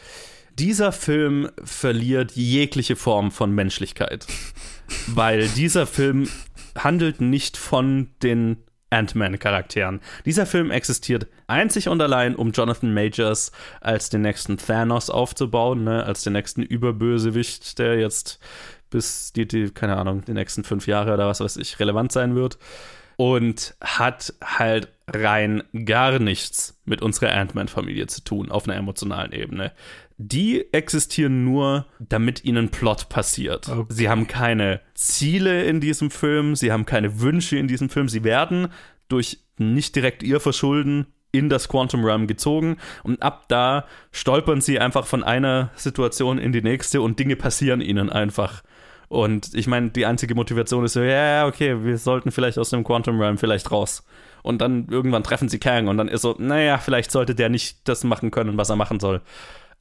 Dieser 0.58 0.92
Film 0.92 1.50
verliert 1.62 2.32
jegliche 2.32 2.96
Form 2.96 3.30
von 3.30 3.52
Menschlichkeit, 3.52 4.26
weil 5.06 5.48
dieser 5.48 5.86
Film 5.86 6.28
handelt 6.76 7.20
nicht 7.20 7.56
von 7.56 8.08
den 8.22 8.56
Ant-Man-Charakteren. 8.90 10.00
Dieser 10.24 10.46
Film 10.46 10.70
existiert 10.70 11.26
einzig 11.46 11.88
und 11.88 12.00
allein, 12.00 12.36
um 12.36 12.52
Jonathan 12.52 12.94
Majors 12.94 13.52
als 13.80 14.10
den 14.10 14.22
nächsten 14.22 14.58
Thanos 14.58 15.10
aufzubauen, 15.10 15.84
ne? 15.84 16.04
als 16.04 16.22
den 16.22 16.34
nächsten 16.34 16.62
Überbösewicht, 16.62 17.78
der 17.78 17.98
jetzt 17.98 18.38
bis 18.90 19.32
die, 19.32 19.46
die, 19.48 19.70
keine 19.70 19.96
Ahnung, 19.96 20.24
die 20.24 20.32
nächsten 20.32 20.64
fünf 20.64 20.86
Jahre 20.86 21.14
oder 21.14 21.26
was 21.26 21.40
weiß 21.40 21.56
ich, 21.56 21.80
relevant 21.80 22.12
sein 22.12 22.34
wird. 22.34 22.58
Und 23.18 23.74
hat 23.80 24.34
halt 24.44 24.88
rein 25.08 25.62
gar 25.86 26.18
nichts 26.18 26.78
mit 26.84 27.00
unserer 27.00 27.32
Ant-Man-Familie 27.32 28.06
zu 28.08 28.22
tun, 28.22 28.50
auf 28.50 28.68
einer 28.68 28.76
emotionalen 28.76 29.32
Ebene 29.32 29.72
die 30.18 30.72
existieren 30.72 31.44
nur, 31.44 31.86
damit 31.98 32.44
ihnen 32.44 32.70
Plot 32.70 33.08
passiert. 33.08 33.68
Okay. 33.68 33.86
Sie 33.88 34.08
haben 34.08 34.26
keine 34.26 34.80
Ziele 34.94 35.64
in 35.64 35.80
diesem 35.80 36.10
Film, 36.10 36.56
sie 36.56 36.72
haben 36.72 36.86
keine 36.86 37.20
Wünsche 37.20 37.58
in 37.58 37.68
diesem 37.68 37.90
Film, 37.90 38.08
sie 38.08 38.24
werden 38.24 38.68
durch 39.08 39.40
nicht 39.58 39.94
direkt 39.94 40.22
ihr 40.22 40.40
Verschulden 40.40 41.06
in 41.32 41.48
das 41.48 41.68
Quantum 41.68 42.04
Realm 42.04 42.26
gezogen 42.26 42.78
und 43.02 43.22
ab 43.22 43.44
da 43.48 43.84
stolpern 44.10 44.60
sie 44.60 44.78
einfach 44.78 45.06
von 45.06 45.22
einer 45.22 45.70
Situation 45.76 46.38
in 46.38 46.52
die 46.52 46.62
nächste 46.62 47.02
und 47.02 47.18
Dinge 47.18 47.36
passieren 47.36 47.80
ihnen 47.80 48.08
einfach. 48.08 48.62
Und 49.08 49.54
ich 49.54 49.66
meine, 49.66 49.90
die 49.90 50.06
einzige 50.06 50.34
Motivation 50.34 50.84
ist 50.84 50.94
so, 50.94 51.02
ja, 51.02 51.46
okay, 51.46 51.84
wir 51.84 51.98
sollten 51.98 52.32
vielleicht 52.32 52.58
aus 52.58 52.70
dem 52.70 52.84
Quantum 52.84 53.20
Realm 53.20 53.38
vielleicht 53.38 53.70
raus. 53.70 54.04
Und 54.42 54.60
dann 54.60 54.88
irgendwann 54.88 55.22
treffen 55.22 55.48
sie 55.48 55.58
Kang 55.58 55.88
und 55.88 55.96
dann 55.96 56.08
ist 56.08 56.22
so, 56.22 56.34
naja, 56.38 56.78
vielleicht 56.78 57.10
sollte 57.10 57.34
der 57.34 57.48
nicht 57.48 57.88
das 57.88 58.02
machen 58.04 58.30
können, 58.30 58.56
was 58.56 58.70
er 58.70 58.76
machen 58.76 58.98
soll. 58.98 59.20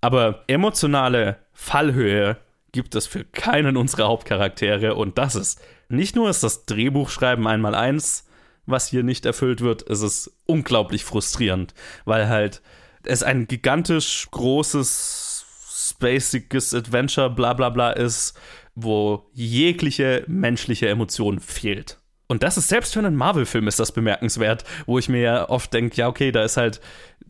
Aber 0.06 0.44
emotionale 0.46 1.38
Fallhöhe 1.52 2.38
gibt 2.72 2.94
es 2.94 3.08
für 3.08 3.24
keinen 3.24 3.76
unserer 3.76 4.08
Hauptcharaktere 4.08 4.94
und 4.94 5.18
das 5.18 5.34
ist 5.34 5.60
nicht 5.90 6.16
nur 6.16 6.30
ist 6.30 6.44
das 6.44 6.68
Drehbuchschreiben 6.68 7.48
einmal 7.48 7.74
eins, 7.74 8.28
was 8.68 8.88
hier 8.88 9.02
nicht 9.02 9.26
erfüllt 9.26 9.62
wird, 9.62 9.90
es 9.90 10.04
ist 10.04 10.32
unglaublich 10.46 11.04
frustrierend, 11.04 11.74
weil 12.04 12.30
halt 12.30 12.62
es 13.04 13.24
ein 13.24 13.48
gigantisch 13.48 14.28
großes, 14.30 15.44
spaciges 15.96 16.76
Adventure, 16.76 17.32
bla 17.32 17.54
bla 17.54 17.70
bla 17.72 17.90
ist, 17.90 18.38
wo 18.76 19.28
jegliche 19.34 20.24
menschliche 20.28 20.88
Emotion 20.88 21.40
fehlt. 21.40 21.98
Und 22.28 22.44
das 22.44 22.58
ist 22.58 22.70
selbst 22.70 22.94
für 22.94 23.00
einen 23.00 23.16
Marvel-Film 23.16 23.68
ist 23.68 23.80
das 23.80 23.92
bemerkenswert, 23.92 24.66
wo 24.86 25.00
ich 25.00 25.10
mir 25.10 25.22
ja 25.22 25.50
oft 25.50 25.74
denke, 25.74 25.96
ja, 25.98 26.08
okay, 26.08 26.32
da 26.32 26.44
ist 26.44 26.58
halt 26.58 26.80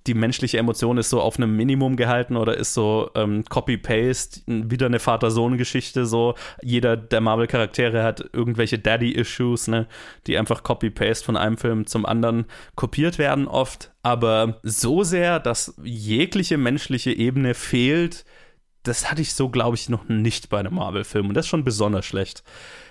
die 0.08 0.14
menschliche 0.14 0.58
Emotion 0.58 0.98
ist 0.98 1.10
so 1.10 1.22
auf 1.22 1.38
einem 1.38 1.56
Minimum 1.56 1.96
gehalten 1.96 2.38
oder 2.38 2.58
ist 2.58 2.74
so 2.74 3.10
ähm, 3.16 3.44
Copy-Paste, 3.46 4.42
wieder 4.46 4.86
eine 4.86 5.00
Vater-Sohn-Geschichte, 5.00 6.06
so. 6.06 6.36
Jeder 6.62 6.96
der 6.96 7.22
Marvel-Charaktere 7.22 8.04
hat 8.04 8.30
irgendwelche 8.34 8.78
Daddy-Issues, 8.78 9.68
ne, 9.68 9.88
die 10.28 10.38
einfach 10.38 10.64
Copy-Paste 10.64 11.26
von 11.26 11.38
einem 11.38 11.58
Film 11.58 11.88
zum 11.88 12.06
anderen 12.06 12.46
kopiert 12.76 13.18
werden 13.18 13.48
oft, 13.48 13.92
aber 14.04 14.60
so 14.64 15.04
sehr, 15.04 15.40
dass 15.40 15.76
jegliche 15.84 16.58
menschliche 16.58 17.12
Ebene 17.12 17.54
fehlt, 17.54 18.26
das 18.84 19.10
hatte 19.10 19.22
ich 19.22 19.34
so, 19.34 19.50
glaube 19.50 19.76
ich, 19.76 19.90
noch 19.90 20.08
nicht 20.08 20.50
bei 20.50 20.60
einem 20.60 20.76
Marvel-Film. 20.76 21.30
Und 21.30 21.34
das 21.34 21.46
ist 21.46 21.50
schon 21.50 21.64
besonders 21.64 22.06
schlecht. 22.06 22.44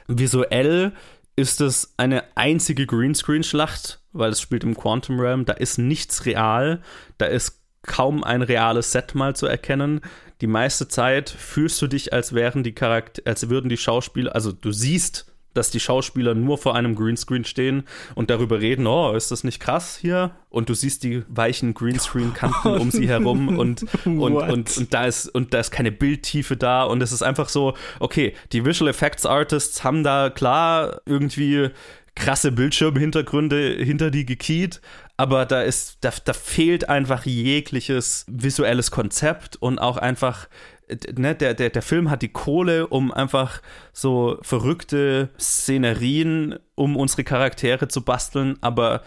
Visuell 0.09 0.93
ist 1.37 1.61
es 1.61 1.95
eine 1.97 2.25
einzige 2.37 2.87
Greenscreen-Schlacht, 2.87 4.01
weil 4.15 4.31
es 4.31 4.41
spielt 4.41 4.65
im 4.65 4.77
Quantum 4.77 5.21
Realm. 5.21 5.45
Da 5.45 5.53
ist 5.53 5.79
nichts 5.79 6.25
real, 6.25 6.81
da 7.19 7.27
ist 7.27 7.61
kaum 7.83 8.25
ein 8.25 8.41
reales 8.41 8.93
Set 8.93 9.15
mal 9.15 9.37
zu 9.37 9.47
erkennen. 9.47 10.01
Die 10.41 10.47
meiste 10.47 10.89
Zeit 10.89 11.29
fühlst 11.29 11.81
du 11.83 11.87
dich, 11.87 12.13
als 12.13 12.35
wären 12.35 12.63
die 12.63 12.73
Charakter, 12.73 13.23
als 13.27 13.51
würden 13.51 13.69
die 13.69 13.77
Schauspieler, 13.77 14.35
also 14.35 14.53
du 14.53 14.73
siehst 14.73 15.27
dass 15.55 15.71
die 15.71 15.81
Schauspieler 15.81 16.35
nur 16.35 16.59
vor 16.59 16.75
einem 16.75 16.95
Greenscreen 16.95 17.45
stehen 17.45 17.85
und 18.15 18.29
darüber 18.29 18.61
reden, 18.61 18.87
oh, 18.87 19.13
ist 19.13 19.31
das 19.31 19.45
nicht 19.45 19.61
krass 19.61 19.97
hier? 19.97 20.33
Und 20.51 20.69
du 20.69 20.75
siehst 20.75 21.05
die 21.05 21.23
weichen 21.29 21.75
Greenscreen-Kanten 21.75 22.69
um 22.81 22.91
sie 22.91 23.09
herum 23.09 23.57
und, 23.57 23.85
und, 24.05 24.19
und, 24.21 24.77
und, 24.77 24.93
da 24.93 25.07
ist, 25.07 25.29
und 25.29 25.55
da 25.55 25.61
ist 25.61 25.71
keine 25.71 25.93
Bildtiefe 25.93 26.57
da 26.57 26.83
und 26.83 27.03
es 27.03 27.13
ist 27.13 27.23
einfach 27.23 27.49
so, 27.49 27.75
okay, 28.01 28.35
die 28.53 28.65
Visual 28.65 28.91
Effects 28.91 29.25
Artists 29.25 29.85
haben 29.85 30.03
da 30.03 30.29
klar 30.29 31.01
irgendwie 31.07 31.71
krasse 32.17 32.53
Bildschirmhintergründe 32.53 33.77
hinter 33.79 34.11
die 34.11 34.25
gekiet, 34.25 34.81
aber 35.17 35.47
da 35.47 35.63
ist, 35.63 35.99
da, 36.03 36.13
da 36.25 36.33
fehlt 36.33 36.89
einfach 36.89 37.25
jegliches 37.25 38.25
visuelles 38.29 38.91
Konzept 38.91 39.57
und 39.57 39.79
auch 39.79 39.97
einfach 39.97 40.49
ne, 41.17 41.35
der, 41.35 41.55
der, 41.55 41.71
der 41.71 41.83
Film 41.83 42.11
hat 42.11 42.23
die 42.23 42.29
Kohle, 42.29 42.87
um 42.87 43.13
einfach 43.13 43.61
so 43.93 44.39
verrückte 44.43 45.31
Szenerien 45.39 46.59
um 46.75 46.97
unsere 46.97 47.25
Charaktere 47.25 47.89
zu 47.89 48.03
basteln, 48.03 48.57
aber 48.61 49.03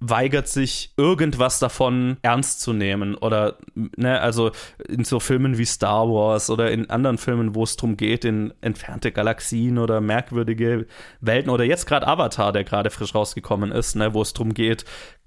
weigert 0.00 0.48
sich, 0.48 0.92
irgendwas 0.96 1.58
davon 1.58 2.18
ernst 2.22 2.60
zu 2.60 2.72
nehmen. 2.72 3.16
Oder, 3.16 3.58
ne, 3.74 4.20
also 4.20 4.52
in 4.88 5.04
so 5.04 5.18
Filmen 5.20 5.58
wie 5.58 5.64
Star 5.64 6.08
Wars 6.08 6.50
oder 6.50 6.70
in 6.70 6.88
anderen 6.90 7.18
Filmen, 7.18 7.54
wo 7.54 7.64
es 7.64 7.76
darum 7.76 7.96
geht, 7.96 8.24
in 8.24 8.54
entfernte 8.60 9.10
Galaxien 9.10 9.78
oder 9.78 10.00
merkwürdige 10.00 10.86
Welten 11.20 11.50
oder 11.50 11.64
jetzt 11.64 11.86
gerade 11.86 12.06
Avatar, 12.06 12.52
der 12.52 12.64
gerade 12.64 12.90
frisch 12.90 13.14
rausgekommen 13.14 13.72
ist, 13.72 13.96
ne, 13.96 14.14
wo 14.14 14.22
es 14.22 14.32
darum 14.32 14.54
geht, 14.54 14.84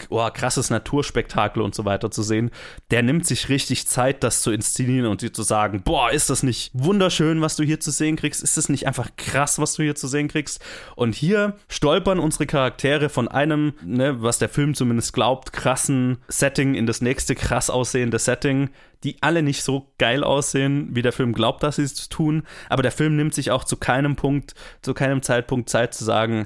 oh, 0.10 0.28
krasses 0.34 0.70
Naturspektakel 0.70 1.62
und 1.62 1.76
so 1.76 1.86
weiter 1.86 2.10
zu 2.10 2.24
sehen, 2.24 2.52
der 2.92 3.04
nimmt 3.04 3.26
sich 3.26 3.50
richtig 3.50 3.88
Zeit, 3.88 4.24
das 4.24 4.42
zu 4.42 4.52
inszenieren 4.52 5.08
und 5.08 5.22
dir 5.22 5.34
zu 5.34 5.44
sagen, 5.44 5.82
boah, 5.84 6.12
ist 6.12 6.30
das 6.30 6.44
nicht 6.44 6.72
wunderschön, 6.74 7.42
was 7.42 7.56
du 7.56 7.64
hier 7.64 7.80
zu 7.80 7.92
sehen 7.92 8.16
kriegst? 8.16 8.42
Ist 8.42 8.58
das 8.58 8.70
nicht 8.70 8.88
einfach 8.88 9.10
krass, 9.18 9.60
was 9.60 9.74
du 9.74 9.84
hier 9.84 9.96
zu 9.96 10.08
sehen 10.08 10.30
kriegst? 10.30 10.64
Und 10.96 11.14
hier 11.16 11.56
stolpern 11.68 12.20
unsere 12.20 12.46
Charaktere 12.46 13.10
von 13.10 13.28
einem, 13.28 13.74
ne, 13.84 14.22
was 14.22 14.40
der 14.40 14.50
Film 14.50 14.61
Film 14.62 14.76
zumindest 14.76 15.14
glaubt, 15.14 15.54
krassen 15.54 16.20
Setting 16.28 16.76
in 16.76 16.86
das 16.86 17.02
nächste 17.02 17.34
krass 17.34 17.72
aussehende 17.72 18.20
Setting, 18.20 18.70
die 19.04 19.18
alle 19.22 19.42
nicht 19.42 19.64
so 19.64 19.92
geil 19.98 20.24
aussehen, 20.24 20.90
wie 20.92 21.02
der 21.02 21.14
Film 21.14 21.34
glaubt, 21.34 21.64
dass 21.64 21.78
sie 21.78 21.82
es 21.82 22.10
tun. 22.10 22.44
Aber 22.70 22.84
der 22.84 22.92
Film 22.92 23.16
nimmt 23.16 23.34
sich 23.34 23.50
auch 23.50 23.64
zu 23.64 23.76
keinem 23.76 24.16
Punkt, 24.16 24.54
zu 24.84 24.94
keinem 24.94 25.24
Zeitpunkt 25.24 25.68
Zeit 25.68 25.96
zu 25.96 26.06
sagen, 26.06 26.46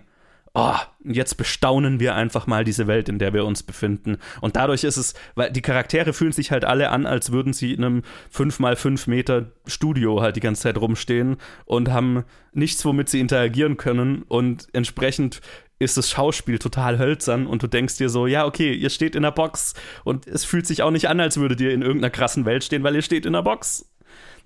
oh, 0.53 0.77
jetzt 1.03 1.35
bestaunen 1.35 1.99
wir 1.99 2.15
einfach 2.15 2.47
mal 2.47 2.63
diese 2.63 2.87
Welt, 2.87 3.09
in 3.09 3.19
der 3.19 3.33
wir 3.33 3.43
uns 3.43 3.63
befinden. 3.63 4.17
Und 4.39 4.55
dadurch 4.55 4.85
ist 4.85 4.95
es, 4.95 5.13
weil 5.35 5.51
die 5.51 5.61
Charaktere 5.61 6.13
fühlen 6.13 6.31
sich 6.31 6.51
halt 6.51 6.63
alle 6.63 6.91
an, 6.91 7.05
als 7.05 7.33
würden 7.33 7.51
sie 7.51 7.73
in 7.73 7.83
einem 7.83 8.03
5x5 8.33 9.09
Meter 9.09 9.51
Studio 9.67 10.21
halt 10.21 10.37
die 10.37 10.39
ganze 10.39 10.63
Zeit 10.63 10.77
rumstehen 10.77 11.35
und 11.65 11.91
haben 11.91 12.23
nichts, 12.53 12.85
womit 12.85 13.09
sie 13.09 13.19
interagieren 13.19 13.75
können. 13.75 14.23
Und 14.23 14.69
entsprechend 14.71 15.41
ist 15.79 15.97
das 15.97 16.09
Schauspiel 16.09 16.59
total 16.59 16.99
hölzern 16.99 17.47
und 17.47 17.61
du 17.61 17.67
denkst 17.67 17.97
dir 17.97 18.09
so, 18.09 18.27
ja, 18.27 18.45
okay, 18.45 18.73
ihr 18.73 18.89
steht 18.89 19.15
in 19.15 19.23
der 19.23 19.31
Box 19.31 19.73
und 20.03 20.25
es 20.27 20.45
fühlt 20.45 20.65
sich 20.67 20.83
auch 20.83 20.91
nicht 20.91 21.09
an, 21.09 21.19
als 21.19 21.37
würdet 21.37 21.59
ihr 21.61 21.73
in 21.73 21.81
irgendeiner 21.81 22.11
krassen 22.11 22.45
Welt 22.45 22.63
stehen, 22.63 22.83
weil 22.83 22.95
ihr 22.95 23.01
steht 23.01 23.25
in 23.25 23.33
der 23.33 23.41
Box. 23.41 23.91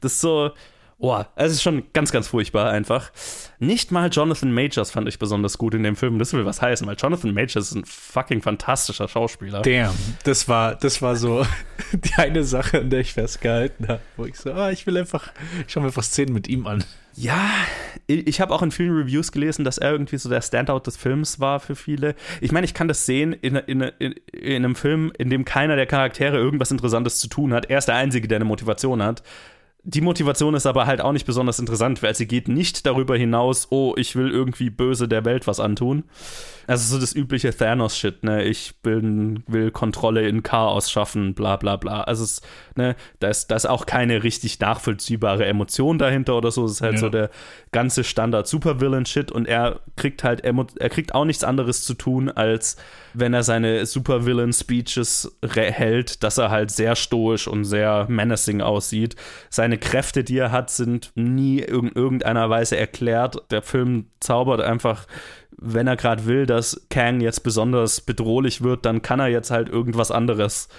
Das 0.02 0.14
ist 0.14 0.22
so, 0.22 0.52
Oh, 1.02 1.24
es 1.38 1.54
ist 1.54 1.62
schon 1.62 1.84
ganz, 1.94 2.12
ganz 2.12 2.28
furchtbar 2.28 2.72
einfach. 2.72 3.14
Nicht 3.58 3.90
mal 3.90 4.10
Jonathan 4.10 4.52
Majors 4.52 4.92
fand 4.92 5.08
ich 5.08 5.18
besonders 5.18 5.58
gut 5.58 5.74
in 5.74 5.82
dem 5.84 5.96
Film. 5.96 6.20
Das 6.20 6.34
will 6.34 6.46
was 6.46 6.62
heißen, 6.62 6.86
weil 6.86 6.98
Jonathan 6.98 7.34
Majors 7.34 7.72
ist 7.72 7.76
ein 7.76 7.86
fucking 7.86 8.42
fantastischer 8.42 9.08
Schauspieler. 9.08 9.62
Damn, 9.62 9.96
das 10.26 10.50
war, 10.50 10.76
das 10.76 11.02
war 11.02 11.16
so 11.16 11.46
die 11.94 12.14
eine 12.16 12.44
Sache, 12.44 12.80
an 12.80 12.90
der 12.90 13.00
ich 13.00 13.14
festgehalten 13.14 13.88
habe, 13.88 14.02
wo 14.18 14.26
ich 14.26 14.36
so, 14.36 14.52
ah, 14.52 14.72
ich 14.72 14.86
will 14.88 14.98
einfach, 14.98 15.32
ich 15.66 15.72
schaue 15.72 15.84
mir 15.84 15.88
einfach 15.88 16.04
Szenen 16.04 16.34
mit 16.34 16.50
ihm 16.50 16.68
an. 16.68 16.84
Ja, 17.20 17.50
ich 18.08 18.40
habe 18.40 18.54
auch 18.54 18.62
in 18.62 18.72
vielen 18.72 18.96
Reviews 18.96 19.34
gelesen, 19.34 19.66
dass 19.66 19.78
er 19.78 19.92
irgendwie 19.92 20.16
so 20.16 20.30
der 20.30 20.42
Standout 20.42 20.84
des 20.86 20.96
Films 20.96 21.42
war 21.42 21.60
für 21.60 21.76
viele. 21.76 22.16
Ich 22.40 22.54
meine, 22.54 22.64
ich 22.64 22.74
kann 22.74 22.88
das 22.88 23.06
sehen 23.06 23.34
in, 23.34 23.58
in, 23.58 23.82
in, 23.82 24.16
in 24.32 24.56
einem 24.64 24.74
Film, 24.74 25.12
in 25.18 25.30
dem 25.30 25.44
keiner 25.44 25.76
der 25.76 25.86
Charaktere 25.86 26.38
irgendwas 26.38 26.72
Interessantes 26.72 27.20
zu 27.20 27.28
tun 27.28 27.54
hat. 27.54 27.70
Er 27.70 27.80
ist 27.80 27.90
der 27.90 27.96
Einzige, 27.96 28.30
der 28.30 28.38
eine 28.38 28.46
Motivation 28.46 29.04
hat. 29.04 29.22
Die 29.84 30.02
Motivation 30.02 30.56
ist 30.56 30.66
aber 30.66 30.88
halt 30.88 31.00
auch 31.00 31.14
nicht 31.14 31.26
besonders 31.26 31.58
interessant, 31.58 32.04
weil 32.04 32.14
sie 32.14 32.28
geht 32.28 32.50
nicht 32.50 32.86
darüber 32.86 33.16
hinaus, 33.16 33.68
oh, 33.70 33.94
ich 33.96 34.16
will 34.16 34.30
irgendwie 34.30 34.70
böse 34.70 35.08
der 35.08 35.24
Welt 35.24 35.48
was 35.48 35.62
antun. 35.62 36.04
Also 36.68 36.94
so 36.94 37.02
das 37.02 37.16
übliche 37.16 37.56
Thanos-Shit, 37.56 38.24
ne? 38.24 38.44
Ich 38.44 38.76
bin, 38.84 39.42
will 39.48 39.72
Kontrolle 39.72 40.28
in 40.28 40.44
Chaos 40.44 40.92
schaffen, 40.92 41.34
bla 41.34 41.56
bla 41.56 41.78
bla. 41.78 42.02
Also 42.02 42.24
es, 42.24 42.42
ne, 42.76 42.96
da 43.20 43.30
ist, 43.30 43.48
da 43.48 43.56
ist 43.56 43.68
auch 43.68 43.88
keine 43.88 44.22
richtig 44.22 44.60
nachvollziehbare 44.60 45.46
Emotion 45.46 45.98
dahinter 45.98 46.38
oder 46.38 46.52
so. 46.52 46.66
Es 46.66 46.74
ist 46.74 46.82
halt 46.82 46.94
ja. 46.96 47.00
so 47.00 47.10
der 47.10 47.32
ganze 47.72 48.04
Standard-Supervillain-Shit 48.04 49.32
und 49.32 49.48
er 49.48 49.80
kriegt 49.96 50.24
halt, 50.24 50.42
er 50.44 50.90
kriegt 50.90 51.16
auch 51.16 51.26
nichts 51.26 51.44
anderes 51.44 51.86
zu 51.86 51.96
tun, 51.96 52.30
als 52.30 52.78
wenn 53.16 53.34
er 53.34 53.42
seine 53.42 53.88
Supervillain-Speeches 53.88 55.40
hält, 55.52 56.22
dass 56.22 56.38
er 56.38 56.52
halt 56.52 56.70
sehr 56.70 56.96
stoisch 56.96 57.48
und 57.48 57.66
sehr 57.66 58.06
menacing 58.10 58.62
aussieht. 58.62 59.16
Seine 59.70 59.78
Kräfte, 59.78 60.24
die 60.24 60.38
er 60.38 60.52
hat, 60.52 60.72
sind 60.72 61.12
nie 61.14 61.60
in 61.60 61.92
irgendeiner 61.92 62.50
Weise 62.50 62.76
erklärt. 62.76 63.44
Der 63.52 63.62
Film 63.62 64.08
zaubert 64.20 64.62
einfach 64.62 65.06
wenn 65.62 65.88
er 65.88 65.98
gerade 65.98 66.26
will, 66.26 66.46
dass 66.46 66.86
Kang 66.90 67.22
jetzt 67.22 67.42
besonders 67.42 68.02
bedrohlich 68.02 68.62
wird, 68.62 68.86
dann 68.86 69.02
kann 69.02 69.20
er 69.20 69.28
jetzt 69.28 69.52
halt 69.52 69.70
irgendwas 69.70 70.12
anderes, 70.12 70.70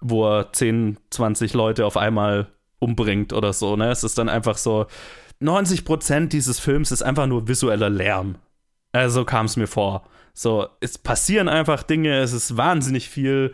wo 0.00 0.26
er 0.26 0.52
10, 0.52 0.98
20 1.10 1.52
Leute 1.54 1.84
auf 1.84 1.96
einmal 1.96 2.48
umbringt 2.78 3.32
oder 3.32 3.52
so. 3.52 3.76
Ne? 3.76 3.90
Es 3.90 4.02
ist 4.02 4.16
dann 4.18 4.28
einfach 4.28 4.56
so, 4.56 4.86
90% 5.42 6.28
dieses 6.28 6.58
Films 6.58 6.90
ist 6.90 7.02
einfach 7.02 7.26
nur 7.26 7.48
visueller 7.48 7.90
Lärm. 7.90 8.36
Also 8.92 9.24
kam 9.24 9.46
es 9.46 9.56
mir 9.56 9.66
vor. 9.66 10.06
So, 10.32 10.68
es 10.80 10.96
passieren 10.96 11.48
einfach 11.48 11.82
Dinge, 11.82 12.18
es 12.18 12.32
ist 12.32 12.56
wahnsinnig 12.56 13.08
viel 13.08 13.52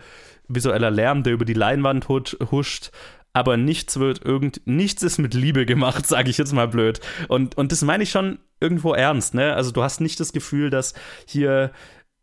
visueller 0.49 0.91
Lärm, 0.91 1.23
der 1.23 1.33
über 1.33 1.45
die 1.45 1.55
Leinwand 1.55 2.09
huscht, 2.09 2.91
aber 3.37 3.59
nichts 3.59 3.99
wird 3.99 4.25
irgend 4.25 4.63
nichts 4.65 5.03
ist 5.03 5.19
mit 5.19 5.35
Liebe 5.35 5.67
gemacht, 5.67 6.07
sage 6.09 6.31
ich 6.31 6.39
jetzt 6.39 6.55
mal 6.55 6.69
blöd. 6.69 7.01
Und 7.29 7.59
und 7.59 7.71
das 7.71 7.83
meine 7.83 8.03
ich 8.03 8.11
schon 8.11 8.39
irgendwo 8.61 8.95
ernst, 8.95 9.35
ne? 9.35 9.53
Also 9.53 9.73
du 9.73 9.83
hast 9.83 10.01
nicht 10.01 10.19
das 10.21 10.33
Gefühl, 10.33 10.71
dass 10.71 10.95
hier 11.27 11.71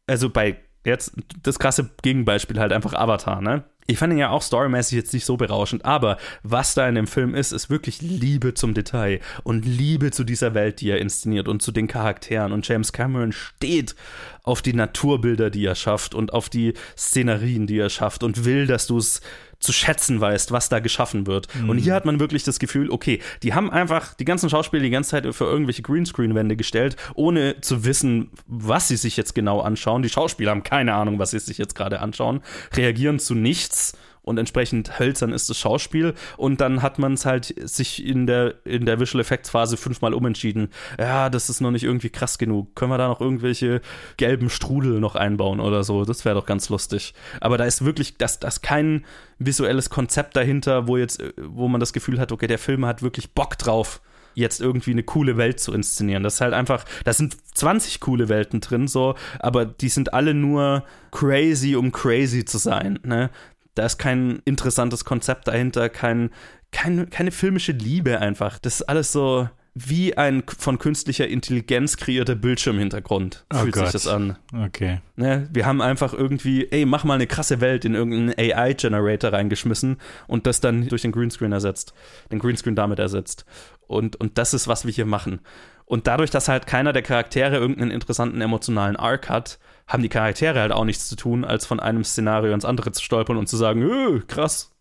also 0.08 0.32
bei 0.32 0.58
jetzt 0.84 1.14
das 1.44 1.60
krasse 1.60 1.92
Gegenbeispiel 2.02 2.60
halt 2.60 2.74
einfach 2.74 2.94
Avatar, 2.94 3.42
ne? 3.42 3.64
Ich 3.86 4.00
fand 4.00 4.14
ihn 4.14 4.18
ja 4.18 4.30
auch 4.30 4.42
storymäßig 4.42 4.96
jetzt 4.96 5.14
nicht 5.14 5.26
so 5.26 5.38
berauschend, 5.38 5.86
aber 5.86 6.18
was 6.42 6.74
da 6.74 6.88
in 6.88 6.96
dem 6.96 7.06
Film 7.06 7.36
ist, 7.36 7.52
ist 7.52 7.70
wirklich 7.70 8.02
Liebe 8.02 8.56
zum 8.56 8.74
Detail 8.74 9.20
und 9.44 9.66
Liebe 9.66 10.10
zu 10.12 10.24
dieser 10.24 10.54
Welt, 10.54 10.82
die 10.82 10.90
er 10.90 11.00
inszeniert 11.00 11.48
und 11.48 11.62
zu 11.62 11.72
den 11.72 11.88
Charakteren. 11.88 12.54
Und 12.54 12.68
James 12.68 12.94
Cameron 12.94 13.34
steht 13.34 13.96
auf 14.42 14.62
die 14.62 14.74
Naturbilder, 14.74 15.50
die 15.50 15.66
er 15.66 15.76
schafft 15.76 16.16
und 16.16 16.32
auf 16.32 16.50
die 16.50 16.74
Szenerien, 16.98 17.68
die 17.68 17.78
er 17.78 17.90
schafft 17.90 18.24
und 18.24 18.46
will, 18.46 18.68
dass 18.68 18.88
du 18.88 18.98
es 18.98 19.20
zu 19.64 19.74
schätzen 19.74 20.22
weißt, 20.22 20.52
was 20.52 20.70
da 20.70 20.80
geschaffen 20.80 21.28
wird. 21.28 21.48
Mhm. 21.56 21.70
Und 21.70 21.78
hier 21.78 21.94
hat 21.94 22.06
man 22.06 22.20
wirklich 22.20 22.44
das 22.44 22.60
Gefühl, 22.60 22.90
okay, 22.90 23.20
die 23.42 23.54
haben 23.54 23.72
einfach 23.72 24.14
die 24.14 24.26
ganzen 24.26 24.50
Schauspieler 24.50 24.84
die 24.84 24.90
ganze 24.90 25.12
Zeit 25.12 25.34
für 25.34 25.46
irgendwelche 25.46 25.82
Greenscreen-Wände 25.82 26.56
gestellt, 26.56 26.96
ohne 27.16 27.62
zu 27.62 27.86
wissen, 27.86 28.30
was 28.46 28.88
sie 28.88 28.98
sich 28.98 29.18
jetzt 29.18 29.34
genau 29.34 29.62
anschauen. 29.62 30.04
Die 30.04 30.10
Schauspieler 30.10 30.52
haben 30.52 30.64
keine 30.64 30.94
Ahnung, 30.94 31.20
was 31.20 31.32
sie 31.32 31.40
sich 31.40 31.58
jetzt 31.58 31.76
gerade 31.76 32.00
anschauen, 32.00 32.42
reagieren 32.76 33.20
zu 33.20 33.36
nichts 33.36 33.94
und 34.24 34.38
entsprechend 34.38 35.00
hölzern 35.00 35.34
ist 35.34 35.50
das 35.50 35.58
Schauspiel 35.58 36.14
und 36.38 36.62
dann 36.62 36.82
hat 36.82 36.98
man 36.98 37.14
es 37.14 37.26
halt 37.26 37.54
sich 37.70 38.06
in 38.06 38.26
der, 38.26 38.56
in 38.66 38.86
der 38.86 39.00
Visual 39.00 39.22
Effects 39.22 39.50
Phase 39.50 39.78
fünfmal 39.78 40.14
umentschieden. 40.14 40.70
Ja, 40.98 41.30
das 41.30 41.50
ist 41.50 41.62
noch 41.62 41.72
nicht 41.72 41.84
irgendwie 41.84 42.10
krass 42.10 42.38
genug. 42.38 42.76
Können 42.76 42.92
wir 42.92 42.98
da 42.98 43.08
noch 43.08 43.22
irgendwelche 43.22 43.82
gelben 44.18 44.50
Strudel 44.50 45.00
noch 45.00 45.16
einbauen 45.16 45.60
oder 45.60 45.84
so? 45.84 46.06
Das 46.06 46.26
wäre 46.26 46.36
doch 46.36 46.46
ganz 46.46 46.70
lustig. 46.70 47.14
Aber 47.42 47.58
da 47.58 47.66
ist 47.66 47.86
wirklich, 47.86 48.18
das, 48.18 48.40
das 48.40 48.62
kein 48.62 49.06
visuelles 49.40 49.90
Konzept 49.90 50.36
dahinter, 50.36 50.88
wo 50.88 50.98
jetzt, 50.98 51.22
wo 51.38 51.68
man 51.68 51.80
das 51.80 51.94
Gefühl 51.94 52.20
hat, 52.20 52.32
okay, 52.32 52.48
der 52.48 52.60
Film 52.60 52.86
hat 52.86 53.04
wirklich 53.04 53.32
Bock 53.32 53.58
drauf 53.58 54.02
jetzt 54.36 54.62
irgendwie 54.62 54.92
eine 54.92 55.04
coole 55.04 55.38
Welt 55.38 55.60
zu 55.60 55.74
inszenieren. 55.74 56.24
Das 56.24 56.36
ist 56.36 56.42
halt 56.42 56.54
einfach, 56.54 56.86
da 57.04 57.14
sind 57.14 57.38
20 57.54 58.00
coole 58.00 58.30
Welten 58.30 58.62
drin, 58.62 58.88
so, 58.88 59.16
aber 59.40 59.66
die 59.66 59.90
sind 59.90 60.14
alle 60.14 60.34
nur 60.34 60.84
crazy, 61.12 61.76
um 61.76 61.92
crazy 61.92 62.46
zu 62.46 62.58
sein. 62.58 63.00
Ne? 63.04 63.30
Da 63.76 63.86
ist 63.86 63.98
kein 63.98 64.42
interessantes 64.46 65.06
Konzept 65.06 65.48
dahinter, 65.48 65.90
kein, 65.90 66.30
kein, 66.72 67.10
keine 67.10 67.32
filmische 67.32 67.72
Liebe 67.72 68.20
einfach. 68.20 68.60
Das 68.60 68.76
ist 68.76 68.84
alles 68.84 69.12
so 69.12 69.48
wie 69.76 70.16
ein 70.18 70.44
von 70.46 70.78
künstlicher 70.78 71.28
Intelligenz 71.28 71.98
kreierter 71.98 72.36
Bildschirmhintergrund. 72.36 73.46
Oh 73.52 73.58
fühlt 73.58 73.74
Gott. 73.74 73.86
sich 73.86 73.94
das 73.94 74.08
an. 74.08 74.38
Okay. 74.54 75.00
Ne, 75.16 75.50
wir 75.52 75.66
haben 75.66 75.82
einfach 75.82 76.14
irgendwie, 76.14 76.68
ey, 76.70 76.86
mach 76.86 77.04
mal 77.04 77.16
eine 77.16 77.26
krasse 77.26 77.60
Welt 77.60 77.84
in 77.84 77.96
irgendeinen 77.96 78.34
AI-Generator 78.38 79.34
reingeschmissen 79.34 79.98
und 80.28 80.46
das 80.46 80.62
dann 80.62 80.88
durch 80.90 81.02
den 81.02 81.12
Greenscreen 81.12 81.52
ersetzt. 81.52 81.94
Den 82.32 82.40
Greenscreen 82.40 82.76
damit 82.76 83.00
ersetzt. 83.00 83.46
Und, 83.88 84.16
und 84.16 84.38
das 84.38 84.54
ist, 84.54 84.68
was 84.68 84.86
wir 84.86 84.94
hier 84.94 85.06
machen. 85.06 85.40
Und 85.86 86.06
dadurch, 86.08 86.30
dass 86.30 86.48
halt 86.48 86.68
keiner 86.68 86.94
der 86.94 87.02
Charaktere 87.02 87.58
irgendeinen 87.58 87.92
interessanten 87.92 88.42
emotionalen 88.42 88.96
Arc 88.96 89.30
hat, 89.30 89.60
haben 89.88 90.04
die 90.04 90.10
Charaktere 90.10 90.60
halt 90.60 90.72
auch 90.72 90.86
nichts 90.86 91.08
zu 91.08 91.16
tun, 91.16 91.46
als 91.46 91.66
von 91.66 91.80
einem 91.80 92.04
Szenario 92.04 92.54
ins 92.54 92.66
andere 92.66 92.92
zu 92.92 93.04
stolpern 93.04 93.38
und 93.38 93.48
zu 93.48 93.58
sagen, 93.58 93.82
öh, 93.82 94.22
krass. 94.28 94.72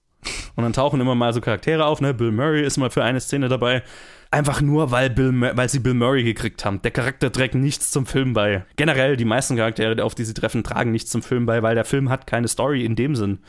Und 0.54 0.62
dann 0.62 0.72
tauchen 0.72 1.00
immer 1.00 1.14
mal 1.14 1.32
so 1.32 1.40
Charaktere 1.40 1.84
auf, 1.84 2.00
ne? 2.00 2.14
Bill 2.14 2.30
Murray 2.30 2.64
ist 2.64 2.76
mal 2.76 2.90
für 2.90 3.02
eine 3.02 3.20
Szene 3.20 3.48
dabei. 3.48 3.82
Einfach 4.30 4.62
nur, 4.62 4.90
weil, 4.90 5.10
Bill, 5.10 5.52
weil 5.54 5.68
sie 5.68 5.80
Bill 5.80 5.94
Murray 5.94 6.22
gekriegt 6.22 6.64
haben. 6.64 6.80
Der 6.80 6.90
Charakter 6.90 7.30
trägt 7.30 7.54
nichts 7.54 7.90
zum 7.90 8.06
Film 8.06 8.32
bei. 8.32 8.64
Generell, 8.76 9.16
die 9.16 9.24
meisten 9.24 9.56
Charaktere, 9.56 10.02
auf 10.02 10.14
die 10.14 10.24
sie 10.24 10.32
treffen, 10.32 10.64
tragen 10.64 10.90
nichts 10.90 11.10
zum 11.10 11.22
Film 11.22 11.44
bei, 11.44 11.62
weil 11.62 11.74
der 11.74 11.84
Film 11.84 12.08
hat 12.08 12.26
keine 12.26 12.48
Story 12.48 12.84
in 12.84 12.96
dem 12.96 13.14
Sinn. 13.14 13.40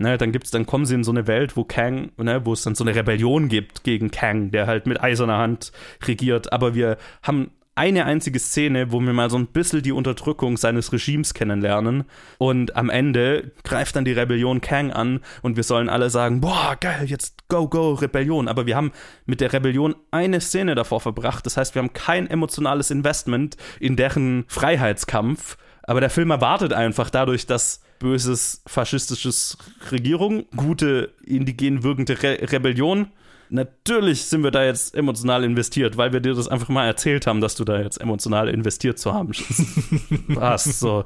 Ne, 0.00 0.16
dann 0.16 0.30
gibt's, 0.30 0.52
dann 0.52 0.64
kommen 0.64 0.86
sie 0.86 0.94
in 0.94 1.02
so 1.02 1.10
eine 1.10 1.26
Welt, 1.26 1.56
wo 1.56 1.64
Kang, 1.64 2.12
ne, 2.18 2.46
wo 2.46 2.52
es 2.52 2.62
dann 2.62 2.76
so 2.76 2.84
eine 2.84 2.94
Rebellion 2.94 3.48
gibt 3.48 3.82
gegen 3.82 4.12
Kang, 4.12 4.52
der 4.52 4.68
halt 4.68 4.86
mit 4.86 5.02
eiserner 5.02 5.38
Hand 5.38 5.72
regiert. 6.06 6.52
Aber 6.52 6.76
wir 6.76 6.98
haben 7.20 7.50
eine 7.78 8.06
einzige 8.06 8.40
Szene, 8.40 8.90
wo 8.90 9.00
wir 9.00 9.12
mal 9.12 9.30
so 9.30 9.38
ein 9.38 9.46
bisschen 9.46 9.82
die 9.82 9.92
Unterdrückung 9.92 10.56
seines 10.56 10.92
Regimes 10.92 11.32
kennenlernen. 11.32 12.04
Und 12.36 12.74
am 12.74 12.90
Ende 12.90 13.52
greift 13.62 13.94
dann 13.94 14.04
die 14.04 14.12
Rebellion 14.12 14.60
Kang 14.60 14.90
an 14.90 15.20
und 15.42 15.56
wir 15.56 15.62
sollen 15.62 15.88
alle 15.88 16.10
sagen, 16.10 16.40
boah, 16.40 16.76
geil, 16.80 17.04
jetzt 17.06 17.48
go, 17.48 17.68
go, 17.68 17.92
Rebellion. 17.92 18.48
Aber 18.48 18.66
wir 18.66 18.74
haben 18.74 18.90
mit 19.26 19.40
der 19.40 19.52
Rebellion 19.52 19.94
eine 20.10 20.40
Szene 20.40 20.74
davor 20.74 21.00
verbracht. 21.00 21.46
Das 21.46 21.56
heißt, 21.56 21.76
wir 21.76 21.82
haben 21.82 21.92
kein 21.92 22.28
emotionales 22.28 22.90
Investment 22.90 23.56
in 23.78 23.94
deren 23.94 24.44
Freiheitskampf. 24.48 25.56
Aber 25.84 26.00
der 26.00 26.10
Film 26.10 26.32
erwartet 26.32 26.72
einfach 26.72 27.10
dadurch, 27.10 27.46
dass 27.46 27.80
böses 28.00 28.62
faschistisches 28.66 29.56
Regierung, 29.92 30.46
gute 30.56 31.14
indigen 31.24 31.84
wirkende 31.84 32.20
Re 32.22 32.38
Rebellion 32.50 33.12
Natürlich 33.50 34.24
sind 34.24 34.42
wir 34.42 34.50
da 34.50 34.64
jetzt 34.64 34.94
emotional 34.94 35.44
investiert, 35.44 35.96
weil 35.96 36.12
wir 36.12 36.20
dir 36.20 36.34
das 36.34 36.48
einfach 36.48 36.68
mal 36.68 36.86
erzählt 36.86 37.26
haben, 37.26 37.40
dass 37.40 37.54
du 37.54 37.64
da 37.64 37.80
jetzt 37.80 38.00
emotional 38.00 38.48
investiert 38.48 38.98
zu 38.98 39.14
haben. 39.14 39.32
Was 40.28 40.64
so. 40.64 41.04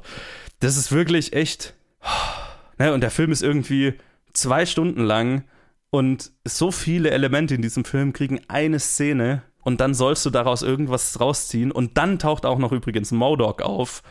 Das 0.59 0.77
ist 0.77 0.91
wirklich 0.91 1.33
echt. 1.33 1.73
Ne, 2.77 2.93
und 2.93 3.01
der 3.01 3.11
Film 3.11 3.31
ist 3.31 3.43
irgendwie 3.43 3.93
zwei 4.33 4.65
Stunden 4.65 5.03
lang 5.03 5.43
und 5.89 6.31
so 6.43 6.71
viele 6.71 7.11
Elemente 7.11 7.55
in 7.55 7.61
diesem 7.61 7.85
Film 7.85 8.13
kriegen 8.13 8.41
eine 8.47 8.79
Szene 8.79 9.43
und 9.61 9.79
dann 9.79 9.93
sollst 9.93 10.25
du 10.25 10.29
daraus 10.29 10.61
irgendwas 10.61 11.19
rausziehen 11.19 11.71
und 11.71 11.97
dann 11.97 12.19
taucht 12.19 12.45
auch 12.45 12.57
noch 12.57 12.71
übrigens 12.71 13.11
Modok 13.11 13.61
auf, 13.61 14.01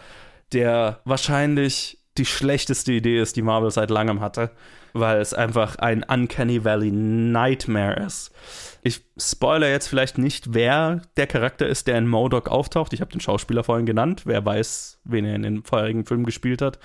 der 0.53 1.01
wahrscheinlich 1.05 1.99
die 2.18 2.24
schlechteste 2.24 2.93
Idee 2.93 3.20
ist, 3.20 3.37
die 3.37 3.43
Marvel 3.43 3.70
seit 3.70 3.91
langem 3.91 4.20
hatte 4.20 4.53
weil 4.93 5.20
es 5.20 5.34
einfach 5.34 5.76
ein 5.76 6.03
Uncanny 6.03 6.64
Valley 6.64 6.90
Nightmare 6.90 8.05
ist. 8.05 8.30
Ich 8.82 9.03
spoilere 9.16 9.70
jetzt 9.70 9.86
vielleicht 9.86 10.18
nicht, 10.18 10.55
wer 10.55 11.03
der 11.16 11.26
Charakter 11.26 11.66
ist, 11.66 11.86
der 11.86 11.99
in 11.99 12.09
Modok 12.09 12.49
auftaucht. 12.49 12.93
Ich 12.93 13.01
habe 13.01 13.12
den 13.12 13.20
Schauspieler 13.20 13.64
vorhin 13.64 13.86
genannt. 13.86 14.22
Wer 14.24 14.45
weiß, 14.45 15.01
wen 15.05 15.24
er 15.24 15.36
in 15.36 15.43
den 15.43 15.62
vorherigen 15.62 16.05
Filmen 16.05 16.24
gespielt 16.24 16.62
hat, 16.62 16.78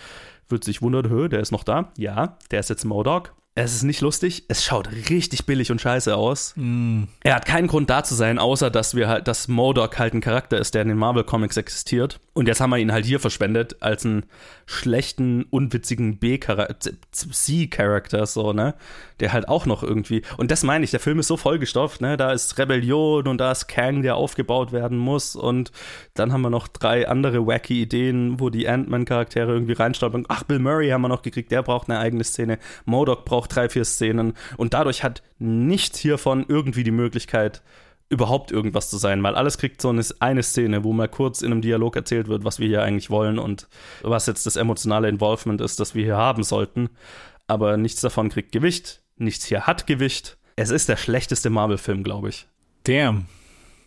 wird 0.50 0.64
sich 0.64 0.82
wundern, 0.82 1.10
Hö, 1.10 1.28
der 1.30 1.40
ist 1.40 1.52
noch 1.52 1.64
da. 1.64 1.92
Ja, 1.98 2.38
der 2.52 2.60
ist 2.60 2.70
jetzt 2.70 2.86
Modok. 2.86 3.34
Es 3.60 3.74
ist 3.74 3.82
nicht 3.82 4.02
lustig, 4.02 4.44
es 4.50 4.64
schaut 4.64 4.88
richtig 5.10 5.48
billig 5.48 5.72
und 5.72 5.82
scheiße 5.82 6.16
aus. 6.16 6.54
Mm. 6.56 7.06
Er 7.24 7.34
hat 7.34 7.48
keinen 7.48 7.66
Grund 7.66 7.90
da 7.90 8.04
zu 8.04 8.14
sein, 8.14 8.38
außer 8.38 8.70
dass 8.70 8.94
wir 8.94 9.08
halt, 9.08 9.28
dass 9.28 9.48
Modok 9.48 9.98
halt 9.98 10.14
ein 10.14 10.22
Charakter 10.22 10.60
ist, 10.60 10.76
der 10.76 10.84
in 10.84 10.90
den 10.90 10.98
Marvel 10.98 11.24
Comics 11.24 11.58
existiert 11.58 12.20
Und 12.38 12.48
jetzt 12.48 12.62
haben 12.62 12.70
wir 12.70 12.78
ihn 12.78 12.92
halt 12.92 13.04
hier 13.04 13.20
verschwendet 13.20 13.78
als 13.80 14.06
einen 14.06 14.28
schlechten, 14.68 15.46
unwitzigen 15.50 16.20
B-C-Charakter, 16.20 18.28
so, 18.28 18.54
ne? 18.54 18.76
Der 19.20 19.34
halt 19.34 19.48
auch 19.48 19.66
noch 19.66 19.82
irgendwie. 19.82 20.22
Und 20.38 20.52
das 20.52 20.62
meine 20.62 20.86
ich, 20.86 20.92
der 20.92 21.00
Film 21.00 21.18
ist 21.18 21.30
so 21.30 21.36
vollgestopft, 21.36 22.00
ne? 22.00 22.16
Da 22.16 22.32
ist 22.32 22.60
Rebellion 22.60 23.28
und 23.28 23.40
da 23.40 23.52
ist 23.52 23.68
Kang, 23.68 24.04
der 24.04 24.18
aufgebaut 24.18 24.72
werden 24.72 25.00
muss. 25.00 25.36
Und 25.36 25.72
dann 26.14 26.32
haben 26.32 26.44
wir 26.44 26.52
noch 26.52 26.68
drei 26.68 27.08
andere 27.08 27.48
wacky 27.48 27.82
Ideen, 27.82 28.40
wo 28.40 28.52
die 28.52 28.70
Ant-Man-Charaktere 28.70 29.52
irgendwie 29.52 29.74
reinstolpern. 29.74 30.26
Ach, 30.28 30.44
Bill 30.44 30.60
Murray 30.60 30.90
haben 30.90 31.02
wir 31.02 31.08
noch 31.08 31.24
gekriegt, 31.24 31.52
der 31.52 31.64
braucht 31.64 31.90
eine 31.90 31.98
eigene 31.98 32.24
Szene. 32.24 32.60
Modok 32.86 33.26
braucht 33.26 33.56
drei, 33.56 33.68
vier 33.68 33.84
Szenen. 33.84 34.36
Und 34.58 34.76
dadurch 34.76 35.04
hat 35.04 35.24
nichts 35.40 35.98
hiervon 35.98 36.46
irgendwie 36.48 36.84
die 36.84 36.92
Möglichkeit, 36.92 37.64
überhaupt 38.10 38.52
irgendwas 38.52 38.90
zu 38.90 38.98
sein, 38.98 39.22
weil 39.24 39.36
alles 39.36 39.58
kriegt 39.58 39.82
so 39.82 39.90
eine, 39.90 40.04
eine 40.20 40.44
Szene, 40.44 40.84
wo 40.84 40.94
mal 40.94 41.10
kurz 41.10 41.42
in 41.42 41.52
einem 41.52 41.62
Dialog 41.62 41.96
erzählt 41.96 42.28
wird, 42.28 42.44
was 42.44 42.60
wir 42.60 42.68
hier 42.68 42.84
eigentlich 42.84 43.10
wollen 43.10 43.38
und 43.38 43.68
was 44.02 44.28
jetzt 44.28 44.46
das 44.46 44.56
emotionale 44.56 45.10
Involvement 45.10 45.60
ist, 45.62 45.80
das 45.80 45.94
wir 45.94 46.04
hier 46.04 46.18
haben 46.18 46.44
sollten. 46.44 46.90
Aber 47.48 47.78
nichts 47.78 48.02
davon 48.02 48.30
kriegt 48.30 48.52
Gewicht, 48.52 49.02
nichts 49.18 49.46
hier 49.46 49.68
hat 49.68 49.88
Gewicht. 49.88 50.38
Es 50.56 50.70
ist 50.70 50.90
der 50.90 50.98
schlechteste 50.98 51.50
Marvel-Film, 51.50 52.04
glaube 52.04 52.30
ich. 52.30 52.48
Damn. 52.84 53.26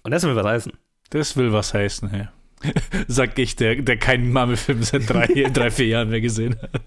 Und 0.03 0.11
das 0.13 0.25
will 0.25 0.37
was 0.37 0.47
heißen. 0.47 0.73
Das 1.11 1.37
will 1.37 1.53
was 1.53 1.75
heißen, 1.75 2.11
hey. 2.11 2.29
Sag 3.09 3.39
ich, 3.39 3.57
der, 3.57 3.77
der 3.77 3.97
keinen 3.97 4.33
Marvel-Film 4.33 4.83
seit 4.83 5.09
drei, 5.09 5.27
drei, 5.53 5.71
vier 5.71 5.87
Jahren 5.87 6.11
mehr 6.11 6.21
gesehen 6.21 6.57
hat. 6.61 6.83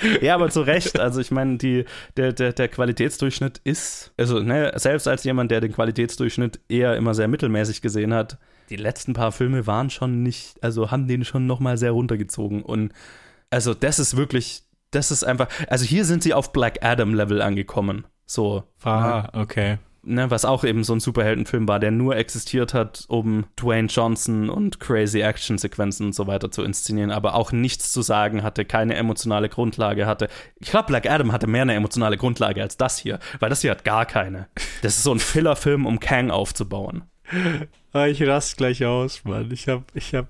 Ja, 0.20 0.34
aber 0.34 0.50
zu 0.50 0.62
Recht. 0.62 0.98
Also 0.98 1.20
ich 1.20 1.30
meine, 1.30 1.58
die, 1.58 1.84
der, 2.16 2.32
der, 2.32 2.52
der 2.52 2.68
Qualitätsdurchschnitt 2.68 3.60
ist, 3.64 4.12
also 4.16 4.40
ne, 4.40 4.72
selbst 4.76 5.08
als 5.08 5.24
jemand, 5.24 5.50
der 5.50 5.60
den 5.60 5.72
Qualitätsdurchschnitt 5.72 6.60
eher 6.68 6.96
immer 6.96 7.14
sehr 7.14 7.28
mittelmäßig 7.28 7.82
gesehen 7.82 8.14
hat, 8.14 8.38
die 8.70 8.76
letzten 8.76 9.12
paar 9.12 9.32
Filme 9.32 9.66
waren 9.66 9.90
schon 9.90 10.22
nicht, 10.22 10.62
also 10.62 10.90
haben 10.90 11.06
den 11.06 11.24
schon 11.24 11.46
nochmal 11.46 11.78
sehr 11.78 11.92
runtergezogen. 11.92 12.62
Und 12.62 12.92
also 13.50 13.74
das 13.74 13.98
ist 13.98 14.16
wirklich, 14.16 14.62
das 14.90 15.10
ist 15.10 15.24
einfach, 15.24 15.48
also 15.68 15.84
hier 15.84 16.04
sind 16.04 16.22
sie 16.22 16.34
auf 16.34 16.52
Black 16.52 16.84
Adam-Level 16.84 17.42
angekommen. 17.42 18.06
So. 18.26 18.64
Ah, 18.82 19.28
okay 19.32 19.78
ne, 20.06 20.30
was 20.30 20.44
auch 20.44 20.64
eben 20.64 20.84
so 20.84 20.94
ein 20.94 21.00
Superheldenfilm 21.00 21.68
war, 21.68 21.78
der 21.78 21.90
nur 21.90 22.16
existiert 22.16 22.72
hat, 22.72 23.04
um 23.08 23.44
Dwayne 23.56 23.88
Johnson 23.88 24.48
und 24.48 24.80
crazy 24.80 25.20
Action-Sequenzen 25.20 26.06
und 26.06 26.14
so 26.14 26.26
weiter 26.26 26.50
zu 26.50 26.62
inszenieren, 26.62 27.10
aber 27.10 27.34
auch 27.34 27.52
nichts 27.52 27.92
zu 27.92 28.02
sagen 28.02 28.42
hatte, 28.42 28.64
keine 28.64 28.94
emotionale 28.94 29.48
Grundlage 29.48 30.06
hatte. 30.06 30.28
Ich 30.58 30.70
glaube, 30.70 30.86
Black 30.86 31.10
Adam 31.10 31.32
hatte 31.32 31.46
mehr 31.46 31.62
eine 31.62 31.74
emotionale 31.74 32.16
Grundlage 32.16 32.62
als 32.62 32.76
das 32.76 32.98
hier, 32.98 33.18
weil 33.40 33.50
das 33.50 33.60
hier 33.60 33.72
hat 33.72 33.84
gar 33.84 34.06
keine. 34.06 34.48
Das 34.82 34.96
ist 34.96 35.02
so 35.02 35.12
ein 35.12 35.18
Filler-Film, 35.18 35.84
um 35.86 36.00
Kang 36.00 36.30
aufzubauen. 36.30 37.04
Ah, 37.92 38.06
ich 38.06 38.22
rast 38.22 38.56
gleich 38.56 38.84
aus, 38.84 39.24
Mann. 39.24 39.50
Ich 39.50 39.68
hab, 39.68 39.84
ich 39.94 40.14
hab, 40.14 40.28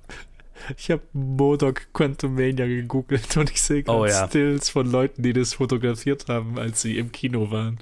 ich 0.76 0.90
habe 0.90 1.02
Modok 1.12 1.92
Quantumania 1.92 2.66
gegoogelt 2.66 3.36
und 3.36 3.50
ich 3.50 3.60
sehe 3.60 3.82
gerade 3.82 3.98
oh, 3.98 4.06
ja. 4.06 4.26
Stills 4.28 4.70
von 4.70 4.90
Leuten, 4.90 5.22
die 5.22 5.32
das 5.32 5.54
fotografiert 5.54 6.28
haben, 6.28 6.58
als 6.58 6.80
sie 6.82 6.96
im 6.96 7.12
Kino 7.12 7.50
waren. 7.50 7.78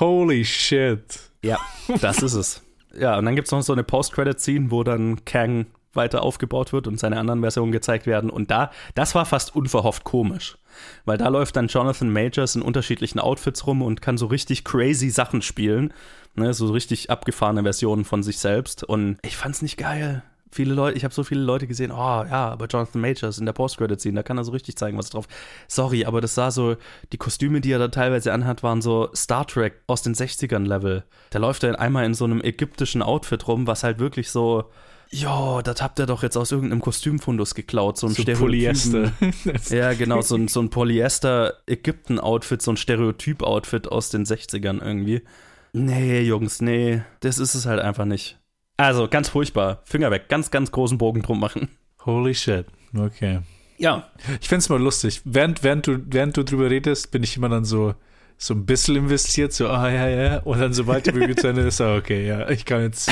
Holy 0.00 0.44
shit. 0.44 1.20
Ja, 1.42 1.58
das 2.00 2.22
ist 2.22 2.34
es. 2.34 2.62
Ja, 2.98 3.18
und 3.18 3.24
dann 3.24 3.36
gibt 3.36 3.48
es 3.48 3.52
noch 3.52 3.62
so 3.62 3.72
eine 3.72 3.84
Post-Credit-Scene, 3.84 4.70
wo 4.70 4.82
dann 4.82 5.24
Kang 5.24 5.66
weiter 5.94 6.22
aufgebaut 6.22 6.72
wird 6.72 6.86
und 6.86 6.98
seine 6.98 7.18
anderen 7.18 7.40
Versionen 7.40 7.72
gezeigt 7.72 8.06
werden. 8.06 8.30
Und 8.30 8.50
da, 8.50 8.70
das 8.94 9.14
war 9.14 9.26
fast 9.26 9.54
unverhofft 9.54 10.04
komisch. 10.04 10.58
Weil 11.04 11.18
da 11.18 11.28
läuft 11.28 11.56
dann 11.56 11.68
Jonathan 11.68 12.10
Majors 12.10 12.54
in 12.54 12.62
unterschiedlichen 12.62 13.18
Outfits 13.18 13.66
rum 13.66 13.82
und 13.82 14.00
kann 14.02 14.18
so 14.18 14.26
richtig 14.26 14.64
crazy 14.64 15.10
Sachen 15.10 15.42
spielen. 15.42 15.92
Ne, 16.34 16.54
so 16.54 16.70
richtig 16.70 17.10
abgefahrene 17.10 17.62
Versionen 17.62 18.04
von 18.04 18.22
sich 18.22 18.38
selbst. 18.38 18.84
Und 18.84 19.18
ich 19.22 19.36
fand's 19.36 19.62
nicht 19.62 19.76
geil 19.76 20.22
viele 20.50 20.74
Leute, 20.74 20.96
ich 20.96 21.04
habe 21.04 21.14
so 21.14 21.24
viele 21.24 21.40
Leute 21.40 21.66
gesehen, 21.66 21.90
oh 21.90 21.94
ja, 21.94 22.50
aber 22.50 22.66
Jonathan 22.66 23.00
Majors 23.00 23.38
in 23.38 23.46
der 23.46 23.52
Post-Credit-Scene, 23.52 24.14
da 24.14 24.22
kann 24.22 24.38
er 24.38 24.44
so 24.44 24.52
richtig 24.52 24.76
zeigen, 24.76 24.98
was 24.98 25.10
drauf. 25.10 25.26
Sorry, 25.66 26.04
aber 26.04 26.20
das 26.20 26.34
sah 26.34 26.50
so, 26.50 26.76
die 27.12 27.18
Kostüme, 27.18 27.60
die 27.60 27.72
er 27.72 27.78
da 27.78 27.88
teilweise 27.88 28.32
anhat, 28.32 28.62
waren 28.62 28.82
so 28.82 29.10
Star 29.14 29.46
Trek 29.46 29.80
aus 29.86 30.02
den 30.02 30.14
60ern 30.14 30.66
Level. 30.66 31.04
Da 31.30 31.38
läuft 31.38 31.64
er 31.64 31.78
einmal 31.78 32.04
in 32.04 32.14
so 32.14 32.24
einem 32.24 32.40
ägyptischen 32.40 33.02
Outfit 33.02 33.46
rum, 33.48 33.66
was 33.66 33.82
halt 33.82 33.98
wirklich 33.98 34.30
so, 34.30 34.64
ja, 35.10 35.62
das 35.62 35.80
habt 35.80 35.98
ihr 35.98 36.06
doch 36.06 36.22
jetzt 36.22 36.36
aus 36.36 36.52
irgendeinem 36.52 36.82
Kostümfundus 36.82 37.54
geklaut, 37.54 37.96
so 37.96 38.06
ein 38.08 38.14
so 38.14 38.24
Polyester. 38.24 39.12
ja, 39.70 39.94
genau, 39.94 40.20
so 40.20 40.36
ein, 40.36 40.48
so 40.48 40.60
ein 40.60 40.68
Polyester-Ägypten-Outfit, 40.70 42.60
so 42.60 42.72
ein 42.72 42.76
Stereotyp-Outfit 42.76 43.88
aus 43.88 44.10
den 44.10 44.26
60ern 44.26 44.82
irgendwie. 44.84 45.22
Nee, 45.72 46.20
Jungs, 46.22 46.60
nee, 46.60 47.02
das 47.20 47.38
ist 47.38 47.54
es 47.54 47.64
halt 47.64 47.80
einfach 47.80 48.04
nicht. 48.04 48.38
Also 48.78 49.08
ganz 49.08 49.28
furchtbar. 49.28 49.82
Finger 49.84 50.10
weg. 50.10 50.28
Ganz, 50.28 50.50
ganz 50.50 50.70
großen 50.70 50.98
Bogen 50.98 51.20
drum 51.20 51.40
machen. 51.40 51.68
Holy 52.06 52.34
shit. 52.34 52.64
Okay. 52.96 53.40
Ja. 53.76 54.08
Ich 54.40 54.48
find's 54.48 54.68
mal 54.68 54.80
lustig. 54.80 55.20
Während, 55.24 55.64
während, 55.64 55.86
du, 55.88 55.98
während 56.06 56.36
du 56.36 56.44
drüber 56.44 56.70
redest, 56.70 57.10
bin 57.10 57.24
ich 57.24 57.36
immer 57.36 57.48
dann 57.48 57.64
so, 57.64 57.94
so 58.36 58.54
ein 58.54 58.66
bisschen 58.66 58.94
investiert, 58.94 59.52
so, 59.52 59.66
ah 59.66 59.90
ja, 59.90 60.08
ja. 60.08 60.38
Und 60.38 60.60
dann, 60.60 60.72
sobald 60.72 61.06
die 61.06 61.10
Review 61.10 61.34
zu 61.34 61.48
Ende 61.48 61.62
ist, 61.62 61.80
ah, 61.80 61.96
okay, 61.96 62.24
ja, 62.24 62.48
ich 62.50 62.64
kann 62.64 62.82
jetzt 62.82 63.08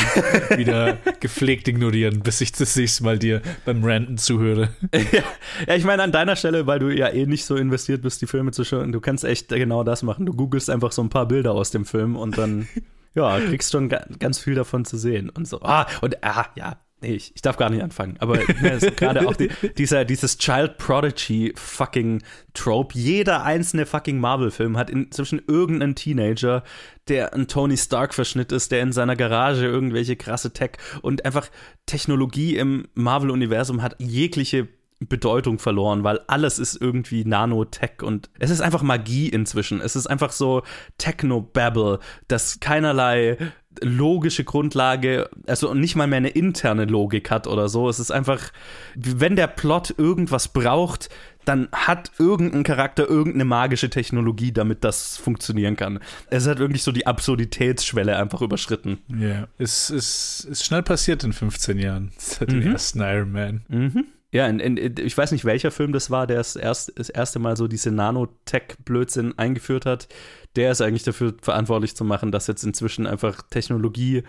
wieder 0.57 0.99
gepflegt 1.19 1.67
ignorieren, 1.67 2.21
bis 2.21 2.41
ich 2.41 2.53
das 2.53 2.77
nächste 2.77 3.03
Mal 3.03 3.19
dir 3.19 3.43
beim 3.65 3.83
Ranten 3.83 4.19
zuhöre. 4.19 4.69
ja, 4.95 5.23
ja, 5.67 5.75
ich 5.75 5.83
meine, 5.83 6.05
an 6.05 6.13
deiner 6.13 6.37
Stelle, 6.37 6.69
weil 6.69 6.79
du 6.79 6.91
ja 6.91 7.09
eh 7.09 7.27
nicht 7.27 7.45
so 7.45 7.57
investiert 7.57 8.03
bist, 8.03 8.23
die 8.23 8.29
Filme 8.29 8.53
zu 8.53 8.63
schauen, 8.63 8.93
du 8.93 9.01
kannst 9.01 9.25
echt 9.25 9.49
genau 9.49 9.83
das 9.83 10.05
machen. 10.05 10.27
Du 10.27 10.33
googelst 10.33 10.71
einfach 10.71 10.93
so 10.93 11.03
ein 11.03 11.11
paar 11.11 11.27
Bilder 11.27 11.53
aus 11.53 11.73
dem 11.73 11.87
Film 11.87 12.15
und 12.15 12.39
dann 12.39 12.69
ja, 13.17 13.41
kriegst 13.41 13.73
schon 13.73 13.89
ganz 13.89 14.39
viel 14.39 14.55
davon 14.55 14.85
zu 14.85 14.97
sehen 14.97 15.31
und 15.31 15.49
so. 15.49 15.61
Ah, 15.63 15.87
und 16.03 16.23
ah, 16.23 16.47
ja, 16.55 16.79
nee, 17.01 17.15
ich, 17.15 17.33
ich 17.35 17.43
darf 17.43 17.57
gar 17.57 17.71
nicht 17.71 17.83
anfangen. 17.83 18.17
Aber 18.21 18.37
ne, 18.37 18.79
gerade 18.97 19.27
auch 19.27 19.35
die, 19.35 19.49
dieser, 19.79 20.05
dieses 20.05 20.39
Child 20.39 20.79
Prodigy 20.79 21.53
fucking 21.57 22.23
Trope. 22.55 22.97
Jeder 22.99 23.43
einzelne 23.45 23.87
fucking 23.87 24.19
Marvel-Film 24.19 24.77
hat 24.77 24.91
inzwischen 24.91 25.43
irgendeinen 25.47 25.95
Teenager, 25.95 26.63
der 27.09 27.35
ein 27.35 27.49
Tony 27.49 27.77
Stark-Verschnitt 27.77 28.53
ist, 28.53 28.71
der 28.71 28.83
in 28.83 28.93
seiner 28.93 29.17
Garage 29.17 29.65
irgendwelche 29.65 30.17
krasse 30.17 30.53
Tech 30.53 30.73
und 31.03 31.25
einfach 31.25 31.49
Technologie 31.87 32.57
im 32.57 32.89
Marvel-Universum 32.95 33.83
hat 33.83 33.97
jegliche 33.99 34.69
Bedeutung 35.01 35.59
verloren, 35.59 36.05
weil 36.05 36.21
alles 36.27 36.59
ist 36.59 36.81
irgendwie 36.81 37.25
Nanotech 37.25 38.03
und 38.03 38.31
es 38.39 38.51
ist 38.51 38.63
einfach 38.63 38.83
Magie 38.83 39.29
inzwischen. 39.29 39.81
Es 39.81 39.95
ist 39.95 40.07
einfach 40.07 40.33
so 40.33 40.63
Techno-Babble, 40.99 41.99
das 42.29 42.61
keinerlei 42.61 43.37
logische 43.83 44.45
Grundlage, 44.45 45.29
also 45.47 45.75
nicht 45.75 45.97
mal 45.97 46.07
mehr 46.07 46.19
eine 46.19 46.31
interne 46.31 46.87
Logik 46.87 47.31
hat 47.31 47.47
oder 47.47 47.69
so. 47.69 47.89
Es 47.89 48.01
ist 48.01 48.11
einfach, 48.11 48.53
wenn 48.95 49.37
der 49.37 49.49
Plot 49.49 49.95
irgendwas 49.99 50.49
braucht, 50.49 51.11
dann 51.45 51.69
hat 51.73 52.11
irgendein 52.19 52.65
Charakter 52.65 53.09
irgendeine 53.09 53.45
magische 53.45 53.91
Technologie, 53.91 54.53
damit 54.53 54.83
das 54.83 55.17
funktionieren 55.17 55.77
kann. 55.77 56.01
Es 56.29 56.47
hat 56.47 56.59
wirklich 56.59 56.83
so 56.83 56.91
die 56.91 57.07
Absurditätsschwelle 57.07 58.17
einfach 58.17 58.43
überschritten. 58.43 58.99
Ja, 59.09 59.17
yeah. 59.19 59.49
es 59.59 59.91
ist, 59.91 60.47
ist 60.51 60.65
schnell 60.65 60.83
passiert 60.83 61.23
in 61.23 61.33
15 61.33 61.79
Jahren. 61.79 62.13
Seit 62.19 62.51
dem 62.51 62.61
mhm. 62.61 62.73
ersten 62.73 63.01
Iron 63.01 63.33
Man. 63.33 63.65
Mhm. 63.69 64.07
Ja, 64.37 64.47
in, 64.49 64.61
in, 64.61 64.95
ich 64.99 65.17
weiß 65.17 65.33
nicht, 65.33 65.47
welcher 65.47 65.71
Film 65.71 65.95
das 65.95 66.11
war, 66.11 66.27
der 66.27 66.37
das, 66.37 66.57
erst, 66.57 66.93
das 66.99 67.09
erste 67.09 67.39
Mal 67.39 67.57
so 67.57 67.69
diese 67.69 67.91
Nanotech-Blödsinn 67.91 69.39
eingeführt 69.39 69.87
hat. 69.87 70.09
Der 70.57 70.73
ist 70.73 70.83
eigentlich 70.83 71.05
dafür 71.05 71.33
verantwortlich 71.41 71.97
zu 71.97 72.05
machen, 72.05 72.33
dass 72.33 72.47
jetzt 72.47 72.63
inzwischen 72.63 73.07
einfach 73.07 73.41
Technologie 73.49 74.25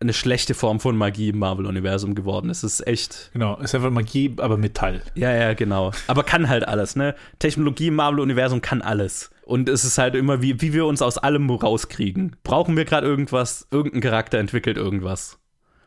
eine 0.00 0.14
schlechte 0.14 0.54
Form 0.54 0.80
von 0.80 0.96
Magie 0.96 1.28
im 1.28 1.38
Marvel-Universum 1.40 2.14
geworden 2.14 2.48
ist. 2.48 2.62
Es 2.62 2.80
ist 2.80 2.86
echt. 2.86 3.28
Genau, 3.34 3.58
es 3.58 3.64
ist 3.64 3.74
einfach 3.74 3.90
Magie, 3.90 4.34
aber 4.38 4.56
Metall. 4.56 5.02
Ja, 5.14 5.30
ja, 5.30 5.52
genau. 5.52 5.92
Aber 6.06 6.22
kann 6.22 6.48
halt 6.48 6.66
alles, 6.66 6.96
ne? 6.96 7.14
Technologie 7.38 7.88
im 7.88 7.96
Marvel-Universum 7.96 8.62
kann 8.62 8.80
alles. 8.80 9.30
Und 9.44 9.68
es 9.68 9.84
ist 9.84 9.98
halt 9.98 10.14
immer, 10.14 10.40
wie, 10.40 10.62
wie 10.62 10.72
wir 10.72 10.86
uns 10.86 11.02
aus 11.02 11.18
allem 11.18 11.50
rauskriegen. 11.50 12.36
Brauchen 12.44 12.78
wir 12.78 12.86
gerade 12.86 13.06
irgendwas? 13.06 13.68
Irgendein 13.70 14.00
Charakter 14.00 14.38
entwickelt 14.38 14.78
irgendwas. 14.78 15.38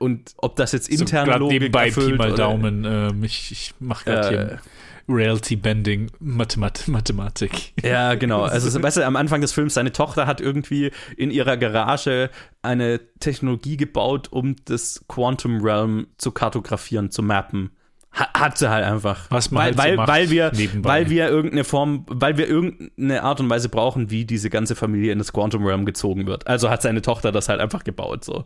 Und 0.03 0.33
ob 0.37 0.57
das 0.57 0.73
jetzt 0.73 0.89
interne 0.89 1.33
so, 1.33 1.39
Logik 1.39 1.61
nebenbei 1.61 1.87
erfüllt, 1.87 2.11
Pi 2.11 2.17
mal 2.17 2.27
oder, 2.33 2.37
Daumen. 2.37 2.83
Äh, 2.83 3.25
ich 3.25 3.51
ich 3.51 3.73
mache 3.79 4.05
gerade 4.05 4.27
äh, 4.27 4.29
hier 4.29 4.59
Reality 5.07 5.55
Bending 5.55 6.11
Mathemat 6.19 6.87
Mathematik. 6.87 7.73
Ja, 7.81 8.15
genau. 8.15 8.43
Also 8.53 8.81
weißt 8.81 8.97
du, 8.97 9.05
am 9.05 9.15
Anfang 9.15 9.41
des 9.41 9.53
Films, 9.53 9.73
seine 9.73 9.91
Tochter 9.91 10.27
hat 10.27 10.41
irgendwie 10.41 10.91
in 11.17 11.31
ihrer 11.31 11.57
Garage 11.57 12.29
eine 12.61 12.99
Technologie 13.19 13.77
gebaut, 13.77 14.27
um 14.31 14.55
das 14.65 15.05
Quantum 15.07 15.61
Realm 15.61 16.07
zu 16.17 16.31
kartografieren, 16.31 17.11
zu 17.11 17.23
mappen. 17.23 17.71
Hat 18.11 18.57
sie 18.59 18.69
halt 18.69 18.85
einfach. 18.85 19.25
Was 19.31 19.49
man 19.49 19.75
weil, 19.75 19.77
halt 19.77 19.91
so 19.93 19.97
weil, 19.97 20.07
weil 20.07 20.29
wir, 20.29 20.51
nebenbei. 20.53 20.89
weil 20.89 21.09
wir 21.09 21.29
irgendeine 21.29 21.63
Form, 21.63 22.05
weil 22.07 22.37
wir 22.37 22.47
irgendeine 22.47 23.23
Art 23.23 23.39
und 23.39 23.49
Weise 23.49 23.69
brauchen, 23.69 24.11
wie 24.11 24.25
diese 24.25 24.49
ganze 24.49 24.75
Familie 24.75 25.11
in 25.11 25.17
das 25.17 25.33
Quantum 25.33 25.65
Realm 25.65 25.85
gezogen 25.85 26.27
wird. 26.27 26.45
Also 26.45 26.69
hat 26.69 26.81
seine 26.83 27.01
Tochter 27.01 27.31
das 27.31 27.49
halt 27.49 27.59
einfach 27.59 27.83
gebaut, 27.83 28.23
so. 28.23 28.45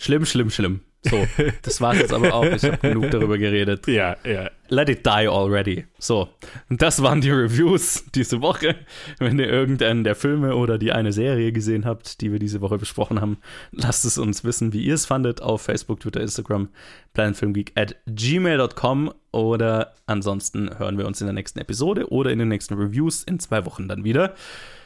Schlimm, 0.00 0.24
schlimm, 0.24 0.48
schlimm. 0.48 0.80
So, 1.02 1.26
das 1.62 1.82
war's 1.82 1.98
jetzt 1.98 2.12
aber 2.12 2.32
auch. 2.32 2.44
Ich 2.44 2.64
habe 2.64 2.78
genug 2.78 3.10
darüber 3.10 3.36
geredet. 3.36 3.86
Ja, 3.86 4.16
ja. 4.24 4.50
Let 4.68 4.88
it 4.88 5.04
die 5.04 5.28
already. 5.28 5.84
So, 5.98 6.28
und 6.70 6.80
das 6.80 7.02
waren 7.02 7.20
die 7.20 7.30
Reviews 7.30 8.04
diese 8.14 8.40
Woche. 8.40 8.76
Wenn 9.18 9.38
ihr 9.38 9.48
irgendeinen 9.48 10.02
der 10.02 10.14
Filme 10.14 10.56
oder 10.56 10.78
die 10.78 10.92
eine 10.92 11.12
Serie 11.12 11.52
gesehen 11.52 11.84
habt, 11.84 12.22
die 12.22 12.32
wir 12.32 12.38
diese 12.38 12.62
Woche 12.62 12.78
besprochen 12.78 13.20
haben, 13.20 13.36
lasst 13.72 14.06
es 14.06 14.16
uns 14.16 14.42
wissen, 14.42 14.72
wie 14.72 14.82
ihr 14.82 14.94
es 14.94 15.04
fandet 15.04 15.42
auf 15.42 15.60
Facebook, 15.60 16.00
Twitter, 16.00 16.22
Instagram, 16.22 16.70
planetfilmgeek 17.12 17.72
at 17.74 17.96
gmail.com 18.06 19.12
oder 19.32 19.94
ansonsten 20.06 20.78
hören 20.78 20.96
wir 20.96 21.06
uns 21.06 21.20
in 21.20 21.26
der 21.26 21.34
nächsten 21.34 21.58
Episode 21.58 22.10
oder 22.10 22.30
in 22.30 22.38
den 22.38 22.48
nächsten 22.48 22.72
Reviews 22.72 23.22
in 23.22 23.38
zwei 23.38 23.66
Wochen 23.66 23.86
dann 23.86 24.02
wieder. 24.02 24.34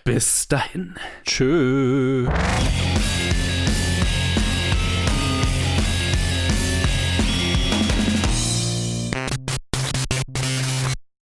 Bis 0.03 0.49
dahin. 0.49 0.97
Tschö. 1.25 2.27